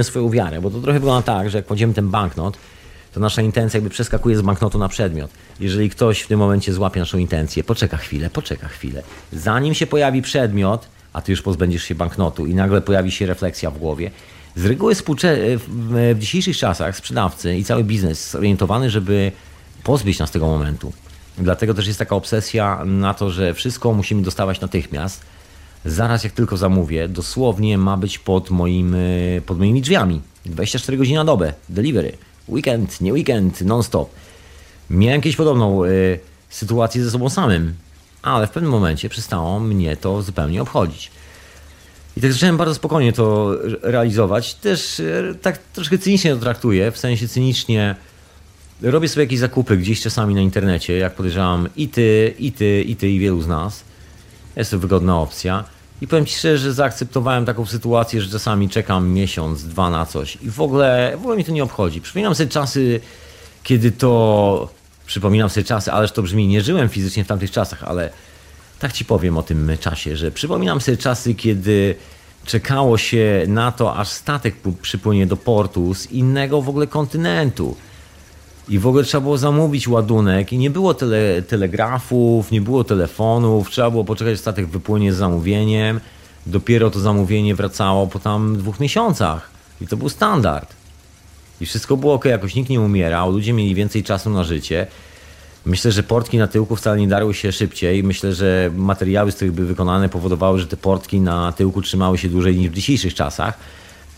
swoją 0.03 0.31
wiarę, 0.31 0.61
bo 0.61 0.71
to 0.71 0.81
trochę 0.81 1.01
wygląda 1.01 1.23
tak, 1.23 1.51
że 1.51 1.59
jak 1.59 1.67
kładziemy 1.67 1.95
ten 1.95 2.09
banknot, 2.09 2.59
to 3.17 3.21
nasza 3.21 3.43
intencja 3.43 3.79
jakby 3.79 3.91
przeskakuje 3.91 4.37
z 4.37 4.43
banknotu 4.43 4.79
na 4.79 4.89
przedmiot. 4.89 5.31
Jeżeli 5.61 5.91
ktoś 5.91 6.21
w 6.21 6.29
tym 6.29 6.39
momencie 6.39 6.73
złapie 6.73 7.01
naszą 7.01 7.19
intencję, 7.19 7.65
poczeka 7.65 7.97
chwilę, 7.97 8.31
poczeka 8.31 8.69
chwilę. 8.69 9.03
Zanim 9.33 9.75
się 9.75 9.87
pojawi 9.87 10.23
przedmiot, 10.23 10.89
a 11.13 11.21
ty 11.21 11.33
już 11.33 11.43
pozbędziesz 11.43 11.83
się 11.83 11.95
banknotu 11.95 12.47
i 12.47 12.55
nagle 12.55 12.81
pojawi 12.81 13.11
się 13.11 13.27
refleksja 13.27 13.71
w 13.71 13.79
głowie, 13.79 14.11
z 14.57 14.65
reguły 14.65 14.95
w 16.15 16.19
dzisiejszych 16.19 16.57
czasach 16.57 16.97
sprzedawcy 16.97 17.57
i 17.57 17.65
cały 17.65 17.85
biznes 17.85 18.31
zorientowany, 18.31 18.91
żeby 18.91 19.33
pozbyć 19.83 20.19
nas 20.19 20.31
tego 20.31 20.47
momentu. 20.47 20.93
Dlatego 21.39 21.75
też 21.75 21.87
jest 21.87 21.99
taka 21.99 22.17
obsesja 22.17 22.85
na 22.85 23.15
to, 23.15 23.31
że 23.31 23.55
wszystko 23.55 23.93
musimy 23.93 24.23
dostawać 24.23 24.61
natychmiast. 24.61 25.23
Zaraz 25.85 26.25
jak 26.25 26.33
tylko 26.33 26.57
zamówię, 26.57 27.09
dosłownie 27.09 27.79
ma 27.79 27.97
być 27.97 28.19
pod, 28.19 28.51
moim, 28.51 28.97
pod 29.47 29.59
moimi 29.59 29.81
drzwiami. 29.81 30.21
24 30.47 30.99
godziny 30.99 31.19
na 31.19 31.25
dobę, 31.25 31.53
delivery 31.69 32.26
weekend, 32.49 33.01
nie 33.01 33.13
weekend, 33.13 33.61
non-stop. 33.61 34.11
Miałem 34.91 35.19
jakieś 35.19 35.37
podobną 35.37 35.85
y, 35.85 36.19
sytuację 36.51 37.05
ze 37.05 37.11
sobą 37.11 37.29
samym, 37.29 37.75
ale 38.23 38.47
w 38.47 38.51
pewnym 38.51 38.73
momencie 38.73 39.09
przestało 39.09 39.61
mnie 39.61 39.97
to 39.97 40.23
zupełnie 40.23 40.63
obchodzić. 40.63 41.11
I 42.17 42.21
tak 42.21 42.33
zacząłem 42.33 42.57
bardzo 42.57 42.75
spokojnie 42.75 43.13
to 43.13 43.55
realizować. 43.83 44.55
Też 44.55 45.01
y, 45.01 45.39
tak 45.43 45.59
troszkę 45.59 45.99
cynicznie 45.99 46.35
to 46.35 46.41
traktuję, 46.41 46.91
w 46.91 46.99
sensie 46.99 47.29
cynicznie 47.29 47.95
robię 48.83 49.09
sobie 49.09 49.25
jakieś 49.25 49.39
zakupy 49.39 49.77
gdzieś 49.77 50.01
czasami 50.01 50.35
na 50.35 50.41
internecie, 50.41 50.99
jak 50.99 51.15
podejrzewam 51.15 51.69
i 51.77 51.89
ty, 51.89 52.35
i 52.39 52.53
ty, 52.53 52.83
i 52.83 52.97
ty, 52.97 53.11
i 53.11 53.19
wielu 53.19 53.43
z 53.43 53.47
nas. 53.47 53.85
Jest 54.57 54.71
to 54.71 54.79
wygodna 54.79 55.21
opcja. 55.21 55.65
I 56.01 56.07
powiem 56.07 56.27
Ci 56.27 56.37
szczerze, 56.37 56.59
że 56.59 56.73
zaakceptowałem 56.73 57.45
taką 57.45 57.67
sytuację, 57.67 58.23
że 58.23 58.31
czasami 58.31 58.69
czekam 58.69 59.09
miesiąc, 59.09 59.65
dwa 59.65 59.91
na 59.91 60.07
coś 60.07 60.39
i 60.43 60.51
w 60.51 60.61
ogóle, 60.61 61.13
w 61.17 61.21
ogóle 61.21 61.37
mi 61.37 61.45
to 61.45 61.53
nie 61.53 61.65
obchodzi. 61.65 62.01
Przypominam 62.01 62.35
sobie 62.35 62.51
czasy, 62.51 63.01
kiedy 63.63 63.93
to... 63.93 64.69
Przypominam 65.07 65.49
sobie 65.49 65.65
czasy, 65.65 65.93
ależ 65.93 66.13
to 66.13 66.23
brzmi, 66.23 66.49
nie 66.49 66.63
żyłem 66.63 66.89
fizycznie 66.89 67.25
w 67.25 67.27
tamtych 67.27 67.51
czasach, 67.51 67.85
ale 67.85 68.11
tak 68.79 68.93
Ci 68.93 69.05
powiem 69.05 69.39
o 69.39 69.43
tym 69.43 69.73
czasie, 69.81 70.17
że 70.17 70.31
przypominam 70.31 70.81
sobie 70.81 70.97
czasy, 70.97 71.35
kiedy 71.35 71.95
czekało 72.45 72.99
się 72.99 73.45
na 73.49 73.73
to, 73.73 73.97
aż 73.97 74.09
statek 74.09 74.55
przypłynie 74.83 75.27
do 75.27 75.37
portu 75.37 75.95
z 75.95 76.07
innego 76.07 76.63
w 76.63 76.69
ogóle 76.69 76.87
kontynentu 76.87 77.77
i 78.69 78.79
w 78.79 78.87
ogóle 78.87 79.05
trzeba 79.05 79.21
było 79.21 79.39
zamówić 79.39 79.89
ładunek 79.89 80.53
i 80.53 80.59
nie 80.59 80.71
było 80.71 80.95
tele, 80.95 81.43
telegrafów, 81.43 82.51
nie 82.51 82.61
było 82.61 82.85
telefonów, 82.85 83.71
trzeba 83.71 83.91
było 83.91 84.05
poczekać, 84.05 84.39
statek 84.39 84.67
wypłynie 84.67 85.13
z 85.13 85.17
zamówieniem. 85.17 86.01
Dopiero 86.47 86.91
to 86.91 87.01
zamówienie 87.01 87.55
wracało 87.55 88.07
po 88.07 88.19
tam 88.19 88.57
dwóch 88.57 88.81
miesiącach. 88.81 89.51
I 89.81 89.87
to 89.87 89.97
był 89.97 90.09
standard. 90.09 90.75
I 91.61 91.67
wszystko 91.67 91.97
było 91.97 92.15
ok, 92.15 92.25
jakoś 92.25 92.55
nikt 92.55 92.71
nie 92.71 92.81
umierał, 92.81 93.33
ludzie 93.33 93.53
mieli 93.53 93.75
więcej 93.75 94.03
czasu 94.03 94.31
na 94.31 94.45
życie. 94.45 94.87
Myślę, 95.65 95.93
że 95.93 96.03
portki 96.03 96.39
na 96.39 96.47
tyłku 96.47 96.77
wcale 96.77 97.01
nie 97.01 97.09
darły 97.09 97.35
się 97.35 97.53
szybciej. 97.53 98.05
Myślę, 98.05 98.35
że 98.35 98.71
materiały, 98.77 99.33
z 99.33 99.37
których 99.37 99.55
były 99.55 99.67
wykonane, 99.67 100.09
powodowały, 100.09 100.59
że 100.59 100.67
te 100.67 100.77
portki 100.77 101.21
na 101.21 101.53
tyłku 101.53 101.83
trzymały 101.83 102.19
się 102.19 102.29
dłużej 102.29 102.57
niż 102.57 102.71
w 102.71 102.75
dzisiejszych 102.75 103.15
czasach. 103.15 103.59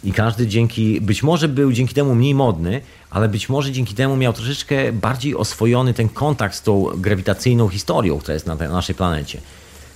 I 0.04 0.12
każdy 0.12 0.46
dzięki, 0.46 1.00
być 1.00 1.22
może 1.22 1.48
był 1.48 1.72
dzięki 1.72 1.94
temu 1.94 2.14
mniej 2.14 2.34
modny, 2.34 2.80
ale 3.10 3.28
być 3.28 3.48
może 3.48 3.72
dzięki 3.72 3.94
temu 3.94 4.16
miał 4.16 4.32
troszeczkę 4.32 4.92
bardziej 4.92 5.34
oswojony 5.36 5.94
ten 5.94 6.08
kontakt 6.08 6.54
z 6.54 6.62
tą 6.62 6.84
grawitacyjną 6.96 7.68
historią, 7.68 8.18
która 8.18 8.34
jest 8.34 8.46
na 8.46 8.54
naszej 8.54 8.94
planecie, 8.94 9.40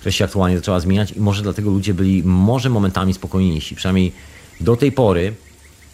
która 0.01 0.13
się 0.13 0.25
aktualnie 0.25 0.57
zaczęła 0.57 0.81
zmieniać 0.81 1.13
i 1.13 1.21
może 1.21 1.43
dlatego 1.43 1.71
ludzie 1.71 1.95
byli 1.95 2.23
może 2.25 2.71
momentami 2.71 3.15
spokojniejsi. 3.15 3.77
Przynajmniej 3.77 4.13
do 4.61 4.77
tej 4.77 4.93
pory 4.93 5.35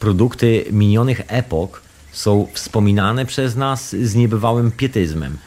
produkty 0.00 0.64
minionych 0.70 1.20
epok 1.26 1.82
są 2.12 2.46
wspominane 2.52 3.26
przez 3.26 3.56
nas 3.56 3.90
z 3.90 4.14
niebywałym 4.14 4.72
pietyzmem. 4.72 5.38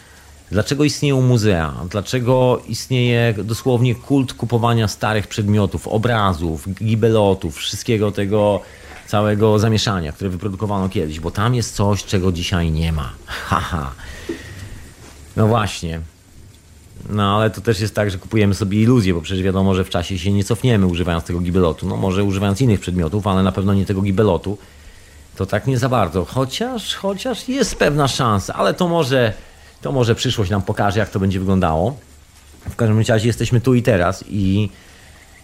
Dlaczego 0.51 0.83
istnieją 0.83 1.21
muzea? 1.21 1.73
Dlaczego 1.89 2.61
istnieje 2.67 3.35
dosłownie 3.43 3.95
kult 3.95 4.33
kupowania 4.33 4.87
starych 4.87 5.27
przedmiotów, 5.27 5.87
obrazów, 5.87 6.67
gibelotów, 6.73 7.57
wszystkiego 7.57 8.11
tego 8.11 8.61
całego 9.07 9.59
zamieszania, 9.59 10.11
które 10.11 10.29
wyprodukowano 10.29 10.89
kiedyś? 10.89 11.19
Bo 11.19 11.31
tam 11.31 11.55
jest 11.55 11.75
coś, 11.75 12.03
czego 12.03 12.31
dzisiaj 12.31 12.71
nie 12.71 12.91
ma. 12.91 13.13
Haha. 13.47 13.91
No 15.35 15.47
właśnie. 15.47 16.01
No 17.09 17.35
ale 17.35 17.49
to 17.49 17.61
też 17.61 17.79
jest 17.79 17.95
tak, 17.95 18.11
że 18.11 18.17
kupujemy 18.17 18.53
sobie 18.53 18.81
iluzję, 18.81 19.13
bo 19.13 19.21
przecież 19.21 19.43
wiadomo, 19.43 19.75
że 19.75 19.83
w 19.83 19.89
czasie 19.89 20.19
się 20.19 20.31
nie 20.31 20.43
cofniemy 20.43 20.85
używając 20.85 21.23
tego 21.23 21.39
gibelotu. 21.39 21.87
No 21.87 21.97
może 21.97 22.23
używając 22.23 22.61
innych 22.61 22.79
przedmiotów, 22.79 23.27
ale 23.27 23.43
na 23.43 23.51
pewno 23.51 23.73
nie 23.73 23.85
tego 23.85 24.01
gibelotu. 24.01 24.57
To 25.35 25.45
tak 25.45 25.67
nie 25.67 25.77
za 25.77 25.89
bardzo. 25.89 26.25
Chociaż, 26.25 26.95
chociaż 26.95 27.49
jest 27.49 27.75
pewna 27.75 28.07
szansa, 28.07 28.53
ale 28.53 28.73
to 28.73 28.87
może 28.87 29.33
to 29.81 29.91
może 29.91 30.15
przyszłość 30.15 30.51
nam 30.51 30.61
pokaże, 30.61 30.99
jak 30.99 31.09
to 31.09 31.19
będzie 31.19 31.39
wyglądało. 31.39 31.97
W 32.69 32.75
każdym 32.75 32.99
razie 32.99 33.27
jesteśmy 33.27 33.61
tu 33.61 33.73
i 33.73 33.83
teraz 33.83 34.23
i, 34.29 34.69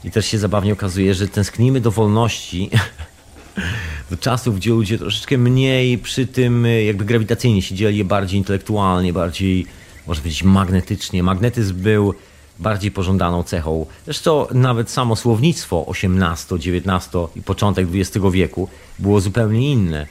i 0.03 0.11
też 0.11 0.25
się 0.25 0.37
zabawnie 0.37 0.73
okazuje, 0.73 1.13
że 1.13 1.27
tęsknimy 1.27 1.81
do 1.81 1.91
wolności. 1.91 2.69
do 4.11 4.17
czasów, 4.17 4.55
gdzie 4.55 4.69
ludzie 4.69 4.97
troszeczkę 4.97 5.37
mniej 5.37 5.97
przy 5.97 6.27
tym 6.27 6.65
y, 6.65 6.83
jakby 6.83 7.05
grawitacyjnie 7.05 7.61
siedzieli, 7.61 8.03
bardziej 8.03 8.37
intelektualnie, 8.37 9.13
bardziej, 9.13 9.65
można 10.07 10.21
powiedzieć, 10.21 10.43
magnetycznie. 10.43 11.23
Magnetyzm 11.23 11.75
był 11.75 12.13
bardziej 12.59 12.91
pożądaną 12.91 13.43
cechą. 13.43 13.85
Zresztą 14.05 14.47
nawet 14.53 14.89
samo 14.89 15.15
słownictwo 15.15 15.85
XVIII, 15.89 16.77
XIX 16.77 17.15
i 17.35 17.41
początek 17.41 17.87
XX 17.93 18.25
wieku 18.31 18.69
było 18.99 19.21
zupełnie 19.21 19.71
inne. 19.71 20.07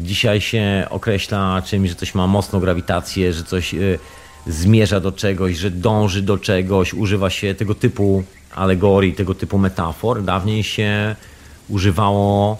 Dzisiaj 0.00 0.40
się 0.40 0.86
określa 0.90 1.62
czymś, 1.62 1.88
że 1.88 1.94
coś 1.94 2.14
ma 2.14 2.26
mocną 2.26 2.60
grawitację, 2.60 3.32
że 3.32 3.44
coś 3.44 3.74
y, 3.74 3.98
zmierza 4.46 5.00
do 5.00 5.12
czegoś, 5.12 5.56
że 5.56 5.70
dąży 5.70 6.22
do 6.22 6.38
czegoś, 6.38 6.94
używa 6.94 7.30
się 7.30 7.54
tego 7.54 7.74
typu 7.74 8.24
alegorii, 8.54 9.12
tego 9.12 9.34
typu 9.34 9.58
metafor. 9.58 10.22
Dawniej 10.24 10.64
się 10.64 11.16
używało 11.68 12.58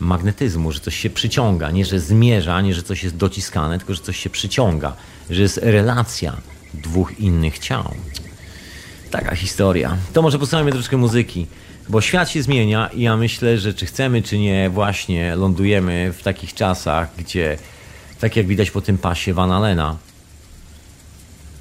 magnetyzmu, 0.00 0.72
że 0.72 0.80
coś 0.80 0.96
się 0.96 1.10
przyciąga, 1.10 1.70
nie 1.70 1.84
że 1.84 2.00
zmierza, 2.00 2.60
nie 2.60 2.74
że 2.74 2.82
coś 2.82 3.02
jest 3.02 3.16
dociskane, 3.16 3.78
tylko 3.78 3.94
że 3.94 4.00
coś 4.00 4.16
się 4.16 4.30
przyciąga, 4.30 4.96
że 5.30 5.42
jest 5.42 5.60
relacja 5.62 6.36
dwóch 6.74 7.20
innych 7.20 7.58
ciał. 7.58 7.94
Taka 9.10 9.36
historia. 9.36 9.96
To 10.12 10.22
może 10.22 10.38
posłuchajmy 10.38 10.72
troszkę 10.72 10.96
muzyki, 10.96 11.46
bo 11.88 12.00
świat 12.00 12.30
się 12.30 12.42
zmienia 12.42 12.90
i 12.94 13.02
ja 13.02 13.16
myślę, 13.16 13.58
że 13.58 13.74
czy 13.74 13.86
chcemy, 13.86 14.22
czy 14.22 14.38
nie, 14.38 14.70
właśnie 14.70 15.36
lądujemy 15.36 16.12
w 16.18 16.22
takich 16.22 16.54
czasach, 16.54 17.08
gdzie, 17.18 17.58
tak 18.20 18.36
jak 18.36 18.46
widać 18.46 18.70
po 18.70 18.80
tym 18.80 18.98
pasie 18.98 19.34
Van 19.34 19.52
Allena, 19.52 19.96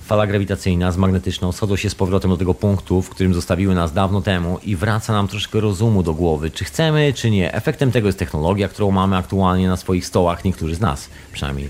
fala 0.09 0.27
grawitacyjna 0.27 0.91
z 0.91 0.97
magnetyczną 0.97 1.51
schodzą 1.51 1.75
się 1.75 1.89
z 1.89 1.95
powrotem 1.95 2.31
do 2.31 2.37
tego 2.37 2.53
punktu, 2.53 3.01
w 3.01 3.09
którym 3.09 3.33
zostawiły 3.33 3.75
nas 3.75 3.93
dawno 3.93 4.21
temu 4.21 4.59
i 4.63 4.75
wraca 4.75 5.13
nam 5.13 5.27
troszkę 5.27 5.59
rozumu 5.59 6.03
do 6.03 6.13
głowy, 6.13 6.51
czy 6.51 6.65
chcemy, 6.65 7.13
czy 7.13 7.31
nie. 7.31 7.53
Efektem 7.53 7.91
tego 7.91 8.07
jest 8.07 8.19
technologia, 8.19 8.67
którą 8.67 8.91
mamy 8.91 9.17
aktualnie 9.17 9.67
na 9.67 9.77
swoich 9.77 10.05
stołach, 10.05 10.45
niektórzy 10.45 10.75
z 10.75 10.79
nas 10.79 11.09
przynajmniej. 11.33 11.69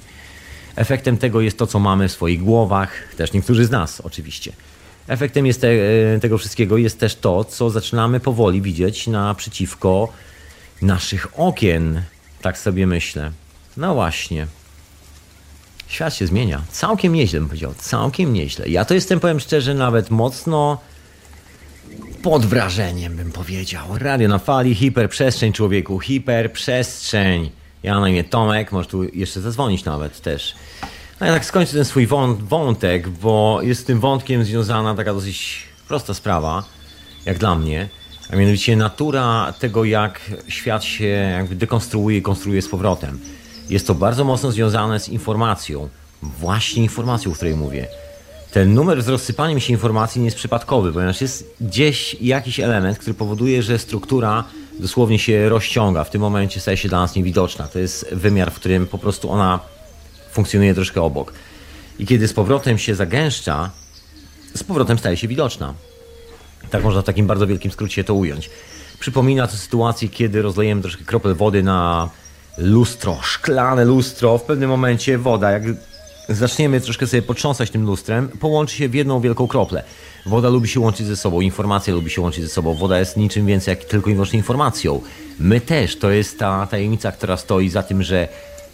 Efektem 0.75 1.17
tego 1.17 1.41
jest 1.41 1.57
to, 1.57 1.67
co 1.67 1.79
mamy 1.79 2.07
w 2.07 2.11
swoich 2.11 2.43
głowach, 2.43 2.91
też 3.17 3.33
niektórzy 3.33 3.65
z 3.65 3.71
nas 3.71 4.01
oczywiście. 4.01 4.51
Efektem 5.07 5.45
jest 5.45 5.61
te, 5.61 5.67
e, 6.15 6.19
tego 6.19 6.37
wszystkiego 6.37 6.77
jest 6.77 6.99
też 6.99 7.15
to, 7.15 7.43
co 7.43 7.69
zaczynamy 7.69 8.19
powoli 8.19 8.61
widzieć 8.61 9.07
naprzeciwko 9.07 10.09
naszych 10.81 11.39
okien. 11.39 12.01
Tak 12.41 12.57
sobie 12.57 12.87
myślę. 12.87 13.31
No 13.77 13.93
właśnie. 13.93 14.47
Świat 15.89 16.15
się 16.15 16.27
zmienia. 16.27 16.61
Całkiem 16.71 17.13
nieźle 17.13 17.39
bym 17.39 17.49
powiedział. 17.49 17.73
Całkiem 17.77 18.33
nieźle. 18.33 18.69
Ja 18.69 18.85
to 18.85 18.93
jestem, 18.93 19.19
powiem 19.19 19.39
szczerze, 19.39 19.73
nawet 19.73 20.09
mocno 20.09 20.77
pod 22.21 22.45
wrażeniem 22.45 23.15
bym 23.15 23.31
powiedział. 23.31 23.97
Radio 23.97 24.27
na 24.27 24.39
fali, 24.39 24.75
hiperprzestrzeń 24.75 25.53
człowieku, 25.53 25.99
hiperprzestrzeń. 25.99 27.49
Ja 27.83 27.99
na 27.99 28.09
imię 28.09 28.23
Tomek, 28.23 28.71
możesz 28.71 28.87
tu 28.87 29.03
jeszcze 29.03 29.41
zadzwonić 29.41 29.85
nawet 29.85 30.21
też. 30.21 30.55
No 31.19 31.27
ja 31.27 31.33
tak 31.33 31.45
skończę 31.45 31.73
ten 31.73 31.85
swój 31.85 32.07
wątek, 32.39 33.09
bo 33.09 33.59
jest 33.61 33.81
z 33.81 33.83
tym 33.83 33.99
wątkiem 33.99 34.43
związana 34.43 34.95
taka 34.95 35.13
dosyć 35.13 35.63
prosta 35.87 36.13
sprawa, 36.13 36.63
jak 37.25 37.37
dla 37.37 37.55
mnie, 37.55 37.89
a 38.31 38.35
mianowicie 38.35 38.75
natura 38.75 39.53
tego, 39.59 39.83
jak 39.83 40.21
świat 40.47 40.83
się 40.83 41.05
jakby 41.05 41.55
dekonstruuje 41.55 42.17
i 42.17 42.21
konstruuje 42.21 42.61
z 42.61 42.69
powrotem. 42.69 43.19
Jest 43.69 43.87
to 43.87 43.95
bardzo 43.95 44.23
mocno 44.23 44.51
związane 44.51 44.99
z 44.99 45.09
informacją, 45.09 45.89
właśnie 46.21 46.83
informacją, 46.83 47.31
o 47.31 47.35
której 47.35 47.55
mówię. 47.55 47.87
Ten 48.51 48.73
numer 48.73 49.03
z 49.03 49.07
rozsypaniem 49.07 49.59
się 49.59 49.73
informacji 49.73 50.21
nie 50.21 50.25
jest 50.25 50.37
przypadkowy, 50.37 50.93
ponieważ 50.93 51.21
jest 51.21 51.55
gdzieś 51.61 52.15
jakiś 52.21 52.59
element, 52.59 52.97
który 52.97 53.13
powoduje, 53.13 53.63
że 53.63 53.79
struktura 53.79 54.43
dosłownie 54.79 55.19
się 55.19 55.49
rozciąga. 55.49 56.03
W 56.03 56.09
tym 56.09 56.21
momencie 56.21 56.59
staje 56.59 56.77
się 56.77 56.89
dla 56.89 56.99
nas 56.99 57.15
niewidoczna. 57.15 57.67
To 57.67 57.79
jest 57.79 58.09
wymiar, 58.11 58.51
w 58.51 58.55
którym 58.55 58.87
po 58.87 58.97
prostu 58.97 59.31
ona 59.31 59.59
funkcjonuje 60.31 60.73
troszkę 60.73 61.01
obok. 61.01 61.33
I 61.99 62.05
kiedy 62.05 62.27
z 62.27 62.33
powrotem 62.33 62.77
się 62.77 62.95
zagęszcza, 62.95 63.71
z 64.55 64.63
powrotem 64.63 64.97
staje 64.97 65.17
się 65.17 65.27
widoczna. 65.27 65.73
Tak 66.69 66.83
można 66.83 67.01
w 67.01 67.05
takim 67.05 67.27
bardzo 67.27 67.47
wielkim 67.47 67.71
skrócie 67.71 68.03
to 68.03 68.13
ująć. 68.13 68.49
Przypomina 68.99 69.47
to 69.47 69.57
sytuację, 69.57 70.09
kiedy 70.09 70.41
rozlejemy 70.41 70.81
troszkę 70.81 71.03
kropel 71.03 71.35
wody 71.35 71.63
na 71.63 72.09
lustro, 72.57 73.17
szklane 73.21 73.85
lustro. 73.85 74.37
W 74.37 74.43
pewnym 74.43 74.69
momencie 74.69 75.17
woda, 75.17 75.51
jak 75.51 75.63
zaczniemy 76.29 76.81
troszkę 76.81 77.07
sobie 77.07 77.21
potrząsać 77.21 77.69
tym 77.69 77.85
lustrem, 77.85 78.27
połączy 78.27 78.75
się 78.75 78.89
w 78.89 78.93
jedną 78.93 79.21
wielką 79.21 79.47
kroplę. 79.47 79.83
Woda 80.25 80.49
lubi 80.49 80.67
się 80.67 80.79
łączyć 80.79 81.07
ze 81.07 81.15
sobą, 81.15 81.41
informacja 81.41 81.93
lubi 81.93 82.09
się 82.09 82.21
łączyć 82.21 82.43
ze 82.43 82.49
sobą. 82.49 82.73
Woda 82.73 82.99
jest 82.99 83.17
niczym 83.17 83.45
więcej 83.45 83.71
jak 83.71 83.83
tylko 83.85 84.09
i 84.09 84.13
wyłącznie 84.13 84.37
informacją. 84.37 85.01
My 85.39 85.61
też, 85.61 85.95
to 85.95 86.11
jest 86.11 86.39
ta 86.39 86.67
tajemnica, 86.67 87.11
która 87.11 87.37
stoi 87.37 87.69
za 87.69 87.83
tym, 87.83 88.03
że 88.03 88.27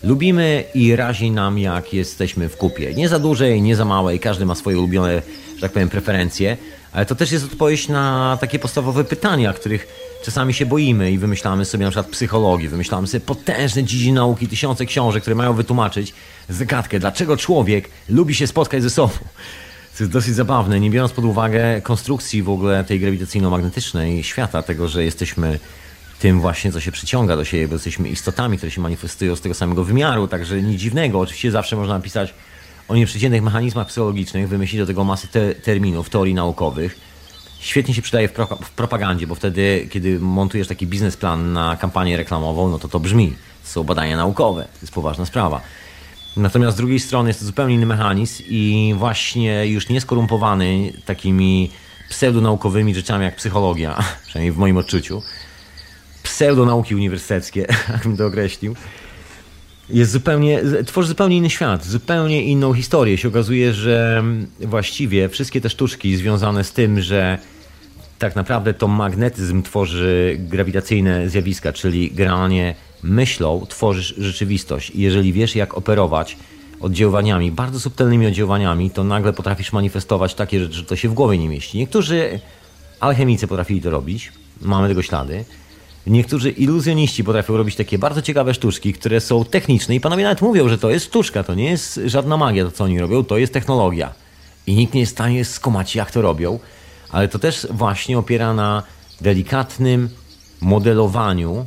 lubimy 0.03 0.63
i 0.73 0.95
razi 0.95 1.31
nam, 1.31 1.59
jak 1.59 1.93
jesteśmy 1.93 2.49
w 2.49 2.57
kupie. 2.57 2.93
Nie 2.93 3.09
za 3.09 3.19
dużej, 3.19 3.61
nie 3.61 3.75
za 3.75 3.85
małej, 3.85 4.19
każdy 4.19 4.45
ma 4.45 4.55
swoje 4.55 4.77
ulubione, 4.77 5.21
że 5.55 5.61
tak 5.61 5.71
powiem, 5.71 5.89
preferencje, 5.89 6.57
ale 6.95 7.05
to 7.05 7.15
też 7.15 7.31
jest 7.31 7.45
odpowiedź 7.45 7.87
na 7.87 8.37
takie 8.41 8.59
podstawowe 8.59 9.03
pytania, 9.03 9.53
których 9.53 9.87
czasami 10.23 10.53
się 10.53 10.65
boimy 10.65 11.11
i 11.11 11.17
wymyślamy 11.17 11.65
sobie 11.65 11.85
na 11.85 11.91
przykład 11.91 12.07
psychologii, 12.07 12.69
wymyślamy 12.69 13.07
sobie 13.07 13.21
potężne 13.21 13.83
dziedziny 13.83 14.15
nauki, 14.15 14.47
tysiące 14.47 14.85
książek, 14.85 15.21
które 15.21 15.35
mają 15.35 15.53
wytłumaczyć 15.53 16.13
zagadkę, 16.49 16.99
dlaczego 16.99 17.37
człowiek 17.37 17.89
lubi 18.09 18.35
się 18.35 18.47
spotkać 18.47 18.83
ze 18.83 18.89
sobą. 18.89 19.13
To 19.97 20.03
jest 20.03 20.11
dosyć 20.11 20.35
zabawne, 20.35 20.79
nie 20.79 20.89
biorąc 20.89 21.11
pod 21.11 21.25
uwagę 21.25 21.81
konstrukcji 21.81 22.43
w 22.43 22.49
ogóle 22.49 22.83
tej 22.83 22.99
grawitacyjno-magnetycznej 22.99 24.23
świata, 24.23 24.61
tego, 24.61 24.87
że 24.87 25.03
jesteśmy 25.03 25.59
tym 26.19 26.41
właśnie, 26.41 26.71
co 26.71 26.79
się 26.79 26.91
przyciąga 26.91 27.35
do 27.35 27.45
siebie, 27.45 27.67
bo 27.67 27.73
jesteśmy 27.73 28.09
istotami, 28.09 28.57
które 28.57 28.71
się 28.71 28.81
manifestują 28.81 29.35
z 29.35 29.41
tego 29.41 29.55
samego 29.55 29.83
wymiaru, 29.83 30.27
także 30.27 30.61
nic 30.61 30.81
dziwnego. 30.81 31.19
Oczywiście 31.19 31.51
zawsze 31.51 31.75
można 31.75 31.93
napisać 31.93 32.33
o 32.87 32.95
nieprzeciętnych 32.95 33.43
mechanizmach 33.43 33.87
psychologicznych, 33.87 34.49
wymyślić 34.49 34.79
do 34.79 34.85
tego 34.85 35.03
masy 35.03 35.27
te 35.27 35.55
terminów, 35.55 36.09
teorii 36.09 36.33
naukowych. 36.33 36.99
Świetnie 37.59 37.93
się 37.93 38.01
przydaje 38.01 38.27
w, 38.27 38.31
pro 38.31 38.45
w, 38.45 38.71
propagandzie, 38.71 39.27
bo 39.27 39.35
wtedy, 39.35 39.87
kiedy 39.91 40.19
montujesz 40.19 40.67
taki 40.67 40.87
biznesplan 40.87 41.53
na 41.53 41.77
kampanię 41.77 42.17
reklamową, 42.17 42.69
no 42.69 42.79
to 42.79 42.87
to 42.87 42.99
brzmi. 42.99 43.33
To 43.63 43.69
są 43.69 43.83
badania 43.83 44.17
naukowe, 44.17 44.63
to 44.63 44.79
jest 44.81 44.93
poważna 44.93 45.25
sprawa. 45.25 45.61
Natomiast 46.37 46.77
z 46.77 46.77
drugiej 46.77 46.99
strony 46.99 47.29
jest 47.29 47.39
to 47.39 47.45
zupełnie 47.45 47.75
inny 47.75 47.85
mechanizm 47.85 48.43
i 48.47 48.93
właśnie 48.97 49.67
już 49.67 49.89
nie 49.89 50.01
skorumpowany 50.01 50.93
takimi 51.05 51.71
pseudonaukowymi 52.09 52.95
rzeczami 52.95 53.25
jak 53.25 53.35
psychologia, 53.35 54.03
przynajmniej 54.27 54.51
w 54.51 54.57
moim 54.57 54.77
odczuciu, 54.77 55.21
pseudonauki 56.23 56.95
uniwersyteckie, 56.95 57.67
jak 57.89 58.03
bym 58.07 58.17
to 58.17 58.25
określił, 58.25 58.75
jest 59.89 60.11
zupełnie, 60.11 60.61
tworzy 60.85 61.07
zupełnie 61.07 61.37
inny 61.37 61.49
świat, 61.49 61.85
zupełnie 61.85 62.43
inną 62.43 62.73
historię. 62.73 63.17
Się 63.17 63.27
okazuje, 63.27 63.73
że 63.73 64.23
właściwie 64.59 65.29
wszystkie 65.29 65.61
te 65.61 65.69
sztuczki 65.69 66.15
związane 66.15 66.63
z 66.63 66.71
tym, 66.71 67.01
że 67.01 67.37
tak 68.19 68.35
naprawdę 68.35 68.73
to 68.73 68.87
magnetyzm 68.87 69.63
tworzy 69.63 70.37
grawitacyjne 70.39 71.29
zjawiska, 71.29 71.73
czyli 71.73 72.11
generalnie 72.11 72.75
myślą 73.03 73.65
tworzysz 73.69 74.15
rzeczywistość. 74.17 74.89
I 74.89 75.01
jeżeli 75.01 75.33
wiesz, 75.33 75.55
jak 75.55 75.77
operować 75.77 76.37
oddziaływaniami, 76.79 77.51
bardzo 77.51 77.79
subtelnymi 77.79 78.27
oddziaływaniami, 78.27 78.91
to 78.91 79.03
nagle 79.03 79.33
potrafisz 79.33 79.73
manifestować 79.73 80.33
takie 80.33 80.59
rzeczy, 80.59 80.73
że 80.73 80.83
to 80.83 80.95
się 80.95 81.09
w 81.09 81.13
głowie 81.13 81.37
nie 81.37 81.49
mieści. 81.49 81.77
Niektórzy 81.77 82.39
alchemicy 82.99 83.47
potrafili 83.47 83.81
to 83.81 83.89
robić, 83.89 84.31
mamy 84.61 84.87
tego 84.87 85.01
ślady. 85.01 85.45
Niektórzy 86.07 86.49
iluzjoniści 86.49 87.23
potrafią 87.23 87.57
robić 87.57 87.75
takie 87.75 87.97
bardzo 87.97 88.21
ciekawe 88.21 88.53
sztuczki, 88.53 88.93
które 88.93 89.21
są 89.21 89.45
techniczne 89.45 89.95
i 89.95 89.99
panowie 89.99 90.23
nawet 90.23 90.41
mówią, 90.41 90.69
że 90.69 90.77
to 90.77 90.89
jest 90.89 91.05
sztuczka, 91.05 91.43
to 91.43 91.53
nie 91.53 91.69
jest 91.69 91.99
żadna 92.05 92.37
magia 92.37 92.65
to, 92.65 92.71
co 92.71 92.83
oni 92.83 92.99
robią, 92.99 93.23
to 93.23 93.37
jest 93.37 93.53
technologia. 93.53 94.13
I 94.67 94.75
nikt 94.75 94.93
nie 94.93 94.99
jest 94.99 95.11
w 95.11 95.15
stanie 95.15 95.45
skomać, 95.45 95.95
jak 95.95 96.11
to 96.11 96.21
robią, 96.21 96.59
ale 97.09 97.27
to 97.27 97.39
też 97.39 97.67
właśnie 97.69 98.17
opiera 98.17 98.53
na 98.53 98.83
delikatnym 99.21 100.09
modelowaniu 100.61 101.65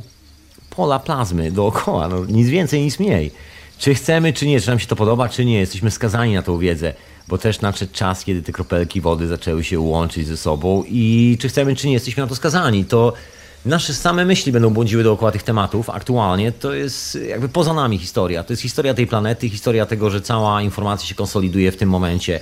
pola 0.69 0.99
plazmy 0.99 1.51
dookoła, 1.51 2.07
no, 2.07 2.25
nic 2.25 2.47
więcej, 2.49 2.81
nic 2.81 2.99
mniej. 2.99 3.31
Czy 3.77 3.93
chcemy, 3.95 4.33
czy 4.33 4.47
nie, 4.47 4.61
czy 4.61 4.67
nam 4.67 4.79
się 4.79 4.87
to 4.87 4.95
podoba, 4.95 5.29
czy 5.29 5.45
nie, 5.45 5.59
jesteśmy 5.59 5.91
skazani 5.91 6.33
na 6.33 6.41
tą 6.41 6.57
wiedzę, 6.57 6.93
bo 7.27 7.37
też 7.37 7.61
nadszedł 7.61 7.93
czas, 7.93 8.23
kiedy 8.23 8.41
te 8.41 8.51
kropelki 8.51 9.01
wody 9.01 9.27
zaczęły 9.27 9.63
się 9.63 9.79
łączyć 9.79 10.27
ze 10.27 10.37
sobą 10.37 10.83
i 10.87 11.37
czy 11.41 11.49
chcemy, 11.49 11.75
czy 11.75 11.87
nie, 11.87 11.93
jesteśmy 11.93 12.23
na 12.23 12.29
to 12.29 12.35
skazani. 12.35 12.85
To 12.85 13.13
nasze 13.65 13.93
same 13.93 14.25
myśli 14.25 14.51
będą 14.51 14.69
błądziły 14.69 15.03
dookoła 15.03 15.31
tych 15.31 15.43
tematów. 15.43 15.89
Aktualnie 15.89 16.51
to 16.51 16.73
jest 16.73 17.17
jakby 17.27 17.49
poza 17.49 17.73
nami 17.73 17.97
historia. 17.97 18.43
To 18.43 18.53
jest 18.53 18.61
historia 18.61 18.93
tej 18.93 19.07
planety, 19.07 19.49
historia 19.49 19.85
tego, 19.85 20.09
że 20.09 20.21
cała 20.21 20.61
informacja 20.61 21.07
się 21.09 21.15
konsoliduje 21.15 21.71
w 21.71 21.77
tym 21.77 21.89
momencie, 21.89 22.39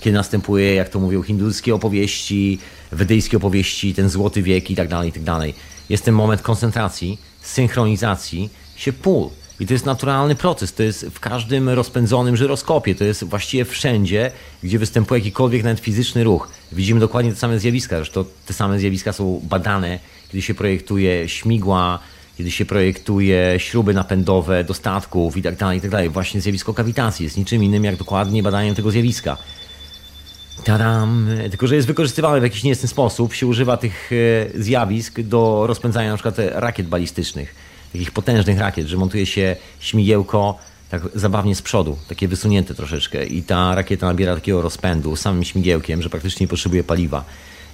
kiedy 0.00 0.16
następuje, 0.16 0.74
jak 0.74 0.88
to 0.88 1.00
mówią, 1.00 1.22
hinduskie 1.22 1.74
opowieści, 1.74 2.58
wedyjskie 2.92 3.36
opowieści, 3.36 3.94
ten 3.94 4.08
złoty 4.08 4.42
wiek 4.42 4.70
i 4.70 4.76
tak 4.76 4.88
dalej, 4.88 5.08
i 5.08 5.12
tak 5.12 5.22
dalej. 5.22 5.54
Jest 5.88 6.04
ten 6.04 6.14
moment 6.14 6.42
koncentracji, 6.42 7.18
synchronizacji 7.42 8.50
się 8.76 8.92
pól. 8.92 9.30
I 9.60 9.66
to 9.66 9.72
jest 9.72 9.86
naturalny 9.86 10.34
proces, 10.34 10.72
to 10.74 10.82
jest 10.82 11.06
w 11.06 11.20
każdym 11.20 11.68
rozpędzonym 11.68 12.36
żyroskopie, 12.36 12.94
to 12.94 13.04
jest 13.04 13.24
właściwie 13.24 13.64
wszędzie, 13.64 14.30
gdzie 14.62 14.78
występuje 14.78 15.18
jakikolwiek 15.18 15.64
nawet 15.64 15.80
fizyczny 15.80 16.24
ruch. 16.24 16.48
Widzimy 16.72 17.00
dokładnie 17.00 17.30
te 17.32 17.36
same 17.36 17.58
zjawiska, 17.58 17.96
zresztą 17.96 18.24
te 18.46 18.54
same 18.54 18.78
zjawiska 18.78 19.12
są 19.12 19.40
badane, 19.44 19.98
kiedy 20.28 20.42
się 20.42 20.54
projektuje 20.54 21.28
śmigła, 21.28 21.98
kiedy 22.36 22.50
się 22.50 22.64
projektuje 22.64 23.54
śruby 23.58 23.94
napędowe 23.94 24.64
do 24.64 24.74
statków 24.74 25.36
i 25.36 25.42
tak 25.42 25.56
dalej, 25.56 25.78
i 25.78 25.80
tak 25.80 25.90
dalej. 25.90 26.10
Właśnie 26.10 26.40
zjawisko 26.40 26.74
kawitacji 26.74 27.24
jest 27.24 27.36
niczym 27.36 27.64
innym 27.64 27.84
jak 27.84 27.96
dokładnie 27.96 28.42
badaniem 28.42 28.74
tego 28.74 28.90
zjawiska. 28.90 29.36
Tadam! 30.64 31.28
Tylko, 31.50 31.66
że 31.66 31.76
jest 31.76 31.88
wykorzystywane 31.88 32.40
w 32.40 32.42
jakiś 32.42 32.62
niecny 32.62 32.88
sposób. 32.88 33.34
Się 33.34 33.46
używa 33.46 33.76
tych 33.76 34.10
e, 34.56 34.62
zjawisk 34.62 35.20
do 35.20 35.66
rozpędzania 35.66 36.10
na 36.10 36.16
przykład 36.16 36.36
rakiet 36.38 36.86
balistycznych. 36.86 37.54
Takich 37.92 38.10
potężnych 38.10 38.58
rakiet, 38.58 38.86
że 38.86 38.96
montuje 38.96 39.26
się 39.26 39.56
śmigiełko 39.80 40.58
tak 40.90 41.02
zabawnie 41.14 41.54
z 41.54 41.62
przodu, 41.62 41.98
takie 42.08 42.28
wysunięte 42.28 42.74
troszeczkę 42.74 43.26
i 43.26 43.42
ta 43.42 43.74
rakieta 43.74 44.06
nabiera 44.06 44.34
takiego 44.34 44.62
rozpędu 44.62 45.16
samym 45.16 45.44
śmigiełkiem, 45.44 46.02
że 46.02 46.10
praktycznie 46.10 46.44
nie 46.44 46.48
potrzebuje 46.48 46.84
paliwa. 46.84 47.24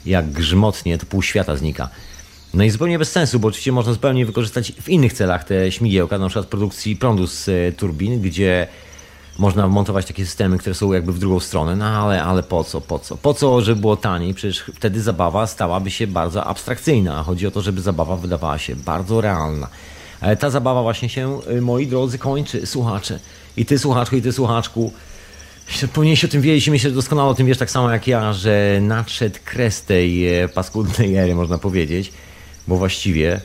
Jak 0.06 0.30
grzmotnie, 0.30 0.98
to 0.98 1.06
pół 1.06 1.22
świata 1.22 1.56
znika. 1.56 1.88
No 2.54 2.64
i 2.64 2.70
zupełnie 2.70 2.98
bez 2.98 3.12
sensu, 3.12 3.40
bo 3.40 3.48
oczywiście 3.48 3.72
można 3.72 3.92
zupełnie 3.92 4.26
wykorzystać 4.26 4.72
w 4.72 4.88
innych 4.88 5.12
celach 5.12 5.44
te 5.44 5.72
śmigiełka, 5.72 6.18
na 6.18 6.28
przykład 6.28 6.46
produkcji 6.46 6.96
prądu 6.96 7.26
z 7.26 7.48
e, 7.48 7.72
turbin, 7.72 8.20
gdzie 8.20 8.66
można 9.38 9.68
montować 9.68 10.06
takie 10.06 10.26
systemy, 10.26 10.58
które 10.58 10.74
są 10.74 10.92
jakby 10.92 11.12
w 11.12 11.18
drugą 11.18 11.40
stronę, 11.40 11.76
no 11.76 11.84
ale, 11.86 12.22
ale 12.22 12.42
po 12.42 12.64
co, 12.64 12.80
po 12.80 12.98
co? 12.98 13.16
Po 13.16 13.34
co, 13.34 13.62
żeby 13.62 13.80
było 13.80 13.96
taniej? 13.96 14.34
Przecież 14.34 14.64
wtedy 14.74 15.02
zabawa 15.02 15.46
stałaby 15.46 15.90
się 15.90 16.06
bardzo 16.06 16.44
abstrakcyjna. 16.44 17.22
Chodzi 17.22 17.46
o 17.46 17.50
to, 17.50 17.62
żeby 17.62 17.80
zabawa 17.80 18.16
wydawała 18.16 18.58
się 18.58 18.76
bardzo 18.76 19.20
realna. 19.20 19.68
Ale 20.20 20.36
ta 20.36 20.50
zabawa 20.50 20.82
właśnie 20.82 21.08
się, 21.08 21.40
y, 21.50 21.60
moi 21.60 21.86
drodzy, 21.86 22.18
kończy, 22.18 22.66
słuchacze. 22.66 23.20
I 23.56 23.66
ty, 23.66 23.78
słuchaczku, 23.78 24.16
i 24.16 24.22
ty, 24.22 24.32
słuchaczku, 24.32 24.92
powinieneś 25.92 26.24
o 26.24 26.28
tym 26.28 26.42
wiedzieć 26.42 26.66
i 26.66 26.70
myślę, 26.70 26.90
że 26.90 26.96
doskonale 26.96 27.28
o 27.28 27.34
tym 27.34 27.46
wiesz 27.46 27.58
tak 27.58 27.70
samo 27.70 27.90
jak 27.90 28.06
ja, 28.06 28.32
że 28.32 28.78
nadszedł 28.82 29.38
kres 29.44 29.82
tej 29.82 30.40
e, 30.42 30.48
paskudnej 30.48 31.16
ery, 31.16 31.34
można 31.34 31.58
powiedzieć, 31.58 32.12
bo 32.68 32.76
właściwie 32.76 33.40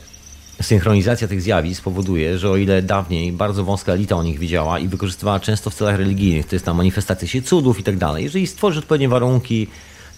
synchronizacja 0.61 1.27
tych 1.27 1.41
zjawisk 1.41 1.83
powoduje, 1.83 2.37
że 2.37 2.49
o 2.49 2.57
ile 2.57 2.81
dawniej 2.81 3.31
bardzo 3.31 3.63
wąska 3.63 3.93
elita 3.93 4.15
o 4.15 4.23
nich 4.23 4.39
wiedziała 4.39 4.79
i 4.79 4.87
wykorzystywała 4.87 5.39
często 5.39 5.69
w 5.69 5.75
celach 5.75 5.97
religijnych, 5.97 6.47
to 6.47 6.55
jest 6.55 6.65
ta 6.65 6.73
manifestacja 6.73 7.27
się 7.27 7.41
cudów 7.41 7.79
i 7.79 7.83
tak 7.83 7.97
dalej, 7.97 8.23
jeżeli 8.23 8.47
stworzysz 8.47 8.79
odpowiednie 8.79 9.09
warunki, 9.09 9.67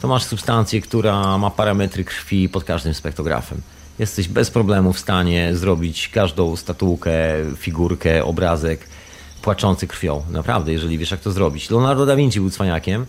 to 0.02 0.08
masz 0.08 0.24
substancję, 0.24 0.82
która 0.82 1.38
ma 1.38 1.50
parametry 1.50 2.04
krwi 2.04 2.50
pod 2.50 2.64
każdym 2.64 2.94
spektrografem. 2.94 3.62
Jesteś 4.00 4.28
bez 4.28 4.52
problemu 4.52 4.94
w 4.94 5.00
stanie 5.00 5.56
zrobić 5.56 6.10
każdą 6.10 6.56
statułkę, 6.56 7.14
figurkę, 7.58 8.26
obrazek 8.26 8.88
płaczący 9.42 9.88
krwią. 9.88 10.24
Naprawdę, 10.30 10.72
jeżeli 10.72 10.98
wiesz 10.98 11.12
jak 11.12 11.20
to 11.20 11.32
zrobić. 11.32 11.70
Leonardo 11.70 12.06
da 12.06 12.16
Vinci 12.16 12.40
był 12.40 12.50
cwaniakiem, 12.50 13.06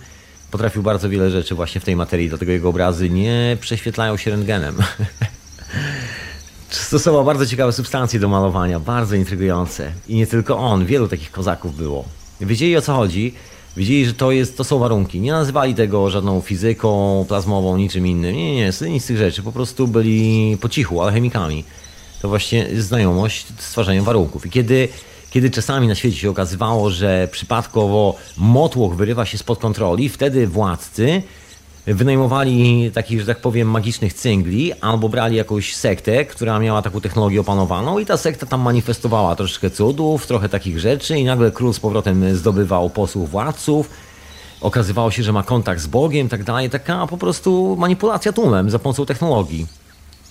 potrafił 0.50 0.82
bardzo 0.82 1.08
wiele 1.08 1.30
rzeczy 1.30 1.54
właśnie 1.54 1.80
w 1.80 1.84
tej 1.84 1.96
materii, 1.96 2.28
dlatego 2.28 2.52
jego 2.52 2.68
obrazy 2.68 3.10
nie 3.10 3.56
prześwietlają 3.60 4.16
się 4.16 4.30
rentgenem. 4.30 4.76
Stosował 6.70 7.24
bardzo 7.24 7.46
ciekawe 7.46 7.72
substancje 7.72 8.20
do 8.20 8.28
malowania, 8.28 8.80
bardzo 8.80 9.16
intrygujące. 9.16 9.92
I 10.08 10.16
nie 10.16 10.26
tylko 10.26 10.58
on, 10.58 10.86
wielu 10.86 11.08
takich 11.08 11.30
kozaków 11.30 11.76
było. 11.76 12.04
Wiedzieli 12.40 12.76
o 12.76 12.82
co 12.82 12.94
chodzi, 12.94 13.34
wiedzieli, 13.76 14.06
że 14.06 14.14
to, 14.14 14.32
jest, 14.32 14.56
to 14.56 14.64
są 14.64 14.78
warunki. 14.78 15.20
Nie 15.20 15.32
nazywali 15.32 15.74
tego 15.74 16.10
żadną 16.10 16.40
fizyką 16.40 17.24
plazmową, 17.28 17.76
niczym 17.76 18.06
innym. 18.06 18.36
Nie, 18.36 18.54
nie, 18.54 18.70
nie, 18.80 18.90
nic 18.90 19.04
z 19.04 19.06
tych 19.06 19.16
rzeczy. 19.16 19.42
Po 19.42 19.52
prostu 19.52 19.88
byli 19.88 20.56
po 20.60 20.68
cichu, 20.68 21.02
alchemikami. 21.02 21.64
To 22.22 22.28
właśnie 22.28 22.68
znajomość 22.78 23.46
stwarzania 23.58 24.02
warunków. 24.02 24.46
I 24.46 24.50
kiedy, 24.50 24.88
kiedy 25.30 25.50
czasami 25.50 25.88
na 25.88 25.94
świecie 25.94 26.16
się 26.16 26.30
okazywało, 26.30 26.90
że 26.90 27.28
przypadkowo 27.30 28.16
motłoch 28.36 28.96
wyrywa 28.96 29.26
się 29.26 29.38
spod 29.38 29.58
kontroli, 29.58 30.08
wtedy 30.08 30.46
władcy 30.46 31.22
wynajmowali 31.86 32.90
takich, 32.94 33.20
że 33.20 33.26
tak 33.26 33.40
powiem, 33.40 33.70
magicznych 33.70 34.14
cyngli, 34.14 34.72
albo 34.80 35.08
brali 35.08 35.36
jakąś 35.36 35.76
sektę, 35.76 36.24
która 36.24 36.58
miała 36.58 36.82
taką 36.82 37.00
technologię 37.00 37.40
opanowaną 37.40 37.98
i 37.98 38.06
ta 38.06 38.16
sekta 38.16 38.46
tam 38.46 38.60
manifestowała 38.60 39.36
troszeczkę 39.36 39.70
cudów, 39.70 40.26
trochę 40.26 40.48
takich 40.48 40.80
rzeczy 40.80 41.18
i 41.18 41.24
nagle 41.24 41.50
król 41.50 41.74
z 41.74 41.80
powrotem 41.80 42.36
zdobywał 42.36 42.90
posłów 42.90 43.30
władców, 43.30 43.90
okazywało 44.60 45.10
się, 45.10 45.22
że 45.22 45.32
ma 45.32 45.42
kontakt 45.42 45.80
z 45.80 45.86
Bogiem 45.86 46.28
tak 46.28 46.44
dalej, 46.44 46.70
taka 46.70 47.06
po 47.06 47.18
prostu 47.18 47.76
manipulacja 47.78 48.32
tłumem 48.32 48.70
za 48.70 48.78
pomocą 48.78 49.06
technologii. 49.06 49.66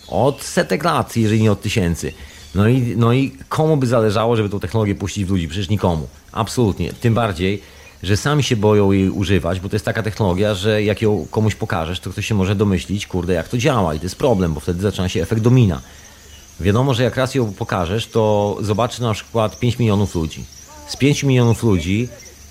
Od 0.08 0.44
setek 0.44 0.84
lat, 0.84 1.18
jeżeli 1.18 1.42
nie 1.42 1.52
od 1.52 1.62
tysięcy. 1.62 2.14
No 2.56 2.68
i, 2.68 2.94
no 2.98 3.14
i 3.14 3.32
komu 3.50 3.78
by 3.78 3.88
zależało, 3.88 4.36
żeby 4.36 4.50
tą 4.50 4.60
technologię 4.60 4.96
puścić 4.96 5.26
w 5.26 5.30
ludzi? 5.30 5.48
Przecież 5.48 5.70
nikomu. 5.70 6.08
Absolutnie. 6.32 6.94
Tym 6.94 7.14
bardziej, 7.14 7.62
że 8.04 8.18
sami 8.18 8.44
się 8.44 8.56
boją 8.56 8.92
jej 8.92 9.10
używać, 9.10 9.60
bo 9.60 9.70
to 9.70 9.76
jest 9.76 9.86
taka 9.86 10.04
technologia, 10.04 10.54
że 10.54 10.84
jak 10.84 11.02
ją 11.02 11.28
komuś 11.32 11.56
pokażesz, 11.56 12.00
to 12.00 12.10
ktoś 12.10 12.26
się 12.26 12.36
może 12.36 12.56
domyślić, 12.56 13.08
kurde, 13.08 13.34
jak 13.34 13.48
to 13.48 13.58
działa 13.58 13.94
i 13.94 14.00
to 14.00 14.06
jest 14.06 14.16
problem, 14.16 14.54
bo 14.54 14.60
wtedy 14.60 14.82
zaczyna 14.82 15.10
się 15.10 15.22
efekt 15.22 15.42
domina. 15.42 15.82
Wiadomo, 16.60 16.94
że 16.94 17.04
jak 17.04 17.16
raz 17.16 17.36
ją 17.36 17.54
pokażesz, 17.54 18.08
to 18.08 18.58
zobaczy 18.62 19.02
na 19.02 19.14
przykład 19.14 19.60
5 19.60 19.80
milionów 19.80 20.16
ludzi. 20.16 20.46
Z 20.88 20.98
5 20.98 21.24
milionów 21.24 21.64
ludzi 21.64 22.08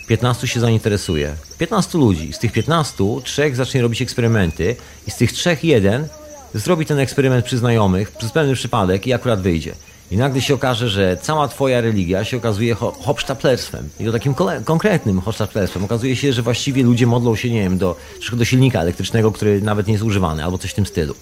15 0.06 0.46
się 0.46 0.60
zainteresuje. 0.60 1.34
15 1.58 1.98
ludzi. 1.98 2.32
Z 2.32 2.38
tych 2.38 2.52
15 2.52 3.04
trzech 3.24 3.56
zacznie 3.56 3.82
robić 3.82 4.02
eksperymenty 4.02 4.76
i 5.06 5.10
z 5.10 5.16
tych 5.16 5.32
trzech 5.32 5.64
jeden 5.64 6.08
zrobi 6.54 6.86
ten 6.86 6.98
eksperyment 6.98 7.44
przy 7.44 7.58
znajomych, 7.58 8.10
przez 8.10 8.32
pewny 8.32 8.54
przypadek 8.54 9.06
i 9.06 9.12
akurat 9.12 9.40
wyjdzie. 9.40 9.74
I 10.10 10.16
nagle 10.16 10.40
się 10.40 10.54
okaże, 10.54 10.88
że 10.88 11.16
cała 11.22 11.48
twoja 11.48 11.80
religia 11.80 12.24
się 12.24 12.36
okazuje 12.36 12.74
ho 12.74 12.92
hopsztaplerstwem. 13.02 13.88
I 14.00 14.04
to 14.04 14.12
takim 14.12 14.34
konkretnym 14.64 15.20
hopsztaplerstwem. 15.20 15.84
Okazuje 15.84 16.16
się, 16.16 16.32
że 16.32 16.42
właściwie 16.42 16.82
ludzie 16.82 17.06
modlą 17.06 17.36
się, 17.36 17.50
nie 17.50 17.62
wiem, 17.62 17.78
do, 17.78 17.96
do 18.32 18.44
silnika 18.44 18.80
elektrycznego, 18.80 19.32
który 19.32 19.62
nawet 19.62 19.86
nie 19.86 19.92
jest 19.92 20.04
używany, 20.04 20.44
albo 20.44 20.58
coś 20.58 20.70
w 20.70 20.74
tym 20.74 20.86
stylu. 20.86 21.14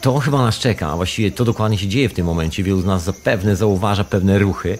To 0.00 0.18
chyba 0.18 0.38
nas 0.38 0.58
czeka, 0.58 0.88
a 0.88 0.96
właściwie 0.96 1.30
to 1.30 1.44
dokładnie 1.44 1.78
się 1.78 1.88
dzieje 1.88 2.08
w 2.08 2.14
tym 2.14 2.26
momencie. 2.26 2.62
Wielu 2.62 2.80
z 2.80 2.84
nas 2.84 3.02
zapewne 3.02 3.56
zauważa 3.56 4.04
pewne 4.04 4.38
ruchy, 4.38 4.78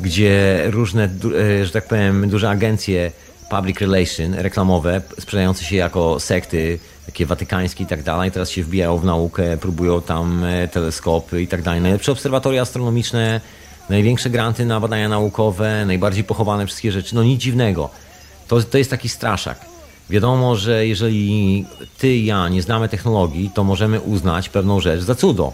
gdzie 0.00 0.62
różne, 0.70 1.04
e, 1.04 1.66
że 1.66 1.72
tak 1.72 1.88
powiem, 1.88 2.28
duże 2.28 2.50
agencje 2.50 3.12
public 3.50 3.80
relation 3.80 4.34
reklamowe, 4.34 5.02
sprzedające 5.18 5.64
się 5.64 5.76
jako 5.76 6.20
sekty, 6.20 6.78
takie 7.06 7.26
watykańskie 7.26 7.84
i 7.84 7.86
tak 7.86 8.02
dalej, 8.02 8.30
teraz 8.30 8.50
się 8.50 8.64
wbijają 8.64 8.98
w 8.98 9.04
naukę, 9.04 9.56
próbują 9.56 10.02
tam 10.02 10.44
e, 10.44 10.68
teleskopy 10.68 11.42
i 11.42 11.46
tak 11.46 11.62
dalej. 11.62 11.80
Najlepsze 11.80 12.12
obserwatoria 12.12 12.62
astronomiczne, 12.62 13.40
największe 13.88 14.30
granty 14.30 14.66
na 14.66 14.80
badania 14.80 15.08
naukowe, 15.08 15.86
najbardziej 15.86 16.24
pochowane 16.24 16.66
wszystkie 16.66 16.92
rzeczy, 16.92 17.14
no 17.14 17.22
nic 17.22 17.40
dziwnego. 17.40 17.90
To, 18.48 18.62
to 18.62 18.78
jest 18.78 18.90
taki 18.90 19.08
straszak. 19.08 19.60
Wiadomo, 20.10 20.56
że 20.56 20.86
jeżeli 20.86 21.66
ty 21.98 22.14
i 22.14 22.24
ja 22.24 22.48
nie 22.48 22.62
znamy 22.62 22.88
technologii, 22.88 23.50
to 23.54 23.64
możemy 23.64 24.00
uznać 24.00 24.48
pewną 24.48 24.80
rzecz 24.80 25.00
za 25.00 25.14
cudo. 25.14 25.52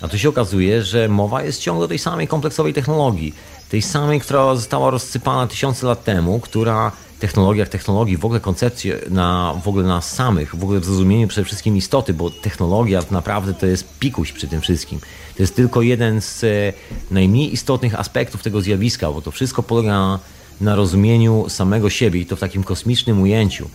A 0.00 0.08
tu 0.08 0.18
się 0.18 0.28
okazuje, 0.28 0.82
że 0.82 1.08
mowa 1.08 1.42
jest 1.42 1.60
ciągle 1.60 1.88
tej 1.88 1.98
samej 1.98 2.28
kompleksowej 2.28 2.74
technologii. 2.74 3.34
Tej 3.68 3.82
samej, 3.82 4.20
która 4.20 4.54
została 4.54 4.90
rozsypana 4.90 5.46
tysiące 5.46 5.86
lat 5.86 6.04
temu, 6.04 6.40
która 6.40 6.92
technologiach, 7.20 7.68
technologii, 7.68 8.16
w 8.16 8.24
ogóle 8.24 8.40
koncepcje 8.40 8.98
na, 9.10 9.54
w 9.64 9.68
ogóle 9.68 9.84
nas 9.84 10.12
samych, 10.12 10.54
w 10.54 10.64
ogóle 10.64 10.80
w 10.80 10.84
zrozumieniu 10.84 11.28
przede 11.28 11.44
wszystkim 11.44 11.76
istoty, 11.76 12.14
bo 12.14 12.30
technologia 12.30 13.02
naprawdę 13.10 13.54
to 13.54 13.66
jest 13.66 13.98
pikuś 13.98 14.32
przy 14.32 14.48
tym 14.48 14.60
wszystkim. 14.60 15.00
To 15.36 15.42
jest 15.42 15.56
tylko 15.56 15.82
jeden 15.82 16.20
z 16.20 16.44
e, 16.44 16.72
najmniej 17.10 17.52
istotnych 17.52 18.00
aspektów 18.00 18.42
tego 18.42 18.60
zjawiska, 18.60 19.12
bo 19.12 19.22
to 19.22 19.30
wszystko 19.30 19.62
polega 19.62 20.18
na 20.60 20.74
rozumieniu 20.74 21.44
samego 21.48 21.90
siebie 21.90 22.20
i 22.20 22.26
to 22.26 22.36
w 22.36 22.40
takim 22.40 22.64
kosmicznym 22.64 23.22
ujęciu. 23.22 23.70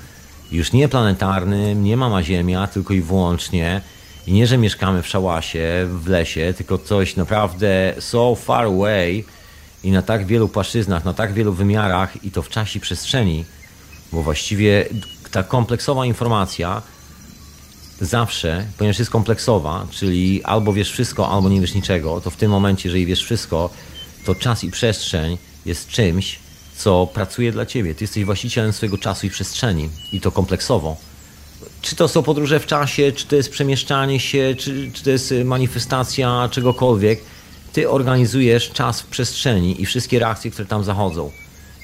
Już 0.51 0.73
nie 0.73 0.87
planetarnym, 0.87 1.83
nie 1.83 1.97
mama 1.97 2.23
Ziemia, 2.23 2.67
tylko 2.67 2.93
i 2.93 3.01
wyłącznie. 3.01 3.81
I 4.27 4.33
nie, 4.33 4.47
że 4.47 4.57
mieszkamy 4.57 5.01
w 5.01 5.07
szałasie, 5.07 5.87
w 5.87 6.07
lesie, 6.07 6.53
tylko 6.57 6.77
coś 6.77 7.15
naprawdę 7.15 7.93
so 7.99 8.35
far 8.35 8.65
away, 8.65 9.23
i 9.83 9.91
na 9.91 10.01
tak 10.01 10.25
wielu 10.25 10.49
płaszczyznach, 10.49 11.05
na 11.05 11.13
tak 11.13 11.33
wielu 11.33 11.53
wymiarach 11.53 12.23
i 12.23 12.31
to 12.31 12.41
w 12.41 12.49
czasie 12.49 12.77
i 12.77 12.81
przestrzeni, 12.81 13.45
bo 14.11 14.23
właściwie 14.23 14.85
ta 15.31 15.43
kompleksowa 15.43 16.05
informacja 16.05 16.81
zawsze, 18.01 18.65
ponieważ 18.77 18.99
jest 18.99 19.11
kompleksowa, 19.11 19.87
czyli 19.91 20.43
albo 20.43 20.73
wiesz 20.73 20.91
wszystko, 20.91 21.29
albo 21.29 21.49
nie 21.49 21.61
wiesz 21.61 21.73
niczego, 21.73 22.21
to 22.21 22.29
w 22.29 22.35
tym 22.35 22.51
momencie, 22.51 22.89
jeżeli 22.89 23.05
wiesz 23.05 23.23
wszystko, 23.23 23.69
to 24.25 24.35
czas 24.35 24.63
i 24.63 24.71
przestrzeń 24.71 25.37
jest 25.65 25.87
czymś, 25.87 26.39
co 26.77 27.07
pracuje 27.13 27.51
dla 27.51 27.65
ciebie. 27.65 27.95
Ty 27.95 28.03
jesteś 28.03 28.25
właścicielem 28.25 28.73
swojego 28.73 28.97
czasu 28.97 29.27
i 29.27 29.29
przestrzeni 29.29 29.89
i 30.11 30.21
to 30.21 30.31
kompleksowo. 30.31 30.97
Czy 31.81 31.95
to 31.95 32.07
są 32.07 32.23
podróże 32.23 32.59
w 32.59 32.65
czasie, 32.65 33.11
czy 33.11 33.27
to 33.27 33.35
jest 33.35 33.49
przemieszczanie 33.49 34.19
się, 34.19 34.55
czy, 34.57 34.91
czy 34.93 35.03
to 35.03 35.09
jest 35.09 35.33
manifestacja 35.45 36.49
czegokolwiek, 36.51 37.21
ty 37.73 37.89
organizujesz 37.89 38.69
czas 38.69 39.01
w 39.01 39.05
przestrzeni 39.05 39.81
i 39.81 39.85
wszystkie 39.85 40.19
reakcje, 40.19 40.51
które 40.51 40.67
tam 40.67 40.83
zachodzą 40.83 41.31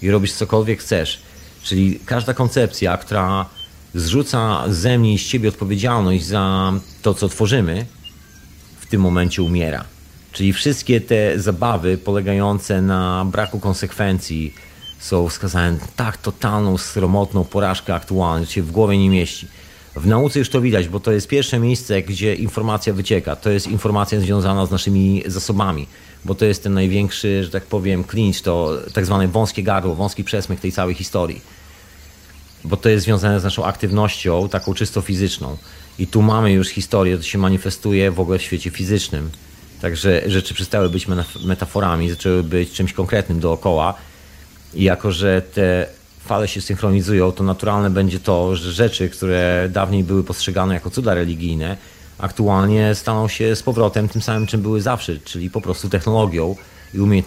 i 0.02 0.12
robisz 0.12 0.34
cokolwiek 0.34 0.80
chcesz. 0.80 1.20
Czyli 1.64 2.00
każda 2.06 2.34
koncepcja, 2.34 2.98
która 2.98 3.46
zrzuca 3.96 4.64
ze 4.70 4.98
mnie 4.98 5.14
i 5.14 5.20
z 5.20 5.28
ciebie 5.28 5.50
odpowiedzialność 5.50 6.26
za 6.26 6.74
to, 7.02 7.14
co 7.14 7.30
tworzymy, 7.30 7.86
w 8.80 8.86
tym 8.86 9.02
momencie 9.02 9.44
umiera. 9.44 9.86
Czyli 10.32 10.54
wszystkie 10.54 11.02
te 11.02 11.40
zabawy 11.40 11.98
polegające 11.98 12.82
na 12.82 13.26
braku 13.26 13.60
konsekwencji 13.60 14.54
są 15.00 15.30
wskazane 15.30 15.78
tak 15.96 16.18
totalną, 16.18 16.78
sromotną 16.78 17.44
porażkę 17.44 17.96
aktualną, 17.96 18.46
że 18.46 18.52
się 18.52 18.64
w 18.64 18.72
głowie 18.72 18.98
nie 18.98 19.10
mieści. 19.10 19.48
W 19.96 20.08
nauce 20.08 20.40
już 20.40 20.50
to 20.50 20.62
widać, 20.62 20.88
bo 20.88 21.00
to 21.00 21.12
jest 21.12 21.28
pierwsze 21.28 21.60
miejsce, 21.60 22.02
gdzie 22.02 22.36
informacja 22.36 22.94
wycieka. 22.94 23.36
To 23.36 23.50
jest 23.50 23.68
informacja 23.68 24.20
związana 24.20 24.66
z 24.66 24.72
naszymi 24.72 25.24
zasobami, 25.26 25.88
bo 26.26 26.36
to 26.36 26.46
jest 26.46 26.64
ten 26.64 26.74
największy, 26.74 27.44
że 27.44 27.50
tak 27.50 27.64
powiem, 27.64 28.04
clinch, 28.04 28.42
to 28.42 28.78
tak 28.94 29.06
zwane 29.06 29.28
wąskie 29.28 29.64
gardło, 29.64 29.96
wąski 29.96 30.24
przesmyk 30.24 30.60
tej 30.60 30.72
całej 30.72 30.96
historii. 30.96 31.42
Bo 32.64 32.78
to 32.78 32.90
jest 32.90 33.06
związane 33.06 33.40
z 33.40 33.44
naszą 33.44 33.66
aktywnością, 33.66 34.50
taką 34.50 34.74
czysto 34.74 35.02
fizyczną. 35.02 35.58
I 36.00 36.08
tu 36.08 36.22
mamy 36.22 36.52
już 36.52 36.68
historię, 36.68 37.18
to 37.18 37.24
się 37.24 37.38
manifestuje 37.38 38.12
w 38.12 38.20
ogóle 38.20 38.40
w 38.40 38.42
świecie 38.42 38.70
fizycznym. 38.70 39.30
Także 39.82 40.22
rzeczy 40.26 40.54
przestały 40.54 40.90
być 40.90 41.08
metaforami, 41.46 42.10
zaczęły 42.10 42.44
być 42.44 42.72
czymś 42.72 42.94
konkretnym 42.94 43.40
dookoła. 43.40 43.94
I 44.74 44.84
jako, 44.84 45.12
że 45.12 45.42
te 45.42 45.88
fale 46.26 46.48
się 46.48 46.62
synchronizują, 46.62 47.32
to 47.32 47.44
naturalne 47.44 47.90
będzie 47.90 48.20
to, 48.20 48.56
że 48.56 48.72
rzeczy, 48.72 49.10
które 49.10 49.70
dawniej 49.72 50.04
były 50.04 50.24
postrzegane 50.24 50.74
jako 50.74 50.90
cuda 50.90 51.14
religijne, 51.14 51.78
aktualnie 52.18 52.96
staną 52.96 53.28
się 53.28 53.56
z 53.56 53.64
powrotem 53.64 54.10
tym 54.10 54.22
samym, 54.22 54.48
czym 54.48 54.62
były 54.62 54.82
zawsze, 54.82 55.20
czyli 55.20 55.50
po 55.50 55.62
prostu 55.62 55.90
technologią 55.90 56.56
i 56.94 57.24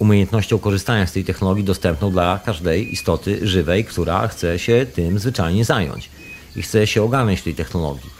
umiejętnością 0.00 0.58
korzystania 0.58 1.06
z 1.06 1.12
tej 1.12 1.24
technologii 1.24 1.64
dostępną 1.64 2.10
dla 2.10 2.40
każdej 2.44 2.92
istoty 2.92 3.46
żywej, 3.46 3.84
która 3.84 4.28
chce 4.28 4.58
się 4.58 4.86
tym 4.94 5.18
zwyczajnie 5.18 5.64
zająć 5.64 6.10
i 6.56 6.62
chce 6.62 6.86
się 6.86 7.02
ogarnąć 7.02 7.42
tej 7.42 7.54
technologii. 7.54 8.10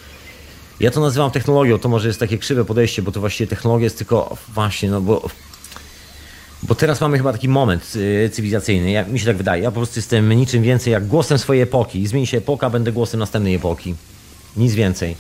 Ja 0.81 0.91
to 0.91 1.01
nazywam 1.01 1.31
technologią, 1.31 1.79
to 1.79 1.89
może 1.89 2.09
jest 2.09 2.21
takie 2.21 2.39
krzywe 2.39 2.65
podejście, 2.65 3.03
bo 3.03 3.13
to 3.13 3.21
właściwie 3.21 3.49
technologia 3.49 3.85
jest 3.85 3.99
tylko 3.99 4.37
właśnie, 4.55 4.91
no 4.91 5.01
bo 5.01 5.29
bo 6.63 6.75
teraz 6.75 7.01
mamy 7.01 7.19
chyba 7.19 7.33
taki 7.33 7.49
moment 7.49 7.93
y, 7.97 8.31
cywilizacyjny, 8.33 8.91
ja, 8.91 9.05
mi 9.05 9.21
się 9.21 9.27
tak 9.27 9.37
wydaje. 9.37 9.63
Ja 9.63 9.71
po 9.71 9.77
prostu 9.77 9.99
jestem 9.99 10.33
niczym 10.33 10.63
więcej 10.63 10.93
jak 10.93 11.07
głosem 11.07 11.39
swojej 11.39 11.63
epoki. 11.63 12.07
Zmieni 12.07 12.27
się 12.27 12.39
epoka, 12.39 12.71
będę 12.71 12.93
głosem 12.93 13.21
następnej 13.21 13.55
epoki. 13.55 13.95
Nic 14.57 14.75
więcej. 14.75 15.17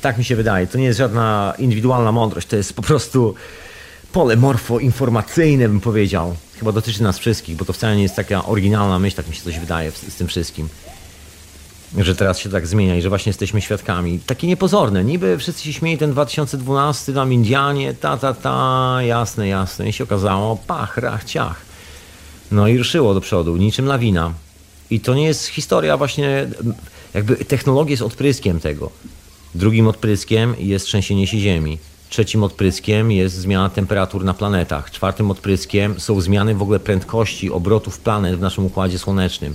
Tak 0.00 0.18
mi 0.18 0.24
się 0.24 0.36
wydaje. 0.36 0.66
To 0.66 0.78
nie 0.78 0.84
jest 0.84 0.98
żadna 0.98 1.54
indywidualna 1.58 2.12
mądrość, 2.12 2.48
to 2.48 2.56
jest 2.56 2.74
po 2.74 2.82
prostu 2.82 3.34
pole 4.12 4.36
morfo-informacyjne, 4.36 5.68
bym 5.68 5.80
powiedział. 5.80 6.34
Chyba 6.58 6.72
dotyczy 6.72 7.02
nas 7.02 7.18
wszystkich, 7.18 7.56
bo 7.56 7.64
to 7.64 7.72
wcale 7.72 7.96
nie 7.96 8.02
jest 8.02 8.16
taka 8.16 8.44
oryginalna 8.44 8.98
myśl, 8.98 9.16
tak 9.16 9.28
mi 9.28 9.34
się 9.34 9.42
coś 9.42 9.58
wydaje 9.58 9.90
z, 9.90 10.12
z 10.12 10.14
tym 10.14 10.28
wszystkim 10.28 10.68
że 11.98 12.14
teraz 12.14 12.38
się 12.38 12.50
tak 12.50 12.66
zmienia 12.66 12.96
i 12.96 13.02
że 13.02 13.08
właśnie 13.08 13.30
jesteśmy 13.30 13.60
świadkami. 13.60 14.20
Takie 14.26 14.46
niepozorne. 14.46 15.04
Niby 15.04 15.38
wszyscy 15.38 15.64
się 15.64 15.72
śmieli 15.72 15.98
ten 15.98 16.10
2012, 16.10 17.12
tam 17.12 17.32
Indianie, 17.32 17.94
ta, 17.94 18.16
ta, 18.16 18.34
ta, 18.34 18.96
jasne, 19.02 19.48
jasne. 19.48 19.88
I 19.88 19.92
się 19.92 20.04
okazało, 20.04 20.58
pach, 20.66 20.96
rach, 20.96 21.24
ciach. 21.24 21.60
No 22.50 22.68
i 22.68 22.78
ruszyło 22.78 23.14
do 23.14 23.20
przodu, 23.20 23.56
niczym 23.56 23.86
lawina. 23.86 24.32
I 24.90 25.00
to 25.00 25.14
nie 25.14 25.24
jest 25.24 25.46
historia 25.46 25.96
właśnie, 25.96 26.48
jakby 27.14 27.36
technologia 27.36 27.90
jest 27.90 28.02
odpryskiem 28.02 28.60
tego. 28.60 28.90
Drugim 29.54 29.88
odpryskiem 29.88 30.54
jest 30.58 30.86
trzęsienie 30.86 31.26
się 31.26 31.38
Ziemi. 31.38 31.78
Trzecim 32.08 32.42
odpryskiem 32.42 33.12
jest 33.12 33.34
zmiana 33.34 33.68
temperatur 33.68 34.24
na 34.24 34.34
planetach. 34.34 34.90
Czwartym 34.90 35.30
odpryskiem 35.30 36.00
są 36.00 36.20
zmiany 36.20 36.54
w 36.54 36.62
ogóle 36.62 36.80
prędkości 36.80 37.50
obrotów 37.50 37.98
planet 37.98 38.36
w 38.36 38.40
naszym 38.40 38.66
Układzie 38.66 38.98
Słonecznym 38.98 39.54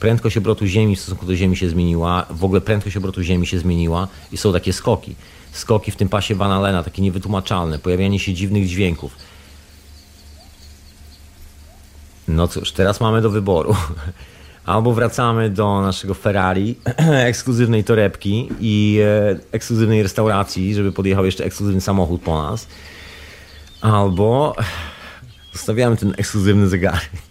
prędkość 0.00 0.36
obrotu 0.36 0.66
Ziemi 0.66 0.96
w 0.96 1.00
stosunku 1.00 1.26
do 1.26 1.36
Ziemi 1.36 1.56
się 1.56 1.68
zmieniła, 1.68 2.26
w 2.30 2.44
ogóle 2.44 2.60
prędkość 2.60 2.96
obrotu 2.96 3.22
Ziemi 3.22 3.46
się 3.46 3.58
zmieniła 3.58 4.08
i 4.32 4.36
są 4.36 4.52
takie 4.52 4.72
skoki. 4.72 5.14
Skoki 5.52 5.90
w 5.90 5.96
tym 5.96 6.08
pasie 6.08 6.34
Van 6.34 6.50
Allena, 6.50 6.82
takie 6.82 7.02
niewytłumaczalne, 7.02 7.78
pojawianie 7.78 8.18
się 8.18 8.34
dziwnych 8.34 8.66
dźwięków. 8.66 9.16
No 12.28 12.48
cóż, 12.48 12.72
teraz 12.72 13.00
mamy 13.00 13.22
do 13.22 13.30
wyboru. 13.30 13.76
Albo 14.64 14.92
wracamy 14.92 15.50
do 15.50 15.80
naszego 15.80 16.14
Ferrari, 16.14 16.74
ekskluzywnej 17.30 17.84
torebki 17.84 18.48
i 18.60 19.00
e, 19.04 19.38
ekskluzywnej 19.52 20.02
restauracji, 20.02 20.74
żeby 20.74 20.92
podjechał 20.92 21.24
jeszcze 21.24 21.44
ekskluzywny 21.44 21.80
samochód 21.80 22.22
po 22.22 22.42
nas. 22.42 22.66
Albo 23.80 24.56
zostawiamy 25.52 25.96
ten 25.96 26.14
ekskluzywny 26.18 26.68
zegarek 26.68 27.27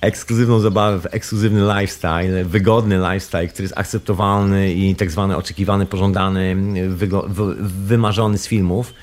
ekskluzywną 0.00 0.60
zabawę 0.60 1.10
ekskluzywny 1.10 1.60
lifestyle, 1.60 2.44
wygodny 2.44 2.98
lifestyle, 2.98 3.48
który 3.48 3.64
jest 3.64 3.78
akceptowalny 3.78 4.72
i 4.72 4.94
tak 4.94 5.10
zwany 5.10 5.36
oczekiwany, 5.36 5.86
pożądany, 5.86 6.56
wymarzony 7.58 8.38
z 8.38 8.48
filmów, 8.48 8.94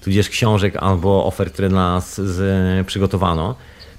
tudzież 0.00 0.28
książek 0.28 0.76
albo 0.76 1.26
ofert, 1.26 1.52
które 1.52 1.68
dla 1.68 1.94
nas 1.94 2.20
przygotowano. 2.86 3.54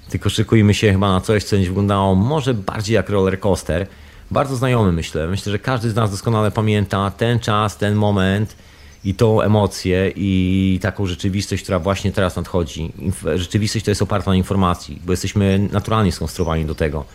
Tylko 0.09 0.29
szykujmy 0.29 0.73
się 0.73 0.91
chyba 0.91 1.11
na 1.11 1.21
coś, 1.21 1.43
co 1.43 1.55
będzie 1.55 1.69
wyglądało 1.69 2.15
może 2.15 2.53
bardziej 2.53 2.95
jak 2.95 3.09
roller 3.09 3.39
coaster. 3.39 3.87
Bardzo 4.31 4.55
znajomy 4.55 4.91
myślę. 4.91 5.27
Myślę, 5.27 5.51
że 5.51 5.59
każdy 5.59 5.89
z 5.89 5.95
nas 5.95 6.11
doskonale 6.11 6.51
pamięta 6.51 7.11
ten 7.11 7.39
czas, 7.39 7.77
ten 7.77 7.95
moment, 7.95 8.55
i 9.03 9.13
tą 9.13 9.41
emocję 9.41 10.11
i 10.15 10.79
taką 10.81 11.05
rzeczywistość, 11.05 11.63
która 11.63 11.79
właśnie 11.79 12.11
teraz 12.11 12.35
nadchodzi. 12.35 12.91
Rzeczywistość 13.35 13.85
to 13.85 13.91
jest 13.91 14.01
oparta 14.01 14.31
na 14.31 14.37
informacji, 14.37 15.01
bo 15.05 15.13
jesteśmy 15.13 15.69
naturalnie 15.71 16.11
skonstruowani 16.11 16.65
do 16.65 16.75
tego. 16.75 17.05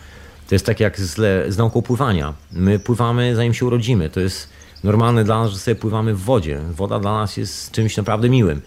To 0.49 0.55
jest 0.55 0.65
tak 0.65 0.79
jak 0.79 0.99
z, 0.99 1.15
z 1.53 1.57
nauką 1.57 1.81
pływania. 1.81 2.33
My 2.51 2.79
pływamy 2.79 3.35
zanim 3.35 3.53
się 3.53 3.65
urodzimy. 3.65 4.09
To 4.09 4.19
jest 4.19 4.49
normalne 4.83 5.23
dla 5.23 5.39
nas, 5.39 5.51
że 5.51 5.57
sobie 5.57 5.75
pływamy 5.75 6.13
w 6.13 6.21
wodzie. 6.21 6.59
Woda 6.71 6.99
dla 6.99 7.13
nas 7.13 7.37
jest 7.37 7.71
czymś 7.71 7.97
naprawdę 7.97 8.29
miłym. 8.29 8.61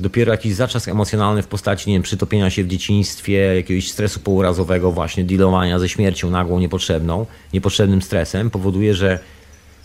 Dopiero 0.00 0.32
jakiś 0.32 0.54
zatrzask 0.54 0.88
emocjonalny 0.88 1.42
w 1.42 1.46
postaci, 1.46 1.90
nie 1.90 1.96
wiem, 1.96 2.02
przytopienia 2.02 2.50
się 2.50 2.64
w 2.64 2.68
dzieciństwie, 2.68 3.56
jakiegoś 3.56 3.90
stresu 3.90 4.20
pourazowego, 4.20 4.92
właśnie 4.92 5.24
dealowania 5.24 5.78
ze 5.78 5.88
śmiercią 5.88 6.30
nagłą, 6.30 6.58
niepotrzebną, 6.58 7.26
niepotrzebnym 7.52 8.02
stresem 8.02 8.50
powoduje, 8.50 8.94
że 8.94 9.18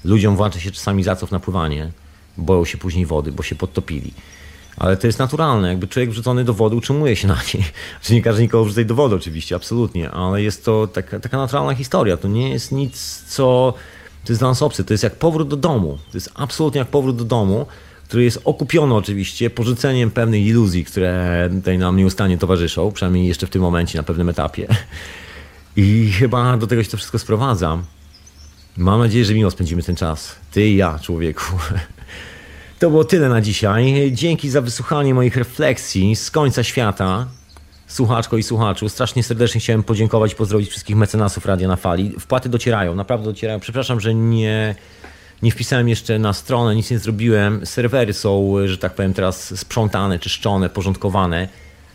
ludziom 0.06 0.36
włącza 0.36 0.60
się 0.60 0.72
czasami 0.72 1.04
zaców 1.04 1.32
na 1.32 1.40
pływanie 1.40 1.92
boją 2.40 2.66
się 2.66 2.78
później 2.78 3.06
wody, 3.06 3.32
bo 3.32 3.44
się 3.44 3.56
podtopili. 3.56 4.14
Ale 4.78 4.98
to 4.98 5.08
jest 5.08 5.20
naturalne, 5.20 5.70
jakby 5.70 5.88
człowiek 5.88 6.10
wrzucony 6.10 6.44
do 6.44 6.54
wody 6.54 6.76
utrzymuje 6.76 7.16
się 7.16 7.28
na 7.28 7.38
niej. 7.54 7.64
Czy 8.02 8.14
nie 8.14 8.22
każe 8.22 8.42
nikogo 8.42 8.66
wrzucać 8.66 8.86
do 8.86 8.96
wody 8.96 9.16
oczywiście, 9.16 9.56
absolutnie, 9.56 10.12
ale 10.12 10.42
jest 10.42 10.66
to 10.66 10.88
taka, 10.88 11.20
taka 11.20 11.38
naturalna 11.38 11.76
historia. 11.76 12.18
To 12.18 12.28
nie 12.28 12.50
jest 12.50 12.72
nic, 12.72 13.24
co... 13.28 13.74
To 14.26 14.34
jest 14.34 14.42
dla 14.42 14.50
nas 14.50 14.62
obcy. 14.62 14.84
To 14.84 14.94
jest 14.94 15.04
jak 15.04 15.16
powrót 15.16 15.48
do 15.48 15.56
domu. 15.56 15.98
To 16.12 16.18
jest 16.18 16.32
absolutnie 16.36 16.80
jak 16.80 16.88
powrót 16.88 17.16
do 17.16 17.26
domu, 17.26 17.66
który 18.08 18.24
jest 18.24 18.42
okupiony 18.46 18.96
oczywiście 18.96 19.50
porzuceniem 19.50 20.12
pewnych 20.12 20.46
iluzji, 20.46 20.86
które 20.86 21.50
tutaj 21.56 21.78
nam 21.78 21.98
nieustannie 21.98 22.38
towarzyszą, 22.38 22.92
przynajmniej 22.92 23.28
jeszcze 23.28 23.48
w 23.48 23.50
tym 23.50 23.62
momencie, 23.62 23.98
na 23.98 24.04
pewnym 24.04 24.30
etapie. 24.30 24.68
I 25.76 26.12
chyba 26.12 26.58
do 26.58 26.68
tego 26.68 26.84
się 26.84 26.90
to 26.90 26.98
wszystko 26.98 27.20
sprowadza. 27.20 27.78
Mam 28.78 29.00
nadzieję, 29.00 29.26
że 29.26 29.34
miło 29.34 29.52
spędzimy 29.52 29.84
ten 29.84 29.96
czas. 29.96 30.36
Ty 30.52 30.68
i 30.68 30.76
ja, 30.76 31.00
człowieku. 31.00 31.44
To 32.80 32.90
było 32.90 33.04
tyle 33.04 33.30
na 33.30 33.42
dzisiaj. 33.42 34.12
Dzięki 34.14 34.50
za 34.50 34.62
wysłuchanie 34.62 35.14
moich 35.14 35.36
refleksji 35.38 36.16
z 36.16 36.32
końca 36.32 36.64
świata. 36.64 37.28
Słuchaczko 37.88 38.38
i 38.38 38.44
słuchaczu, 38.44 38.90
strasznie 38.90 39.24
serdecznie 39.24 39.62
chciałem 39.62 39.84
podziękować 39.84 40.36
pozdrowić 40.36 40.70
wszystkich 40.70 40.96
mecenasów 40.96 41.46
Radia 41.46 41.68
na 41.68 41.76
Fali. 41.76 42.12
Wpłaty 42.20 42.50
docierają, 42.50 42.96
naprawdę 42.96 43.26
docierają. 43.26 43.60
Przepraszam, 43.60 44.00
że 44.00 44.14
nie, 44.14 44.76
nie 45.42 45.52
wpisałem 45.52 45.90
jeszcze 45.90 46.20
na 46.20 46.34
stronę, 46.34 46.76
nic 46.76 46.92
nie 46.92 47.00
zrobiłem. 47.00 47.66
Serwery 47.66 48.14
są, 48.14 48.56
że 48.66 48.78
tak 48.78 48.94
powiem, 48.94 49.14
teraz 49.14 49.60
sprzątane, 49.60 50.20
czyszczone, 50.20 50.70
porządkowane. 50.70 51.48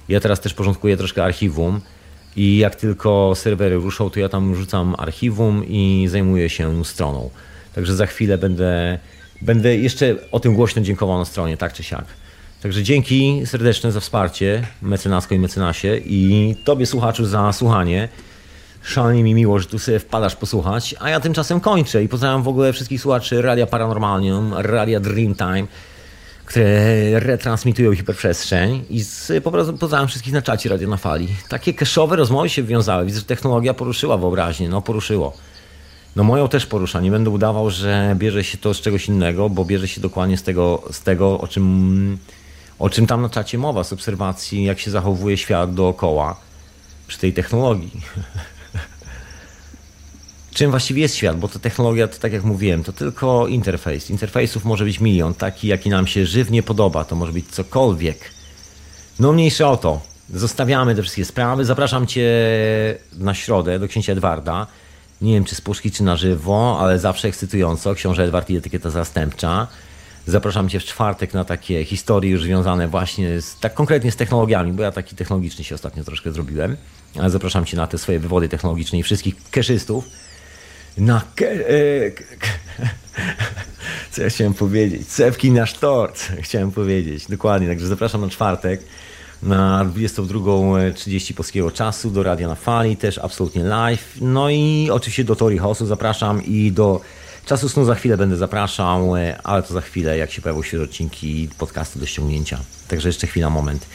Ja 0.09 0.21
teraz 0.21 0.41
też 0.41 0.55
porządkuję 0.55 0.97
troszkę 0.97 1.25
archiwum. 1.25 1.81
I 2.37 2.59
jak 2.59 2.77
tylko 2.77 3.33
serwery 3.35 3.77
ruszą, 3.77 4.11
to 4.11 4.21
ja 4.21 4.29
tam 4.29 4.55
rzucam 4.55 4.95
archiwum 4.99 5.65
i 5.69 6.07
zajmuję 6.09 6.51
się 6.51 6.85
stroną. 6.85 7.31
Także 7.75 7.97
za 7.97 8.07
chwilę 8.07 8.39
będę 8.39 8.99
Będę 9.43 9.77
jeszcze 9.77 10.17
o 10.33 10.41
tym 10.41 10.55
głośno 10.55 10.83
dziękował 10.83 11.19
na 11.19 11.25
stronie, 11.25 11.57
tak 11.57 11.73
czy 11.73 11.83
siak. 11.83 12.05
Także 12.63 12.83
dzięki 12.83 13.43
serdeczne 13.45 13.93
za 13.93 14.01
wsparcie, 14.01 14.67
mecenasko 14.83 15.35
i 15.35 15.39
mecenasie 15.39 15.97
i 15.97 16.55
Tobie 16.65 16.87
słuchaczu 16.87 17.27
za 17.27 17.53
słuchanie. 17.53 18.09
Szalenie 18.83 19.23
mi 19.23 19.35
miło, 19.35 19.59
że 19.59 19.67
tu 19.67 19.79
sobie 19.79 19.99
wpadasz 19.99 20.37
posłuchać, 20.37 20.95
a 21.01 21.11
ja 21.11 21.21
tymczasem 21.21 21.61
kończę 21.61 22.05
i 22.05 22.09
pozdrawiam 22.09 22.43
w 22.43 22.49
ogóle 22.49 22.73
wszystkich 22.73 23.01
słuchaczy 23.01 23.43
Radia 23.43 23.67
Paranormalium, 23.67 24.55
Radia 24.55 25.01
Dreamtime, 25.01 25.67
które 26.45 27.21
retransmitują 27.21 27.95
hiperprzestrzeń 27.95 28.85
i 28.91 29.05
pozdrawiam 29.81 30.09
wszystkich 30.09 30.33
na 30.33 30.43
czacie 30.43 30.69
Radio 30.69 30.89
na 30.89 30.97
Fali. 30.97 31.29
Takie 31.49 31.75
keszowe 31.75 32.17
rozmowy 32.17 32.49
się 32.49 32.63
wiązały, 32.63 33.07
widzę, 33.07 33.19
że 33.19 33.25
technologia 33.27 33.75
poruszyła 33.75 34.17
wyobraźnię, 34.17 34.69
no 34.69 34.83
poruszyło. 34.83 35.37
No 36.17 36.25
moją 36.25 36.49
też 36.49 36.67
porusza. 36.67 37.01
Nie 37.01 37.11
będę 37.11 37.31
udawał, 37.31 37.71
że 37.71 38.15
bierze 38.19 38.45
się 38.45 38.59
to 38.59 38.75
z 38.75 38.81
czegoś 38.81 39.09
innego, 39.09 39.51
bo 39.51 39.65
bierze 39.65 39.89
się 39.89 40.01
dokładnie 40.01 40.37
z 40.37 40.43
tego, 40.43 40.83
z 40.91 41.01
tego 41.01 41.41
o, 41.41 41.49
czym, 41.49 42.19
o 42.79 42.91
czym 42.91 43.07
tam 43.07 43.23
na 43.23 43.29
czacie 43.29 43.59
mowa, 43.59 43.85
z 43.85 43.93
obserwacji, 43.93 44.65
jak 44.65 44.81
się 44.81 44.91
zachowuje 44.91 45.37
świat 45.37 45.75
dookoła 45.75 46.37
przy 47.07 47.19
tej 47.19 47.33
technologii. 47.33 48.01
czym 50.55 50.71
właściwie 50.71 51.03
jest 51.03 51.17
świat, 51.17 51.39
bo 51.39 51.49
to 51.49 51.59
technologia, 51.59 52.09
to 52.09 52.19
tak 52.19 52.33
jak 52.33 52.45
mówiłem, 52.45 52.85
to 52.85 52.93
tylko 52.93 53.47
interfejs. 53.47 54.11
Interfejsów 54.11 54.65
może 54.65 54.85
być 54.85 55.01
milion, 55.01 55.35
taki 55.35 55.69
jaki 55.69 55.91
nam 55.91 56.07
się 56.07 56.27
żywnie 56.27 56.63
podoba, 56.63 57.05
to 57.05 57.17
może 57.17 57.33
być 57.33 57.49
cokolwiek. 57.49 58.19
No 59.19 59.33
mniejsze 59.33 59.69
o 59.69 59.77
to. 59.77 60.01
Zostawiamy 60.31 60.95
te 60.95 61.03
wszystkie 61.03 61.25
sprawy. 61.25 61.65
Zapraszam 61.65 62.07
Cię 62.07 62.31
na 63.19 63.35
środę 63.35 63.79
do 63.79 63.89
księcia 63.89 64.13
Edwarda 64.13 64.67
Nie 65.25 65.35
wiem, 65.35 65.45
czy 65.45 65.55
z 65.55 65.61
puszki, 65.61 65.91
czy 65.91 66.03
na 66.03 66.17
żywo, 66.17 66.79
ale 66.81 66.99
zawsze 66.99 67.29
ekscytująco. 67.29 67.95
Książę 67.95 68.25
Edward 68.25 68.51
i 68.51 68.57
etykieta 68.57 68.91
zastępcza. 68.91 69.67
Zapraszam 70.27 70.69
Cię 70.69 70.81
w 70.81 70.85
czwartek 70.85 71.35
na 71.35 71.45
takie 71.45 71.85
historie 71.85 72.31
już 72.31 72.43
związane 72.43 72.89
właśnie 72.89 73.41
z, 73.41 73.59
tak 73.61 73.75
konkretnie 73.75 74.13
z 74.13 74.17
technologiami, 74.17 74.73
bo 74.73 74.83
ja 74.83 74.93
taki 74.93 75.17
technologiczny 75.17 75.65
się 75.65 75.75
ostatnio 75.75 76.05
troszkę 76.05 76.33
zrobiłem. 76.33 76.77
Zapraszam 77.27 77.65
Cię 77.65 77.77
na 77.77 77.87
te 77.87 77.99
swoje 77.99 78.19
wywody 78.19 78.49
technologiczne 78.49 78.99
i 78.99 79.03
wszystkich 79.03 79.35
keszystów. 79.51 80.05
Na 80.99 81.23
ke... 81.35 81.51
E, 81.51 81.57
co 84.13 84.23
ja 84.23 84.29
chciałem 84.31 84.55
powiedzieć? 84.55 85.09
Cewki 85.09 85.51
na 85.51 85.67
sztort, 85.67 86.29
chciałem 86.45 86.71
powiedzieć. 86.71 87.27
Dokładnie, 87.27 87.69
także 87.69 87.87
zapraszam 87.87 88.21
na 88.21 88.29
czwartek 88.29 88.81
na 89.45 89.85
22.30 89.85 91.35
polskiego 91.35 91.71
czasu 91.71 92.11
do 92.11 92.23
Radia 92.23 92.49
na 92.49 92.55
Fali, 92.55 92.97
też 92.97 93.19
absolutnie 93.19 93.65
live. 93.65 94.17
No 94.21 94.51
i 94.51 94.89
oczywiście 94.93 95.25
do 95.25 95.37
Tori 95.37 95.59
Hosu 95.59 95.87
zapraszam 95.87 96.45
i 96.45 96.73
do 96.73 97.01
Czasu 97.45 97.69
Snu 97.69 97.85
za 97.85 97.95
chwilę 97.95 98.17
będę 98.17 98.37
zapraszał, 98.37 99.17
e, 99.17 99.43
ale 99.43 99.63
to 99.63 99.75
za 99.75 99.81
chwilę, 99.81 100.19
jak 100.19 100.33
się 100.33 100.43
pojawią 100.43 100.63
świeże 100.63 100.85
odcinki 100.85 101.49
podcastu 101.59 101.99
do 101.99 102.07
ściągnięcia. 102.07 102.59
Także 102.89 103.09
jeszcze 103.09 103.27
chwila, 103.27 103.51
moment. 103.51 103.87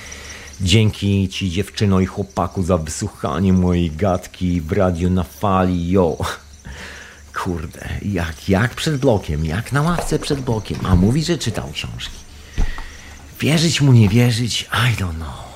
Dzięki 0.62 1.30
Ci 1.30 1.52
dziewczyno 1.52 2.00
i 2.00 2.06
chłopaku 2.06 2.64
za 2.64 2.78
wysłuchanie 2.78 3.54
mojej 3.54 3.92
gadki 3.92 4.62
w 4.62 4.72
radiu 4.72 5.10
na 5.10 5.24
fali, 5.24 5.92
yo. 5.92 6.18
Kurde, 7.44 7.90
jak, 8.02 8.50
jak 8.50 8.76
przed 8.76 8.98
blokiem, 8.98 9.46
jak 9.46 9.72
na 9.72 9.82
ławce 9.82 10.20
przed 10.20 10.40
blokiem, 10.40 10.80
a 10.84 10.96
mówi, 10.96 11.24
że 11.24 11.38
czytał 11.38 11.72
książki. 11.74 12.29
Wierzyć 13.40 13.82
mu, 13.82 13.94
nie 13.94 14.10
wierzyć, 14.10 14.61
I 14.61 14.95
don't 14.95 15.16
know. 15.16 15.49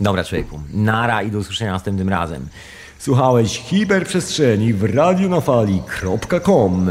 Dobra, 0.00 0.24
człowieku, 0.24 0.60
nara 0.72 1.22
i 1.22 1.30
do 1.30 1.38
usłyszenia 1.38 1.72
następnym 1.72 2.08
razem. 2.08 2.48
Słuchałeś 2.98 3.58
hiperprzestrzeni 3.58 4.74
w 4.74 4.84
radionafali.com 4.84 6.90